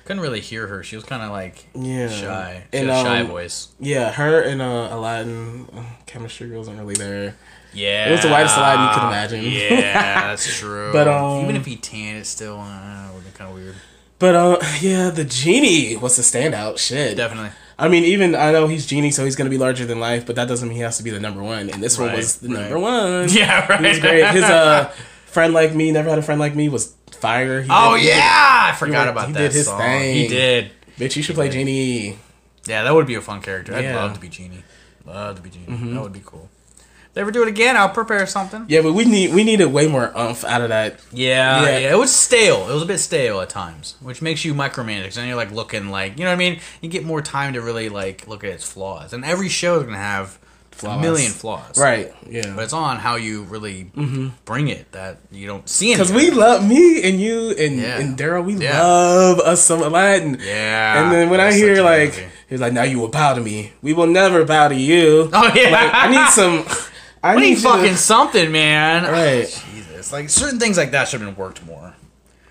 Couldn't 0.09 0.23
really 0.23 0.39
hear 0.39 0.65
her. 0.65 0.81
She 0.81 0.95
was 0.95 1.05
kind 1.05 1.21
of 1.21 1.29
like 1.29 1.67
Yeah. 1.75 2.09
shy. 2.09 2.63
She 2.73 2.79
And, 2.79 2.89
had 2.89 3.05
a 3.05 3.07
shy 3.07 3.19
um, 3.21 3.27
voice. 3.27 3.67
Yeah, 3.79 4.11
her 4.11 4.41
and 4.41 4.59
uh, 4.59 4.87
Aladdin 4.89 5.67
uh, 5.71 5.83
chemistry 6.07 6.49
wasn't 6.49 6.79
really 6.79 6.95
there. 6.95 7.35
Yeah, 7.73 8.07
it 8.09 8.13
was 8.13 8.23
the 8.23 8.29
whitest 8.29 8.57
Aladdin 8.57 8.85
you 8.87 8.91
could 8.95 9.07
imagine. 9.07 9.43
Yeah, 9.43 9.93
that's 10.29 10.57
true. 10.57 10.91
But, 10.91 11.07
um, 11.07 11.43
even 11.43 11.55
if 11.55 11.67
he 11.67 11.75
tanned, 11.75 12.17
it 12.17 12.25
still 12.25 12.59
uh, 12.59 13.11
would 13.13 13.23
be 13.23 13.29
kind 13.37 13.51
of 13.51 13.55
weird. 13.55 13.75
But 14.17 14.33
uh, 14.33 14.57
yeah, 14.81 15.11
the 15.11 15.25
genie 15.25 15.95
was 15.95 16.15
the 16.15 16.23
standout. 16.23 16.79
Shit. 16.79 17.15
Definitely. 17.15 17.51
I 17.77 17.87
mean, 17.87 18.03
even 18.03 18.33
I 18.33 18.51
know 18.51 18.65
he's 18.65 18.87
genie, 18.87 19.11
so 19.11 19.25
he's 19.25 19.35
gonna 19.35 19.51
be 19.51 19.59
larger 19.59 19.85
than 19.85 19.99
life, 19.99 20.25
but 20.25 20.35
that 20.37 20.47
doesn't 20.47 20.67
mean 20.67 20.77
he 20.77 20.81
has 20.81 20.97
to 20.97 21.03
be 21.03 21.11
the 21.11 21.19
number 21.19 21.43
one. 21.43 21.69
And 21.69 21.83
this 21.83 21.99
one 21.99 22.13
was 22.13 22.37
the 22.37 22.47
right. 22.49 22.61
number 22.61 22.79
one. 22.79 23.29
Yeah, 23.29 23.67
right. 23.67 23.79
He 23.79 23.87
was 23.89 23.99
great. 23.99 24.25
His 24.31 24.43
uh, 24.43 24.85
friend 25.27 25.53
like 25.53 25.75
me, 25.75 25.91
never 25.91 26.09
had 26.09 26.17
a 26.17 26.23
friend 26.23 26.39
like 26.39 26.55
me, 26.55 26.67
was 26.67 26.95
fire. 27.15 27.61
He 27.61 27.69
oh 27.71 27.93
did- 27.95 28.01
he 28.01 28.07
did- 28.07 28.15
yeah, 28.17 28.69
I 28.71 28.75
forgot 28.77 29.05
he 29.05 29.11
about 29.11 29.27
did 29.27 29.35
that 29.35 29.39
He 29.41 29.47
did 29.47 29.53
his 29.53 29.65
song. 29.65 29.79
thing. 29.79 30.15
He 30.15 30.27
did. 30.27 30.71
bitch, 30.97 31.15
you 31.15 31.23
should 31.23 31.35
play 31.35 31.49
genie. 31.49 32.17
Yeah, 32.65 32.83
that 32.83 32.93
would 32.93 33.07
be 33.07 33.15
a 33.15 33.21
fun 33.21 33.41
character. 33.41 33.73
I'd 33.73 33.83
Yeah. 33.85 33.95
love 33.95 34.13
to 34.13 34.19
be 34.19 34.27
Genie. 34.27 34.63
Love 35.05 35.37
to 35.37 35.41
be 35.41 35.49
Genie. 35.49 35.65
Mm-hmm. 35.67 35.93
That 35.95 36.03
would 36.03 36.13
be 36.13 36.21
cool. 36.23 36.49
If 36.77 37.13
they 37.15 37.21
ever 37.21 37.31
do 37.31 37.41
it 37.41 37.47
again, 37.47 37.75
I'll 37.75 37.89
prepare 37.89 38.27
something. 38.27 38.65
Yeah, 38.67 38.81
but 38.81 38.93
we 38.93 39.05
need 39.05 39.33
we 39.33 39.43
needed 39.43 39.65
way 39.67 39.87
more 39.87 40.11
umph 40.15 40.43
out 40.43 40.61
of 40.61 40.69
that. 40.69 40.99
Yeah, 41.11 41.63
Yeah. 41.63 41.77
yeah, 41.79 41.91
It 41.93 41.97
was 41.97 42.13
stale. 42.13 42.69
It 42.69 42.73
was 42.73 42.83
a 42.83 42.85
bit 42.85 42.99
stale 42.99 43.39
at 43.41 43.49
times, 43.49 43.95
which 44.01 44.21
makes 44.21 44.45
you 44.45 44.53
micromanage. 44.53 45.17
And 45.17 45.25
you're 45.25 45.35
like 45.37 45.51
looking 45.51 45.89
like, 45.89 46.19
you 46.19 46.25
know 46.25 46.29
what 46.31 46.35
I 46.35 46.37
mean? 46.37 46.59
You 46.81 46.89
get 46.89 47.03
more 47.05 47.21
time 47.23 47.53
to 47.53 47.61
really 47.61 47.89
like 47.89 48.27
look 48.27 48.43
at 48.43 48.51
its 48.51 48.69
flaws. 48.69 49.13
And 49.13 49.25
every 49.25 49.49
show 49.49 49.77
is 49.79 49.83
gonna 49.85 49.97
have 49.97 50.37
Flaws. 50.79 50.97
a 50.97 51.01
million 51.01 51.31
flaws. 51.31 51.77
Right. 51.77 52.13
Yeah. 52.29 52.53
But 52.55 52.63
it's 52.65 52.73
on 52.73 52.97
how 52.97 53.15
you 53.15 53.43
really 53.43 53.91
mm-hmm. 53.95 54.29
bring 54.45 54.67
it 54.69 54.91
that 54.93 55.17
you 55.31 55.45
don't 55.47 55.67
see 55.67 55.93
Because 55.93 56.11
we 56.11 56.31
love 56.31 56.67
me 56.67 57.03
and 57.03 57.19
you 57.19 57.51
and, 57.51 57.77
Yeah. 57.77 57.99
and 57.99 58.17
Daryl. 58.17 58.43
We 58.45 58.55
Yeah. 58.55 58.81
love 58.81 59.39
us 59.39 59.61
some 59.61 59.81
Aladdin. 59.81 60.39
Yeah. 60.41 61.03
And 61.03 61.11
then 61.11 61.29
when 61.29 61.39
I 61.39 61.51
hear 61.53 61.81
like 61.83 62.11
movie. 62.11 62.25
he's 62.49 62.61
like, 62.61 62.73
now 62.73 62.83
you 62.83 62.99
will 62.99 63.09
bow 63.09 63.33
to 63.33 63.41
me. 63.41 63.73
We 63.81 63.93
will 63.93 64.07
never 64.07 64.45
bow 64.45 64.69
to 64.69 64.75
you. 64.75 65.29
Oh 65.33 65.51
yeah. 65.53 65.69
Like, 65.69 65.93
I 65.93 66.07
need 66.09 66.29
some. 66.31 66.65
I 67.23 67.33
I 67.33 67.35
need 67.35 67.41
need 67.41 67.49
you 67.49 67.55
to- 67.57 67.61
fucking 67.61 67.95
something, 67.95 68.51
man. 68.51 69.03
Right. 69.03 69.47
Jesus. 69.73 70.13
Like 70.13 70.29
certain 70.29 70.59
things 70.59 70.77
like 70.77 70.91
that 70.91 71.07
should 71.09 71.19
have 71.21 71.35
been 71.35 71.43
worked 71.43 71.65
more. 71.65 71.93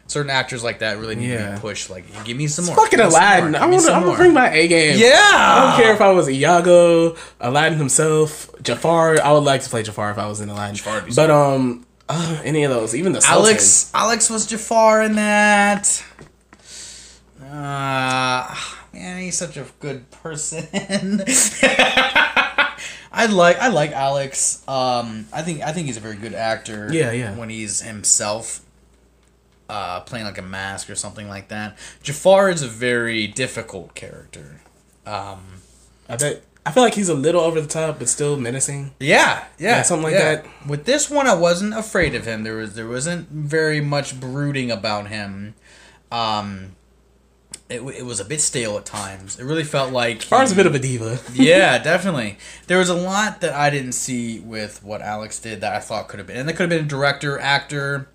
Certain 0.08 0.30
actors 0.30 0.64
like 0.64 0.78
that 0.78 0.98
really 0.98 1.14
need 1.16 1.36
to 1.36 1.52
be 1.52 1.60
pushed. 1.60 1.90
Like, 1.90 2.04
give 2.24 2.36
me 2.36 2.48
some 2.48 2.64
more. 2.64 2.74
Fucking 2.74 2.98
Aladdin. 2.98 3.54
I 3.54 3.66
want 3.66 3.74
to. 3.74 3.80
some 3.80 3.94
I'm 3.94 4.02
gonna 4.04 4.16
bring 4.16 4.32
my 4.32 4.50
A 4.50 4.66
game. 4.66 4.98
Yeah. 4.98 5.10
I 5.12 5.70
don't 5.70 5.82
care 5.82 5.94
if 5.94 6.00
I 6.00 6.10
was 6.12 6.28
Iago, 6.30 7.14
Aladdin 7.40 7.78
himself, 7.78 8.50
Jafar. 8.62 9.20
I 9.22 9.32
would 9.32 9.44
like 9.44 9.62
to 9.62 9.68
play 9.70 9.82
Jafar 9.82 10.10
if 10.10 10.18
I 10.18 10.26
was 10.26 10.40
in 10.40 10.48
Aladdin. 10.48 10.76
Jafar 10.76 10.94
would 10.94 11.04
be 11.06 11.14
but 11.14 11.30
um, 11.30 11.86
uh, 12.08 12.40
any 12.42 12.64
of 12.64 12.70
those, 12.70 12.94
even 12.94 13.12
the 13.12 13.20
Sultan. 13.20 13.44
Alex 13.44 13.90
Alex 13.94 14.30
was 14.30 14.46
Jafar 14.46 15.02
in 15.02 15.16
that. 15.16 16.02
Uh, 17.42 18.54
man, 18.92 19.20
he's 19.22 19.36
such 19.36 19.56
a 19.56 19.66
good 19.78 20.10
person. 20.10 20.66
I 23.10 23.26
like 23.26 23.58
I 23.58 23.68
like 23.68 23.92
Alex. 23.92 24.62
Um, 24.68 25.26
I 25.32 25.42
think 25.42 25.62
I 25.62 25.72
think 25.72 25.86
he's 25.86 25.96
a 25.96 26.00
very 26.00 26.16
good 26.16 26.34
actor. 26.34 26.88
Yeah, 26.92 27.12
yeah. 27.12 27.34
When 27.36 27.48
he's 27.48 27.80
himself, 27.82 28.60
uh, 29.68 30.00
playing 30.00 30.24
like 30.24 30.38
a 30.38 30.42
mask 30.42 30.90
or 30.90 30.94
something 30.94 31.28
like 31.28 31.48
that. 31.48 31.76
Jafar 32.02 32.50
is 32.50 32.62
a 32.62 32.68
very 32.68 33.26
difficult 33.26 33.94
character. 33.94 34.60
Um, 35.06 35.44
I 36.08 36.16
bet. 36.16 36.44
I 36.66 36.70
feel 36.70 36.82
like 36.82 36.94
he's 36.94 37.08
a 37.08 37.14
little 37.14 37.40
over 37.40 37.62
the 37.62 37.66
top, 37.66 37.98
but 37.98 38.10
still 38.10 38.36
menacing. 38.36 38.90
Yeah, 39.00 39.44
yeah, 39.58 39.76
Yeah, 39.76 39.82
something 39.82 40.04
like 40.04 40.12
yeah. 40.12 40.34
that. 40.36 40.46
With 40.66 40.84
this 40.84 41.08
one, 41.08 41.26
I 41.26 41.34
wasn't 41.34 41.72
afraid 41.72 42.14
of 42.14 42.26
him. 42.26 42.42
There 42.42 42.56
was 42.56 42.74
there 42.74 42.88
wasn't 42.88 43.30
very 43.30 43.80
much 43.80 44.20
brooding 44.20 44.70
about 44.70 45.06
him. 45.06 45.54
Um, 46.12 46.76
it, 47.70 47.80
it 47.80 48.04
was 48.04 48.20
a 48.20 48.24
bit 48.24 48.40
stale 48.40 48.76
at 48.76 48.84
times. 48.84 49.38
It 49.38 49.44
really 49.44 49.64
felt 49.64 49.92
like 49.92 50.20
Jafar's 50.20 50.52
a 50.52 50.54
bit 50.54 50.66
of 50.66 50.74
a 50.74 50.78
diva. 50.78 51.18
yeah, 51.32 51.78
definitely. 51.78 52.38
There 52.66 52.78
was 52.78 52.88
a 52.88 52.94
lot 52.94 53.40
that 53.40 53.54
I 53.54 53.70
didn't 53.70 53.92
see 53.92 54.40
with 54.40 54.82
what 54.82 55.00
Alex 55.00 55.38
did 55.38 55.60
that 55.62 55.74
I 55.74 55.80
thought 55.80 56.08
could 56.08 56.18
have 56.18 56.26
been, 56.26 56.36
and 56.36 56.48
that 56.48 56.54
could 56.54 56.70
have 56.70 56.78
been 56.78 56.84
a 56.84 56.88
director, 56.88 57.38
actor, 57.38 58.08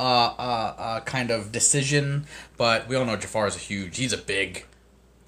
uh, 0.00 0.02
uh, 0.02 0.74
uh, 0.78 1.00
kind 1.00 1.30
of 1.30 1.52
decision. 1.52 2.26
But 2.56 2.88
we 2.88 2.96
all 2.96 3.04
know 3.04 3.16
Jafar 3.16 3.46
is 3.46 3.56
a 3.56 3.60
huge. 3.60 3.96
He's 3.96 4.12
a 4.12 4.18
big. 4.18 4.64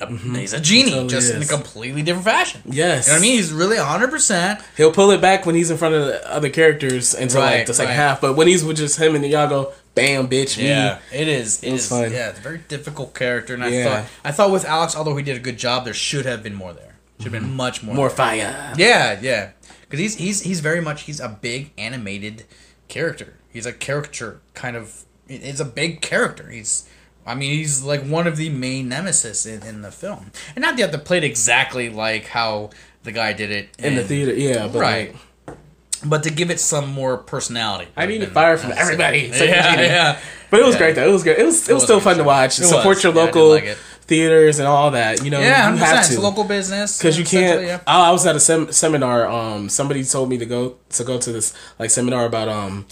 a- 0.00 0.06
He's 0.16 0.54
a 0.54 0.60
genie, 0.60 0.92
totally 0.92 1.08
just 1.08 1.34
in 1.34 1.42
a 1.42 1.46
completely 1.46 2.02
different 2.02 2.24
fashion. 2.24 2.62
Yes. 2.64 3.06
You 3.06 3.12
know 3.12 3.16
what 3.16 3.18
I 3.18 3.22
mean? 3.22 3.36
He's 3.36 3.52
really 3.52 3.76
hundred 3.76 4.10
percent. 4.10 4.60
He'll 4.76 4.92
pull 4.92 5.10
it 5.10 5.20
back 5.20 5.44
when 5.44 5.54
he's 5.54 5.70
in 5.70 5.76
front 5.76 5.94
of 5.94 6.06
the 6.06 6.32
other 6.32 6.48
characters 6.48 7.14
until 7.14 7.42
like 7.42 7.66
the 7.66 7.74
second 7.74 7.90
right. 7.90 7.96
half. 7.96 8.20
But 8.20 8.34
when 8.34 8.46
he's 8.46 8.64
with 8.64 8.78
just 8.78 8.98
him 8.98 9.14
and 9.14 9.24
Iago, 9.24 9.72
bam, 9.94 10.28
bitch, 10.28 10.56
me. 10.56 10.68
Yeah, 10.68 11.00
it 11.12 11.28
is. 11.28 11.62
It 11.62 11.72
was 11.72 11.82
is. 11.82 11.88
fun. 11.90 12.12
Yeah, 12.12 12.30
it's 12.30 12.38
a 12.38 12.42
very 12.42 12.58
difficult 12.58 13.14
character, 13.14 13.52
and 13.52 13.62
I 13.62 13.84
thought 13.84 14.04
I 14.24 14.32
thought 14.32 14.50
with 14.50 14.64
Alex, 14.64 14.96
although 14.96 15.16
he 15.16 15.22
did 15.22 15.36
a 15.36 15.40
good 15.40 15.58
job, 15.58 15.84
there 15.84 15.92
should 15.92 16.24
have 16.24 16.42
been 16.42 16.54
more 16.54 16.72
there. 16.72 16.96
Should 17.18 17.32
have 17.34 17.42
been 17.42 17.52
much 17.54 17.82
more. 17.82 17.94
More 17.94 18.08
there. 18.08 18.16
fire. 18.16 18.74
Yeah, 18.78 19.18
yeah. 19.20 19.50
Because 19.82 19.98
he's 20.00 20.14
he's 20.16 20.40
he's 20.40 20.60
very 20.60 20.80
much 20.80 21.02
he's 21.02 21.20
a 21.20 21.28
big 21.28 21.72
animated 21.76 22.44
character. 22.88 23.34
He's 23.52 23.66
a 23.66 23.72
caricature 23.72 24.40
kind 24.54 24.76
of. 24.76 25.04
it- 25.28 25.42
It's 25.42 25.60
a 25.60 25.64
big 25.64 26.00
character. 26.00 26.48
He's. 26.50 26.84
I 27.26 27.34
mean, 27.34 27.50
he's 27.52 27.82
like 27.82 28.02
one 28.02 28.26
of 28.26 28.36
the 28.38 28.48
main 28.48 28.88
nemesis 28.88 29.44
in, 29.46 29.62
in 29.62 29.82
the 29.82 29.90
film, 29.92 30.32
and 30.56 30.62
not 30.62 30.76
that 30.78 30.90
they 30.90 30.98
played 30.98 31.22
exactly 31.22 31.88
like 31.90 32.26
how 32.28 32.70
the 33.02 33.12
guy 33.12 33.32
did 33.34 33.50
it 33.50 33.68
In 33.78 33.94
the 33.94 34.02
theater, 34.04 34.32
yeah, 34.34 34.66
but 34.68 34.78
right? 34.80 35.14
like, 35.46 35.56
But 36.04 36.22
to 36.24 36.30
give 36.30 36.50
it 36.50 36.58
some 36.58 36.90
more 36.90 37.18
personality. 37.18 37.88
I 37.96 38.06
mean, 38.06 38.24
fire 38.30 38.56
from 38.56 38.72
everybody. 38.72 39.18
Yeah, 39.22 39.26
except 39.28 39.52
for 39.52 39.70
Genie. 39.76 39.82
yeah. 39.88 40.18
But 40.50 40.60
it 40.60 40.66
was 40.66 40.74
Yeah. 40.74 40.78
great 40.80 40.94
though. 40.96 41.08
It 41.08 41.12
was 41.12 41.22
good. 41.22 41.38
It 41.38 41.44
was 41.44 41.68
it, 41.68 41.72
was 41.74 41.82
was 41.82 41.84
still 41.84 42.00
fun 42.00 42.14
good 42.16 42.22
to 42.22 42.26
watch. 42.26 42.58
It 42.58 42.64
Support 42.64 42.86
was. 42.96 43.04
your 43.04 43.14
Yeah, 43.14 43.22
local 43.22 43.48
like 43.50 43.64
it. 43.64 43.78
theaters 44.06 44.58
and 44.58 44.66
all 44.66 44.90
that. 44.92 45.22
You 45.22 45.30
know, 45.30 45.40
Yeah, 45.40 45.68
you 45.70 45.76
100%. 45.76 45.78
have 45.84 45.98
It's 46.06 46.14
to 46.14 46.20
local 46.22 46.44
business. 46.44 46.96
because 46.98 47.18
you 47.18 47.24
can't. 47.26 47.62
yeah. 47.62 47.80
I 47.86 48.08
I 48.08 48.10
was 48.12 48.24
at 48.26 48.34
a 48.34 48.40
sem- 48.40 48.72
seminar. 48.72 49.28
Um, 49.28 49.68
somebody 49.68 50.02
told 50.04 50.30
me 50.30 50.38
to 50.38 50.46
go 50.46 50.78
to 50.96 51.04
go 51.04 51.18
to 51.18 51.32
this 51.32 51.52
like 51.78 51.90
seminar 51.90 52.24
about 52.24 52.48
um. 52.48 52.86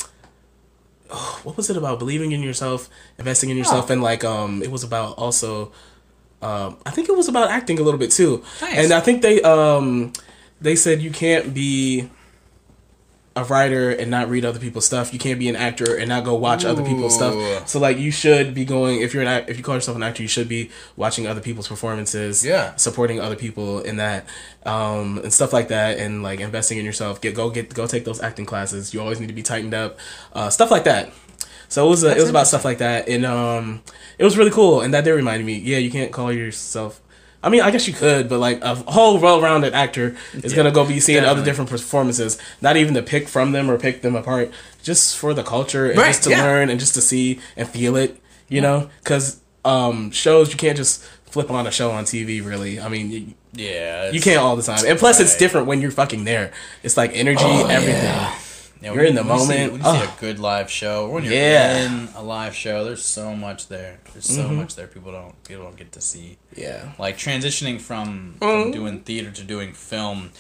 Oh, 1.11 1.41
what 1.45 1.57
was 1.57 1.71
it 1.71 1.77
about? 1.77 1.99
Believing 1.99 2.33
in 2.33 2.43
yourself, 2.43 2.89
investing 3.19 3.51
in 3.51 3.57
yourself, 3.57 3.87
Oh. 3.91 3.93
and 3.95 4.03
like 4.03 4.25
um, 4.25 4.63
it 4.63 4.71
was 4.71 4.85
about 4.85 5.17
also. 5.19 5.73
Um, 6.41 6.77
I 6.87 6.91
think 6.91 7.09
it 7.09 7.17
was 7.17 7.27
about 7.27 7.51
acting 7.51 7.81
a 7.81 7.83
little 7.83 7.99
bit 7.99 8.13
too, 8.13 8.45
Nice. 8.61 8.77
and 8.79 8.93
I 8.93 9.01
think 9.01 9.23
they 9.23 9.43
um, 9.43 10.13
they 10.61 10.77
said 10.77 11.03
you 11.03 11.11
can't 11.11 11.53
be 11.53 12.09
a 13.43 13.45
writer 13.45 13.91
and 13.91 14.11
not 14.11 14.29
read 14.29 14.45
other 14.45 14.59
people's 14.59 14.87
stuff. 14.87 15.13
You 15.13 15.19
can't 15.19 15.39
be 15.39 15.49
an 15.49 15.57
actor 15.57 15.97
and 15.97 16.09
not 16.09 16.25
go 16.25 16.35
watch 16.35 16.65
other 16.65 16.85
people's 16.85 17.15
stuff. 17.15 17.69
So 17.69 17.79
like 17.79 17.99
you 17.99 18.11
should 18.11 18.55
be 18.55 18.65
going 18.65 19.01
if 19.01 19.15
you're 19.15 19.23
an 19.23 19.29
act, 19.29 19.51
if 19.51 19.57
you 19.57 19.65
call 19.65 19.75
yourself 19.75 19.97
an 19.97 20.03
actor, 20.03 20.23
you 20.23 20.29
should 20.29 20.49
be 20.49 20.71
watching 20.97 21.27
other 21.27 21.41
people's 21.41 21.69
performances. 21.69 22.45
Yeah. 22.45 22.75
supporting 22.77 23.21
other 23.21 23.37
people 23.37 23.81
in 23.81 23.97
that 23.97 24.27
um, 24.65 25.19
and 25.19 25.33
stuff 25.33 25.53
like 25.53 25.69
that, 25.69 25.99
and 25.99 26.23
like 26.23 26.41
investing 26.41 26.79
in 26.79 26.85
yourself. 26.85 27.21
Get 27.21 27.35
go 27.35 27.51
get 27.51 27.73
go 27.73 27.87
take 27.87 28.05
those 28.05 28.21
acting 28.21 28.47
classes. 28.47 28.93
You 28.93 29.01
always 29.01 29.21
need 29.21 29.29
to 29.29 29.35
be 29.35 29.43
tightened 29.43 29.75
up, 29.75 29.99
uh, 30.33 30.51
stuff 30.51 30.71
like 30.71 30.85
that. 30.85 31.13
So 31.69 31.87
it 31.87 31.91
was 31.91 32.03
a, 32.05 32.17
it 32.17 32.21
was 32.21 32.31
about 32.31 32.47
stuff 32.47 32.65
like 32.65 32.79
that, 32.79 33.09
and 33.09 33.27
um, 33.27 33.83
it 34.19 34.25
was 34.25 34.39
really 34.39 34.51
cool. 34.51 34.81
And 34.81 34.95
that 34.95 35.05
did 35.05 35.13
remind 35.13 35.45
me, 35.45 35.59
yeah, 35.59 35.79
you 35.79 35.91
can't 35.91 36.13
call 36.13 36.33
yourself. 36.33 37.01
I 37.43 37.51
mean, 37.51 37.61
I 37.61 37.71
guess 37.71 37.87
you 37.87 37.95
could, 37.95 38.29
but 38.29 38.41
like 38.41 38.61
a 38.63 38.75
whole 38.75 39.19
well-rounded 39.19 39.73
actor 39.73 40.17
is 40.35 40.53
gonna 40.55 40.73
go 40.73 40.85
be 40.85 40.99
seeing 40.99 41.25
other 41.25 41.45
different 41.45 41.71
performances, 41.71 42.37
not 42.61 42.77
even 42.77 42.95
to 42.95 43.03
pick 43.03 43.29
from 43.29 43.53
them 43.53 43.71
or 43.71 43.79
pick 43.79 44.03
them 44.03 44.17
apart, 44.17 44.51
just 44.83 45.17
for 45.17 45.33
the 45.35 45.45
culture 45.45 45.89
and 45.89 45.99
Right, 45.99 46.09
just 46.09 46.25
to 46.25 46.31
yeah. 46.31 46.43
learn 46.43 46.69
and 46.69 46.81
just 46.81 46.95
to 46.95 47.01
see 47.01 47.39
and 47.57 47.69
feel 47.69 47.95
it, 47.97 48.21
you 48.49 48.61
know? 48.61 48.91
Because 49.05 49.41
um, 49.65 50.11
shows 50.11 50.51
you 50.51 50.57
can't 50.57 50.77
just 50.77 51.03
flip 51.27 51.51
on 51.51 51.67
a 51.67 51.71
show 51.71 51.91
on 51.93 52.05
TV. 52.05 52.45
Really, 52.45 52.81
I 52.81 52.89
mean, 52.89 53.11
you, 53.11 53.35
Yeah, 53.53 54.11
you 54.11 54.21
can't 54.21 54.39
all 54.39 54.57
the 54.57 54.63
time, 54.63 54.85
and 54.87 54.99
plus 54.99 55.21
it's 55.21 55.37
different 55.37 55.67
when 55.69 55.81
you're 55.81 55.91
fucking 55.93 56.25
there. 56.25 56.53
It's 56.83 56.97
like 56.97 57.13
energy, 57.15 57.45
everything. 57.45 58.03
Yeah, 58.05 58.35
You're 58.81 59.05
in 59.05 59.15
the 59.15 59.23
you 59.25 59.29
see- 59.29 59.49
moment. 59.49 59.73
when 59.73 59.81
you 59.85 59.99
see 60.01 60.05
a 60.05 60.15
good 60.21 60.39
live 60.39 60.71
show, 60.71 61.07
or 61.07 61.11
when 61.15 61.25
you're 61.25 61.33
Yeah. 61.35 61.85
in 61.87 62.09
a 62.15 62.23
live 62.23 62.55
show, 62.55 62.85
there's 62.85 63.05
so 63.05 63.35
much 63.35 63.69
there. 63.69 63.99
There's 64.13 64.27
so 64.27 64.49
much 64.49 64.75
there 64.77 64.87
people 64.87 65.13
don't 65.13 65.43
people 65.45 65.65
don't 65.65 65.77
get 65.77 65.93
to 65.93 66.01
see. 66.01 66.39
Yeah. 66.57 66.93
Like 66.99 67.17
transitioning 67.19 67.81
from, 67.81 68.37
Mm. 68.41 68.63
from 68.65 68.73
doing 68.73 69.01
theater 69.01 69.31
to 69.31 69.43
doing 69.43 69.73
film, 69.73 70.31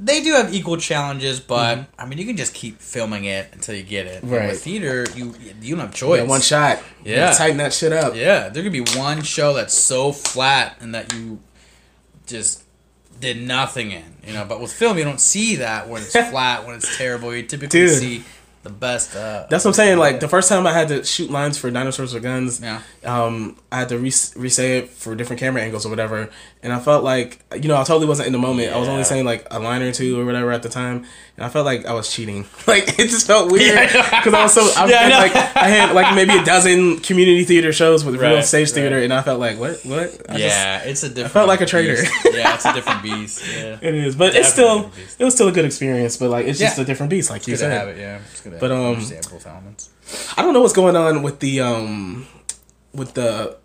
they 0.00 0.20
do 0.22 0.32
have 0.32 0.52
equal 0.52 0.76
challenges, 0.76 1.38
but 1.38 1.86
I 1.98 2.04
mean, 2.04 2.18
you 2.18 2.26
can 2.26 2.36
just 2.36 2.52
keep 2.52 2.80
filming 2.80 3.24
it 3.26 3.48
until 3.52 3.76
you 3.76 3.84
get 3.84 4.06
it. 4.06 4.22
And 4.22 4.30
Mm-hmm. 4.30 4.34
Right. 4.34 4.48
With 4.50 4.62
theater, 4.64 5.06
you 5.14 5.34
you 5.62 5.76
don't 5.76 5.86
have 5.86 5.94
choice. 5.94 6.20
Yeah, 6.20 6.26
one 6.26 6.40
shot. 6.40 6.82
Yeah. 7.04 7.32
tighten 7.32 7.58
that 7.58 7.72
shit 7.72 7.92
up. 7.92 8.14
Yeah, 8.16 8.48
there 8.48 8.62
could 8.64 8.72
be 8.72 8.80
one 8.98 9.22
show 9.22 9.52
that's 9.54 9.74
so 9.74 10.10
flat 10.12 10.76
and 10.80 10.94
that 10.94 11.12
you 11.14 11.38
just 12.26 12.63
did 13.24 13.42
nothing 13.42 13.90
in, 13.90 14.04
you 14.26 14.32
know. 14.32 14.44
But 14.44 14.60
with 14.60 14.72
film, 14.72 14.98
you 14.98 15.04
don't 15.04 15.20
see 15.20 15.56
that 15.56 15.88
when 15.88 16.02
it's 16.02 16.12
flat, 16.30 16.66
when 16.66 16.76
it's 16.76 16.96
terrible. 16.96 17.34
You 17.34 17.42
typically 17.42 17.80
Dude. 17.80 17.90
see 17.98 18.24
the 18.62 18.70
best. 18.70 19.14
Uh, 19.14 19.46
That's 19.50 19.64
what 19.64 19.70
I'm 19.70 19.74
saying. 19.74 19.98
Like 19.98 20.20
the 20.20 20.28
first 20.28 20.48
time 20.48 20.66
I 20.66 20.72
had 20.72 20.88
to 20.88 21.04
shoot 21.04 21.30
lines 21.30 21.58
for 21.58 21.70
dinosaurs 21.70 22.14
with 22.14 22.22
guns, 22.22 22.60
Yeah. 22.62 22.80
um, 23.04 23.58
I 23.70 23.80
had 23.80 23.88
to 23.90 23.98
re- 23.98 24.10
say 24.10 24.78
it 24.78 24.88
for 24.88 25.14
different 25.14 25.38
camera 25.40 25.60
angles 25.60 25.84
or 25.84 25.90
whatever, 25.90 26.30
and 26.62 26.72
I 26.72 26.78
felt 26.80 27.04
like 27.04 27.40
you 27.54 27.68
know 27.68 27.74
I 27.76 27.84
totally 27.84 28.06
wasn't 28.06 28.26
in 28.28 28.32
the 28.32 28.38
moment. 28.38 28.72
I 28.72 28.78
was 28.78 28.88
only 28.88 29.04
saying 29.04 29.24
like 29.26 29.46
a 29.50 29.58
line 29.58 29.82
or 29.82 29.92
two 29.92 30.18
or 30.18 30.24
whatever 30.24 30.50
at 30.50 30.62
the 30.62 30.70
time, 30.70 31.04
and 31.36 31.44
I 31.44 31.48
felt 31.48 31.64
like 31.66 31.84
I 31.86 31.92
was 31.94 32.12
cheating. 32.12 32.46
Like 32.66 32.98
it 32.98 33.08
just 33.10 33.26
felt 33.26 33.52
weird 33.52 33.78
because 33.88 34.32
I 34.34 34.42
was 34.42 34.54
so 34.54 34.62
I, 34.76 34.86
Yeah, 34.88 34.96
I 34.96 35.02
had, 35.02 35.08
know. 35.10 35.18
like 35.18 35.56
I 35.56 35.68
had 35.68 35.94
like 35.94 36.14
maybe 36.14 36.36
a 36.38 36.44
dozen 36.44 36.98
community 37.00 37.44
theater 37.44 37.72
shows 37.72 38.04
with 38.04 38.16
real 38.16 38.34
Right, 38.36 38.44
stage 38.44 38.70
theater, 38.70 38.96
right. 38.96 39.04
and 39.04 39.12
I 39.12 39.20
felt 39.22 39.38
like 39.40 39.58
what 39.58 39.80
what 39.84 40.00
I 40.28 40.38
just- 40.38 40.38
yeah, 40.40 40.78
it's 40.84 41.02
a 41.02 41.08
different. 41.08 41.26
I 41.26 41.28
felt 41.34 41.48
like 41.48 41.60
a 41.60 41.66
traitor. 41.66 41.96
beast. 41.96 42.12
yeah, 42.32 42.54
it's 42.54 42.64
a 42.64 42.72
different 42.72 43.02
beast. 43.02 43.44
Yeah, 43.52 43.78
it 43.82 43.94
is, 43.94 44.16
but 44.16 44.34
it's 44.34 44.48
still 44.48 44.76
Definitely 44.84 45.02
a 45.02 45.04
beast. 45.06 45.20
it 45.20 45.24
was 45.24 45.34
still 45.34 45.48
a 45.48 45.52
good 45.52 45.64
experience. 45.66 46.16
But 46.16 46.30
like 46.30 46.46
it's 46.46 46.58
just 46.58 46.76
Yeah. 46.78 46.82
a 46.84 46.86
different 46.86 47.10
beast, 47.10 47.30
like 47.30 47.46
you 47.46 47.56
said. 47.56 47.70
have 47.72 47.88
it. 47.88 47.98
Yeah, 47.98 48.20
it's 48.30 48.40
good 48.40 48.58
But, 48.58 48.70
um, 48.72 48.94
understand 48.94 49.26
both 49.30 49.46
elements. 49.46 49.90
I 50.36 50.42
don't 50.42 50.52
know 50.54 50.60
what's 50.62 50.72
going 50.74 50.96
on 50.96 51.22
with 51.22 51.40
the 51.40 51.60
um 51.60 52.26
with 52.94 53.14
the 53.14 53.56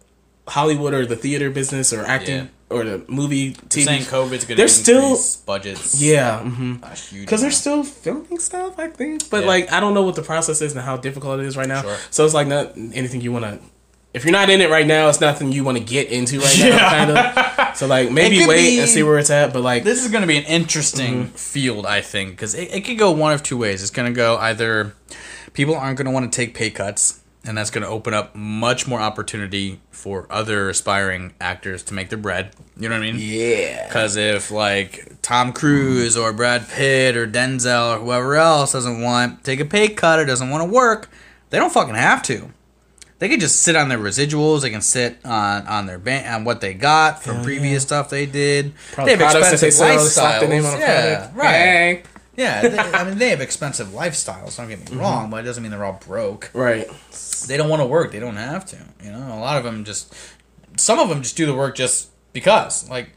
Hollywood 0.50 0.94
or 0.94 1.06
the 1.06 1.16
theater 1.16 1.50
business 1.50 1.94
or 1.94 2.06
acting 2.06 2.36
Yeah. 2.38 2.48
or 2.76 2.84
the 2.84 3.06
movie 3.08 3.54
TV. 3.54 3.84
Saying 3.86 4.02
COVID's 4.04 4.46
going 4.46 4.48
to 4.48 4.56
they're 4.56 4.68
still- 4.68 5.18
budgets. 5.46 6.02
yeah, 6.02 6.40
mm-hmm. 6.44 7.20
because 7.22 7.42
they're 7.42 7.52
still 7.52 7.84
filming 7.84 8.40
stuff, 8.40 8.78
I 8.80 8.88
think. 8.88 9.30
But 9.30 9.42
Yeah. 9.42 9.48
like, 9.48 9.72
I 9.72 9.80
don't 9.80 9.94
know 9.94 10.04
what 10.04 10.16
the 10.16 10.22
process 10.24 10.62
is 10.62 10.74
and 10.74 10.82
how 10.82 10.98
difficult 10.98 11.40
it 11.40 11.46
is 11.46 11.56
right 11.58 11.68
now. 11.68 11.82
Sure. 11.84 11.98
So 12.12 12.26
it's 12.26 12.34
like 12.34 12.48
not 12.48 12.76
anything 12.78 13.22
you 13.22 13.32
want 13.32 13.46
to. 13.46 13.60
If 14.12 14.26
you're 14.26 14.32
not 14.32 14.50
in 14.50 14.60
it 14.60 14.72
right 14.72 14.88
now, 14.88 15.08
it's 15.08 15.22
nothing 15.22 15.52
you 15.52 15.64
want 15.64 15.78
to 15.78 15.84
get 15.84 16.10
into 16.10 16.40
right 16.40 16.58
now. 16.60 16.66
Yeah. 16.68 16.90
Kind 16.90 17.12
of. 17.12 17.78
So 17.78 17.86
like, 17.86 18.10
maybe 18.12 18.46
wait 18.48 18.58
be- 18.76 18.80
and 18.80 18.90
see 18.90 19.04
where 19.04 19.20
it's 19.20 19.30
at. 19.30 19.54
But 19.54 19.62
like, 19.62 19.84
this 19.84 20.04
is 20.04 20.10
going 20.12 20.22
to 20.22 20.28
be 20.28 20.38
an 20.38 20.46
interesting 20.46 21.26
Mm-hmm. 21.26 21.36
field, 21.36 21.86
I 21.86 22.02
think, 22.02 22.32
because 22.32 22.56
it, 22.56 22.74
it 22.74 22.82
could 22.86 22.98
go 22.98 23.12
one 23.12 23.34
of 23.34 23.44
two 23.44 23.56
ways. 23.58 23.82
It's 23.84 23.92
going 23.92 24.12
to 24.12 24.16
go 24.16 24.36
either 24.38 24.96
people 25.54 25.76
aren't 25.76 25.98
going 25.98 26.06
to 26.06 26.12
want 26.12 26.32
to 26.32 26.36
take 26.36 26.56
pay 26.56 26.72
cuts, 26.72 27.20
and 27.46 27.58
that's 27.58 27.70
going 27.70 27.84
to 27.84 27.88
open 27.90 28.14
up 28.14 28.36
much 28.36 28.88
more 28.88 29.00
opportunity 29.00 29.80
for 29.92 30.28
other 30.30 30.70
aspiring 30.70 31.34
actors 31.40 31.84
to 31.84 31.94
make 31.94 32.10
their 32.10 32.18
bread. 32.18 32.52
You 32.78 32.90
know 32.90 32.96
what 33.00 33.08
I 33.08 33.12
mean? 33.12 33.16
yeah, 33.20 33.88
Because 33.88 34.16
if 34.18 34.52
like 34.52 35.22
Tom 35.22 35.54
Cruise 35.54 36.18
or 36.18 36.34
Brad 36.34 36.68
Pitt 36.68 37.16
or 37.16 37.28
Denzel 37.28 37.96
or 37.96 38.00
whoever 38.00 38.36
else 38.36 38.74
doesn't 38.74 39.02
want 39.02 39.44
take 39.44 39.60
a 39.60 39.66
pay 39.66 39.88
cut 39.90 40.20
or 40.20 40.26
doesn't 40.26 40.50
want 40.50 40.62
to 40.68 40.70
work, 40.74 41.10
they 41.50 41.58
don't 41.58 41.72
fucking 41.74 41.96
have 41.96 42.22
to. 42.24 42.50
They 43.20 43.28
can 43.28 43.40
just 43.42 43.62
sit 43.64 43.76
on 43.76 43.90
their 43.90 43.98
residuals. 44.00 44.62
They 44.62 44.70
can 44.70 44.80
sit 44.82 45.18
on 45.26 45.68
on 45.68 45.88
their 45.88 46.00
ban- 46.00 46.34
on 46.34 46.44
what 46.46 46.62
they 46.62 46.74
got 46.74 47.22
from 47.22 47.36
Hell 47.36 47.44
previous 47.44 47.84
yeah. 47.84 47.88
stuff 47.88 48.10
they 48.10 48.26
did. 48.26 48.74
Probably 48.94 49.18
products 49.18 49.52
that 49.52 49.60
they 49.60 49.72
sell, 49.72 49.98
lifestyles. 49.98 50.08
slap 50.10 50.42
the 50.42 50.48
name 50.48 50.66
on 50.66 50.76
a 50.76 50.80
yeah, 50.80 51.16
product. 51.18 51.36
right. 51.38 51.52
Hey. 51.52 52.04
Yeah, 52.40 52.68
they, 52.68 52.78
I 52.78 53.04
mean 53.04 53.18
they 53.18 53.30
have 53.30 53.42
expensive 53.42 53.88
lifestyles. 53.90 54.58
Don't 54.58 54.70
get 54.70 54.80
me 54.80 54.86
Mm-hmm. 54.86 55.00
wrong, 55.00 55.30
but 55.30 55.38
it 55.44 55.44
doesn't 55.48 55.62
mean 55.62 55.72
they're 55.72 55.84
all 55.86 56.00
broke. 56.08 56.50
Right. 56.54 56.88
They 57.48 57.58
don't 57.58 57.70
want 57.70 57.82
to 57.82 57.86
work. 57.86 58.12
They 58.12 58.20
don't 58.20 58.38
have 58.38 58.66
to. 58.68 58.78
You 59.04 59.12
know, 59.12 59.34
a 59.34 59.40
lot 59.40 59.58
of 59.58 59.64
them 59.64 59.84
just. 59.86 60.14
Some 60.78 61.00
of 61.00 61.10
them 61.10 61.22
just 61.22 61.36
do 61.36 61.46
the 61.46 61.54
work 61.54 61.76
just 61.76 62.10
because, 62.32 62.90
like, 62.90 63.10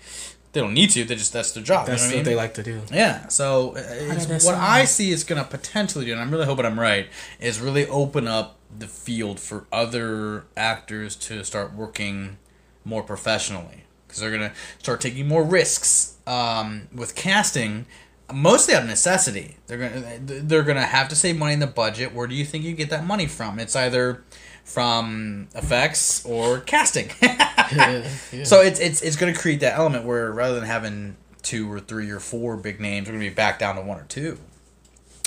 they 0.53 0.61
don't 0.61 0.75
need 0.75 0.91
to. 0.91 1.05
They 1.05 1.15
just 1.15 1.33
that's 1.33 1.53
their 1.53 1.63
job. 1.63 1.87
That's 1.87 2.03
you 2.03 2.09
know 2.09 2.11
what, 2.11 2.15
I 2.15 2.17
what 2.17 2.17
mean? 2.17 2.25
they 2.25 2.35
like 2.37 2.55
to 2.55 2.63
do. 2.63 2.83
Yeah, 2.93 3.29
so 3.29 3.77
uh, 3.77 4.15
what? 4.43 4.55
I 4.57 4.85
see 4.85 5.13
is 5.13 5.23
gonna 5.25 5.45
potentially 5.45 6.05
do, 6.05 6.13
and 6.13 6.21
I'm 6.21 6.31
really 6.31 6.47
hoping 6.47 6.67
I'm 6.67 6.79
right, 6.81 7.07
is 7.41 7.61
really 7.61 7.87
open 7.87 8.27
up 8.27 8.57
the 8.77 8.89
field 8.89 9.39
for 9.39 9.67
other 9.73 10.45
actors 10.57 11.15
to 11.17 11.45
start 11.45 11.75
working 11.75 12.39
more 12.85 13.03
professionally 13.03 13.85
because 14.07 14.21
they're 14.21 14.31
gonna 14.33 14.53
start 14.79 15.01
taking 15.01 15.29
more 15.29 15.45
risks 15.45 16.17
um, 16.27 16.89
with 16.93 17.15
casting, 17.15 17.87
mostly 18.33 18.75
out 18.75 18.83
of 18.83 18.89
necessity. 18.89 19.57
They're 19.67 19.79
gonna 19.79 20.19
they're 20.21 20.63
gonna 20.63 20.87
have 20.87 21.09
to 21.09 21.17
save 21.17 21.37
money 21.37 21.55
in 21.55 21.61
the 21.61 21.67
budget. 21.67 22.15
Where 22.15 22.27
do 22.27 22.35
you 22.35 22.45
think 22.45 22.65
you 22.65 22.75
get 22.75 22.91
that 22.91 23.05
money 23.05 23.27
from? 23.27 23.59
It's 23.59 23.77
either 23.77 24.25
from 24.65 25.49
effects 25.55 26.25
or 26.25 26.61
casting. 26.61 27.11
Yeah, 27.21 28.07
yeah. 28.33 28.45
So 28.45 28.61
it's 28.61 28.81
it's 28.81 29.03
it's 29.03 29.17
going 29.17 29.33
to 29.33 29.39
create 29.39 29.61
that 29.61 29.79
element 29.79 30.05
where 30.05 30.31
rather 30.31 30.55
than 30.55 30.65
having 30.65 31.17
two 31.43 31.71
or 31.71 31.81
three 31.81 32.11
or 32.11 32.21
four 32.21 32.57
big 32.57 32.81
names, 32.81 33.09
we're 33.09 33.13
going 33.13 33.25
to 33.25 33.31
be 33.31 33.35
back 33.35 33.59
down 33.59 33.77
to 33.77 33.83
one 33.83 33.99
or 33.99 34.05
two, 34.05 34.39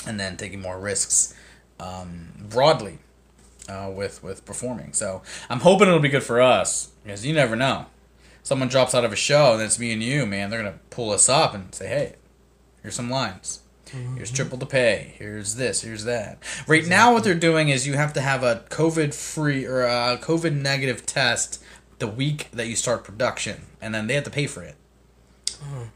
and 0.06 0.18
then 0.18 0.36
taking 0.36 0.60
more 0.60 0.78
risks 0.78 1.34
um, 1.78 2.28
broadly 2.48 2.98
uh, 3.68 3.90
with 3.94 4.22
with 4.22 4.44
performing. 4.44 4.92
So 4.92 5.22
I'm 5.50 5.60
hoping 5.60 5.88
it'll 5.88 6.00
be 6.00 6.08
good 6.08 6.22
for 6.22 6.40
us 6.40 6.90
because 7.04 7.26
you 7.26 7.34
never 7.34 7.56
know. 7.56 7.86
Someone 8.42 8.68
drops 8.68 8.94
out 8.94 9.04
of 9.04 9.12
a 9.12 9.16
show 9.16 9.54
and 9.54 9.62
it's 9.62 9.78
me 9.78 9.92
and 9.92 10.02
you, 10.02 10.24
man. 10.24 10.50
They're 10.50 10.62
gonna 10.62 10.78
pull 10.90 11.10
us 11.10 11.28
up 11.28 11.52
and 11.52 11.74
say, 11.74 11.88
"Hey, 11.88 12.14
here's 12.86 12.94
some 12.94 13.10
lines. 13.10 13.60
Here's 14.16 14.30
triple 14.30 14.58
to 14.58 14.66
pay. 14.66 15.14
Here's 15.18 15.56
this. 15.56 15.82
Here's 15.82 16.04
that." 16.04 16.38
Right 16.68 16.86
now, 16.86 17.12
what 17.12 17.24
they're 17.24 17.34
doing 17.34 17.68
is 17.68 17.86
you 17.86 17.94
have 17.94 18.12
to 18.12 18.20
have 18.20 18.42
a 18.44 18.64
COVID 18.70 19.12
free 19.12 19.66
or 19.66 19.82
a 19.82 20.18
COVID 20.20 20.54
negative 20.54 21.04
test 21.04 21.62
the 21.98 22.06
week 22.06 22.48
that 22.52 22.68
you 22.68 22.76
start 22.76 23.04
production, 23.04 23.62
and 23.80 23.94
then 23.94 24.06
they 24.06 24.14
have 24.14 24.24
to 24.24 24.30
pay 24.30 24.46
for 24.46 24.62
it. 24.62 24.76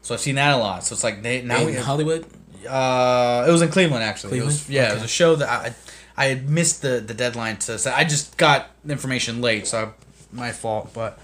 So 0.01 0.13
I've 0.15 0.19
seen 0.19 0.35
that 0.35 0.53
a 0.53 0.57
lot. 0.57 0.83
So 0.83 0.93
it's 0.93 1.03
like 1.03 1.21
they 1.21 1.41
now 1.41 1.63
we 1.63 1.71
in 1.71 1.77
have, 1.77 1.85
Hollywood. 1.85 2.25
uh, 2.67 3.45
it 3.47 3.51
was 3.51 3.61
in 3.61 3.69
Cleveland 3.69 4.03
actually. 4.03 4.39
It 4.39 4.45
was, 4.45 4.65
Cleveland? 4.65 4.87
yeah, 4.87 4.91
it 4.91 4.95
was 4.95 5.03
a 5.03 5.07
show 5.07 5.35
that 5.35 5.49
I 5.49 5.73
I 6.17 6.25
had 6.25 6.49
missed 6.49 6.81
the 6.81 6.99
the 6.99 7.13
deadline 7.13 7.57
to. 7.57 7.77
So 7.77 7.91
I 7.91 8.03
just 8.03 8.37
got 8.37 8.71
information 8.87 9.41
late, 9.41 9.67
so 9.67 9.77
I, 9.77 9.89
my 10.31 10.51
fault. 10.51 10.91
But 10.93 11.19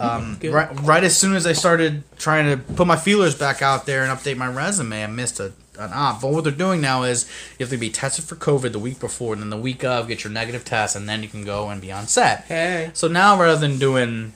um, 0.00 0.38
right 0.44 0.68
right 0.82 1.04
as 1.04 1.16
soon 1.16 1.34
as 1.34 1.46
I 1.46 1.52
started 1.52 2.02
trying 2.18 2.46
to 2.46 2.74
put 2.74 2.86
my 2.86 2.96
feelers 2.96 3.34
back 3.34 3.62
out 3.62 3.86
there 3.86 4.02
and 4.02 4.16
update 4.16 4.36
my 4.36 4.48
resume, 4.48 5.02
I 5.02 5.06
missed 5.06 5.40
a 5.40 5.52
an 5.78 5.92
op. 5.92 6.20
But 6.20 6.32
what 6.32 6.44
they're 6.44 6.52
doing 6.52 6.80
now 6.80 7.04
is 7.04 7.30
you 7.58 7.64
have 7.64 7.70
to 7.70 7.76
be 7.76 7.90
tested 7.90 8.24
for 8.24 8.36
COVID 8.36 8.72
the 8.72 8.78
week 8.78 9.00
before, 9.00 9.32
and 9.32 9.42
then 9.42 9.50
the 9.50 9.56
week 9.56 9.84
of 9.84 10.08
get 10.08 10.24
your 10.24 10.32
negative 10.32 10.64
test, 10.64 10.96
and 10.96 11.08
then 11.08 11.22
you 11.22 11.28
can 11.28 11.44
go 11.44 11.68
and 11.68 11.80
be 11.80 11.92
on 11.92 12.06
set. 12.06 12.44
Hey. 12.44 12.90
So 12.94 13.08
now 13.08 13.40
rather 13.40 13.60
than 13.60 13.78
doing 13.78 14.32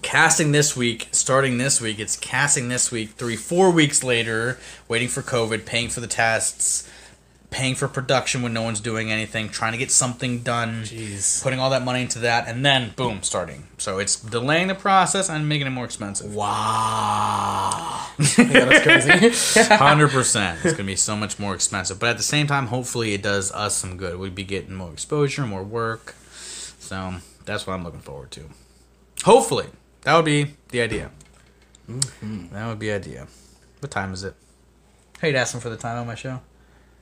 casting 0.00 0.52
this 0.52 0.76
week, 0.76 1.08
starting 1.12 1.58
this 1.58 1.80
week, 1.80 1.98
it's 1.98 2.16
casting 2.16 2.68
this 2.68 2.90
week, 2.90 3.10
three, 3.10 3.36
four 3.36 3.70
weeks 3.70 4.02
later, 4.02 4.58
waiting 4.88 5.08
for 5.08 5.20
COVID, 5.22 5.66
paying 5.66 5.88
for 5.88 6.00
the 6.00 6.06
tests, 6.06 6.88
paying 7.52 7.74
for 7.76 7.86
production 7.86 8.42
when 8.42 8.52
no 8.52 8.62
one's 8.62 8.80
doing 8.80 9.12
anything, 9.12 9.48
trying 9.48 9.72
to 9.72 9.78
get 9.78 9.92
something 9.92 10.40
done, 10.40 10.82
Jeez. 10.82 11.42
putting 11.42 11.60
all 11.60 11.70
that 11.70 11.84
money 11.84 12.02
into 12.02 12.18
that, 12.20 12.48
and 12.48 12.64
then 12.66 12.92
boom, 12.96 13.22
starting. 13.22 13.68
So 13.78 13.98
it's 13.98 14.16
delaying 14.16 14.66
the 14.66 14.74
process 14.74 15.28
and 15.28 15.48
making 15.48 15.68
it 15.68 15.70
more 15.70 15.84
expensive. 15.84 16.34
Wow. 16.34 18.08
yeah, 18.38 18.64
that's 18.64 18.82
crazy. 18.82 19.74
Hundred 19.74 20.10
percent. 20.10 20.58
It's 20.64 20.72
gonna 20.74 20.86
be 20.86 20.96
so 20.96 21.14
much 21.14 21.38
more 21.38 21.54
expensive, 21.54 22.00
but 22.00 22.08
at 22.08 22.16
the 22.16 22.22
same 22.22 22.46
time, 22.48 22.66
hopefully, 22.66 23.14
it 23.14 23.22
does 23.22 23.52
us 23.52 23.76
some 23.76 23.96
good. 23.96 24.18
We'd 24.18 24.34
be 24.34 24.44
getting 24.44 24.74
more 24.74 24.92
exposure, 24.92 25.46
more 25.46 25.62
work. 25.62 26.14
So 26.80 27.14
that's 27.44 27.66
what 27.66 27.74
I'm 27.74 27.84
looking 27.84 28.00
forward 28.00 28.30
to. 28.32 28.46
Hopefully, 29.24 29.66
that 30.02 30.16
would 30.16 30.24
be 30.24 30.54
the 30.70 30.80
idea. 30.80 31.10
Mm-hmm. 31.88 32.54
That 32.54 32.66
would 32.66 32.78
be 32.78 32.88
the 32.88 32.94
idea. 32.94 33.26
What 33.80 33.90
time 33.90 34.12
is 34.12 34.24
it? 34.24 34.34
Hey, 35.20 35.30
you 35.30 35.36
asking 35.36 35.60
for 35.60 35.68
the 35.68 35.76
time 35.76 35.98
on 35.98 36.06
my 36.06 36.14
show? 36.14 36.40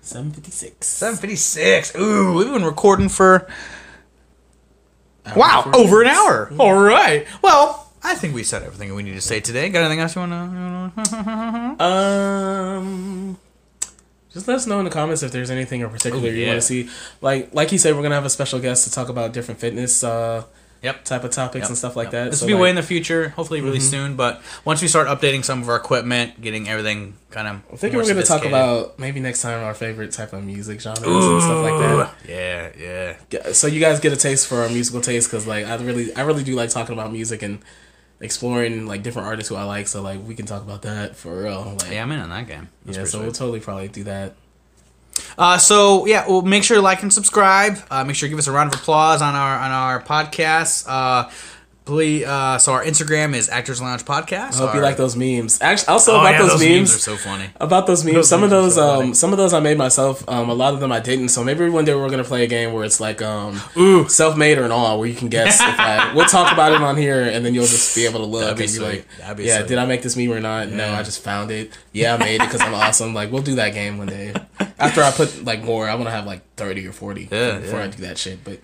Seven 0.03 0.31
fifty 0.33 0.51
six. 0.51 0.87
Seven 0.87 1.17
fifty 1.19 1.37
six. 1.37 1.95
Ooh, 1.97 2.35
we've 2.35 2.53
been 2.53 2.65
recording 2.65 3.09
for 3.09 3.47
wow 5.37 5.71
over 5.75 6.03
an 6.03 6.09
hour. 6.09 6.53
All 6.59 6.75
right. 6.81 7.27
Well, 7.43 7.93
I 8.03 8.15
think 8.15 8.35
we 8.35 8.43
said 8.43 8.63
everything 8.63 8.95
we 8.95 9.03
need 9.03 9.15
to 9.15 9.21
say 9.21 9.41
today. 9.41 9.69
Got 9.69 9.81
anything 9.83 10.01
else 10.01 10.15
you 10.15 10.21
wanna? 10.21 10.93
You 11.79 11.85
Um, 11.85 13.39
just 14.33 14.49
let 14.49 14.57
us 14.57 14.67
know 14.67 14.79
in 14.79 14.85
the 14.85 14.91
comments 14.91 15.23
if 15.23 15.33
there's 15.33 15.51
anything 15.51 15.83
in 15.83 15.91
particular 15.91 16.29
Ooh, 16.29 16.33
you 16.33 16.47
want 16.47 16.57
to 16.57 16.63
see. 16.63 16.89
Like 17.21 17.55
like 17.55 17.71
you 17.73 17.79
said, 17.79 17.95
we're 17.95 18.03
gonna 18.03 18.15
have 18.15 18.25
a 18.25 18.31
special 18.31 18.59
guest 18.59 18.85
to 18.85 18.93
talk 18.93 19.09
about 19.11 19.33
different 19.33 19.61
fitness 19.61 20.03
uh, 20.03 20.45
Yep. 20.83 21.05
type 21.05 21.25
of 21.25 21.31
topics 21.31 21.65
Yep, 21.65 21.69
and 21.69 21.79
stuff 21.79 21.97
like 21.97 22.07
yep. 22.07 22.13
that. 22.13 22.31
This 22.31 22.41
So, 22.41 22.47
will 22.47 22.49
be 22.49 22.55
like, 22.55 22.63
way 22.63 22.71
in 22.71 22.77
the 22.77 22.83
future, 22.83 23.31
hopefully 23.31 23.61
really 23.61 23.79
mm-hmm. 23.79 23.89
soon. 23.89 24.17
But 24.17 24.41
once 24.65 24.81
we 24.81 24.89
start 24.89 25.09
updating 25.09 25.45
some 25.45 25.63
of 25.63 25.69
our 25.69 25.77
equipment, 25.77 26.41
getting 26.41 26.69
everything 26.69 27.15
kind 27.31 27.49
of. 27.49 27.63
I 27.73 27.77
think 27.77 27.95
we're 27.95 28.07
gonna 28.07 28.23
talk 28.23 28.45
about 28.45 28.99
maybe 28.99 29.21
next 29.21 29.43
time 29.43 29.63
our 29.63 29.75
favorite 29.75 30.13
type 30.13 30.33
of 30.33 30.45
music 30.45 30.81
genres 30.81 31.03
and 31.07 31.43
stuff 31.43 31.63
like 31.63 31.79
that. 31.81 32.15
Yeah, 32.29 32.71
yeah. 32.79 33.17
Yeah, 33.31 33.53
So 33.53 33.67
you 33.67 33.81
guys 33.81 34.01
get 34.01 34.13
a 34.13 34.17
taste 34.17 34.47
for 34.47 34.63
our 34.63 34.69
musical 34.69 35.01
taste 35.01 35.31
because 35.31 35.47
like 35.47 35.67
I 35.67 35.77
really 35.77 36.15
I 36.15 36.23
really 36.23 36.45
do 36.45 36.55
like 36.55 36.71
talking 36.71 36.93
about 36.95 37.13
music 37.13 37.43
and 37.43 37.61
exploring 38.21 38.87
like 38.87 39.03
different 39.03 39.29
artists 39.29 39.49
who 39.49 39.57
I 39.57 39.65
like. 39.65 39.89
So 39.89 40.03
like 40.03 40.21
we 40.27 40.35
can 40.35 40.47
talk 40.47 40.63
about 40.63 40.83
that 40.83 41.17
for 41.17 41.43
real. 41.43 41.77
Like, 41.81 41.91
Yeah, 41.91 42.03
I'm 42.03 42.13
in 42.13 42.21
on 42.21 42.31
that 42.31 42.47
game. 42.47 42.69
That's 42.85 42.99
yeah. 42.99 43.05
So 43.05 43.11
sweet. 43.19 43.23
we'll 43.23 43.33
totally 43.33 43.61
probably 43.61 43.89
do 43.89 44.05
that. 44.05 44.35
Uh, 45.39 45.59
so 45.59 46.07
yeah, 46.07 46.27
well, 46.29 46.43
make 46.43 46.65
sure 46.65 46.77
to 46.77 46.83
like 46.83 47.03
and 47.03 47.13
subscribe. 47.13 47.79
Uh, 47.91 48.05
make 48.05 48.17
sure 48.17 48.27
to 48.27 48.31
give 48.31 48.39
us 48.39 48.47
a 48.47 48.53
round 48.53 48.73
of 48.73 48.81
applause 48.81 49.23
on 49.23 49.35
our 49.35 49.59
on 49.59 49.71
our 49.71 50.03
podcast. 50.03 50.85
Uh, 50.89 51.31
please, 51.91 52.25
uh, 52.25 52.57
so 52.59 52.73
our 52.73 52.85
Instagram 52.85 53.35
is 53.35 53.49
Actors 53.49 53.83
Lounge 53.83 54.05
Podcast. 54.05 54.55
I 54.55 54.59
hope 54.59 54.75
you 54.77 54.81
like 54.81 54.97
those 54.97 55.17
memes. 55.17 55.61
Actually, 55.61 55.89
also 55.89 56.13
Oh, 56.13 56.21
about 56.21 56.31
yeah, 56.35 56.47
those, 56.47 56.61
memes. 56.63 56.95
are 56.95 56.99
so 56.99 57.17
funny. 57.17 57.51
about 57.61 57.89
those 57.89 58.05
memes. 58.05 58.15
Those 58.15 58.29
some 58.29 58.45
of 58.45 58.51
memes 58.51 58.53
are 58.59 58.63
those, 58.63 58.75
so 58.77 59.01
um, 59.03 59.15
some 59.15 59.33
of 59.33 59.39
those 59.39 59.53
I 59.53 59.59
made 59.59 59.77
myself. 59.77 60.23
Um, 60.29 60.49
a 60.51 60.55
lot 60.55 60.73
of 60.73 60.79
them 60.79 60.93
I 60.93 61.01
didn't. 61.01 61.31
So 61.31 61.43
maybe 61.43 61.69
one 61.69 61.85
day 61.85 61.93
we're 61.95 62.09
gonna 62.09 62.23
play 62.23 62.45
a 62.45 62.47
game 62.47 62.73
where 62.73 62.85
it's 62.85 63.01
like, 63.01 63.21
um, 63.23 63.61
Ooh. 63.77 64.09
self-made 64.09 64.59
or 64.59 64.69
not, 64.69 64.99
where 64.99 65.09
you 65.09 65.15
can 65.17 65.29
guess. 65.29 65.61
if 65.61 65.81
I, 65.81 66.13
we'll 66.17 66.27
talk 66.27 66.53
about 66.53 66.73
it 66.73 66.81
on 66.81 66.97
here, 66.97 67.23
and 67.25 67.45
then 67.45 67.55
you'll 67.55 67.67
just 67.67 67.97
be 67.97 68.07
able 68.07 68.21
to 68.21 68.27
look 68.27 68.49
and 68.51 68.59
be 68.59 68.67
sweet. 68.69 69.05
like, 69.21 69.37
be 69.37 69.45
yeah, 69.45 69.59
sweet. 69.59 69.69
did 69.69 69.79
I 69.79 69.85
make 69.87 70.03
this 70.03 70.17
meme 70.17 70.31
or 70.31 70.41
not? 70.41 70.69
No, 70.69 70.93
I 70.93 71.03
just 71.03 71.23
found 71.25 71.51
it. 71.51 71.77
Yeah, 71.93 72.15
I 72.15 72.19
made 72.19 72.37
it 72.41 72.47
because 72.47 72.61
I'm 72.61 72.73
awesome. 72.75 73.15
Like 73.15 73.33
we'll 73.33 73.43
do 73.43 73.57
that 73.57 73.75
game 73.75 73.99
one 73.99 74.07
day. 74.07 74.33
After 74.79 75.03
I 75.03 75.11
put 75.11 75.45
like 75.45 75.65
more, 75.65 75.89
I 75.89 75.95
want 75.95 76.07
to 76.07 76.13
have 76.13 76.25
like 76.25 76.43
thirty 76.55 76.87
or 76.87 76.93
forty 76.93 77.29
Yeah, 77.33 77.59
before 77.59 77.81
yeah. 77.81 77.85
I 77.85 77.89
do 77.89 78.03
that 78.03 78.17
shit. 78.17 78.45
But 78.45 78.61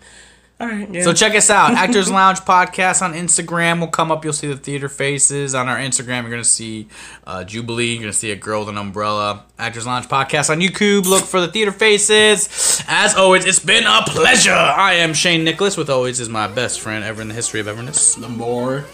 all 0.59 0.66
right, 0.66 0.88
yeah. 0.90 1.02
So 1.02 1.12
check 1.12 1.34
us 1.34 1.50
out, 1.50 1.70
Actors 1.76 2.11
Lounge 2.11 2.40
Podcast 2.40 3.02
on 3.02 3.12
Instagram 3.12 3.78
We'll 3.78 3.88
come 3.88 4.11
up. 4.11 4.24
You'll 4.24 4.32
see 4.32 4.46
the 4.46 4.57
theater 4.57 4.88
faces 4.88 5.54
on 5.54 5.68
our 5.68 5.76
Instagram. 5.76 6.22
You're 6.22 6.30
gonna 6.30 6.44
see 6.44 6.88
uh, 7.26 7.44
Jubilee. 7.44 7.92
You're 7.92 8.00
gonna 8.00 8.12
see 8.14 8.30
a 8.30 8.36
girl 8.36 8.61
with 8.61 8.70
an 8.70 8.78
umbrella. 8.78 9.44
Actors 9.59 9.86
Lounge 9.86 10.07
Podcast 10.07 10.48
on 10.48 10.61
YouTube. 10.61 11.04
Look 11.04 11.24
for 11.24 11.40
the 11.40 11.48
theater 11.48 11.72
faces. 11.72 12.82
As 12.88 13.14
always, 13.14 13.44
it's 13.44 13.59
been 13.59 13.84
a 13.84 14.02
pleasure. 14.07 14.52
I 14.52 14.94
am 14.94 15.12
Shane 15.12 15.44
Nicholas. 15.44 15.76
With 15.76 15.90
always 15.90 16.20
is 16.20 16.28
my 16.28 16.46
best 16.46 16.80
friend 16.80 17.04
ever 17.04 17.20
in 17.20 17.28
the 17.28 17.34
history 17.34 17.61
of 17.61 17.68
everness, 17.68 18.14
the 18.14 18.28
more 18.28 18.86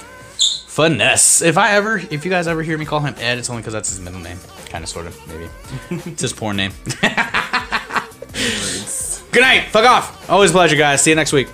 Finesse. 0.72 1.42
If 1.42 1.58
I 1.58 1.72
ever, 1.72 1.98
if 1.98 2.24
you 2.24 2.30
guys 2.30 2.48
ever 2.48 2.62
hear 2.62 2.78
me 2.78 2.86
call 2.86 3.00
him 3.00 3.14
Ed, 3.18 3.38
it's 3.38 3.50
only 3.50 3.60
because 3.60 3.74
that's 3.74 3.90
his 3.90 4.00
middle 4.00 4.20
name. 4.20 4.38
Kind 4.66 4.82
of, 4.82 4.88
sort 4.88 5.06
of, 5.06 5.28
maybe. 5.28 5.48
it's 6.10 6.22
his 6.22 6.32
porn 6.32 6.56
name. 6.56 6.72
Good 9.32 9.40
night. 9.40 9.70
Fuck 9.70 9.86
off. 9.86 10.30
Always 10.30 10.50
a 10.50 10.52
pleasure, 10.52 10.76
guys. 10.76 11.02
See 11.02 11.10
you 11.10 11.16
next 11.16 11.32
week. 11.32 11.48